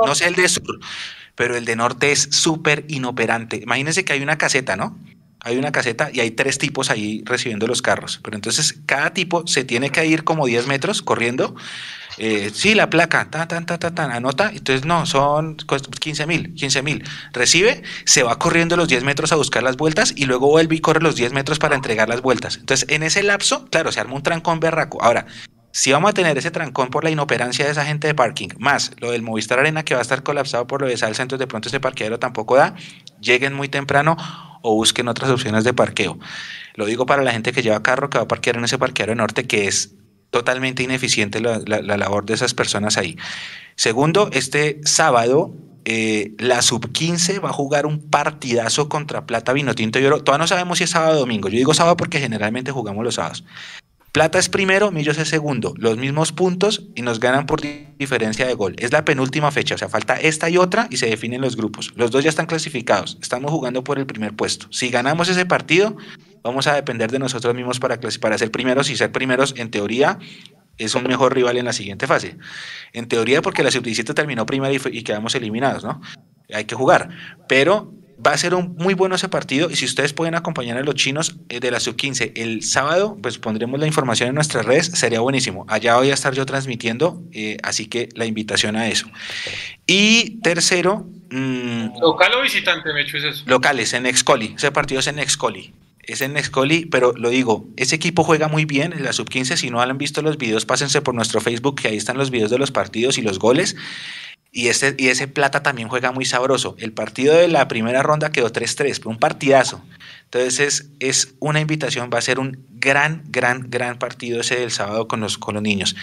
no 0.03 0.15
sé 0.15 0.29
el 0.29 0.33
de 0.33 0.49
sur, 0.49 0.79
pero 1.35 1.55
el 1.55 1.65
de 1.65 1.75
norte 1.75 2.11
es 2.11 2.29
súper 2.31 2.85
inoperante. 2.87 3.57
Imagínense 3.57 4.03
que 4.03 4.13
hay 4.13 4.23
una 4.23 4.39
caseta, 4.39 4.75
¿no? 4.75 4.97
Hay 5.41 5.57
una 5.57 5.71
caseta 5.71 6.09
y 6.11 6.21
hay 6.21 6.31
tres 6.31 6.57
tipos 6.57 6.89
ahí 6.89 7.21
recibiendo 7.23 7.67
los 7.67 7.83
carros. 7.83 8.19
Pero 8.23 8.35
entonces 8.35 8.79
cada 8.87 9.13
tipo 9.13 9.45
se 9.45 9.63
tiene 9.63 9.91
que 9.91 10.05
ir 10.07 10.23
como 10.23 10.47
10 10.47 10.65
metros 10.65 11.03
corriendo 11.03 11.55
eh, 12.17 12.51
sí, 12.53 12.75
la 12.75 12.89
placa, 12.89 13.29
ta, 13.29 13.47
ta, 13.47 13.63
ta, 13.65 13.77
ta, 13.77 14.03
anota, 14.03 14.51
entonces 14.53 14.85
no, 14.85 15.05
son 15.05 15.57
15 15.57 16.25
mil, 16.27 16.53
15 16.55 16.81
mil. 16.81 17.03
Recibe, 17.33 17.83
se 18.05 18.23
va 18.23 18.37
corriendo 18.37 18.75
los 18.77 18.87
10 18.87 19.03
metros 19.03 19.31
a 19.31 19.35
buscar 19.35 19.63
las 19.63 19.77
vueltas 19.77 20.13
y 20.15 20.25
luego 20.25 20.47
vuelve 20.47 20.75
y 20.75 20.79
corre 20.79 21.01
los 21.01 21.15
10 21.15 21.33
metros 21.33 21.59
para 21.59 21.75
entregar 21.75 22.09
las 22.09 22.21
vueltas. 22.21 22.57
Entonces, 22.57 22.87
en 22.89 23.03
ese 23.03 23.23
lapso, 23.23 23.65
claro, 23.69 23.91
se 23.91 23.99
arma 23.99 24.15
un 24.15 24.23
trancón 24.23 24.59
berraco. 24.59 25.01
Ahora, 25.01 25.25
si 25.71 25.91
vamos 25.93 26.09
a 26.09 26.13
tener 26.13 26.37
ese 26.37 26.51
trancón 26.51 26.89
por 26.89 27.03
la 27.03 27.11
inoperancia 27.11 27.65
de 27.65 27.71
esa 27.71 27.85
gente 27.85 28.07
de 28.07 28.13
parking, 28.13 28.49
más 28.59 28.91
lo 28.99 29.11
del 29.11 29.21
Movistar 29.21 29.59
Arena 29.59 29.83
que 29.83 29.93
va 29.93 29.99
a 29.99 30.03
estar 30.03 30.21
colapsado 30.21 30.67
por 30.67 30.81
lo 30.81 30.87
de 30.87 30.97
salsa, 30.97 31.23
entonces 31.23 31.39
de 31.39 31.47
pronto 31.47 31.69
ese 31.69 31.79
parqueadero 31.79 32.19
tampoco 32.19 32.55
da, 32.55 32.75
lleguen 33.21 33.53
muy 33.53 33.69
temprano 33.69 34.17
o 34.61 34.75
busquen 34.75 35.07
otras 35.07 35.31
opciones 35.31 35.63
de 35.63 35.73
parqueo. 35.73 36.19
Lo 36.75 36.85
digo 36.85 37.05
para 37.05 37.23
la 37.23 37.31
gente 37.31 37.53
que 37.53 37.61
lleva 37.61 37.81
carro, 37.81 38.09
que 38.09 38.17
va 38.17 38.25
a 38.25 38.27
parquear 38.27 38.57
en 38.57 38.65
ese 38.65 38.77
parqueadero 38.77 39.15
norte, 39.15 39.47
que 39.47 39.67
es 39.67 39.95
totalmente 40.31 40.81
ineficiente 40.81 41.39
la, 41.41 41.59
labor 41.97 42.25
de 42.25 42.33
esas 42.33 42.53
personas 42.53 42.97
ahí. 42.97 43.17
Segundo, 43.75 44.29
este 44.33 44.81
sábado 44.83 45.53
eh, 45.85 46.33
la 46.39 46.61
sub-15 46.61 47.43
va 47.43 47.49
a 47.49 47.53
jugar 47.53 47.85
un 47.85 47.99
partidazo 47.99 48.89
contra 48.89 49.25
Plata, 49.25 49.53
Vino 49.53 49.75
Tinto 49.75 49.99
y 49.99 50.05
Oro. 50.05 50.23
Todavía 50.23 50.43
no 50.43 50.47
sabemos 50.47 50.77
si 50.77 50.85
es 50.85 50.89
sábado 50.89 51.17
o 51.17 51.19
domingo. 51.19 51.49
Yo 51.49 51.57
digo 51.57 51.73
sábado 51.73 51.97
porque 51.97 52.19
generalmente 52.19 52.71
jugamos 52.71 53.03
los 53.03 53.15
sábados. 53.15 53.43
Plata 54.11 54.39
es 54.39 54.49
primero, 54.49 54.91
Millos 54.91 55.17
es 55.17 55.29
segundo. 55.29 55.73
Los 55.77 55.97
mismos 55.97 56.33
puntos 56.33 56.83
y 56.95 57.01
nos 57.01 57.21
ganan 57.21 57.45
por 57.45 57.61
diferencia 57.97 58.45
de 58.45 58.53
gol. 58.55 58.75
Es 58.77 58.91
la 58.91 59.05
penúltima 59.05 59.51
fecha, 59.51 59.75
o 59.75 59.77
sea, 59.77 59.87
falta 59.87 60.15
esta 60.15 60.49
y 60.49 60.57
otra 60.57 60.87
y 60.89 60.97
se 60.97 61.05
definen 61.05 61.39
los 61.39 61.55
grupos. 61.55 61.93
Los 61.95 62.11
dos 62.11 62.21
ya 62.23 62.29
están 62.29 62.45
clasificados. 62.45 63.17
Estamos 63.21 63.51
jugando 63.51 63.85
por 63.85 63.99
el 63.99 64.05
primer 64.05 64.33
puesto. 64.33 64.67
Si 64.69 64.89
ganamos 64.89 65.29
ese 65.29 65.45
partido, 65.45 65.95
vamos 66.43 66.67
a 66.67 66.75
depender 66.75 67.11
de 67.11 67.19
nosotros 67.19 67.53
mismos 67.55 67.79
para, 67.79 67.99
para 67.99 68.37
ser 68.37 68.51
primeros 68.51 68.89
y 68.89 68.95
ser 68.95 69.11
primeros, 69.11 69.53
en 69.57 69.71
teoría, 69.71 70.19
es 70.77 70.95
un 70.95 71.03
mejor 71.03 71.33
rival 71.33 71.57
en 71.57 71.65
la 71.65 71.73
siguiente 71.73 72.07
fase. 72.07 72.37
En 72.93 73.07
teoría, 73.07 73.41
porque 73.41 73.63
la 73.63 73.71
sub-17 73.71 74.13
terminó 74.13 74.45
primero 74.45 74.73
y, 74.73 74.97
y 74.97 75.03
quedamos 75.03 75.35
eliminados, 75.35 75.83
¿no? 75.83 76.01
Hay 76.53 76.65
que 76.65 76.75
jugar. 76.75 77.09
Pero 77.47 77.93
va 78.25 78.31
a 78.31 78.37
ser 78.37 78.53
un 78.53 78.75
muy 78.75 78.93
bueno 78.93 79.15
ese 79.15 79.29
partido 79.29 79.69
y 79.69 79.75
si 79.75 79.85
ustedes 79.85 80.13
pueden 80.13 80.35
acompañar 80.35 80.77
a 80.77 80.83
los 80.83 80.95
chinos 80.95 81.35
eh, 81.49 81.59
de 81.59 81.71
la 81.71 81.79
sub-15 81.79 82.33
el 82.35 82.63
sábado, 82.63 83.17
pues 83.21 83.37
pondremos 83.37 83.79
la 83.79 83.87
información 83.87 84.29
en 84.29 84.35
nuestras 84.35 84.65
redes, 84.65 84.87
sería 84.87 85.19
buenísimo. 85.21 85.65
Allá 85.67 85.97
voy 85.97 86.11
a 86.11 86.13
estar 86.13 86.33
yo 86.33 86.45
transmitiendo, 86.45 87.23
eh, 87.31 87.57
así 87.63 87.87
que 87.87 88.09
la 88.15 88.25
invitación 88.25 88.75
a 88.75 88.87
eso. 88.87 89.07
Y 89.87 90.41
tercero... 90.41 91.07
Mm, 91.31 91.99
¿Local 91.99 92.33
o 92.35 92.41
visitante, 92.41 92.93
Mecho, 92.93 93.17
es 93.17 93.23
eso? 93.23 93.43
Locales, 93.47 93.93
en 93.93 94.05
Excoli, 94.05 94.53
ese 94.57 94.71
partido 94.71 94.99
es 94.99 95.07
en 95.07 95.19
Excoli. 95.19 95.73
Es 96.03 96.21
en 96.21 96.35
Excoli, 96.35 96.85
pero 96.85 97.13
lo 97.13 97.29
digo, 97.29 97.67
ese 97.77 97.95
equipo 97.95 98.23
juega 98.23 98.47
muy 98.47 98.65
bien 98.65 98.93
en 98.93 99.03
la 99.03 99.13
sub-15. 99.13 99.55
Si 99.55 99.69
no 99.69 99.81
han 99.81 99.97
visto 99.97 100.21
los 100.21 100.37
videos, 100.37 100.65
pásense 100.65 101.01
por 101.01 101.13
nuestro 101.13 101.41
Facebook, 101.41 101.81
que 101.81 101.89
ahí 101.89 101.97
están 101.97 102.17
los 102.17 102.31
videos 102.31 102.49
de 102.49 102.57
los 102.57 102.71
partidos 102.71 103.17
y 103.17 103.21
los 103.21 103.37
goles. 103.39 103.75
Y 104.53 104.67
ese, 104.67 104.95
y 104.97 105.07
ese 105.07 105.29
Plata 105.29 105.63
también 105.63 105.87
juega 105.87 106.11
muy 106.11 106.25
sabroso. 106.25 106.75
El 106.77 106.91
partido 106.91 107.33
de 107.35 107.47
la 107.47 107.69
primera 107.69 108.03
ronda 108.03 108.33
quedó 108.33 108.51
3-3, 108.51 109.05
un 109.05 109.17
partidazo. 109.17 109.81
Entonces 110.25 110.89
es, 110.99 111.35
una 111.39 111.61
invitación, 111.61 112.09
va 112.13 112.17
a 112.17 112.21
ser 112.21 112.37
un 112.37 112.65
gran, 112.69 113.23
gran, 113.27 113.69
gran 113.69 113.97
partido 113.97 114.41
ese 114.41 114.59
del 114.59 114.71
sábado 114.71 115.07
con 115.07 115.21
los, 115.21 115.37
con 115.37 115.53
los 115.53 115.63
niños. 115.63 115.95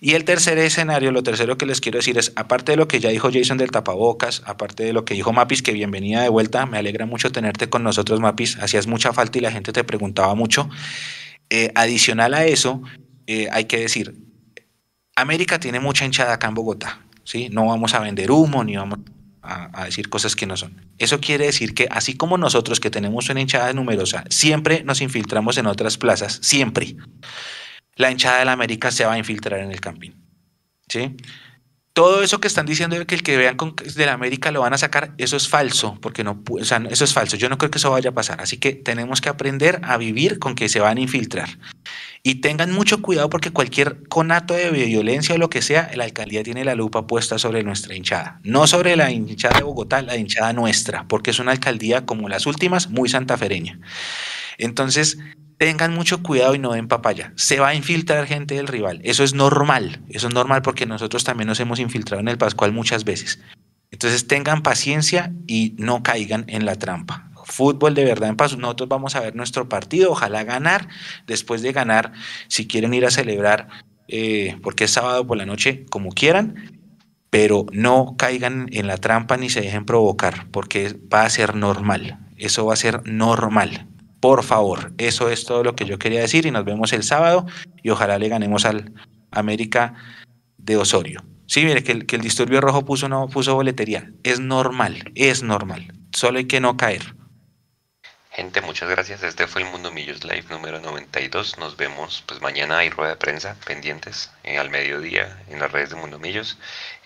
Y 0.00 0.14
el 0.14 0.24
tercer 0.24 0.58
escenario, 0.58 1.10
lo 1.10 1.24
tercero 1.24 1.58
que 1.58 1.66
les 1.66 1.80
quiero 1.80 1.98
decir 1.98 2.18
es, 2.18 2.32
aparte 2.36 2.72
de 2.72 2.76
lo 2.76 2.86
que 2.86 3.00
ya 3.00 3.10
dijo 3.10 3.30
Jason 3.32 3.58
del 3.58 3.72
tapabocas, 3.72 4.42
aparte 4.46 4.84
de 4.84 4.92
lo 4.92 5.04
que 5.04 5.14
dijo 5.14 5.32
Mapis, 5.32 5.62
que 5.62 5.72
bienvenida 5.72 6.22
de 6.22 6.28
vuelta, 6.28 6.66
me 6.66 6.78
alegra 6.78 7.04
mucho 7.04 7.32
tenerte 7.32 7.68
con 7.68 7.82
nosotros, 7.82 8.20
Mapis, 8.20 8.58
hacías 8.58 8.86
mucha 8.86 9.12
falta 9.12 9.38
y 9.38 9.40
la 9.40 9.50
gente 9.50 9.72
te 9.72 9.82
preguntaba 9.82 10.36
mucho. 10.36 10.70
Eh, 11.50 11.72
adicional 11.74 12.34
a 12.34 12.44
eso, 12.46 12.82
eh, 13.26 13.48
hay 13.50 13.64
que 13.64 13.78
decir, 13.78 14.14
América 15.16 15.58
tiene 15.58 15.80
mucha 15.80 16.04
hinchada 16.04 16.34
acá 16.34 16.46
en 16.46 16.54
Bogotá. 16.54 17.00
¿Sí? 17.28 17.50
No 17.50 17.66
vamos 17.66 17.92
a 17.92 18.00
vender 18.00 18.30
humo, 18.30 18.64
ni 18.64 18.76
vamos 18.76 19.00
a, 19.42 19.84
decir 19.84 20.08
cosas 20.08 20.34
que 20.34 20.46
no 20.46 20.56
son. 20.56 20.86
Eso 20.96 21.20
quiere 21.20 21.44
decir 21.44 21.74
que 21.74 21.86
así 21.90 22.16
como 22.16 22.38
nosotros 22.38 22.80
que 22.80 22.90
tenemos 22.90 23.28
una 23.28 23.42
hinchada 23.42 23.70
numerosa, 23.74 24.24
siempre 24.30 24.82
nos 24.82 25.02
infiltramos 25.02 25.58
en 25.58 25.66
otras 25.66 25.98
plazas, 25.98 26.38
siempre. 26.40 26.96
La 27.96 28.10
hinchada 28.10 28.38
de 28.38 28.44
la 28.46 28.52
América 28.52 28.90
se 28.90 29.04
va 29.04 29.12
a 29.12 29.18
infiltrar 29.18 29.60
en 29.60 29.70
el 29.70 29.80
campín. 29.80 30.14
¿Sí? 30.88 31.16
Todo 31.98 32.22
eso 32.22 32.40
que 32.40 32.46
están 32.46 32.64
diciendo 32.64 32.96
que 33.08 33.16
el 33.16 33.24
que 33.24 33.36
vean 33.36 33.56
con, 33.56 33.74
de 33.74 34.06
la 34.06 34.12
América 34.12 34.52
lo 34.52 34.60
van 34.60 34.72
a 34.72 34.78
sacar, 34.78 35.14
eso 35.18 35.36
es 35.36 35.48
falso, 35.48 35.98
porque 36.00 36.22
no, 36.22 36.40
o 36.48 36.64
sea, 36.64 36.80
eso 36.88 37.02
es 37.02 37.12
falso. 37.12 37.36
Yo 37.36 37.48
no 37.48 37.58
creo 37.58 37.72
que 37.72 37.78
eso 37.78 37.90
vaya 37.90 38.10
a 38.10 38.14
pasar. 38.14 38.40
Así 38.40 38.56
que 38.58 38.72
tenemos 38.72 39.20
que 39.20 39.28
aprender 39.28 39.80
a 39.82 39.96
vivir 39.96 40.38
con 40.38 40.54
que 40.54 40.68
se 40.68 40.78
van 40.78 40.98
a 40.98 41.00
infiltrar. 41.00 41.48
Y 42.22 42.36
tengan 42.36 42.70
mucho 42.70 43.02
cuidado 43.02 43.28
porque 43.28 43.50
cualquier 43.50 44.06
conato 44.06 44.54
de 44.54 44.70
violencia 44.70 45.34
o 45.34 45.38
lo 45.38 45.50
que 45.50 45.60
sea, 45.60 45.90
la 45.96 46.04
alcaldía 46.04 46.44
tiene 46.44 46.64
la 46.64 46.76
lupa 46.76 47.08
puesta 47.08 47.36
sobre 47.36 47.64
nuestra 47.64 47.96
hinchada. 47.96 48.38
No 48.44 48.68
sobre 48.68 48.94
la 48.94 49.10
hinchada 49.10 49.58
de 49.58 49.64
Bogotá, 49.64 50.00
la 50.00 50.16
hinchada 50.16 50.52
nuestra, 50.52 51.08
porque 51.08 51.32
es 51.32 51.40
una 51.40 51.50
alcaldía 51.50 52.06
como 52.06 52.28
las 52.28 52.46
últimas, 52.46 52.90
muy 52.90 53.08
santafereña. 53.08 53.80
Entonces, 54.56 55.18
tengan 55.58 55.92
mucho 55.92 56.22
cuidado 56.22 56.54
y 56.54 56.58
no 56.58 56.72
den 56.72 56.88
papaya. 56.88 57.32
Se 57.36 57.58
va 57.58 57.68
a 57.68 57.74
infiltrar 57.74 58.26
gente 58.26 58.54
del 58.54 58.68
rival. 58.68 59.00
Eso 59.02 59.24
es 59.24 59.34
normal. 59.34 60.00
Eso 60.08 60.28
es 60.28 60.34
normal 60.34 60.62
porque 60.62 60.86
nosotros 60.86 61.24
también 61.24 61.48
nos 61.48 61.60
hemos 61.60 61.80
infiltrado 61.80 62.20
en 62.20 62.28
el 62.28 62.38
Pascual 62.38 62.72
muchas 62.72 63.04
veces. 63.04 63.40
Entonces 63.90 64.26
tengan 64.28 64.62
paciencia 64.62 65.32
y 65.46 65.74
no 65.78 66.02
caigan 66.02 66.44
en 66.46 66.64
la 66.64 66.76
trampa. 66.76 67.30
Fútbol 67.44 67.94
de 67.94 68.04
verdad 68.04 68.28
en 68.28 68.36
paso. 68.36 68.56
Nosotros 68.56 68.88
vamos 68.88 69.16
a 69.16 69.20
ver 69.20 69.34
nuestro 69.34 69.68
partido. 69.68 70.12
Ojalá 70.12 70.44
ganar. 70.44 70.88
Después 71.26 71.62
de 71.62 71.72
ganar, 71.72 72.12
si 72.46 72.66
quieren 72.66 72.94
ir 72.94 73.04
a 73.04 73.10
celebrar, 73.10 73.68
eh, 74.06 74.56
porque 74.62 74.84
es 74.84 74.92
sábado 74.92 75.26
por 75.26 75.38
la 75.38 75.46
noche, 75.46 75.86
como 75.90 76.10
quieran. 76.10 76.80
Pero 77.30 77.66
no 77.72 78.14
caigan 78.16 78.68
en 78.72 78.86
la 78.86 78.96
trampa 78.96 79.36
ni 79.36 79.50
se 79.50 79.60
dejen 79.60 79.84
provocar, 79.84 80.46
porque 80.50 80.96
va 81.12 81.24
a 81.24 81.30
ser 81.30 81.56
normal. 81.56 82.18
Eso 82.36 82.64
va 82.64 82.74
a 82.74 82.76
ser 82.76 83.02
normal. 83.06 83.86
Por 84.20 84.42
favor, 84.42 84.92
eso 84.98 85.30
es 85.30 85.44
todo 85.44 85.62
lo 85.62 85.74
que 85.76 85.84
yo 85.84 85.98
quería 85.98 86.20
decir 86.20 86.46
y 86.46 86.50
nos 86.50 86.64
vemos 86.64 86.92
el 86.92 87.02
sábado 87.02 87.46
y 87.82 87.90
ojalá 87.90 88.18
le 88.18 88.28
ganemos 88.28 88.64
al 88.64 88.92
América 89.30 89.94
de 90.56 90.76
Osorio. 90.76 91.22
Sí, 91.46 91.64
mire 91.64 91.82
que 91.82 91.92
el, 91.92 92.20
disturbio 92.20 92.60
rojo 92.60 92.84
puso, 92.84 93.08
puso 93.28 93.54
boletería. 93.54 94.12
Es 94.22 94.38
normal, 94.38 95.12
es 95.14 95.42
normal. 95.42 95.94
Solo 96.12 96.38
hay 96.38 96.44
que 96.44 96.60
no 96.60 96.76
caer. 96.76 97.14
Gente, 98.38 98.60
muchas 98.60 98.88
gracias. 98.88 99.24
Este 99.24 99.48
fue 99.48 99.62
el 99.62 99.68
Mundo 99.68 99.90
Millos 99.90 100.22
Live 100.22 100.44
número 100.48 100.78
92. 100.78 101.58
Nos 101.58 101.76
vemos 101.76 102.22
pues 102.24 102.40
mañana 102.40 102.78
hay 102.78 102.88
rueda 102.88 103.10
de 103.10 103.16
prensa 103.16 103.56
pendientes 103.66 104.30
eh, 104.44 104.58
al 104.58 104.70
mediodía 104.70 105.42
en 105.48 105.58
las 105.58 105.72
redes 105.72 105.90
de 105.90 105.96
Mundo 105.96 106.20
Millos. 106.20 106.56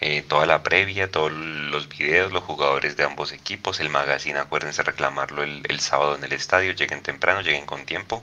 Eh, 0.03 0.21
toda 0.21 0.45
la 0.45 0.63
previa, 0.63 1.11
todos 1.11 1.33
los 1.33 1.89
videos, 1.89 2.33
los 2.33 2.43
jugadores 2.43 2.99
de 2.99 3.05
ambos 3.05 3.33
equipos, 3.33 3.81
el 3.81 3.89
magazine, 3.89 4.41
acuérdense 4.41 4.83
reclamarlo 4.83 5.43
el, 5.43 5.63
el 5.71 5.81
sábado 5.81 6.17
en 6.17 6.25
el 6.25 6.35
estadio. 6.35 6.73
Lleguen 6.73 7.03
temprano, 7.03 7.41
lleguen 7.41 7.65
con 7.65 7.87
tiempo. 7.87 8.23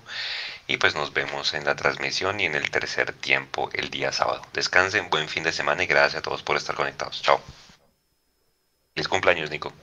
Y 0.68 0.78
pues 0.78 0.94
nos 0.94 1.12
vemos 1.12 1.56
en 1.56 1.66
la 1.66 1.76
transmisión 1.76 2.40
y 2.40 2.46
en 2.46 2.54
el 2.54 2.70
tercer 2.70 3.14
tiempo 3.14 3.72
el 3.74 3.90
día 3.90 4.12
sábado. 4.12 4.44
Descansen, 4.54 5.10
buen 5.10 5.28
fin 5.28 5.42
de 5.42 5.52
semana 5.52 5.84
y 5.84 5.88
gracias 5.88 6.20
a 6.20 6.22
todos 6.22 6.44
por 6.44 6.58
estar 6.58 6.76
conectados. 6.76 7.24
Chao. 7.24 7.42
Feliz 8.94 9.08
cumpleaños, 9.08 9.50
Nico. 9.50 9.74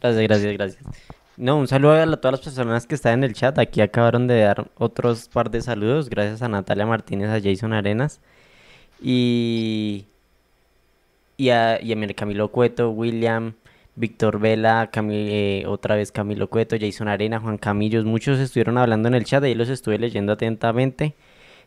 Gracias, 0.00 0.22
gracias, 0.24 0.52
gracias. 0.54 1.14
No, 1.38 1.56
un 1.56 1.68
saludo 1.68 1.92
a 1.92 2.16
todas 2.16 2.32
las 2.32 2.40
personas 2.40 2.86
que 2.88 2.96
están 2.96 3.14
en 3.14 3.24
el 3.24 3.32
chat. 3.32 3.56
Aquí 3.60 3.80
acabaron 3.80 4.26
de 4.26 4.40
dar 4.40 4.68
otros 4.74 5.28
par 5.28 5.52
de 5.52 5.62
saludos. 5.62 6.10
Gracias 6.10 6.42
a 6.42 6.48
Natalia 6.48 6.84
Martínez, 6.84 7.30
a 7.30 7.40
Jason 7.40 7.72
Arenas. 7.72 8.20
Y. 9.00 10.06
Y 11.36 11.50
a, 11.50 11.80
y 11.80 11.92
a 11.92 12.14
Camilo 12.14 12.48
Cueto, 12.48 12.90
William, 12.90 13.54
Víctor 13.94 14.40
Vela, 14.40 14.90
eh, 14.92 15.62
otra 15.68 15.94
vez 15.94 16.10
Camilo 16.10 16.50
Cueto, 16.50 16.76
Jason 16.78 17.06
Arena, 17.06 17.38
Juan 17.38 17.56
Camillos. 17.56 18.04
Muchos 18.04 18.40
estuvieron 18.40 18.76
hablando 18.76 19.06
en 19.06 19.14
el 19.14 19.24
chat 19.24 19.44
y 19.44 19.54
los 19.54 19.68
estuve 19.68 19.96
leyendo 20.00 20.32
atentamente. 20.32 21.14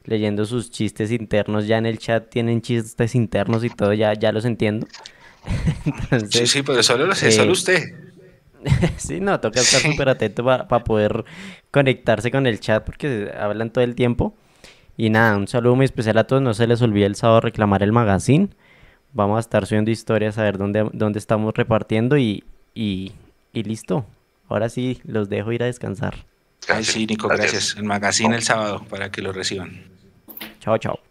Leyendo 0.03 0.43
sus 0.43 0.69
chistes 0.69 1.11
internos. 1.14 1.68
Ya 1.68 1.77
en 1.77 1.85
el 1.85 1.98
chat 1.98 2.30
tienen 2.30 2.61
chistes 2.61 3.15
internos 3.15 3.64
y 3.64 3.69
todo, 3.69 3.93
ya, 3.93 4.15
ya 4.15 4.34
los 4.34 4.43
entiendo. 4.43 4.85
sí, 6.30 6.45
sí, 6.45 6.61
pero 6.61 6.84
solo 6.84 7.06
lo 7.06 7.15
sé, 7.15 7.30
eh, 7.30 7.31
solo 7.31 7.53
usted. 7.53 8.11
sí, 8.98 9.20
no, 9.20 9.40
toca 9.40 9.60
estar 9.60 9.82
súper 9.82 10.10
atento 10.10 10.44
para 10.44 10.84
poder 10.84 11.26
conectarse 11.72 12.32
con 12.32 12.48
el 12.48 12.60
chat 12.60 12.84
porque 12.84 13.32
hablan 13.38 13.72
todo 13.72 13.84
el 13.84 13.96
tiempo. 13.96 14.36
Y 14.98 15.10
nada, 15.10 15.38
un 15.38 15.48
saludo 15.48 15.76
muy 15.76 15.86
especial 15.86 16.18
a 16.18 16.26
todos. 16.26 16.42
No 16.42 16.54
se 16.54 16.68
les 16.68 16.82
olvide 16.82 17.06
el 17.06 17.16
sábado 17.16 17.42
reclamar 17.42 17.84
el 17.84 17.92
magazine. 17.92 18.50
Vamos 19.14 19.38
a 19.38 19.40
estar 19.40 19.66
subiendo 19.66 19.92
historias 19.92 20.38
a 20.38 20.44
ver 20.44 20.58
dónde, 20.58 20.90
dónde 20.94 21.20
estamos 21.20 21.54
repartiendo 21.54 22.18
y, 22.18 22.44
y, 22.74 23.12
y 23.52 23.64
listo. 23.64 24.06
Ahora 24.48 24.70
sí, 24.70 25.02
los 25.06 25.30
dejo 25.30 25.52
ir 25.52 25.64
a 25.64 25.66
descansar. 25.66 26.16
Ay, 26.68 26.84
sí, 26.84 27.06
Nico, 27.06 27.28
gracias. 27.28 27.76
El 27.78 27.84
magazine 27.84 28.36
el 28.36 28.44
sábado 28.44 28.86
para 28.90 29.12
que 29.12 29.22
lo 29.22 29.32
reciban. 29.32 29.86
Chao, 30.60 30.78
chao. 30.78 31.11